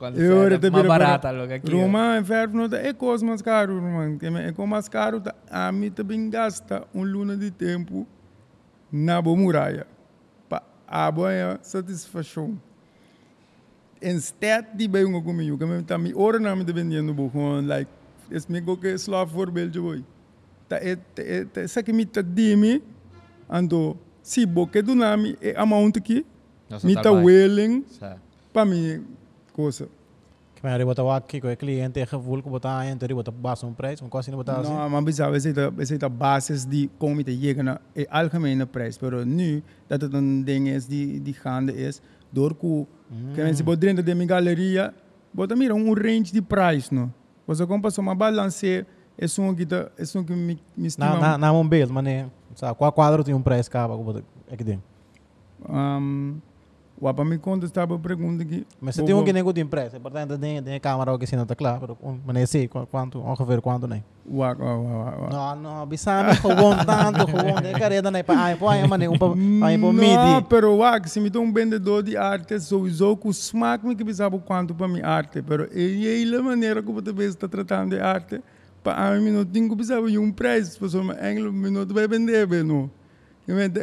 Quando 0.00 0.18
era 0.18 0.58
de 0.58 0.70
mais 0.70 0.86
barata 0.86 1.30
logo 1.30 1.52
aqui. 1.52 1.70
Roma 1.70 2.16
é 2.16 2.46
não 2.46 2.64
é 2.64 2.92
coisa 2.94 3.22
mais 3.26 3.42
caro, 3.42 3.78
Roma. 3.78 4.16
Que 4.18 4.26
é 4.28 4.50
coisa 4.50 4.70
mais 4.70 4.88
caro, 4.88 5.20
tá- 5.20 5.34
a 5.50 5.70
mim 5.70 5.90
também 5.90 6.30
gasta 6.30 6.88
um 6.94 7.02
luna 7.02 7.36
de 7.36 7.50
tempo 7.50 8.06
na 8.90 9.20
boa 9.20 9.36
muralha. 9.36 9.86
Para 10.48 10.62
a 10.88 11.10
boa 11.10 11.58
satisfação. 11.60 12.58
Instead 14.00 14.68
de 14.74 14.88
bem 14.88 15.04
um 15.04 15.22
comigo, 15.22 15.58
que 15.58 15.64
eu 15.64 15.82
também 15.82 16.14
ora 16.16 16.38
não 16.38 16.56
me 16.56 16.64
vendendo 16.64 17.12
bom, 17.12 17.60
like, 17.60 17.90
esse 18.30 18.50
me 18.50 18.62
que 18.62 18.88
slav 18.94 19.30
voorbeeld 19.30 19.74
je 19.74 19.80
boy. 19.80 20.04
Tá 20.66 20.76
é 20.78 20.96
é 21.18 21.46
essa 21.56 21.82
que 21.82 21.92
me 21.92 22.06
tá 22.06 22.22
mim, 22.22 22.80
ando 23.50 23.98
se 24.22 24.46
boque 24.46 24.80
do 24.80 24.94
nome 24.94 25.36
é 25.42 25.54
amount 25.58 25.98
aqui, 25.98 26.24
Nossa, 26.70 26.86
me 26.86 26.94
tá 26.94 27.02
tá 27.02 27.12
willing 27.12 27.84
para 28.50 28.64
mim 28.64 29.04
coisa. 29.60 29.88
que 30.54 30.66
me 30.66 30.84
o 30.84 31.10
aqui, 31.10 31.40
com 31.40 31.48
o 31.50 31.56
cliente, 31.56 32.00
é 32.00 32.06
gevoel, 32.06 32.42
que 32.42 32.48
botar 32.48 32.78
aí, 32.78 32.90
então, 32.90 33.08
bota 33.08 33.30
basta 33.30 33.66
um 33.66 33.72
preço, 33.72 34.04
um 34.04 34.08
coisa, 34.08 34.30
botar 34.32 34.60
assim. 34.60 34.72
Não, 34.72 34.90
mas 34.90 35.04
bizarro, 35.04 35.34
esse 35.34 35.48
é 35.48 35.72
esse 35.78 35.94
é 35.94 36.08
basis 36.08 36.66
de 36.66 36.90
como 36.98 37.22
te 37.22 37.34
chega 37.34 37.62
na 37.62 37.80
é 37.96 38.06
algemene 38.10 38.66
prijs, 38.66 38.98
pero 38.98 39.24
nu 39.24 39.62
dat 39.88 40.02
het 40.02 40.12
een 40.14 40.44
ding 40.44 40.68
is 40.68 40.86
die 40.86 41.22
die 41.22 41.34
gaande 41.34 41.72
is 41.72 42.00
door 42.30 42.54
ku 42.54 42.86
que 43.34 43.42
mensen 43.42 43.64
pode 43.64 43.80
dentro 43.80 44.04
de 44.04 44.14
minha 44.14 44.26
galeria, 44.26 44.94
bota 45.32 45.56
mira 45.56 45.74
um 45.74 45.94
range 45.94 46.32
de 46.32 46.42
price, 46.42 46.94
no. 46.94 47.10
Você 47.46 47.66
compra 47.66 47.90
só 47.90 48.02
uma 48.02 48.14
balance, 48.14 48.86
é 49.18 49.26
só 49.26 49.54
que 49.54 49.66
tá, 49.66 49.90
é 49.96 50.04
só 50.04 50.22
que 50.22 50.32
me 50.34 50.54
me 50.54 50.58
Na, 50.76 50.86
estima. 50.86 51.18
na, 51.18 51.38
na 51.38 51.52
um 51.52 51.66
build, 51.66 51.90
mas 51.92 52.04
né, 52.04 52.30
sabe, 52.54 52.76
qual 52.76 52.92
quadro 52.92 53.24
tem 53.24 53.34
um 53.34 53.42
preço, 53.42 53.70
bota, 53.70 54.22
é 54.48 54.56
que 54.56 54.64
tem. 54.64 54.82
Um, 55.68 56.38
o 57.00 57.14
para 57.14 57.24
me 57.24 57.38
contestar 57.38 57.90
a 57.90 57.98
pergunta 57.98 58.44
que 58.44 58.66
Mas 58.80 58.94
se 58.94 59.02
tem 59.02 59.14
um 59.14 59.24
que 59.24 59.32
nem 59.32 59.42
tem 59.52 59.66
preço, 59.66 59.96
é 59.96 59.98
importante, 59.98 60.36
tem, 60.36 60.62
tem 60.62 60.78
câmera 60.78 61.16
que 61.18 61.26
se 61.26 61.34
não 61.34 61.44
está 61.44 61.54
claro, 61.56 61.96
um, 62.02 62.18
mas 62.26 62.34
nem 62.34 62.44
sei 62.46 62.68
qu- 62.68 62.86
quanto, 62.86 63.18
ongeveer 63.20 63.60
quanto, 63.62 63.86
né. 63.86 64.02
Wa 64.30 64.52
wa 64.52 64.76
wa. 64.76 65.28
Não, 65.32 65.56
não, 65.56 65.86
bisame, 65.86 66.34
gewoon 66.36 66.76
tanto, 66.84 67.26
gewoon, 67.26 67.60
tem 67.62 67.72
careta, 67.72 68.10
né, 68.10 68.22
para 68.22 68.54
pô, 68.56 68.68
aí, 68.68 68.86
mano, 68.86 69.12
um 69.12 69.18
pa, 69.18 69.26
aí, 69.66 69.78
pô, 69.78 69.86
Não, 69.92 69.92
midi. 69.94 70.46
pero 70.48 70.76
wa, 70.76 71.00
se 71.06 71.18
me 71.20 71.30
dá 71.30 71.40
um 71.40 71.50
vendedor 71.52 72.02
de 72.02 72.16
arte, 72.16 72.60
sowieso 72.60 73.16
com 73.16 73.30
smaak 73.30 73.84
me 73.86 73.96
que 73.96 74.14
sabe 74.14 74.38
quanto 74.40 74.74
para 74.74 74.86
minha 74.86 75.06
arte, 75.06 75.40
pero 75.42 75.64
é 75.72 75.78
ele 75.80 76.36
a 76.36 76.42
maneira 76.42 76.82
como 76.82 77.00
você 77.00 77.24
está 77.24 77.48
tratando 77.48 77.96
de 77.96 78.00
arte, 78.00 78.40
para 78.84 79.18
mim 79.18 79.30
não 79.30 79.44
tem 79.44 79.66
que 79.68 79.84
saber 79.84 80.18
um 80.18 80.30
preço, 80.30 80.84
exemplo, 80.84 81.12
engelo 81.14 81.52
me 81.52 81.70
não 81.70 81.86
vai 81.86 82.06
vender, 82.06 82.46
não. 82.62 82.90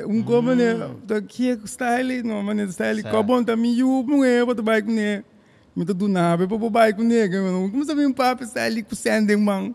Um 0.08 0.24
como 0.24 0.56
né, 0.56 0.76
daqui 1.06 1.50
é 1.52 1.58
style, 1.66 2.24
não, 2.24 2.42
maneira 2.42 2.72
style, 2.72 3.02
Certo. 3.02 3.14
como 3.16 3.44
tá 3.44 3.56
me 3.56 3.78
eu 3.80 4.04
não 4.08 4.24
é, 4.24 4.46
para 4.46 4.62
bike 4.62 4.90
né, 4.92 5.24
me 5.76 5.84
tá 5.86 5.92
do 5.94 6.08
nada, 6.08 6.48
para 6.48 6.58
bike 6.70 7.04
né, 7.04 7.28
não, 7.28 7.70
como 7.70 7.84
sabe 7.84 8.06
um 8.06 8.14
papo 8.14 8.46
style 8.46 8.84
com 8.84 8.96
sanding 8.96 9.36
man. 9.38 9.74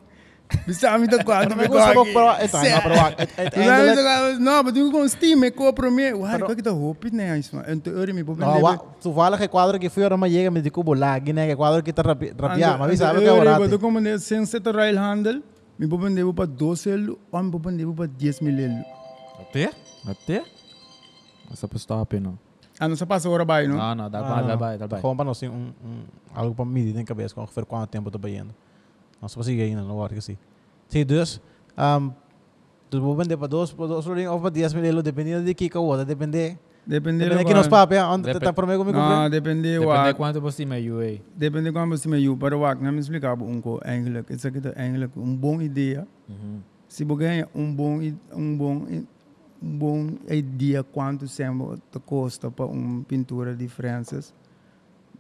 Bisa 0.67 0.99
mi 0.99 1.09
ta 1.09 1.17
quanto 1.25 1.57
me 1.57 1.65
Pero 1.67 1.73
gusto 1.73 1.95
ko, 1.95 2.05
pero 2.13 2.45
ito, 2.45 2.57
ano, 2.57 2.81
pero 2.85 2.95
wag, 3.01 3.13
et- 3.17 3.39
et- 3.39 3.55
Sabi 3.55 3.69
angle- 3.69 3.97
sa 3.97 4.39
no, 4.39 4.63
but 4.63 4.77
yung 4.77 4.93
kung 4.93 5.09
Steam, 5.09 5.41
may 5.41 5.51
kopro 5.51 5.91
me. 5.91 6.13
Wah, 6.13 6.33
Pero- 6.37 6.47
pa 6.47 6.55
kita 6.55 6.73
hopit 6.73 7.13
na 7.13 7.23
yan. 7.25 7.41
Ento, 7.73 7.89
ori 7.97 8.13
mi 8.13 8.23
po 8.23 8.37
No, 8.37 8.61
wa, 8.61 8.77
tu 9.01 9.13
fala 9.15 9.39
que 9.39 9.49
quadro 9.49 9.79
que 9.81 9.89
fui 9.89 10.03
ahora 10.05 10.17
me 10.19 10.29
llega, 10.29 10.51
me 10.51 10.61
digo, 10.61 10.83
bola, 10.85 11.19
guiné, 11.21 11.49
que 11.49 11.57
quadro 11.57 11.83
que 11.83 11.93
rapi, 11.97 12.33
rapia, 12.37 12.77
mas 12.77 12.99
sabe 12.99 13.21
que 13.25 13.31
Ori, 13.31 13.39
barato. 13.49 13.69
but 13.69 13.81
como 13.81 13.99
ne 14.01 14.19
sen 14.19 14.45
set 14.47 14.67
rail 14.67 14.99
handle, 14.99 15.41
mi 15.79 15.87
po 15.87 15.97
pende 15.99 16.21
po 16.23 16.35
pa 16.35 16.45
12 16.45 16.85
elo, 16.93 17.19
o 17.33 17.43
mi 17.43 17.51
po 17.51 17.59
pende 17.59 17.85
po 17.89 17.95
pa 17.95 18.07
10 18.07 18.43
mil 18.45 18.59
elo. 18.61 18.85
Até? 19.41 19.71
Até? 20.07 20.45
Essa 21.53 21.69
para 21.69 21.79
stop, 21.79 22.21
não. 22.21 22.39
Ano 22.81 22.97
sa 22.97 23.07
passa 23.07 23.29
ora 23.29 23.45
ba, 23.45 23.63
no? 23.63 23.77
Não, 23.77 23.95
não, 23.95 24.11
dá 24.11 24.21
Ah, 24.21 24.23
para, 24.23 24.43
dá 24.43 24.49
não. 24.49 24.59
para, 24.59 24.89
dá. 24.89 24.97
Gewoon 24.97 25.17
para 25.17 25.25
nós, 25.25 25.37
assim, 25.37 25.49
um, 25.49 25.73
um, 25.85 26.03
algo 26.35 26.55
para 26.55 26.65
medir 26.65 26.97
em 26.97 27.05
cabeça, 27.05 27.35
com 27.35 27.43
ongeveer 27.43 27.67
quanto 27.67 27.91
tempo 27.91 28.09
eu 28.09 28.17
estou 28.17 28.31
indo. 28.31 28.55
Nós 29.21 29.35
vamos 29.35 29.47
seguir 29.47 29.63
ainda, 29.63 29.83
não 29.83 29.97
hora 29.97 30.15
que 30.15 30.21
sim. 30.21 30.37
Sim, 30.89 31.05
dus, 31.05 31.41
um, 31.79 32.13
Tu 32.93 33.01
vou 33.01 33.17
vender 33.17 33.39
para 33.39 33.49
dois, 33.49 33.73
para 33.73 33.87
dois 33.87 34.07
ou 34.07 34.39
para 34.39 34.51
10 34.51 34.75
mil 34.75 34.85
euros, 34.85 35.03
dependendo 35.03 35.43
de 35.47 35.55
que 35.55 35.71
que 35.71 35.79
outra, 35.79 36.05
depende. 36.05 36.59
Depende 36.85 37.25
Depende 37.25 37.41
aqui 37.41 37.55
nos 37.55 37.67
papéis, 37.67 38.03
onde 38.03 38.31
está 38.31 38.53
por 38.53 38.67
mim 38.67 38.77
comigo. 38.77 38.99
Ah, 38.99 39.31
depende 39.31 39.79
Depende 39.79 39.87
wa. 39.87 40.13
quanto 40.13 40.43
você 40.43 40.67
me 40.67 40.91
UA. 40.91 41.21
Depende 41.35 41.73
quando 41.73 41.97
você 41.97 42.07
me 42.07 42.19
ajuda. 42.19 42.39
Para 42.41 42.57
o 42.57 42.75
não 42.85 42.93
me 42.93 43.01
explicar 43.01 43.33
um 43.41 43.63
co 43.63 43.81
eigenlijk. 43.83 44.35
Isso 44.35 44.47
aqui 44.47 44.59
é 44.59 44.73
eigenlijk 44.77 45.13
uma 45.17 45.35
boa 45.35 45.65
ideia. 45.65 46.07
Uhum. 46.29 46.61
Se 46.87 47.05
você 47.05 47.17
ganha 47.17 47.49
um 47.55 47.75
bom 47.75 47.99
um 48.35 48.57
bom 48.59 48.85
um 49.63 49.79
bom 49.79 50.07
ideia 50.29 50.83
quanto 50.83 51.27
sempre 51.29 51.79
te 51.91 51.99
custa 52.01 52.51
para 52.51 52.67
uma 52.67 53.03
pintura 53.05 53.55
de. 53.55 53.69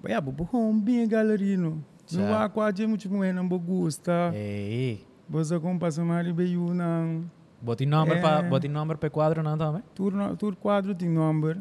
Vaiabo 0.03 0.32
por 0.32 0.49
um 0.59 0.78
bem 0.78 1.07
galeria 1.07 1.57
no. 1.57 1.82
Não 2.12 2.34
há 2.36 2.49
quase 2.49 2.86
muito 2.86 3.09
bem 3.09 3.32
não 3.32 3.47
gosta. 3.49 4.32
Ei. 4.34 5.05
Você 5.28 5.59
com 5.61 5.78
passa 5.78 6.05
mais 6.05 6.30
bem 6.32 6.57
não. 6.57 7.24
Boti 7.61 7.86
number 7.86 8.20
pa, 8.20 8.40
Eh. 8.40 8.49
boti 8.49 8.68
number 8.68 8.97
per 8.99 9.11
quadro 9.11 9.43
não 9.43 9.57
também? 9.57 9.82
Tour 9.95 10.12
tour 10.36 10.57
quadro 10.57 10.95
tem 10.95 11.09
number. 11.09 11.59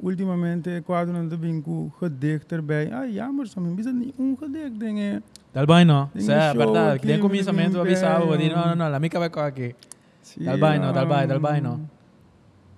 Ultimamente 0.00 0.80
quadro 0.82 1.12
não 1.12 1.28
tem 1.28 1.60
com 1.62 1.90
gedicht 2.00 2.52
erbij. 2.52 2.90
Ah, 2.92 3.06
jammer, 3.06 3.46
só 3.48 3.60
me 3.60 3.72
bisa 3.74 3.92
niet 3.92 4.14
um 4.18 4.36
gedicht 4.36 4.76
dingen. 4.78 5.22
Tal 5.52 5.66
bem 5.66 5.84
não. 5.84 6.06
Tem 6.08 6.22
um 6.22 6.26
show 6.26 6.56
verdade. 6.56 6.88
aqui, 6.96 7.00
Que 7.00 7.06
nem 7.06 7.20
começamento 7.20 7.70
tem 7.72 7.78
um 7.80 7.82
avisava, 7.82 8.36
bem, 8.36 8.50
um- 8.52 8.56
não, 8.56 8.66
não, 8.68 8.76
não, 8.76 8.88
la 8.90 8.98
mica 9.00 9.18
vai 9.18 9.28
aqui. 9.46 9.74
Sí, 10.22 10.44
Dal 10.44 10.58
bem, 10.58 10.78
no, 10.78 10.92
dal 10.92 11.06
bem, 11.06 11.26
dal 11.26 11.40
bem, 11.40 11.60
no. 11.60 11.88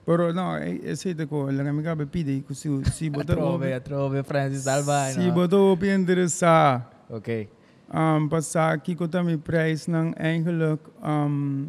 Um, 0.01 0.05
Pero 0.07 0.33
no, 0.33 0.57
esse 0.59 1.11
é 1.11 1.27
ko 1.27 1.51
lang 1.51 1.67
kami 1.67 1.83
ka 1.83 1.95
pide 2.07 2.43
ko 2.43 2.55
si 2.55 2.69
si 2.91 3.11
bota 3.11 3.35
Trove, 3.37 3.81
trove, 3.81 4.23
Francis, 4.25 4.65
tal 4.65 4.83
bem 4.83 5.13
si 5.13 5.27
não. 5.27 5.35
bota 5.35 5.57
op 5.57 5.83
interessar. 5.85 6.89
Ok. 7.11 7.49
Um, 7.93 8.29
passa 8.29 8.71
aqui 8.71 8.95
ko 8.95 9.07
tami 9.09 9.37
prijs 9.37 9.87
ng 9.89 10.15
eigenlijk 10.17 10.81
um 11.03 11.69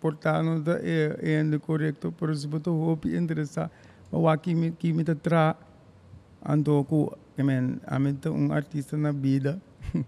portano 0.00 0.60
da 0.60 0.78
e 0.82 1.14
e 1.22 1.42
de 1.44 1.58
correcto 1.58 2.12
pero 2.12 2.34
si 2.34 2.46
bota 2.46 2.70
op 2.70 3.06
interessar. 3.06 3.70
Bawa 4.12 4.36
kimi 4.36 4.72
kimi 4.72 5.04
ta 5.04 5.14
tra 5.14 5.56
ando 6.42 6.84
ko 6.84 7.16
kemen 7.36 7.80
amin 7.86 8.16
ta 8.16 8.30
um 8.30 8.52
artista 8.52 8.96
na 8.96 9.12
vida. 9.12 9.60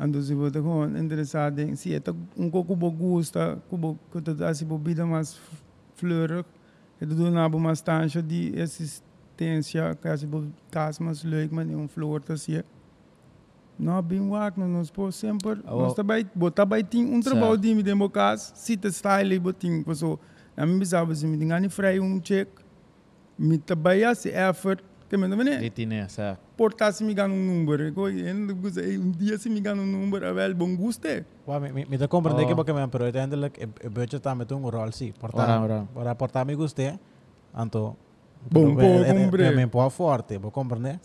Ando 0.00 0.22
si 0.22 0.34
bota 0.34 0.62
ko 0.62 0.86
interessado 0.96 1.60
em 1.60 1.76
si 1.76 1.92
eta 1.92 2.14
um 2.36 2.48
pouco 2.48 2.74
bo 2.76 2.88
gusta, 2.90 3.58
kubo 3.68 3.98
ko 4.08 4.20
ta 4.20 4.54
si 4.54 4.64
bo 4.64 4.78
vida 4.78 5.04
mais 5.04 5.36
fleurig. 5.96 6.46
Het 7.00 7.16
doen 7.16 7.32
nou 7.32 7.58
maar 7.58 7.76
stage 7.76 8.20
die 8.26 8.52
assistência, 8.60 9.94
caso 9.96 10.26
bo 10.28 10.44
caso 10.70 11.02
mais 11.02 11.22
leuk 11.22 11.50
maar 11.50 11.64
um 11.64 11.88
flor 11.88 12.20
te 12.20 12.36
zie. 12.36 12.62
Nou, 13.76 14.02
bem 14.02 14.28
waak, 14.28 14.56
no 14.56 14.68
nos 14.68 14.90
po 14.90 15.10
sempre. 15.10 15.62
Nós 15.64 15.94
também 15.94 16.28
botar 16.34 16.66
by 16.66 16.82
ting 16.82 17.08
um 17.08 17.20
trabalho 17.20 17.56
de 17.56 17.74
me 17.74 17.82
demo 17.82 18.10
cas, 18.10 18.52
sita 18.54 18.90
style 18.92 19.38
boting 19.40 19.82
so. 19.94 20.18
Na 20.54 20.66
mi 20.66 20.78
bisava 20.78 21.14
se 21.14 21.26
me 21.26 21.38
dingani 21.38 21.70
frei 21.70 21.98
um 21.98 22.20
check. 22.20 22.48
Me 23.38 23.56
tabaya 23.56 24.14
se 24.14 24.28
effort. 24.28 24.84
Que 25.10 25.16
me 25.16 25.26
não 25.26 25.40
é? 25.42 25.58
Ditine, 25.58 26.08
sé. 26.08 26.36
Portar 26.56 26.92
se 26.92 27.02
me 27.02 27.14
ganha 27.14 27.34
um 27.34 27.44
número. 27.44 27.92
Um 27.92 29.10
dia 29.10 29.36
se 29.38 29.50
me 29.50 29.60
ganha 29.60 29.82
um 29.82 29.84
número, 29.84 30.28
a 30.28 30.32
wel 30.32 30.54
bom. 30.54 30.78
Wa, 31.44 31.58
mi, 31.58 31.72
mi, 31.72 31.84
mi 31.84 31.98
te 31.98 32.06
comprende 32.06 32.44
Oh. 32.44 32.46
que 32.46 32.54
porque 32.54 32.72
me 32.72 32.86
pero 32.86 33.04
uiteindelijk 33.06 33.58
e, 33.58 33.64
e 33.86 33.88
budget 33.88 34.20
está 34.20 34.36
met 34.36 34.52
un 34.52 34.70
rol 34.70 34.92
sí. 34.92 35.12
Ora, 35.20 35.32
Porta, 35.32 35.60
ora. 35.60 35.86
ora 35.94 36.14
portar 36.14 36.46
me 36.46 36.54
guste. 36.54 36.96
Anto 37.52 37.96
Bom, 38.48 38.74
bom, 38.74 39.04
combre. 39.04 39.50
Me 39.50 39.66
pô 39.66 39.90
forte, 39.90 40.38
vou 40.38 40.50
compreender. 40.52 40.98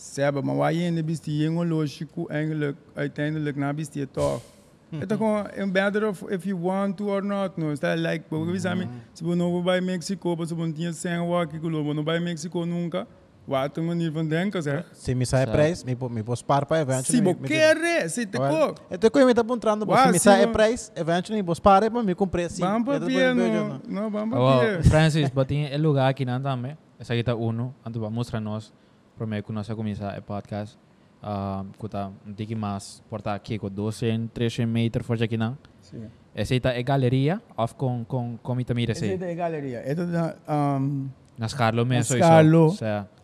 Maar 0.44 0.56
waar 0.56 0.74
je 0.74 0.86
in 0.86 0.96
de 0.96 1.04
bestie 1.04 1.50
lógico 1.50 2.28
eigenlijk 2.28 2.78
uiteindelijk 2.94 3.56
na 3.58 3.74
toch. 4.12 4.42
Het 4.90 5.12
is 5.12 5.18
gewoon 5.18 5.48
een 5.54 5.72
better 5.72 6.08
of 6.08 6.22
if 6.30 6.44
you 6.46 6.60
want 6.62 6.98
to 6.98 7.06
or 7.06 7.24
not. 7.24 7.58
No, 7.58 7.72
está 7.72 7.96
like, 7.96 8.26
porque 8.30 8.52
we 8.52 8.60
sabe, 8.60 8.88
se 9.14 9.24
você 9.24 9.36
não 9.36 9.64
vai 9.64 9.82
México, 9.82 10.36
você 10.36 10.56
não 10.56 10.72
tinha 10.72 10.94
sem 10.94 11.18
o 11.20 11.36
aqui 11.36 11.60
que 11.60 11.70
não 11.70 12.04
vai 12.04 12.20
México 12.20 12.66
nunca. 12.66 13.08
Wat 13.48 13.78
een 13.78 13.86
manier 13.86 14.12
van 14.12 14.28
denken, 14.28 14.62
zeg. 14.64 14.86
Se 14.94 15.14
me 15.16 15.26
sai 15.26 15.46
Sa- 15.46 15.52
prijs, 15.52 15.84
me 15.84 15.96
pô 15.96 16.10
me 16.10 16.24
pô 16.24 16.36
spar 16.36 16.66
para. 16.66 17.04
Se 17.04 17.22
me- 17.22 17.34
você 17.34 17.42
me- 17.42 17.48
quer, 17.48 18.10
se 18.10 18.26
te 18.26 18.38
Well, 18.40 18.74
co. 18.74 18.82
Então, 18.90 19.10
como 19.12 19.26
me 19.26 19.32
está 19.32 19.42
apontando, 19.42 19.86
Wa, 19.86 20.04
se 20.04 20.08
me 20.12 20.18
se 20.18 20.24
sai 20.24 20.46
vo- 20.46 20.52
prijs, 20.52 20.92
eventually 20.96 21.44
me 21.44 21.54
spare 21.56 21.90
para 21.92 22.04
me 22.04 22.16
comprar 22.16 22.50
sim. 22.50 22.62
Vamos 22.64 22.82
E 22.82 22.86
para 22.86 23.00
depois 23.00 23.16
pie, 23.16 23.34
me 23.34 23.50
no. 23.50 24.02
No, 24.02 24.10
vamos 24.10 24.38
Oh, 24.40 24.58
para 24.60 24.78
pie. 24.82 24.90
Francis, 24.90 25.30
boti 25.30 25.56
el 25.72 25.82
lugar 25.82 26.10
aqui 26.10 26.26
não 26.26 26.42
também. 26.42 26.76
Essa 27.00 27.14
aqui 27.14 27.24
tá 27.24 27.36
uno, 27.36 27.74
anto 27.86 28.00
va 28.00 28.10
mostrar 28.10 28.40
nós, 28.42 28.74
primeiro 29.18 29.46
que 29.46 29.52
nós 29.54 29.68
começar 29.68 30.18
o 30.18 30.22
podcast. 30.24 30.78
Um, 31.24 31.66
kuta 31.78 32.12
um 32.28 32.34
tiki 32.34 32.56
mas 32.56 33.02
porta 33.10 33.34
aqui 33.34 33.58
com 33.60 33.70
200, 33.70 34.30
300 34.34 34.72
metros 34.72 35.06
fora 35.08 35.24
aqui 35.24 35.38
não. 35.38 35.56
Sim. 35.82 36.06
Essa 36.34 36.60
tá 36.60 36.74
é 36.74 36.84
galeria, 36.84 37.42
of 37.58 37.74
com 37.76 38.04
com 38.06 38.38
com 38.42 38.60
ita 38.60 38.74
mira 38.74 38.92
Essa 38.92 39.02
sei. 39.06 39.18
é 39.22 39.32
a 39.32 39.34
galeria. 39.36 39.82
Essa 39.86 40.36
é 40.48 40.52
um, 40.54 41.10
Nas 41.38 41.54
Carlo 41.54 41.86
mesmo 41.86 42.16
Nas 42.18 42.28
Carlo. 42.28 42.68
isso. 42.68 42.78
Sé. 42.78 42.86
a 42.88 43.06
Bandi- 43.06 43.10
casa 43.10 43.14
de 43.14 43.14
Colo 43.14 43.24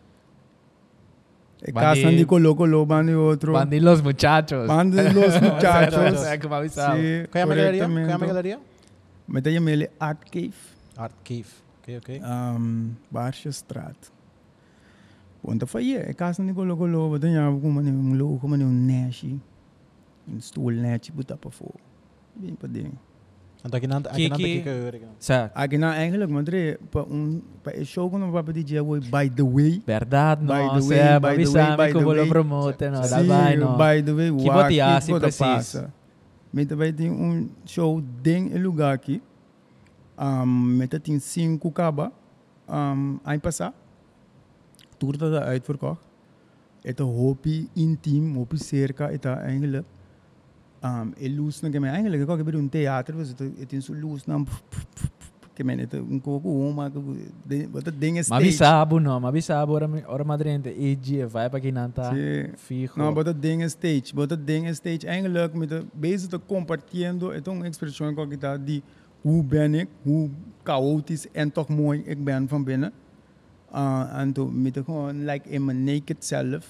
outro. 1.02 1.40
Bandi 1.42 1.51
los 1.51 1.51
muchachos. 4.02 4.66
Bandi 4.66 5.02
los 5.12 5.40
muchachos. 5.40 6.20
Sé 6.20 6.38
que 6.38 6.48
me 6.48 6.54
avisava. 6.56 6.96
Sí, 6.96 7.26
Qual 7.30 7.40
é 7.40 7.42
a 7.42 7.46
minha 7.46 7.56
galeria? 7.56 7.86
Qual 7.86 7.98
é 7.98 8.02
a 8.02 8.08
correctamente. 8.08 8.18
minha 8.18 8.26
galeria? 8.26 8.58
Met 9.26 9.46
een 9.46 9.62
mele 9.62 9.90
Art 9.98 10.28
Cave. 10.30 10.58
Art 10.96 11.14
Cave. 11.22 11.50
Ok, 11.80 11.96
ok. 11.96 12.08
um, 12.56 12.96
Barsjestraat. 13.08 14.10
Want 15.40 15.58
dan 15.58 15.68
van 15.68 15.84
je, 15.84 15.98
ik 15.98 16.18
ga 16.18 16.32
ze 16.32 16.42
niet 16.42 16.54
golo 16.54 16.76
golo, 16.76 17.08
wat 17.10 17.20
dan 17.20 17.30
ja, 17.30 17.52
we 17.54 17.60
komen 17.60 17.86
een 17.86 18.16
logo, 18.16 18.46
maar 18.48 18.58
een 18.60 18.86
neshi, 18.86 19.40
een 20.28 20.42
stoelnetje, 20.42 21.12
moet 21.14 21.28
dat 21.28 21.38
voor. 21.48 21.74
Bem 22.32 22.56
pa 22.56 22.66
ding. 22.70 22.86
Então 22.86 22.90
aqui 22.90 22.90
não, 22.90 22.92
aqui 22.92 22.96
Que- 22.96 22.96
não 22.96 23.11
Dá 33.08 33.18
Sim, 33.20 33.28
bem, 33.28 33.56
não. 33.56 33.76
by 33.76 34.02
the 34.02 34.12
way, 34.12 34.30
Que 34.36 34.48
wa, 34.48 34.54
bote 34.54 34.68
que 34.74 34.80
assim, 34.80 35.12
bote 35.12 35.22
preciso. 35.22 35.44
passa. 35.44 35.92
Met 36.52 36.74
vai 36.74 36.92
ter 36.92 37.10
um 37.10 37.48
show 37.64 38.00
ding 38.22 38.50
em 38.52 38.58
lugar 38.58 38.92
aqui. 38.92 39.22
Um, 40.18 40.46
met 40.46 40.98
tem 40.98 41.18
cinco 41.20 41.70
caba. 41.70 42.12
Um, 42.68 43.20
aí 43.24 43.38
passar. 43.38 43.72
Tour 44.98 45.16
dat 45.16 45.42
uitverkocht. 45.42 46.02
Het 46.82 46.98
is 46.98 47.06
hoopie 47.06 47.68
intiem, 47.74 48.34
hoopie 48.34 48.58
cerca. 48.58 49.08
Het 49.08 49.24
is 49.24 49.30
eigenlijk. 49.30 49.86
Um, 50.84 51.12
e 51.16 51.28
luz 51.28 51.60
na 51.60 51.70
kami. 51.70 51.88
Eigenlijk, 51.88 52.22
ako 52.22 52.36
kabi 52.36 52.52
een 52.52 52.68
theater. 52.68 53.16
Was 53.16 53.28
het, 53.28 53.38
het 53.58 53.72
is 53.72 53.84
zo 53.84 53.94
luz 53.94 54.24
na. 54.24 54.42
Kami, 55.54 55.76
het 55.76 55.92
is 55.92 56.00
een 56.00 56.20
koko 56.20 56.68
uma. 56.68 56.90
Wat 57.70 57.84
dat 57.84 58.00
ding 58.00 58.18
is 58.18 58.28
Me 58.28 58.34
avisava, 58.34 59.00
não. 59.00 59.20
Me 59.20 59.26
avisava, 59.26 59.72
ora, 59.72 59.88
ora 60.06 60.24
madrente. 60.24 60.70
E 60.70 60.96
dia, 60.96 61.28
vai 61.28 61.48
para 61.48 61.58
aqui 61.58 61.72
não 61.72 61.90
tá. 61.90 62.10
Sim. 62.10 62.56
Fijo. 62.56 62.92
Nou, 62.96 63.14
maar 63.14 63.24
dat 63.24 63.42
ding 63.42 63.62
is 63.62 63.70
stage. 63.70 64.14
Maar 64.14 64.26
dat 64.26 64.46
ding 64.46 64.68
is 64.68 64.76
stage 64.76 65.06
eigenlijk 65.06 65.54
met 65.54 65.68
de 65.68 65.84
bezig 65.92 66.28
te 66.28 66.40
compartiendo. 66.46 67.32
Het 67.32 67.46
is 67.46 67.52
een 67.52 67.64
expressie 67.64 68.14
kan 68.14 68.32
ik 68.32 68.40
dat 68.40 68.66
die 68.66 68.82
hoe 69.20 69.44
ben 69.44 69.74
ik, 69.74 69.88
hoe 70.02 70.30
chaotisch 70.62 71.30
en 71.30 71.52
toch 71.52 71.68
mooi 71.68 72.02
ik 72.04 72.24
ben 72.24 72.48
van 72.48 72.64
binnen. 72.64 72.92
Uh, 73.74 74.18
en 74.18 74.32
toen 74.32 74.62
met 74.62 74.74
de 74.74 74.84
gewoon 74.84 75.24
like 75.24 75.48
in 75.48 75.64
mijn 75.64 75.84
naked 75.84 76.24
zelf 76.24 76.68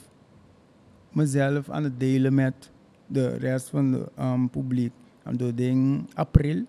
mezelf 1.12 1.70
aan 1.70 1.84
het 1.84 2.00
delen 2.00 2.34
met 2.34 2.71
de 3.12 3.36
rest 3.38 3.68
van 3.68 3.92
het 3.92 4.08
um, 4.18 4.48
publiek. 4.50 4.92
En 5.24 5.36
toen 5.36 5.52
ding 5.54 6.06
april, 6.14 6.64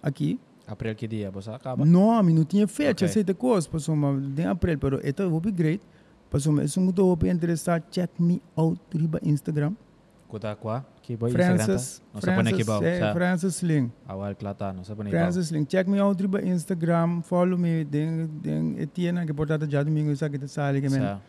aqui, 0.00 0.38
April 0.66 0.94
que 0.96 1.06
dia, 1.06 1.30
você 1.30 1.50
acaba? 1.50 1.84
No, 1.84 2.20
mi 2.22 2.32
não 2.32 2.44
tinha 2.44 2.66
fecha, 2.66 3.06
Ok. 3.06 3.10
okay. 3.10 3.22
de 3.22 3.34
coisa, 3.34 3.68
passou 3.68 3.94
uma 3.94 4.20
de 4.20 4.44
april, 4.44 4.78
pero 4.78 5.00
esta 5.02 5.26
hope 5.26 5.52
great. 5.52 5.80
Passou 6.28 6.52
uma, 6.52 6.64
isso 6.64 6.80
muito 6.80 7.06
hope 7.06 7.28
interessar, 7.28 7.80
check 7.88 8.10
me 8.18 8.42
out 8.56 8.80
riba 8.92 9.20
Instagram. 9.22 9.74
Kuta 10.28 10.56
qua? 10.56 10.84
Que 11.02 11.16
boy 11.16 11.30
Instagram 11.30 11.56
Francis? 11.56 12.02
Não 12.12 12.20
se 12.20 12.26
Francis, 12.26 12.66
bom, 12.66 12.82
eh. 12.82 13.12
Francis 13.12 13.62
Ling. 13.62 13.92
Awal 14.08 14.34
klata, 14.34 14.72
não 14.72 14.82
se 14.82 14.90
aqui 14.90 15.10
Francis 15.10 15.50
Ling, 15.52 15.64
check 15.66 15.86
me 15.86 16.00
out 16.00 16.20
riba 16.20 16.42
Instagram, 16.42 17.22
follow 17.22 17.56
me, 17.56 17.84
den, 17.84 18.26
den, 18.42 18.74
etiena, 18.80 19.24
que 19.24 19.32
portata 19.32 19.70
já 19.70 19.84
domingo, 19.84 20.10
isso 20.10 20.24
aqui 20.24 20.36
tá 20.36 20.48
sali, 20.48 20.80
que 20.80 20.88
men, 20.88 21.20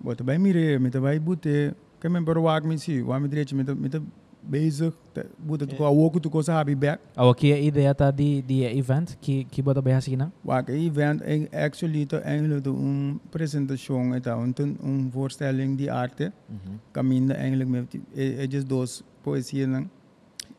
bota 0.00 0.24
vai 0.24 0.38
mire, 0.38 0.78
me 0.78 0.90
tá 0.90 1.00
vai 1.00 1.18
bute, 1.18 1.74
que 2.00 2.08
men, 2.08 2.24
pero 2.24 2.42
wak 2.42 2.64
me 2.64 2.76
si, 2.78 3.02
direito, 3.28 3.54
me 3.56 3.64
tá, 3.64 3.74
me 3.74 3.88
tá 3.88 4.00
bezig, 4.42 4.92
bota 5.38 5.66
tu 5.66 5.76
ko, 5.76 5.84
awoku 5.84 6.20
tu 6.20 6.30
ko 6.30 6.42
sa 6.42 6.58
happy 6.58 6.74
back. 6.74 7.00
Awa 7.16 7.34
que 7.34 7.52
a 7.52 7.58
ideia 7.58 7.94
tá 7.94 8.10
de 8.10 8.42
de 8.42 8.64
event 8.78 9.16
que 9.20 9.44
que 9.44 9.62
bota 9.62 9.80
assim, 9.96 10.16
não? 10.16 10.30
Waar 10.42 10.60
ik 10.60 10.68
event 10.68 11.20
en 11.22 11.48
actually 11.52 12.06
to 12.06 12.18
eigenlijk 12.18 12.64
de 12.64 12.70
een 12.70 13.20
presentatie 13.30 13.94
het 14.12 14.26
een 14.26 14.52
een 14.56 14.78
een 14.82 15.10
voorstelling 15.12 15.76
die 15.76 15.92
arte 15.92 16.32
Mhm. 16.46 16.76
kaminde 16.92 17.34
eigenlijk 17.34 17.70
met 17.70 17.96
het 18.14 18.54
is 18.54 18.64
dos 18.64 19.02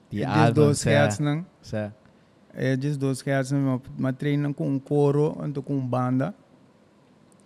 Die 0.09 0.25
het 0.25 0.35
is 0.35 0.41
album, 0.41 0.53
dos 0.63 0.79
scherts 0.79 1.17
Sa. 1.61 1.91
het 2.51 2.83
is 2.83 2.97
dos 2.97 3.17
scherts 3.17 3.51
lang 3.51 3.81
maar 3.97 4.15
trainen 4.15 4.53
com 4.53 4.67
um 4.67 4.83
coro 4.83 5.37
en 5.41 5.51
to 5.51 5.61
com 5.61 5.89
banda 5.89 6.33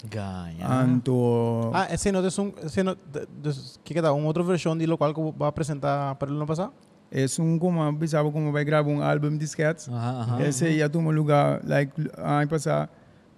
Ganha. 0.09 0.83
en 0.83 0.99
to 1.01 1.71
Ah, 1.73 1.87
esse 1.93 2.11
não 2.11 2.19
é 2.19 2.23
um, 2.41 2.51
esse 2.65 2.83
não, 2.83 2.93
de- 2.93 3.27
de- 3.41 3.79
que 3.83 3.93
que 3.93 4.01
dá 4.01 4.11
uma 4.13 4.27
outra 4.27 4.43
versão 4.43 4.77
de 4.77 4.85
local 4.85 5.13
que 5.13 5.19
eu 5.19 5.31
vou 5.37 5.47
apresentar 5.47 6.15
para 6.15 6.29
ele 6.29 6.37
no 6.39 6.45
passado? 6.45 6.73
Es 7.11 7.37
un 7.39 7.59
como, 7.59 7.79
pensaba 7.97 8.29
como 8.31 8.51
vai 8.51 8.65
gravar 8.65 8.89
um 8.89 9.01
álbum 9.01 9.37
de 9.37 9.45
sketches. 9.45 9.87
Aham, 9.87 10.21
aham. 10.21 10.41
Esse 10.41 10.67
ia 10.69 10.89
tomar 10.89 11.13
lugar, 11.13 11.61
like, 11.63 11.93
ano 12.17 12.47
passado, 12.49 12.89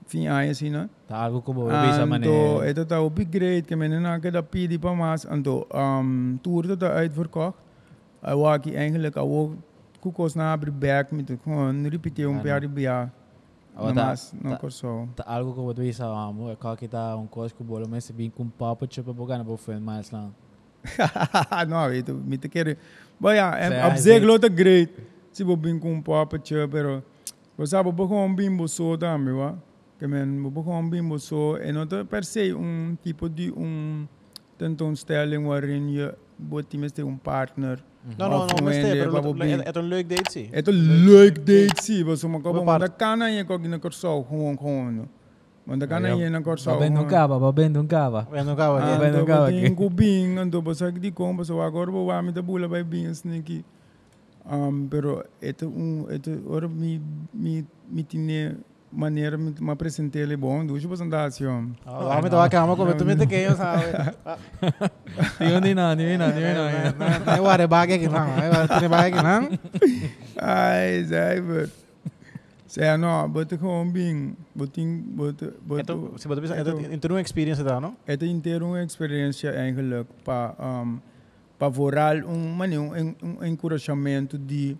fim 0.07 0.27
ano 0.27 0.49
assim, 0.49 0.69
né? 0.69 0.89
Tá 1.07 1.17
algo 1.17 1.41
que 1.41 1.49
eu 1.49 1.53
vou 1.53 1.65
ver 1.67 1.89
essa 1.89 2.01
Anto, 2.03 2.07
maneira. 2.09 2.69
ito 2.69 2.85
tá 2.85 3.01
upgrade, 3.01 3.63
kami 3.63 3.89
na 3.89 3.99
nakada 3.99 4.41
pidi 4.41 4.77
pa 4.79 4.93
mas, 4.95 5.25
anto, 5.25 5.67
um, 5.73 6.37
tour 6.41 6.67
dat 6.67 6.83
uitverkocht. 6.83 7.57
Hij 8.21 8.35
wou 8.35 8.59
eigenlijk 8.73 9.15
al 9.17 9.55
kukos 9.99 10.33
na 10.35 10.51
abri 10.53 10.71
back 10.71 11.11
met 11.11 11.29
gewoon 11.43 11.85
repetir 11.89 12.27
um 12.27 12.33
Ano? 12.39 12.41
per 12.41 12.61
dia. 13.75 13.83
Oh, 13.83 13.87
Na 13.87 13.93
tá- 13.93 14.05
mas, 14.07 14.33
não 14.33 14.51
tá-. 14.51 14.57
Tá 15.15 15.23
algo 15.27 15.53
que 15.53 15.59
eu 15.59 15.63
vou 15.65 15.73
ver 15.73 15.89
essa 15.89 16.05
amo. 16.05 16.49
É 16.49 16.55
que 16.77 16.87
tá 16.87 17.15
um 17.15 17.27
coisa 17.27 17.53
que 17.53 17.61
eu 17.61 17.65
vou 17.67 17.87
mas 17.87 18.09
bem 18.11 18.29
com 18.29 18.47
papo 18.49 18.87
chupa 18.89 19.13
boca 19.13 19.37
na 19.37 19.43
vou 19.43 19.57
fazer 19.57 19.79
mais 19.79 20.11
lá. 20.11 20.29
não, 21.67 21.91
ito, 21.93 22.13
me 22.13 22.37
te 22.37 22.47
quero. 22.49 22.75
But 23.19 23.35
ja, 23.35 23.51
het 23.55 24.53
great. 24.55 24.91
Se 25.31 25.43
we 25.43 25.55
bin 25.55 25.79
com 25.79 25.91
um 25.93 26.01
papo, 26.01 26.37
pero 26.71 27.03
we 27.57 27.65
sabe 27.65 27.89
we 27.89 28.07
gewoon 28.07 28.35
bimbo 28.35 28.67
so 28.67 28.97
também, 28.97 29.33
wa? 29.33 29.55
Que 29.99 30.07
men, 30.07 30.43
we 30.43 30.49
gewoon 30.63 30.89
bimbo 30.89 31.17
so. 31.19 31.57
En 31.57 31.73
not 31.75 32.05
per 32.09 32.23
se 32.23 32.53
um 32.53 32.97
tipo 33.03 33.27
de 33.29 33.51
um 33.51 34.07
tentoonstelling 34.57 35.45
waarin 35.45 35.91
je, 35.93 36.13
wat 36.49 36.69
tenminste 36.69 37.01
een 37.01 37.19
partner. 37.19 37.83
Mas 38.17 38.75
é, 38.75 38.91
pero 38.91 39.09
probably- 39.11 39.51
é 39.53 39.63
é 39.63 39.79
um 39.79 39.87
leuk 39.87 40.07
date, 40.07 40.39
is 40.39 40.67
een 40.67 41.05
leuk 41.05 41.35
date, 41.45 42.17
sommige 42.17 42.43
Wat 42.43 42.51
komen, 42.53 42.63
part? 42.65 42.79
dat 42.79 42.95
kan 42.97 43.21
aan 43.21 43.33
je 43.33 43.43
kok 43.43 43.63
in 43.63 43.71
een 43.71 43.79
korso, 43.79 44.23
gewoon, 44.23 44.57
gewoon. 44.57 45.07
Want 45.63 45.79
dat 45.79 45.89
kan 45.89 46.03
Ah, 46.03 46.09
aan 46.09 46.17
ja. 46.17 46.21
je 46.21 46.27
in 46.27 46.33
een 46.33 46.43
korso. 46.43 46.71
Babendo 46.71 46.99
um 47.01 47.07
cava, 47.07 47.39
babendo 47.39 47.79
um 47.79 47.87
cava. 47.87 48.27
Não 48.31 48.55
aqui. 48.85 48.97
vai 48.99 49.11
no 49.11 49.25
carro 49.25 49.43
aqui. 49.45 49.65
Ando 49.65 49.89
bing, 49.89 50.37
ando 50.37 50.61
basa 50.61 50.91
di 50.91 51.11
kom, 51.13 51.35
basa 51.35 51.53
agora 51.53 51.91
vou 51.91 52.05
lá 52.05 52.21
me 52.21 52.31
da 52.31 52.41
bula 52.41 52.67
vai 52.67 52.83
bing 52.83 53.13
sniki. 53.15 53.63
Um, 54.51 54.87
pero 54.87 55.23
ito 55.41 55.65
um, 55.65 56.05
ito 56.11 56.29
ora 56.47 56.67
mi 56.67 57.01
mi 57.33 57.65
mi 57.89 58.03
tine 58.03 58.57
maneira 58.95 59.37
me 59.37 59.53
me 59.59 59.71
apresentei 59.71 60.21
ele 60.21 60.37
bom, 60.37 60.65
duas 60.65 60.83
basa 60.85 61.03
andação. 61.03 61.71
Ah, 61.85 62.21
me 62.21 62.29
tava 62.29 62.49
calma, 62.49 62.75
como 62.75 62.93
tu 62.95 63.05
me 63.05 63.15
te 63.15 63.27
queio, 63.27 63.55
sabe? 63.55 63.83
Tingnan 65.37 65.61
din 65.61 65.75
na, 65.75 65.95
tingnan 65.95 66.17
na, 66.17 66.31
tingnan 66.31 66.55
na. 66.55 67.37
Não 67.37 67.51
é 67.51 67.67
bagay 67.67 67.95
aqui 67.97 68.07
não, 68.07 68.27
é 68.39 68.79
tem 68.79 68.89
bagay 68.89 69.11
aqui 69.11 69.21
não. 69.21 69.59
Ai, 70.37 71.03
zai, 71.03 71.41
but. 71.41 71.69
Say 72.67 72.97
no, 72.97 73.29
but 73.29 73.47
gewoon 73.57 73.91
bing, 73.93 74.35
boting, 74.53 75.15
but 75.15 75.39
but 75.63 75.79
Então, 75.79 76.17
se 76.17 76.27
você 76.27 76.41
pensa, 76.41 76.59
então 76.91 77.11
uma 77.11 77.21
experiência 77.21 77.63
da, 77.63 77.79
não? 77.79 77.95
Het 78.05 78.23
inteiro 78.23 78.65
uma 78.65 78.83
experiência 78.83 79.51
eigenlijk 79.51 80.09
para 80.25 80.55
um, 80.59 80.99
para 81.57 81.69
vorar 81.69 82.17
um, 82.25 82.51
mano, 82.53 82.91
um, 82.91 83.15
um 83.39 83.45
encorajamento 83.45 84.37
de 84.37 84.75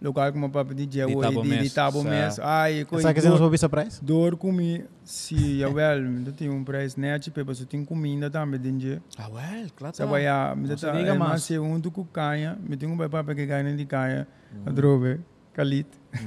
local 0.00 0.32
como 0.32 0.50
papo 0.50 0.74
de 0.74 0.86
dia 0.86 1.06
De 1.06 1.14
hoje, 1.14 1.30
de 1.30 1.48
Mes, 1.48 1.72
Tabo 1.74 2.02
Mes. 2.02 2.38
Ai, 2.40 2.84
coi, 2.84 3.02
Sabe 3.02 3.14
que 3.14 3.20
você 3.20 3.28
não 3.28 3.38
soube 3.38 3.54
essa 3.54 3.68
price? 3.68 4.04
dor 4.04 4.36
comi, 4.36 4.84
se 5.04 5.36
jawel, 5.60 6.04
eu 6.26 6.32
tenho 6.32 6.52
um 6.52 6.64
preço 6.64 7.00
net, 7.00 7.30
pepa, 7.30 7.54
só 7.54 7.64
tem 7.64 7.84
comida 7.84 8.30
também 8.30 8.60
de 8.60 8.72
dia. 8.72 9.02
Ah, 9.18 9.28
well, 9.28 9.66
claro. 9.74 9.96
Sa 9.96 10.06
baya, 10.06 10.54
me 10.54 10.68
diga 10.68 10.90
é 10.90 11.12
mais. 11.12 11.18
mas 11.18 11.42
se 11.44 11.58
um 11.58 11.80
do 11.80 11.90
kaya, 12.12 12.58
me 12.60 12.76
tenho 12.76 12.92
um 12.92 13.08
papo 13.08 13.34
que 13.34 13.46
ganha 13.46 13.74
de 13.76 13.86
kaya, 13.86 14.26
a 14.64 14.70
drobe, 14.70 15.20
kalit. 15.52 15.86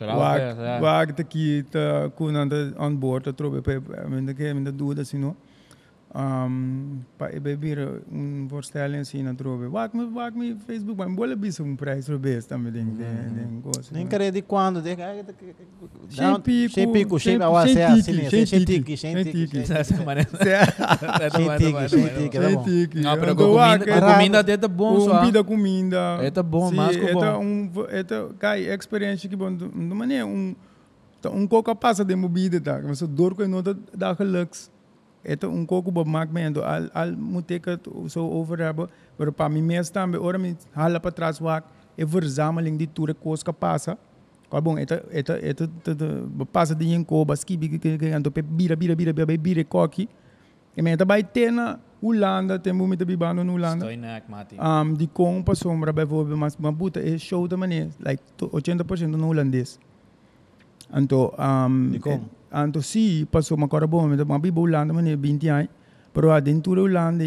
Wag, 0.00 0.82
wag 0.82 1.12
te 1.16 1.24
ki 1.24 1.64
te 1.70 2.10
kunan 2.16 2.50
te 2.50 2.74
on 2.76 2.96
board 2.96 3.32
pe 3.64 3.80
men 4.08 4.26
de 4.26 4.34
ke 4.34 4.52
men 4.52 4.64
de 4.64 4.72
doe 4.72 4.94
dat 4.94 5.06
sino. 5.06 5.36
Um, 6.16 7.04
pa 7.16 7.28
e 7.28 7.40
beber 7.40 8.00
een 8.12 8.46
voorstelling 8.48 9.06
zien 9.06 9.24
na 9.24 9.34
trobe. 9.34 9.68
Wag 9.68 9.92
me 9.92 10.10
wag 10.12 10.32
me 10.34 10.56
Facebook 10.66 10.96
maar 10.96 11.14
bolle 11.14 11.36
bis 11.36 11.58
een 11.58 11.74
prijs 11.76 12.06
voor 12.06 12.20
best 12.20 12.48
dan 12.48 12.62
ding 12.62 12.96
den 12.96 13.34
den 13.34 13.60
goes. 13.62 13.90
Nem 13.90 14.06
querer 14.08 14.32
de 14.32 14.42
quando, 14.42 14.82
de 14.82 14.96
Sem 16.08 16.40
pico, 16.40 16.72
sem 16.72 16.92
pico, 16.92 17.16
é 17.16 17.20
sem 17.20 17.38
sem 18.02 18.64
tique, 18.64 18.64
tique, 18.64 18.96
sem 18.96 19.12
sem 19.12 19.24
tique. 19.24 19.46
tique. 19.46 19.66
sem 19.66 19.76
Essa 19.76 20.04
maneira. 20.04 20.30
Sem 21.88 22.08
tique, 22.08 22.38
tá 22.38 22.50
bom. 22.50 22.64
Não, 22.94 23.18
pero 23.18 23.36
com 23.36 23.44
comida, 23.52 23.84
é- 23.84 24.00
com 24.00 24.12
comida 24.12 24.42
dentro 24.42 24.64
é 24.64 24.68
bom 24.68 25.00
só. 25.00 25.20
pida 25.20 25.44
comida. 25.44 26.18
É 26.22 26.30
tá 26.30 26.42
bom, 26.42 26.70
mas 26.72 26.96
é 26.96 27.12
bom. 27.12 27.20
tá 27.20 27.38
um 27.38 27.70
é 27.90 28.02
tá 28.02 28.26
cai 28.38 28.62
experiência 28.74 29.28
que 29.28 29.36
bom 29.36 29.54
de 29.54 29.66
maneira 29.94 30.24
um 30.24 30.54
tá 31.20 31.28
um 31.28 31.46
coco 31.46 31.74
passa 31.76 32.02
de 32.02 32.16
mobile 32.16 32.58
tá, 32.58 32.80
mas 32.82 33.02
dor 33.02 33.36
não 33.46 33.62
tá 33.62 33.76
da 33.94 34.14
geluks. 34.14 34.74
É 35.28 35.34
tá 35.34 35.48
um 35.48 35.66
coco 35.66 35.90
bo 35.90 36.04
maak 36.04 36.30
me 36.32 36.44
ando 36.44 36.62
al 36.62 36.88
al 36.94 37.10
het 37.46 37.88
zo 38.06 38.30
over 38.30 38.58
hebben. 38.58 38.88
Maar 39.18 39.32
para 39.32 39.48
mim 39.48 39.64
mesmo 39.66 39.92
também, 39.92 40.20
ora 40.20 40.38
me 40.38 40.54
hala 40.72 41.00
para 41.00 41.10
trás 41.10 41.40
wak, 41.40 41.64
é 41.98 42.04
verzameling 42.06 42.78
de 42.78 42.86
toere 42.86 43.14
koos. 43.14 43.42
Qual 44.48 44.62
bom, 44.62 44.78
é 44.78 44.86
tá 44.86 45.00
é 45.10 45.22
tá 45.22 45.34
é 45.34 45.52
tá 45.52 45.64
passa 46.52 46.74
de 46.74 46.86
inko, 46.94 47.24
baski 47.24 47.56
bi 47.56 47.68
que 47.68 47.98
que 47.98 48.12
ando 48.12 48.30
pe 48.30 48.42
bira 48.42 48.76
bira 48.76 48.94
bira 48.94 49.12
bira 49.12 49.36
bira 49.36 49.64
coque. 49.64 50.08
E 50.76 50.82
me 50.82 50.96
ter 51.32 51.50
na 51.50 51.78
Holanda, 52.00 52.58
tem 52.58 52.72
muito 52.72 53.04
bibano 53.04 53.42
na 53.42 53.52
Holanda. 53.52 53.86
Estou 53.86 53.90
inak, 53.90 54.28
Mati. 54.28 54.56
Um, 54.60 54.94
die 54.94 55.08
kon 55.08 55.42
pa 55.42 55.54
sombra 55.54 55.92
bijvoorbeeld, 55.92 56.38
mas 56.38 56.56
maar 56.58 56.72
boete 56.72 57.00
is 57.00 57.22
show 57.22 57.48
de 57.48 57.56
manier, 57.56 57.88
like 57.98 58.22
to- 58.36 58.50
80% 58.52 59.16
no 59.16 59.26
holandês. 59.26 59.78
Anto, 60.90 61.34
um, 61.38 61.90
Die 61.90 61.98
kon? 61.98 62.28
Eh, 62.50 62.58
Anto 62.58 62.80
si, 62.82 63.26
passou 63.30 63.56
uma 63.56 63.68
cora 63.68 63.86
bom, 63.86 64.08
mas 64.08 64.20
uma 64.20 64.38
bibo 64.38 64.60
Holanda 64.62 64.92
manier 64.92 65.16
20 65.16 65.42
jaar. 65.46 65.68
Pero 66.12 66.32
a 66.32 66.40
dentro 66.40 66.72
Holanda, 66.80 67.24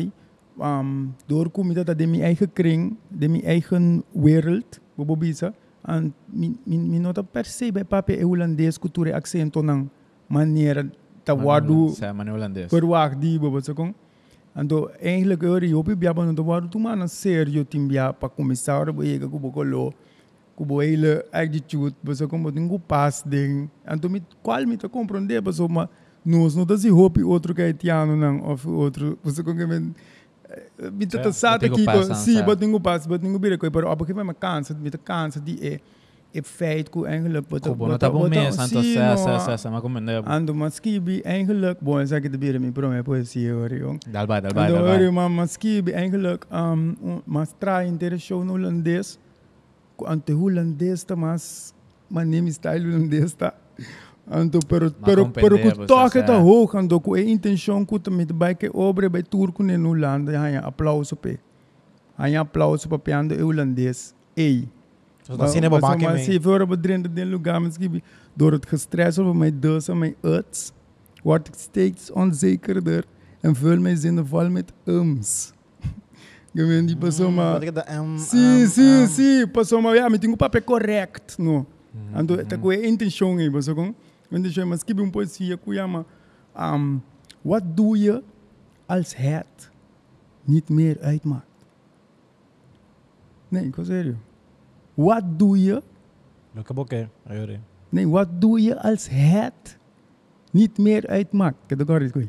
um, 0.58 1.14
door 1.28 1.50
comida 1.52 1.84
dat 1.84 1.98
de 1.98 2.08
mijn 2.08 2.22
eigen 2.22 2.54
kring, 2.54 2.98
de 3.08 3.28
mijn 3.30 3.44
eigen 3.44 4.04
wereld, 4.14 4.80
bobobisa. 4.96 5.54
En 5.86 6.14
min 6.26 6.58
min 6.66 6.90
min 6.90 7.02
nota 7.02 7.22
per 7.22 7.46
se 7.46 7.72
bij 7.72 7.84
papa 7.86 8.12
e 8.14 8.24
holandês 8.24 8.78
cultura 8.78 9.16
accento 9.16 9.62
nang 9.62 9.90
manier 10.28 10.90
ta 11.24 11.34
wadu 11.36 11.88
Sa 11.90 12.14
mano 12.14 12.32
holandês. 12.32 12.68
perwak 12.70 13.16
di 13.20 13.40
bobo 13.40 13.60
sa 13.62 13.74
kong. 13.74 13.94
Ando 14.54 14.90
eigenlijk 15.02 15.42
er 15.44 15.64
yo 15.64 15.82
pi 15.82 15.96
biaba 15.96 16.26
no 16.26 16.44
wadu 16.44 16.68
tu 16.68 16.80
mana 16.80 17.08
sério 17.08 17.64
tim 17.64 17.88
bia 17.88 18.12
pa 18.14 18.28
comissário 18.28 18.94
bo 18.94 19.02
yega 19.04 19.28
kubo 19.28 19.50
kolo 19.52 19.94
kubo 20.60 20.82
hele 20.84 21.24
attitude 21.32 21.96
bo 22.04 22.12
sa 22.12 22.28
kong 22.28 22.44
bo 22.44 22.52
tingu 22.52 22.76
pas 22.76 23.24
ding. 23.24 23.72
Ando 23.88 24.12
mit 24.12 24.28
qual 24.44 24.68
mit 24.68 24.84
a 24.84 24.90
compreender 24.92 25.40
bo 25.40 25.52
so 25.56 25.68
ma 25.72 25.88
nos 26.26 26.56
no 26.56 26.66
dasi 26.68 26.92
hopi 26.92 27.24
outro 27.24 27.56
que 27.56 27.64
haitiano 27.64 28.20
nang 28.20 28.44
of 28.44 28.66
outro 28.68 29.16
bo 29.24 29.32
sa 29.32 29.40
kong 29.40 29.64
men 29.64 29.96
mit 30.92 31.12
Certo, 31.12 31.30
ta 31.30 31.32
sata 31.32 31.64
botingo 31.64 31.78
ki 31.78 31.86
pas, 31.86 32.08
ko 32.08 32.12
ah, 32.12 32.20
si 32.20 32.34
certo. 32.36 32.46
bo 32.48 32.56
tingu 32.60 32.80
pas 32.84 33.08
bo 33.08 33.16
tingu 33.16 33.40
bire 33.40 33.56
ko 33.56 33.72
pero 33.72 33.88
abo 33.88 34.04
que 34.04 34.14
me 34.14 34.34
cansa 34.36 34.76
mit 34.76 34.96
a 34.96 34.98
cansa 35.00 35.40
di 35.40 35.56
e 35.64 35.80
e 36.34 36.42
feit 36.44 36.92
ko 36.92 37.08
eigenlijk 37.08 37.48
bo 37.48 37.58
Kubo 37.58 37.88
no 37.88 37.98
tá 37.98 38.12
bom 38.12 38.28
mês, 38.28 38.60
anto 38.60 38.84
sa 38.84 39.16
sa 39.16 39.40
sa 39.40 39.58
sa 39.58 39.70
macomenda. 39.72 40.22
Ando 40.28 40.54
maskibi 40.54 41.22
eigenlijk, 41.24 41.80
bon, 41.80 42.06
zeg 42.06 42.24
ik 42.24 42.32
de 42.32 42.38
bier 42.38 42.60
mijn 42.60 42.72
pro 42.72 42.90
mijn 42.90 43.04
poëzie 43.04 43.50
hoor, 43.50 43.74
jong. 43.74 43.98
Dalba, 44.12 44.42
dalba, 44.42 44.66
Ando 44.66 44.86
hoor, 44.86 45.14
maar 45.14 45.32
maskibi 45.32 45.92
eigenlijk, 45.92 46.46
um, 46.52 46.98
mas 47.26 47.50
try 47.58 47.88
in 47.88 47.98
deze 47.98 48.20
show 48.20 48.44
no 48.44 48.58
holandês, 50.06 50.12
ante 50.12 50.34
holandês 50.34 51.04
ta 51.06 51.16
mas, 51.16 51.74
mas 52.10 52.26
nem 52.28 52.42
me 52.42 52.52
style 52.52 52.84
holandês 52.86 53.34
ta. 53.34 53.54
Ando 54.32 54.60
pero 54.68 54.86
Ma 54.86 55.06
pero 55.08 55.26
pero 55.32 55.56
compreender, 55.58 55.72
ku 55.74 55.82
você 55.82 55.88
toque 55.88 56.22
ta 56.22 56.28
sabe. 56.36 56.44
hoog, 56.44 56.76
ando 56.76 57.00
ku 57.00 57.16
e 57.16 57.22
intention 57.24 57.86
ku 57.86 58.00
te 58.00 58.12
met 58.12 58.32
bij 58.38 58.54
ke 58.56 58.70
obre 58.74 59.10
bij 59.10 59.24
turco 59.24 59.64
in 59.64 59.84
Holanda, 59.86 60.32
ja 60.32 60.46
ja 60.48 60.60
aplauso 60.62 61.16
pe. 61.16 61.38
Hanya 62.16 62.40
aplauso 62.42 62.88
pa 62.90 62.98
piando 62.98 63.34
e 63.36 63.42
holandês. 63.42 64.14
Ei. 64.36 64.68
Zoals 65.24 65.40
dat 65.42 65.52
zien 65.52 65.62
hebben 65.62 65.80
Maar- 65.80 65.90
bakken 65.90 66.08
maar 66.08 66.16
mee. 66.16 66.24
zie 66.24 66.40
voor 66.42 66.62
op 66.62 66.70
het 66.70 66.82
drinken 66.84 67.14
den 67.14 67.28
lugar 67.30 67.62
misschien 67.62 68.02
door 68.34 68.52
het 68.52 68.66
gestress 68.68 69.20
over 69.20 69.36
mijn 69.36 69.60
dus 69.60 69.88
en 69.88 69.98
mijn 69.98 70.16
uits 70.22 70.72
word 71.24 71.48
ik 71.48 71.54
steeds 71.58 72.12
onzekerder 72.12 73.04
en 73.42 73.56
vul 73.56 73.80
mijn 73.80 73.98
zinnen 73.98 74.28
vol 74.28 74.50
met 74.50 74.72
ums. 74.88 75.54
Gemeen 76.54 76.86
die 76.86 76.98
persoon 76.98 77.34
maar. 77.34 77.52
Wat 77.54 77.64
ik 77.64 77.76
dat, 77.76 77.90
um, 77.90 78.18
Sim, 78.18 78.40
um, 78.40 78.68
sim, 78.68 79.02
um, 79.02 79.08
sim. 79.08 79.52
Passou 79.52 79.82
mal, 79.82 79.96
ja, 79.96 80.10
mas 80.10 80.20
tem 80.20 80.30
um 80.30 80.36
papel 80.36 80.64
correto, 80.64 81.42
no. 81.42 81.66
Mhm. 81.92 82.16
Ando, 82.18 82.46
tá 82.46 82.58
com 82.58 82.70
a 82.70 82.76
intenção 82.76 83.38
aí, 83.38 83.52
passou 83.52 83.76
com. 83.76 83.94
Intenção, 84.32 84.68
mas 84.68 84.84
que 84.84 84.94
um 84.94 85.12
poesia 85.12 85.58
que 85.58 85.76
chama, 85.76 86.06
um, 86.56 87.02
what 87.44 87.66
doe 87.76 87.98
je 87.98 88.24
als 88.88 89.16
het 89.16 89.72
niet 90.46 90.70
meer 90.70 90.98
uitmaakt? 91.00 91.46
Nee, 93.50 93.66
ik 93.66 93.76
was 93.76 93.88
serieus. 93.88 94.16
Wat 94.94 95.24
doe 95.40 95.64
je, 95.64 95.82
Lo 96.54 96.86
que 96.86 97.08
ayore. 97.28 97.60
nee, 97.90 98.08
wat 98.08 98.42
doe 98.42 98.62
je 98.62 98.82
als 98.82 99.08
het 99.10 99.78
niet 100.52 100.78
meer 100.78 101.08
uitmaakt? 101.08 101.58
Kijk, 101.66 101.80
dat 101.80 101.88
hoor 101.88 102.02
ik 102.02 102.28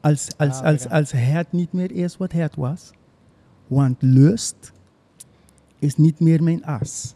Als, 0.00 0.28
als, 0.36 0.58
Ah, 0.58 0.64
als, 0.64 0.88
als 0.88 1.12
het 1.12 1.52
niet 1.52 1.72
meer 1.72 1.90
is 1.92 2.16
wat 2.16 2.32
het 2.32 2.54
was. 2.56 2.92
Want 3.66 4.02
lust 4.02 4.72
is 5.78 5.96
niet 5.96 6.20
meer 6.20 6.42
mijn 6.42 6.64
as. 6.64 7.14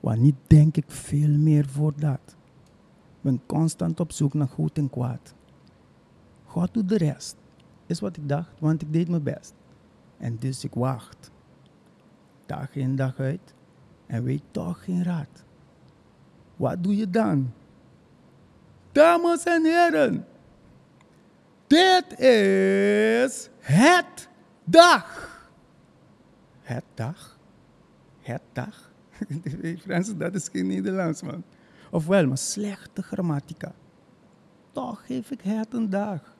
Want 0.00 0.20
niet 0.20 0.36
denk 0.46 0.76
ik 0.76 0.90
veel 0.90 1.38
meer 1.38 1.68
voor 1.68 1.92
dat. 1.96 2.20
Ik 2.26 3.20
ben 3.20 3.40
constant 3.46 4.00
op 4.00 4.12
zoek 4.12 4.34
naar 4.34 4.48
goed 4.48 4.78
en 4.78 4.90
kwaad. 4.90 5.34
God 6.44 6.74
doet 6.74 6.88
de 6.88 6.96
rest. 6.96 7.36
Is 7.86 8.00
wat 8.00 8.16
ik 8.16 8.28
dacht, 8.28 8.60
want 8.60 8.82
ik 8.82 8.92
deed 8.92 9.08
mijn 9.08 9.22
best. 9.22 9.54
En 10.16 10.36
dus 10.38 10.64
ik 10.64 10.74
wacht. 10.74 11.30
dag 12.46 12.76
in 12.76 12.96
dag 12.96 13.18
uit 13.18 13.54
en 14.06 14.24
weet 14.24 14.42
toch 14.50 14.84
geen 14.84 15.02
raad. 15.02 15.44
Wat 16.56 16.82
doe 16.82 16.96
je 16.96 17.10
dan? 17.10 17.52
Dames 18.92 19.44
en 19.44 19.64
heren, 19.64 20.26
dit 21.66 22.18
is 22.18 23.50
het 23.60 24.28
dag. 24.64 25.32
Het 26.62 26.84
dag? 26.94 27.38
Het 28.20 28.42
dag? 28.52 28.92
Frans, 29.82 30.16
dat 30.16 30.34
is 30.34 30.48
geen 30.48 30.66
Nederlands, 30.66 31.22
man. 31.22 31.44
Ofwel, 31.90 32.26
maar 32.26 32.38
slechte 32.38 33.02
grammatica. 33.02 33.72
Toch 34.72 35.06
geef 35.06 35.30
ik 35.30 35.40
het 35.40 35.74
een 35.74 35.90
dag. 35.90 36.36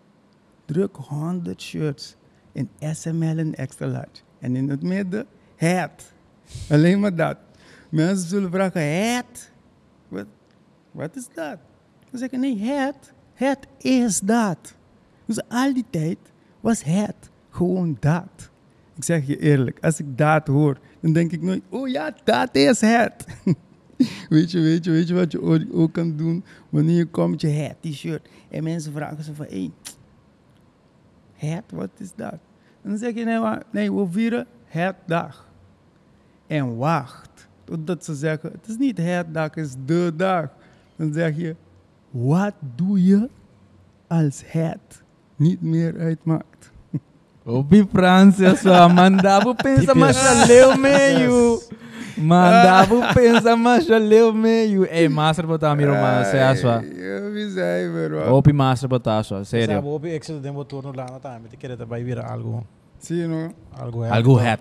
Druk 0.64 0.96
100 0.96 1.62
shirts 1.62 2.16
in 2.52 2.70
SML 2.78 3.38
en 3.38 3.55
extra 3.55 3.86
large. 3.86 4.22
En 4.38 4.56
in 4.56 4.68
het 4.68 4.82
midden, 4.82 5.26
het. 5.56 6.12
Alleen 6.70 7.01
maar 7.01 7.14
dat. 7.14 7.36
Mensen 7.88 8.28
zullen 8.28 8.51
vragen, 8.51 9.14
het? 9.14 9.51
Wat, 10.09 10.26
wat 10.90 11.16
is 11.16 11.28
dat? 11.34 11.59
Dan 12.10 12.18
zeg 12.18 12.30
ik, 12.30 12.38
nee, 12.38 12.59
het. 12.59 13.12
Het 13.34 13.66
is 13.78 14.20
dat. 14.20 14.74
Dus 15.24 15.48
al 15.48 15.74
die 15.74 15.84
tijd 15.90 16.18
was 16.60 16.82
het 16.82 17.30
gewoon 17.55 17.97
dat. 18.01 18.51
Ik 18.94 19.05
zeg 19.05 19.26
je 19.26 19.39
eerlijk, 19.39 19.78
als 19.85 20.01
ik 20.01 20.18
dat 20.18 20.47
hoor, 20.47 20.78
dan 21.01 21.12
denk 21.12 21.32
ik 21.32 21.43
nooit, 21.43 21.62
oh 21.68 21.89
ja, 21.89 22.14
dat 22.24 22.56
is 22.56 22.81
het. 22.81 23.24
weet 24.28 24.51
je, 24.51 24.60
weet 24.60 24.85
je, 24.85 24.90
weet 24.90 25.09
je 25.09 25.14
wat 25.14 25.32
je 25.32 25.72
ook- 25.72 25.93
kan 25.93 26.16
doen 26.16 26.44
wanneer 26.68 26.97
je 26.97 27.06
komt 27.06 27.31
met 27.31 27.40
je 27.40 27.47
het 27.48 27.76
t-shirt 27.81 28.28
en 28.51 28.62
mensen 28.62 28.93
vragen 28.93 29.24
ze 29.24 29.35
van, 29.35 29.47
hé, 29.48 29.70
het, 31.35 31.64
wat 31.72 31.90
is 31.98 32.10
dat? 32.16 32.39
Dan 32.82 32.98
zeg 32.98 33.14
je, 33.14 33.24
nee, 33.24 33.59
nee, 33.72 33.93
we 33.93 34.06
vieren 34.10 34.47
het 34.64 34.97
dag. 35.06 35.48
En 36.47 36.76
wacht 36.76 37.48
totdat 37.64 38.05
ze 38.05 38.14
zeggen, 38.14 38.51
het 38.52 38.66
is 38.68 38.76
niet 38.76 38.98
het 38.98 39.35
dag, 39.35 39.55
het 39.55 39.66
is 39.66 39.74
de 39.86 40.12
dag. 40.16 40.48
Dan 40.97 41.12
zeg 41.12 41.36
je, 41.36 41.56
wat 42.10 42.55
doe 42.74 43.05
je 43.05 43.28
als 44.06 44.43
het 44.47 45.02
niet 45.36 45.62
meer 45.62 45.98
uitmaakt? 45.98 46.72
Obi 47.46 47.84
Francis, 47.84 48.64
mandavo 48.64 49.54
pensa 49.54 49.94
mas 49.94 50.16
leu 50.48 50.78
meio. 50.78 51.60
Mandavo 52.16 53.02
pensa 53.12 53.54
mas 53.54 53.86
leu 53.86 54.32
meio. 54.32 54.86
Ei, 54.86 55.08
master 55.08 55.46
botar 55.46 55.76
miro 55.76 55.92
mas 55.92 56.28
se 56.28 56.38
aswa. 56.38 56.82
Eu 56.82 57.32
vi 57.32 57.60
aí, 57.60 57.88
bro. 57.90 58.34
Opi 58.34 58.52
master 58.52 58.88
botar 58.88 59.18
aswa, 59.18 59.44
Sabe, 59.44 59.66
sério. 59.66 59.84
o 59.84 60.06
excesso 60.06 60.40
de 60.40 60.50
motor 60.50 60.84
no 60.84 60.92
lana 60.92 61.20
também. 61.20 61.48
Te 61.50 61.56
querer 61.56 61.76
vai 61.84 62.02
virar 62.02 62.30
algo. 62.30 62.66
Sim, 62.98 63.26
não? 63.26 63.50
Algo 63.78 64.04
é. 64.04 64.10
Algo 64.10 64.40
é, 64.40 64.58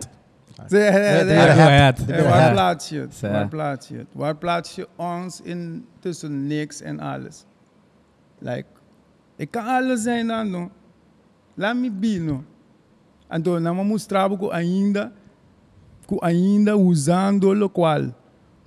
é, 0.71 1.39
Algo 1.49 1.61
é. 1.61 1.87
het. 1.87 1.99
É, 2.09 2.21
waar 2.21 2.51
plaats 2.51 2.89
je 2.89 2.99
het? 2.99 3.15
Zo. 3.15 3.27
Waar 3.27 3.47
plaats 3.47 3.87
je 3.87 3.97
het? 3.97 4.07
Waar 4.11 4.35
plaats 4.35 4.75
je 4.75 4.87
ons 4.95 5.41
in 5.41 5.85
tussen 5.99 6.47
niks 6.47 6.81
en 6.81 6.99
alles? 6.99 7.45
Like, 8.39 8.65
ik 9.35 9.51
kan 9.51 9.65
alles 9.65 10.01
zijn 10.01 10.27
dan, 10.27 10.49
no? 10.49 10.69
Laat 11.53 11.75
me 11.75 11.91
be, 11.91 12.19
no? 12.19 12.43
Então, 13.33 13.59
nós 13.59 14.07
que 14.07 14.51
ainda, 14.51 15.11
que 16.07 16.17
ainda 16.21 16.77
usando 16.77 17.49
o 17.49 17.69
qual, 17.69 18.13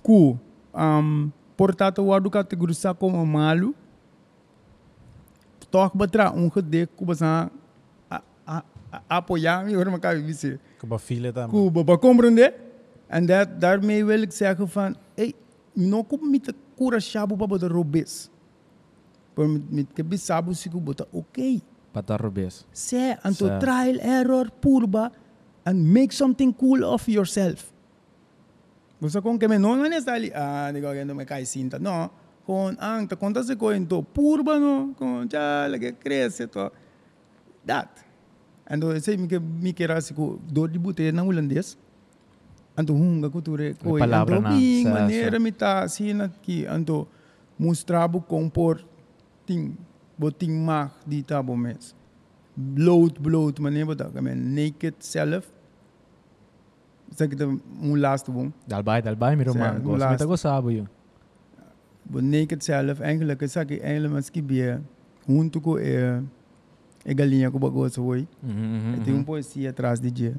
que, 0.03 0.37
um, 0.75 1.31
portanto, 1.57 2.03
o 2.03 2.13
ado 2.13 2.31
categorizar 2.31 2.95
como 2.95 3.25
malo, 3.25 3.75
toch 5.71 5.97
betra 5.97 6.31
um 6.33 6.51
que 6.51 6.89
você 7.05 7.25
a, 7.27 8.63
apoiar, 9.09 9.65
me 9.65 9.77
hoor 9.77 9.89
elkaar 9.89 10.17
vissen. 10.23 10.59
Que 10.79 10.87
ba 10.87 10.99
filha 10.99 11.33
também. 11.33 11.51
Cuba, 11.51 11.85
para 11.85 11.99
compreender? 11.99 12.55
En 13.09 13.27
dat, 13.27 13.61
daarmee 13.61 14.05
wil 14.05 14.23
ik 14.23 14.33
zeggen 14.33 14.69
van, 14.69 14.97
hey, 15.15 15.35
não 15.73 16.05
como 16.05 16.31
de 16.31 16.55
cura 16.77 17.01
chabo 17.01 17.37
para 17.37 17.47
botar 17.47 17.71
robes. 17.71 18.31
Met 19.37 19.71
met 19.71 19.87
que 19.95 20.03
bisabo 20.03 20.55
se 20.55 20.69
que 20.69 20.81
botar 20.81 21.07
ok. 21.13 21.63
Patar 21.97 22.21
rubes. 22.21 22.67
Se, 22.73 23.17
anto 23.25 23.47
Sa- 23.47 23.59
trial 23.59 23.99
error 24.01 24.51
purba 24.61 25.11
and 25.65 25.77
make 25.77 26.15
something 26.15 26.53
cool 26.53 26.85
of 26.85 27.11
yourself. 27.11 27.73
Você 29.01 29.23
com 29.23 29.39
que 29.39 29.49
me 29.49 29.59
não 29.59 29.83
é 29.83 30.11
ali, 30.11 30.31
ah, 30.35 30.71
digo 30.75 30.93
que 30.93 31.05
não 31.07 31.15
me 31.15 31.25
cai 31.25 31.47
cinta, 31.47 31.79
não. 31.79 32.11
Com 32.45 32.69
ang, 32.79 33.07
te 33.07 33.17
conta 33.17 33.43
se 33.43 33.57
com 33.57 33.73
então 33.73 34.05
purba 34.05 34.59
no, 34.59 34.95
com 34.95 35.25
já, 35.31 35.67
que 35.79 35.93
cresce 35.93 36.47
to. 36.47 36.71
Dat. 37.65 37.89
Ando 38.71 39.01
sei 39.01 39.17
me 39.17 39.27
que 39.27 39.39
me 39.39 39.73
que 39.73 39.83
era 39.83 39.99
se 40.03 40.13
dor 40.53 40.69
de 40.69 40.79
botella 40.79 41.13
na 41.13 41.23
holandês. 41.25 41.79
Ando 42.77 42.93
hunga 42.93 43.31
cultura 43.31 43.73
coi. 43.83 44.03
Ando 44.03 44.41
na- 44.41 44.51
bem 44.51 44.85
maneira 44.85 45.39
me 45.39 45.51
tá 45.51 45.83
assim 45.83 46.21
aqui, 46.21 46.67
ando 46.67 47.09
mostrabo 47.59 48.21
comporting, 48.21 49.75
boting 50.17 50.65
mag 50.65 50.91
die 51.07 51.23
tabo 51.23 51.57
mes. 51.57 51.95
Bloot, 52.55 53.21
bloot, 53.21 53.59
maneira 53.61 53.87
botar, 53.87 54.11
que 54.11 54.21
naked 54.21 54.95
self. 54.99 55.45
Zeg 57.15 57.29
ik 57.31 57.39
de 57.39 57.59
mijn 57.81 57.99
laatste 58.01 58.31
boom. 58.31 58.53
Dalbay, 58.67 59.03
dalbay 59.03 59.37
miro 59.37 59.53
Sa- 59.53 59.59
man. 59.59 59.83
Gos 59.83 59.99
last- 59.99 60.11
mita 60.11 60.25
go 60.25 60.37
sabo 60.37 60.69
yun. 60.71 60.89
But 62.03 62.23
naked 62.23 62.63
self, 62.65 63.01
eigenlijk 63.01 63.41
is 63.43 63.57
ik 63.57 63.71
eigenlijk 63.83 64.31
que 64.33 64.43
bia. 64.43 64.81
Junto 65.27 65.61
com 65.61 65.77
é 65.79 66.23
é 67.05 67.15
galinha 67.15 67.51
com 67.51 67.59
bagoso 67.59 68.03
foi. 68.03 68.27
Mhm, 68.43 68.95
E 68.97 69.01
tem 69.05 69.15
um 69.15 69.23
poesia 69.25 69.71
atrás 69.71 70.01
de 70.01 70.11
dia. 70.11 70.35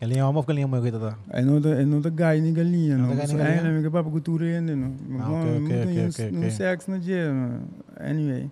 Galinha 0.00 0.28
uma, 0.28 0.42
galinha 0.42 0.66
uma 0.66 0.80
coisa 0.80 0.98
tá. 0.98 1.16
É 1.30 1.42
não 1.42 1.56
é 1.72 1.84
não 1.84 2.00
da 2.00 2.10
gai 2.10 2.40
ni 2.40 2.52
galinha, 2.52 2.96
Não 2.98 3.06
não. 3.14 3.14
So, 3.26 3.36
galinha? 3.36 3.48
Eigenlijk 3.48 3.84
me 3.84 3.90
papo 3.90 4.10
cultura 4.10 4.44
ainda, 4.44 4.74
não. 4.76 4.88
Ok, 4.88 6.30
Não 6.30 6.40
ok. 6.40 6.50
sexo 6.50 6.90
no 6.90 6.98
dia, 6.98 7.32
não. 7.32 7.60
Anyway 8.00 8.50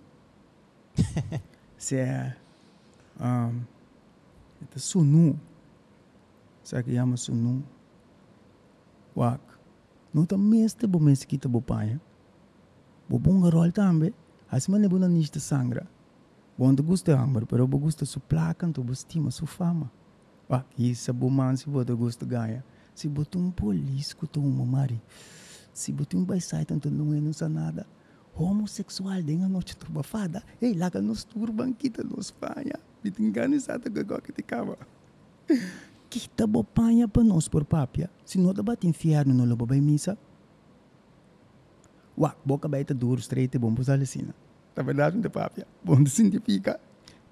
se 1.77 1.97
é 1.97 2.35
um, 3.19 3.61
sunu 4.75 5.39
sa 6.63 6.79
é 6.79 6.91
yama 6.91 7.15
é 7.15 7.17
sunu 7.17 7.63
wak. 9.15 9.41
Nota 10.13 10.35
tá 10.35 10.37
meste 10.37 10.79
tá 10.79 10.87
bo 10.87 10.99
meste 10.99 11.25
kita 11.27 11.49
bo 11.49 11.61
paya 11.61 11.99
bo 13.09 13.19
bunga 13.19 13.49
rol 13.49 13.71
tambe 13.71 14.11
tá, 14.11 14.57
asma 14.57 14.79
ne 14.79 14.87
buna 14.87 15.07
nista 15.07 15.39
sangra. 15.39 15.87
Bo 16.57 16.67
ando 16.67 16.83
gusta 16.83 17.17
hambar 17.17 17.45
pero 17.45 17.67
bo 17.67 17.77
gusta 17.77 18.05
su 18.05 18.19
placa 18.19 18.71
to 18.71 18.83
bo 18.83 18.93
stima 18.93 19.31
su 19.31 19.45
fama. 19.45 19.89
Wak 20.49 20.65
isa 20.77 21.13
bo 21.13 21.29
man 21.29 21.57
si 21.57 21.69
bo 21.69 21.83
to 21.83 21.97
gusta 21.97 22.25
ganha 22.25 22.63
se 22.93 23.09
botou 23.09 23.41
um 23.41 23.51
polisco 23.51 24.27
to 24.27 24.39
uma 24.39 24.65
mari. 24.65 25.01
Se 25.73 25.91
botou 25.91 26.19
um 26.19 26.25
paisai 26.25 26.65
tanto 26.65 26.89
não 26.89 27.13
é 27.13 27.19
não 27.19 27.33
sa 27.33 27.49
nada. 27.49 27.87
Homossexual, 28.35 29.21
denga 29.21 29.47
noite 29.47 29.75
turbafada. 29.77 30.43
Ei, 30.61 30.73
laga 30.73 31.01
nos 31.01 31.23
turban, 31.23 31.73
kita 31.73 32.03
nos 32.03 32.31
panha. 32.31 32.79
Bitingani 33.03 33.59
sa 33.59 33.77
ta 33.77 33.89
gago 33.89 34.19
que 34.21 34.31
te 34.31 34.41
cava. 34.41 34.77
Kita 36.09 36.47
bo 36.47 36.63
panha 36.63 37.07
pa 37.07 37.23
nós 37.23 37.47
por 37.47 37.65
papia. 37.65 38.09
Se 38.25 38.39
não 38.39 38.53
dá 38.53 38.63
bate 38.63 38.87
inferno 38.87 39.33
no 39.33 39.45
lobo 39.45 39.65
vai 39.65 39.81
missa. 39.81 40.17
Wak, 42.17 42.37
boca 42.45 42.67
baita 42.67 42.93
duro, 42.93 43.19
straight, 43.19 43.57
bom 43.57 43.73
pus 43.73 43.89
alicina. 43.89 44.33
Na 44.75 44.83
verdade, 44.83 45.17
não 45.17 45.29
papia. 45.29 45.67
Bom, 45.83 46.05
significa. 46.05 46.79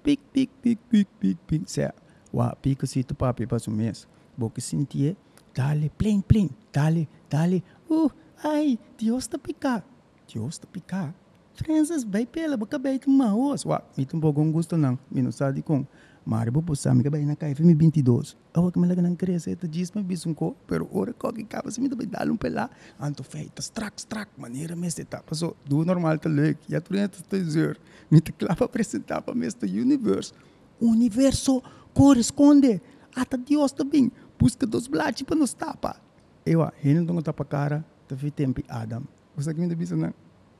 Pic, 0.02 0.20
pic, 0.32 0.50
pic, 0.60 0.78
pic, 0.88 1.08
pic, 1.18 1.38
pic. 1.46 1.70
Sé, 1.70 1.92
wak, 2.32 2.56
pica 2.60 2.86
se 2.86 3.02
tu 3.02 3.14
papia 3.14 3.46
para 3.46 3.58
o 3.66 3.70
mês. 3.70 4.06
Boca 4.36 4.60
sentia, 4.60 5.16
dale, 5.54 5.90
plim, 5.90 6.20
plim, 6.20 6.50
dale, 6.72 7.08
dale. 7.28 7.62
Uh, 7.88 8.10
ai, 8.42 8.78
Deus 8.98 9.26
tá 9.26 9.38
picar. 9.38 9.84
Deus 10.32 10.58
tá 10.58 10.66
picar. 10.66 11.14
Francis, 11.54 12.02
vai 12.02 12.24
pela, 12.24 12.56
boca 12.56 12.78
baita 12.78 13.10
maos. 13.10 13.64
Wak, 13.64 13.84
me 13.96 14.06
tem 14.06 14.16
um 14.16 14.20
pouco 14.20 14.42
gosto 14.50 14.76
não. 14.76 14.98
Me 15.10 15.20
não 15.20 15.30
sabe 15.30 15.62
com. 15.62 15.84
Mari 16.24 16.54
bo 16.54 16.62
po 16.62 16.78
sami 16.78 17.02
ka 17.02 17.10
ba 17.10 17.18
na 17.18 17.34
femi 17.34 17.74
22. 17.74 18.36
Awa 18.54 18.70
ka 18.70 18.78
malaga 18.78 19.02
ng 19.02 19.18
krese 19.18 19.50
ito 19.50 19.66
jis 19.66 19.90
ma 19.90 20.06
bisun 20.06 20.30
ko 20.30 20.54
pero 20.70 20.86
ora 20.94 21.10
ko 21.10 21.34
ki 21.34 21.42
kapa 21.50 21.66
simi 21.66 21.90
tabay 21.90 22.06
dalong 22.06 22.38
pela 22.38 22.70
anto 22.94 23.26
fei 23.26 23.50
tas 23.50 23.66
trak 23.66 23.98
trak 24.06 24.30
maneira 24.38 24.78
mes 24.78 24.94
de 24.94 25.02
tapa 25.02 25.34
so 25.34 25.58
do 25.66 25.82
normal 25.82 26.22
te 26.22 26.30
leuk 26.30 26.62
ja 26.70 26.78
tu 26.78 26.94
net 26.94 27.10
te 27.10 27.42
zeur 27.42 27.74
met 28.06 28.22
te 28.22 28.30
klapa 28.30 28.70
apresentar 28.70 29.18
pa 29.18 29.34
mes 29.34 29.50
te 29.50 29.66
universe 29.66 30.30
universo 30.78 31.58
corresponde 31.90 32.78
ata 33.18 33.34
Dios 33.34 33.74
ta 33.74 33.82
bing 33.82 34.06
busca 34.38 34.62
dos 34.62 34.86
blati 34.86 35.26
pa 35.26 35.34
nos 35.34 35.58
tapa 35.58 35.98
ewa 36.46 36.70
hinin 36.86 37.02
tong 37.02 37.18
tapa 37.18 37.42
cara 37.42 37.82
te 38.06 38.14
fi 38.14 38.30
tempi 38.30 38.62
Adam 38.70 39.02
Você 39.36 39.54
que 39.54 39.60
me 39.60 39.74
bisa 39.74 39.96
na 39.96 40.12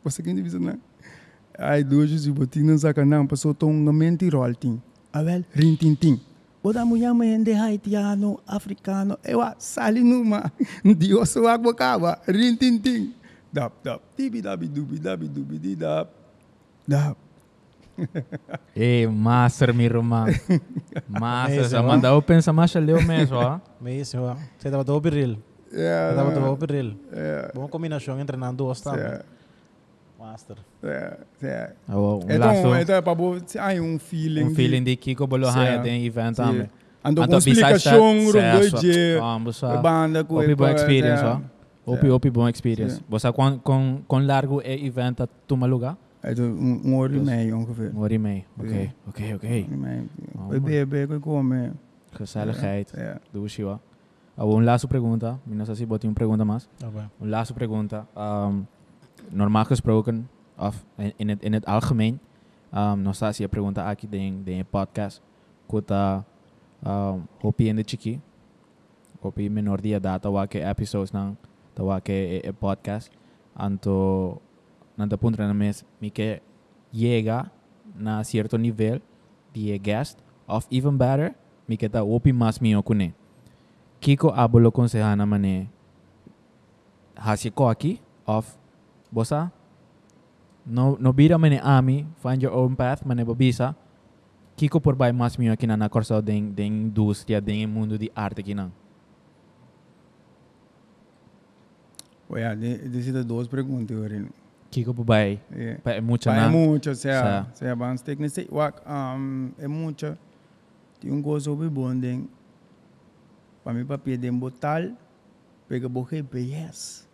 Você 0.03 0.23
que 0.23 0.33
me 0.33 0.43
bisa 0.43 0.59
na 0.59 0.77
Ai, 1.59 1.85
dojo 1.85 2.17
si 2.17 2.33
botin 2.33 2.65
ng 2.73 2.81
sakanang 2.81 3.29
paso 3.29 3.53
tong 3.53 3.85
ngamenti 3.85 4.33
rolting. 4.33 4.81
Awel, 5.13 5.45
rintinting. 5.53 6.17
Oda 6.65 6.81
mo 6.81 6.97
yama 6.97 7.29
hindi 7.29 7.53
Haitiano, 7.53 8.41
Africano, 8.49 9.21
ewa, 9.21 9.53
sali 9.61 10.01
numa. 10.01 10.49
Diyos 10.81 11.37
wag 11.37 11.61
mo 11.61 11.77
kawa, 11.77 12.17
rintinting. 12.25 13.13
Dap, 13.53 13.77
dap, 13.85 14.01
tibi 14.17 14.41
dabi 14.41 14.65
dubi 14.65 14.97
dabi 14.97 15.29
dubi 15.29 15.61
di 15.61 15.77
dap. 15.77 16.09
Dap. 16.89 17.21
Ei, 18.73 19.05
master 19.05 19.77
mi 19.77 19.85
Roma. 19.85 20.25
Master, 21.13 21.69
Amazing, 21.69 21.69
sa 21.69 21.85
huh? 21.85 21.85
manda 21.85 22.09
open 22.17 22.41
sa 22.41 22.49
masha 22.57 22.81
leo 22.81 22.97
mesmo, 23.05 23.37
ah. 23.37 23.61
Mesmo, 23.77 24.33
ó. 24.33 24.37
Você 24.57 24.73
tava 24.73 24.81
todo 24.81 24.97
birril. 24.97 25.37
Yeah, 25.73 26.11
Você 26.11 26.17
tava 26.17 26.31
no, 26.31 26.57
todo 26.57 26.67
birril. 26.67 26.97
yeah, 27.13 27.51
Boa 27.55 27.69
combinação 27.69 28.21
entre 28.21 28.37
nós 28.37 28.55
duas, 28.55 28.81
tá? 28.81 28.95
yeah, 28.95 29.25
Master. 30.19 30.57
yeah, 30.85 31.17
yeah. 31.43 31.73
Oh, 31.89 32.17
um 32.17 32.21
Então, 32.31 32.39
laço, 32.39 32.75
então, 32.83 33.03
para 33.03 33.15
você, 33.15 33.59
ai, 33.59 33.81
um 33.81 33.99
feeling. 33.99 34.45
um 34.45 34.55
feeling 34.55 34.83
de 34.85 34.97
Kiko 34.97 35.27
bolo 35.27 35.51
Sim. 35.51 35.59
haya 35.59 35.81
tem 35.81 36.05
event 36.05 36.37
Sim. 36.37 36.43
também. 36.43 36.71
Ando 37.05 37.21
com 37.27 37.35
Anto, 37.35 37.45
besides 37.45 37.59
that, 37.61 37.75
explicação, 37.77 38.13
sim, 38.21 38.71
do 38.71 38.71
so- 38.71 38.81
dia, 38.81 39.23
ambos, 39.25 39.65
a 39.65 39.73
ah, 39.73 39.77
banda 39.79 40.23
com 40.23 40.37
Opi 40.37 40.55
bom 40.55 40.69
experience, 40.69 41.23
é, 41.25 41.27
ó. 41.27 41.41
Opi, 41.85 42.09
opi 42.11 42.31
bom 42.31 42.49
experience. 42.49 42.97
Sim. 42.97 43.03
Você 43.09 43.33
com 43.33 43.59
com 43.59 44.03
com 44.07 44.19
largo 44.21 44.61
é 44.63 44.75
event 44.75 45.21
a 45.21 45.27
tuma 45.49 45.67
lugar? 45.67 45.97
É 46.23 46.33
de 46.33 46.41
um, 46.43 46.81
um 46.85 46.97
hora 46.99 47.17
e 47.17 47.19
meio, 47.19 47.57
ongeveer. 47.59 47.97
Um 47.97 48.01
hora 48.03 48.15
e 48.15 48.19
meio. 48.19 48.45
Ok, 48.57 48.71
Sim. 48.71 48.91
ok, 49.09 49.35
ok. 49.35 49.51
Hora 49.65 49.75
e 49.75 49.77
meio. 49.77 50.11
Oh, 50.37 50.49
Vai 50.49 50.61
beber, 50.61 51.07
vai 51.09 51.19
comer. 51.19 51.73
Gezelligheid. 52.17 52.87
É. 52.95 53.17
Do 53.33 53.49
Shiva. 53.49 53.81
Ah, 54.37 54.45
uma 54.45 54.63
laatste 54.63 54.89
pergunta. 54.89 55.39
Ik 55.47 55.55
não 55.55 55.67
sei 55.67 55.75
se 55.75 55.87
botem 55.87 56.09
uma 56.09 56.15
pergunta 56.15 56.45
mais. 56.45 56.69
Tá 56.79 56.89
bem. 56.89 57.11
Een 57.21 57.29
laatste 57.29 57.55
pergunta. 57.55 58.07
Um, 58.17 58.67
normaal 59.31 59.65
gesproken, 59.65 60.29
of 60.57 60.85
in, 60.97 61.13
in, 61.17 61.29
het, 61.29 61.43
in 61.43 61.53
het 61.53 61.67
algemeen, 61.67 62.21
um, 62.75 63.03
nós 63.03 63.19
fazemos 63.19 63.41
a 63.41 63.49
pergunta 63.49 63.83
aqui 63.85 64.09
em 64.11 64.43
em 64.47 64.65
podcast, 64.65 65.23
kuta 65.67 66.25
um, 66.85 67.27
hopi 67.43 67.73
de 67.73 67.83
chiki, 67.85 68.21
hopi 69.21 69.51
menor 69.51 69.81
dia 69.81 70.01
data 70.01 70.31
wa 70.31 70.47
ke 70.47 70.59
episodes 70.59 71.13
nang 71.13 71.37
tawa 71.75 72.01
ke 72.01 72.13
e, 72.13 72.49
e 72.49 72.53
podcast, 72.53 73.11
anto 73.55 74.41
nanta 74.97 75.17
punto 75.17 75.43
na 75.43 75.55
mes 75.55 75.85
mi 76.01 76.11
que 76.11 76.43
llega 76.93 77.51
na 77.95 78.25
cierto 78.25 78.57
nivel 78.59 79.01
de 79.53 79.79
guest, 79.79 80.19
of 80.47 80.67
even 80.71 80.97
better, 80.97 81.35
mi 81.69 81.77
que 81.77 81.89
ta 81.89 82.03
hopi 82.03 82.33
mas 82.33 82.61
mio 82.61 82.83
kune. 82.83 83.15
Kiko 84.03 84.33
abolo 84.35 84.71
konsehana 84.75 85.25
mane 85.27 85.71
hasi 87.15 87.51
ko 87.55 87.69
aqui 87.71 88.01
of 88.27 88.51
bosa 89.15 89.53
no 90.67 90.97
no 90.99 91.13
bira 91.13 91.39
mane 91.39 91.61
ami 91.63 92.03
find 92.23 92.43
your 92.43 92.53
own 92.53 92.75
path 92.75 93.07
mane 93.07 93.23
babisa 93.25 93.75
Kiko 94.57 94.81
por 94.83 94.95
bai 94.97 95.13
mas 95.13 95.39
mio 95.39 95.53
aqui 95.53 95.67
na 95.67 95.77
na 95.77 95.89
corso 95.89 96.21
den 96.21 96.51
den 96.55 96.91
indústria 96.91 97.41
den 97.41 97.67
mundo 97.71 97.97
de 97.97 98.11
arte 98.15 98.41
aqui 98.43 98.55
Ja, 102.35 102.55
dit 102.55 103.03
zitten 103.03 103.27
duas 103.27 103.47
perguntas 103.47 103.97
hoor. 103.97 104.27
Kiko 104.71 104.95
por 104.95 105.05
bai 105.05 105.39
É. 105.53 105.75
pa 105.85 105.93
é 105.93 106.01
muito 106.01 106.29
Mas 106.29 106.39
é 106.39 106.41
na 106.41 106.49
muito, 106.51 106.91
sea, 106.95 107.45
Sim. 107.45 107.51
o 107.53 107.57
sea, 107.57 107.75
vamos 107.77 108.01
ter 108.03 108.17
que 108.17 108.25
um, 108.89 109.53
é 109.59 109.69
muito. 109.69 110.17
Tem 110.99 111.13
um 111.13 111.21
gosto 111.23 111.45
sobre 111.51 111.69
bom 111.69 111.95
den. 111.95 112.29
Para 113.63 113.75
mim 113.75 113.85
papel 113.87 114.19
den 114.19 114.39
botal, 114.39 114.91
pega 115.69 115.89
bo 115.89 116.05
GPS. 116.05 117.07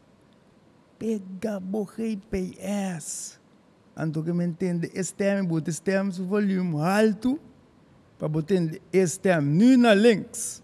Pega 0.99 1.61
bo 1.61 1.85
GPS. 1.85 3.39
Anto 3.95 4.23
que 4.23 4.33
me 4.33 4.45
entende, 4.45 4.91
stem, 5.03 5.45
bota 5.45 5.73
stem 5.73 6.13
su 6.13 6.25
volume 6.25 6.81
alto, 6.81 7.39
para 8.17 8.29
botar 8.29 8.55
stem 9.07 9.43
nu 9.43 9.77
na 9.77 9.93
links. 9.93 10.63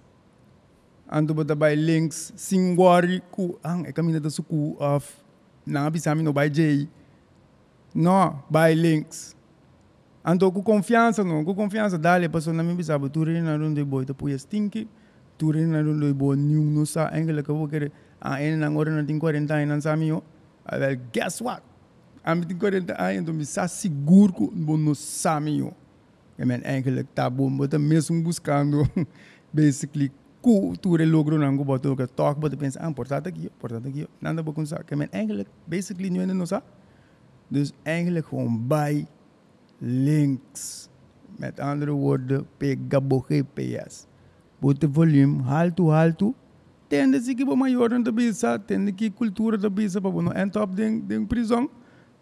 Anto 1.08 1.34
bota 1.34 1.54
by 1.54 1.74
links, 1.74 2.32
singwari 2.36 3.20
ku, 3.30 3.58
ang, 3.62 3.84
é 3.86 3.92
caminho 3.92 4.20
da 4.20 4.30
suku 4.30 4.76
of, 4.78 5.04
na 5.66 5.90
bisami 5.90 6.22
no 6.22 6.32
by 6.32 6.48
J. 6.48 6.88
No, 7.94 8.42
by 8.48 8.72
links. 8.74 9.36
Anto 10.24 10.50
com 10.50 10.62
confiança, 10.62 11.22
não, 11.22 11.44
com 11.44 11.54
confiança, 11.54 11.98
dali, 11.98 12.28
passou 12.28 12.52
na 12.54 12.62
minha 12.62 12.74
bisaba, 12.74 13.10
tu 13.10 13.24
rin 13.24 13.42
na 13.42 13.56
runde 13.56 13.84
boy, 13.84 14.06
tu 14.06 14.14
puya 14.14 14.38
stinky, 14.38 14.88
tu 15.38 15.50
rin 15.50 15.66
na 15.66 15.80
runde 15.82 16.12
boy, 16.12 16.36
nenhum 16.36 16.64
não 16.70 16.86
sa, 16.86 17.10
engela 17.18 17.42
que 17.42 17.52
vou 17.52 17.68
querer, 17.68 17.92
ah, 18.20 18.42
ele 18.42 18.56
na 18.56 18.66
agora 18.66 18.90
não 18.90 19.04
tem 19.04 19.18
40 19.18 19.54
anos, 19.54 19.68
não 19.68 19.80
sabe 19.80 20.08
eu. 20.08 20.22
Ah, 20.64 20.76
well, 20.78 20.96
guess 21.12 21.40
what? 21.40 21.62
Ah, 22.24 22.34
me 22.34 22.46
tem 22.46 22.56
40 22.56 23.00
anos, 23.00 23.22
então 23.22 23.34
me 23.34 23.44
sa 23.44 23.68
seguro 23.68 24.32
que 24.32 24.42
eu 24.44 24.78
não 24.78 24.94
sabe 24.94 25.58
eu. 25.58 25.72
Eu 26.36 26.46
men 26.46 26.60
eigenlijk 26.64 27.08
tá 27.14 27.30
bom, 27.30 27.48
mas 27.48 27.68
mesmo 27.78 28.20
buscando, 28.22 28.82
basically, 29.52 30.10
cultura 30.42 31.06
logro 31.06 31.38
não 31.38 31.56
go 31.56 31.64
boto 31.64 31.94
que 31.96 32.06
talk, 32.08 32.40
boto 32.40 32.56
pensa, 32.56 32.80
ah, 32.80 32.90
portado 32.92 33.28
aqui, 33.28 33.50
portado 33.60 33.88
aqui, 33.88 34.08
nada 34.20 34.42
bom 34.42 34.52
com 34.52 34.66
sa, 34.66 34.82
que 34.82 34.96
men 34.96 35.08
eigenlijk, 35.12 35.48
basically, 35.66 36.10
não 36.10 36.22
é 36.22 36.26
não 36.26 36.46
sa. 36.46 36.62
Dus 37.48 37.72
eigenlijk 37.82 38.26
gewoon 38.26 38.66
bij 38.66 39.06
links. 39.78 40.88
Met 41.36 41.60
andere 41.60 41.90
woorden, 41.90 42.46
pega 42.56 43.00
bo 43.00 43.24
GPS. 43.28 44.06
Bote 44.64 44.86
volume, 44.86 45.42
halto, 45.44 45.90
halto. 45.90 46.34
Tende 46.88 47.20
se 47.20 47.34
que 47.34 47.44
bo 47.44 47.54
maior 47.54 47.90
não 47.90 48.02
bisa, 48.10 48.58
tende 48.58 48.92
que 48.92 49.10
cultura 49.10 49.58
da 49.58 49.68
bisa 49.68 50.00
para 50.00 50.10
não 50.22 50.32
end 50.32 50.56
up 50.56 50.74
den 50.74 51.00
den 51.00 51.26
prisão. 51.26 51.68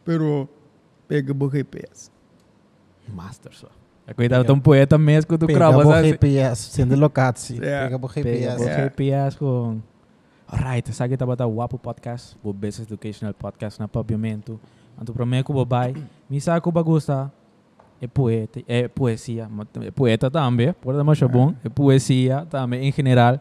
Pero 0.04 0.48
pega 1.06 1.32
bo 1.32 1.48
GPS. 1.48 2.10
master 3.14 3.54
só 3.54 3.68
é 4.08 4.12
cuidado 4.12 4.44
tão 4.44 4.58
poeta 4.58 4.98
mesmo 4.98 5.28
que 5.28 5.38
tu 5.38 5.46
Pega 5.46 5.56
crava 5.56 5.84
bo 5.84 5.90
sabe 5.90 6.08
GPS, 6.08 6.70
sendo 6.70 6.96
locatie. 6.96 7.58
Ja. 7.58 7.88
Pega 7.88 7.98
Pega 8.00 8.08
GPS. 8.08 8.56
po 8.56 8.64
Yeah. 8.64 8.82
GPS 8.82 9.38
com 9.38 9.80
Alright, 10.48 10.92
sa 10.92 11.06
kita 11.06 11.24
bata 11.24 11.46
Wapo 11.46 11.78
Podcast, 11.78 12.36
o 12.42 12.52
Business 12.52 12.90
Educational 12.90 13.32
Podcast 13.34 13.78
na 13.78 13.86
paviamento. 13.86 14.58
Anto 14.98 15.14
prometo 15.14 15.46
ko 15.46 15.64
babai, 15.64 15.94
misa 16.28 16.60
ko 16.60 16.72
bagusta, 16.72 17.30
é 18.02 18.08
poeta, 18.10 18.58
é 18.66 18.88
poesia, 18.88 19.46
ma- 19.48 19.66
é 19.80 19.90
poeta 19.94 20.26
também, 20.28 20.74
por 20.74 20.92
dar 20.92 21.04
mais 21.04 21.22
bom, 21.22 21.54
é 21.62 21.68
poesia 21.70 22.44
também 22.50 22.88
em 22.88 22.92
geral. 22.92 23.38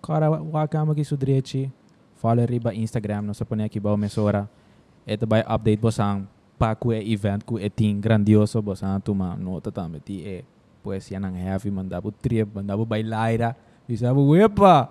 Cara, 0.00 0.30
wakama 0.30 0.94
ki 0.96 1.04
sudrechi, 1.04 1.70
follow 2.16 2.44
riba 2.46 2.72
Instagram, 2.72 3.22
no 3.22 3.34
sa 3.34 3.44
pone 3.44 3.62
aqui 3.64 3.78
ba 3.78 3.94
mesora. 3.96 4.48
Ito 5.06 5.26
ba 5.28 5.44
update 5.46 5.76
bosang 5.78 6.24
pa 6.58 6.74
ku 6.74 6.90
e 6.90 7.12
event 7.12 7.44
ku 7.44 7.58
e 7.58 7.68
ting 7.68 8.00
grandioso 8.00 8.62
bosang 8.62 8.98
tuma 9.04 9.36
nota 9.36 9.70
também 9.70 10.00
ti 10.00 10.24
e 10.24 10.42
poesia 10.82 11.20
nang 11.20 11.36
heavy 11.36 11.70
mandabo 11.70 12.10
trip, 12.10 12.48
mandabo 12.54 12.86
bailaira. 12.88 13.54
Bisa 13.86 14.08
bo 14.14 14.26
wepa. 14.32 14.88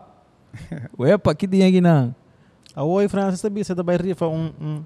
Wepa, 1.00 1.34
que 1.40 1.48
tinha 1.48 1.68
aqui 1.68 1.82
não? 1.82 2.14
A 2.76 2.84
oi, 2.84 3.08
Francis, 3.10 3.42
também 3.42 3.64
você 3.64 3.74
também 3.76 3.98
rifa 3.98 4.28
um... 4.28 4.52
um 4.62 4.84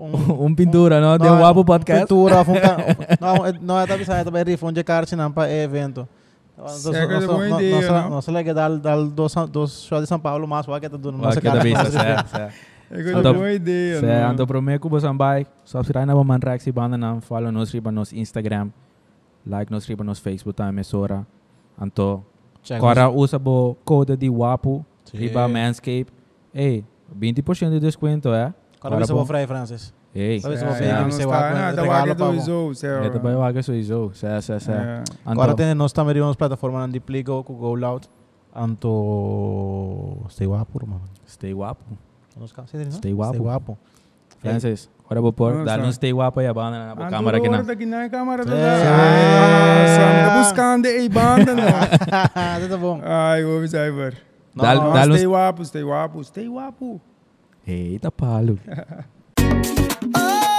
um 0.00 0.54
pintura, 0.54 1.00
não? 1.00 1.18
Deu 1.18 1.34
Wapo 1.34 1.64
Podcast. 1.64 2.02
Pintura, 2.06 2.40
um 2.40 2.44
ca- 2.44 2.76
não, 3.20 3.46
é- 3.46 3.52
não, 3.60 3.78
é 3.80 3.86
também 3.86 4.04
sai 4.04 4.24
também 4.24 4.42
rifa 4.44 4.66
um 4.66 4.72
de 4.72 4.82
carte 4.82 5.14
não 5.16 5.30
para 5.30 5.50
evento. 5.52 6.08
Cerca 6.66 7.18
de 7.20 7.26
boa 7.26 7.48
ideia, 7.48 7.90
não? 7.90 8.10
Nossa, 8.10 8.30
legal 8.30 8.54
dar 8.54 8.76
dar 8.78 8.96
dos 9.02 9.34
dos 9.50 9.82
shows 9.84 10.02
de 10.02 10.06
São 10.08 10.18
Paulo, 10.20 10.46
mas 10.46 10.66
o 10.68 10.80
que 10.80 10.88
tá 10.88 10.96
dando 10.96 11.16
Wah, 11.18 11.26
nossa 11.28 11.40
kita 11.40 11.52
cara. 11.52 11.64
bisa, 11.64 11.82
mas 11.84 11.92
saya, 11.92 12.16
rifa. 12.16 12.28
saya. 12.28 12.48
Ik 12.92 13.06
heb 13.06 13.14
Ando- 13.16 13.30
een 13.30 13.36
mooie 13.36 13.54
idee. 13.54 14.00
Saya, 14.00 14.28
anto 14.28 14.46
prometo 14.46 14.88
ko 14.88 14.98
sampai. 15.00 15.46
Subscribe 15.64 16.04
na 16.06 16.14
ba 16.14 16.24
man 16.24 16.40
reaksi 16.42 16.72
banda 16.72 16.96
na 16.98 17.20
follow 17.20 17.50
nos 17.52 17.70
riba 17.72 17.90
nos 17.92 18.12
Instagram. 18.12 18.72
Like 19.46 19.70
nos 19.72 19.86
riba 19.86 20.04
nos 20.04 20.18
Facebook 20.20 20.56
ta 20.56 20.68
emissora. 20.68 21.24
Anto, 21.80 22.22
Check 22.62 22.76
agora 22.76 23.08
usa 23.08 23.38
bo 23.38 23.76
code 23.84 24.16
de 24.16 24.28
Wapo, 24.28 24.84
riba 25.14 25.46
Manscape. 25.48 26.06
Ei, 26.52 26.84
20% 27.18 27.70
de 27.70 27.80
desconto, 27.80 28.34
é? 28.34 28.52
Agora 28.82 29.06
você 29.06 29.12
vai 29.12 29.26
Frei 29.26 29.46
Francis. 29.46 29.92
Ei, 30.14 30.40
não 30.40 30.50
não, 30.50 30.56
ito 33.06 33.18
ba 33.20 33.30
yung 33.30 33.42
aga 33.44 33.62
so 33.62 33.72
iso? 33.74 34.10
Saya. 34.14 34.40
Ja. 34.42 35.04
Agora 35.24 35.52
Anto, 35.52 35.56
tem 35.58 35.74
nós 35.74 35.92
também 35.92 36.14
temos 36.14 36.34
plataforma 36.36 36.88
de 36.88 36.98
Pligo 36.98 37.44
com 37.44 37.54
Go 37.54 37.74
Loud. 37.74 38.08
Anto 38.54 40.16
stay 40.30 40.46
wapo, 40.48 40.84
mano. 40.86 41.02
stay 41.28 41.54
Wapo. 41.54 41.84
Nos 42.36 42.52
de 42.52 42.90
Stay 42.92 43.14
wapo. 43.14 43.34
Stay 43.34 43.46
wapo. 43.46 43.78
Francis, 44.40 44.88
agora 45.04 45.20
vou 45.20 45.32
pôr, 45.32 45.52
Nossa. 45.52 45.76
dá 45.76 45.84
um 45.84 45.92
stay 45.92 46.12
Wapo 46.14 46.40
aí 46.40 46.46
a 46.46 46.54
banda 46.54 46.94
na 46.94 47.10
câmera 47.10 47.36
aqui 47.36 47.46
de 47.46 47.50
na. 47.50 47.56
woorden 47.58 47.66
dat 47.66 47.78
je 47.78 47.86
naar 47.86 48.04
de 48.04 48.10
camera 48.10 48.42
Sam, 49.94 50.24
de 50.24 50.38
buscando 50.38 50.88
e 50.88 51.08
banda 51.08 51.54
não. 51.54 51.64
Tá 52.70 52.76
bom. 52.78 53.00
Ai, 53.04 53.44
ouve 53.44 53.68
cyber. 53.68 54.14
Dá- 54.56 54.74
Não, 54.74 54.92
dá-lhe 54.92 55.12
uns- 55.12 55.16
stay 55.18 55.26
wapo, 55.26 55.64
stay 55.64 55.84
wapo, 56.48 57.00
stay 57.64 57.98
wapo. 58.00 58.10
Eita, 58.10 58.10
palo. 58.10 58.58
Oh, 60.14 60.49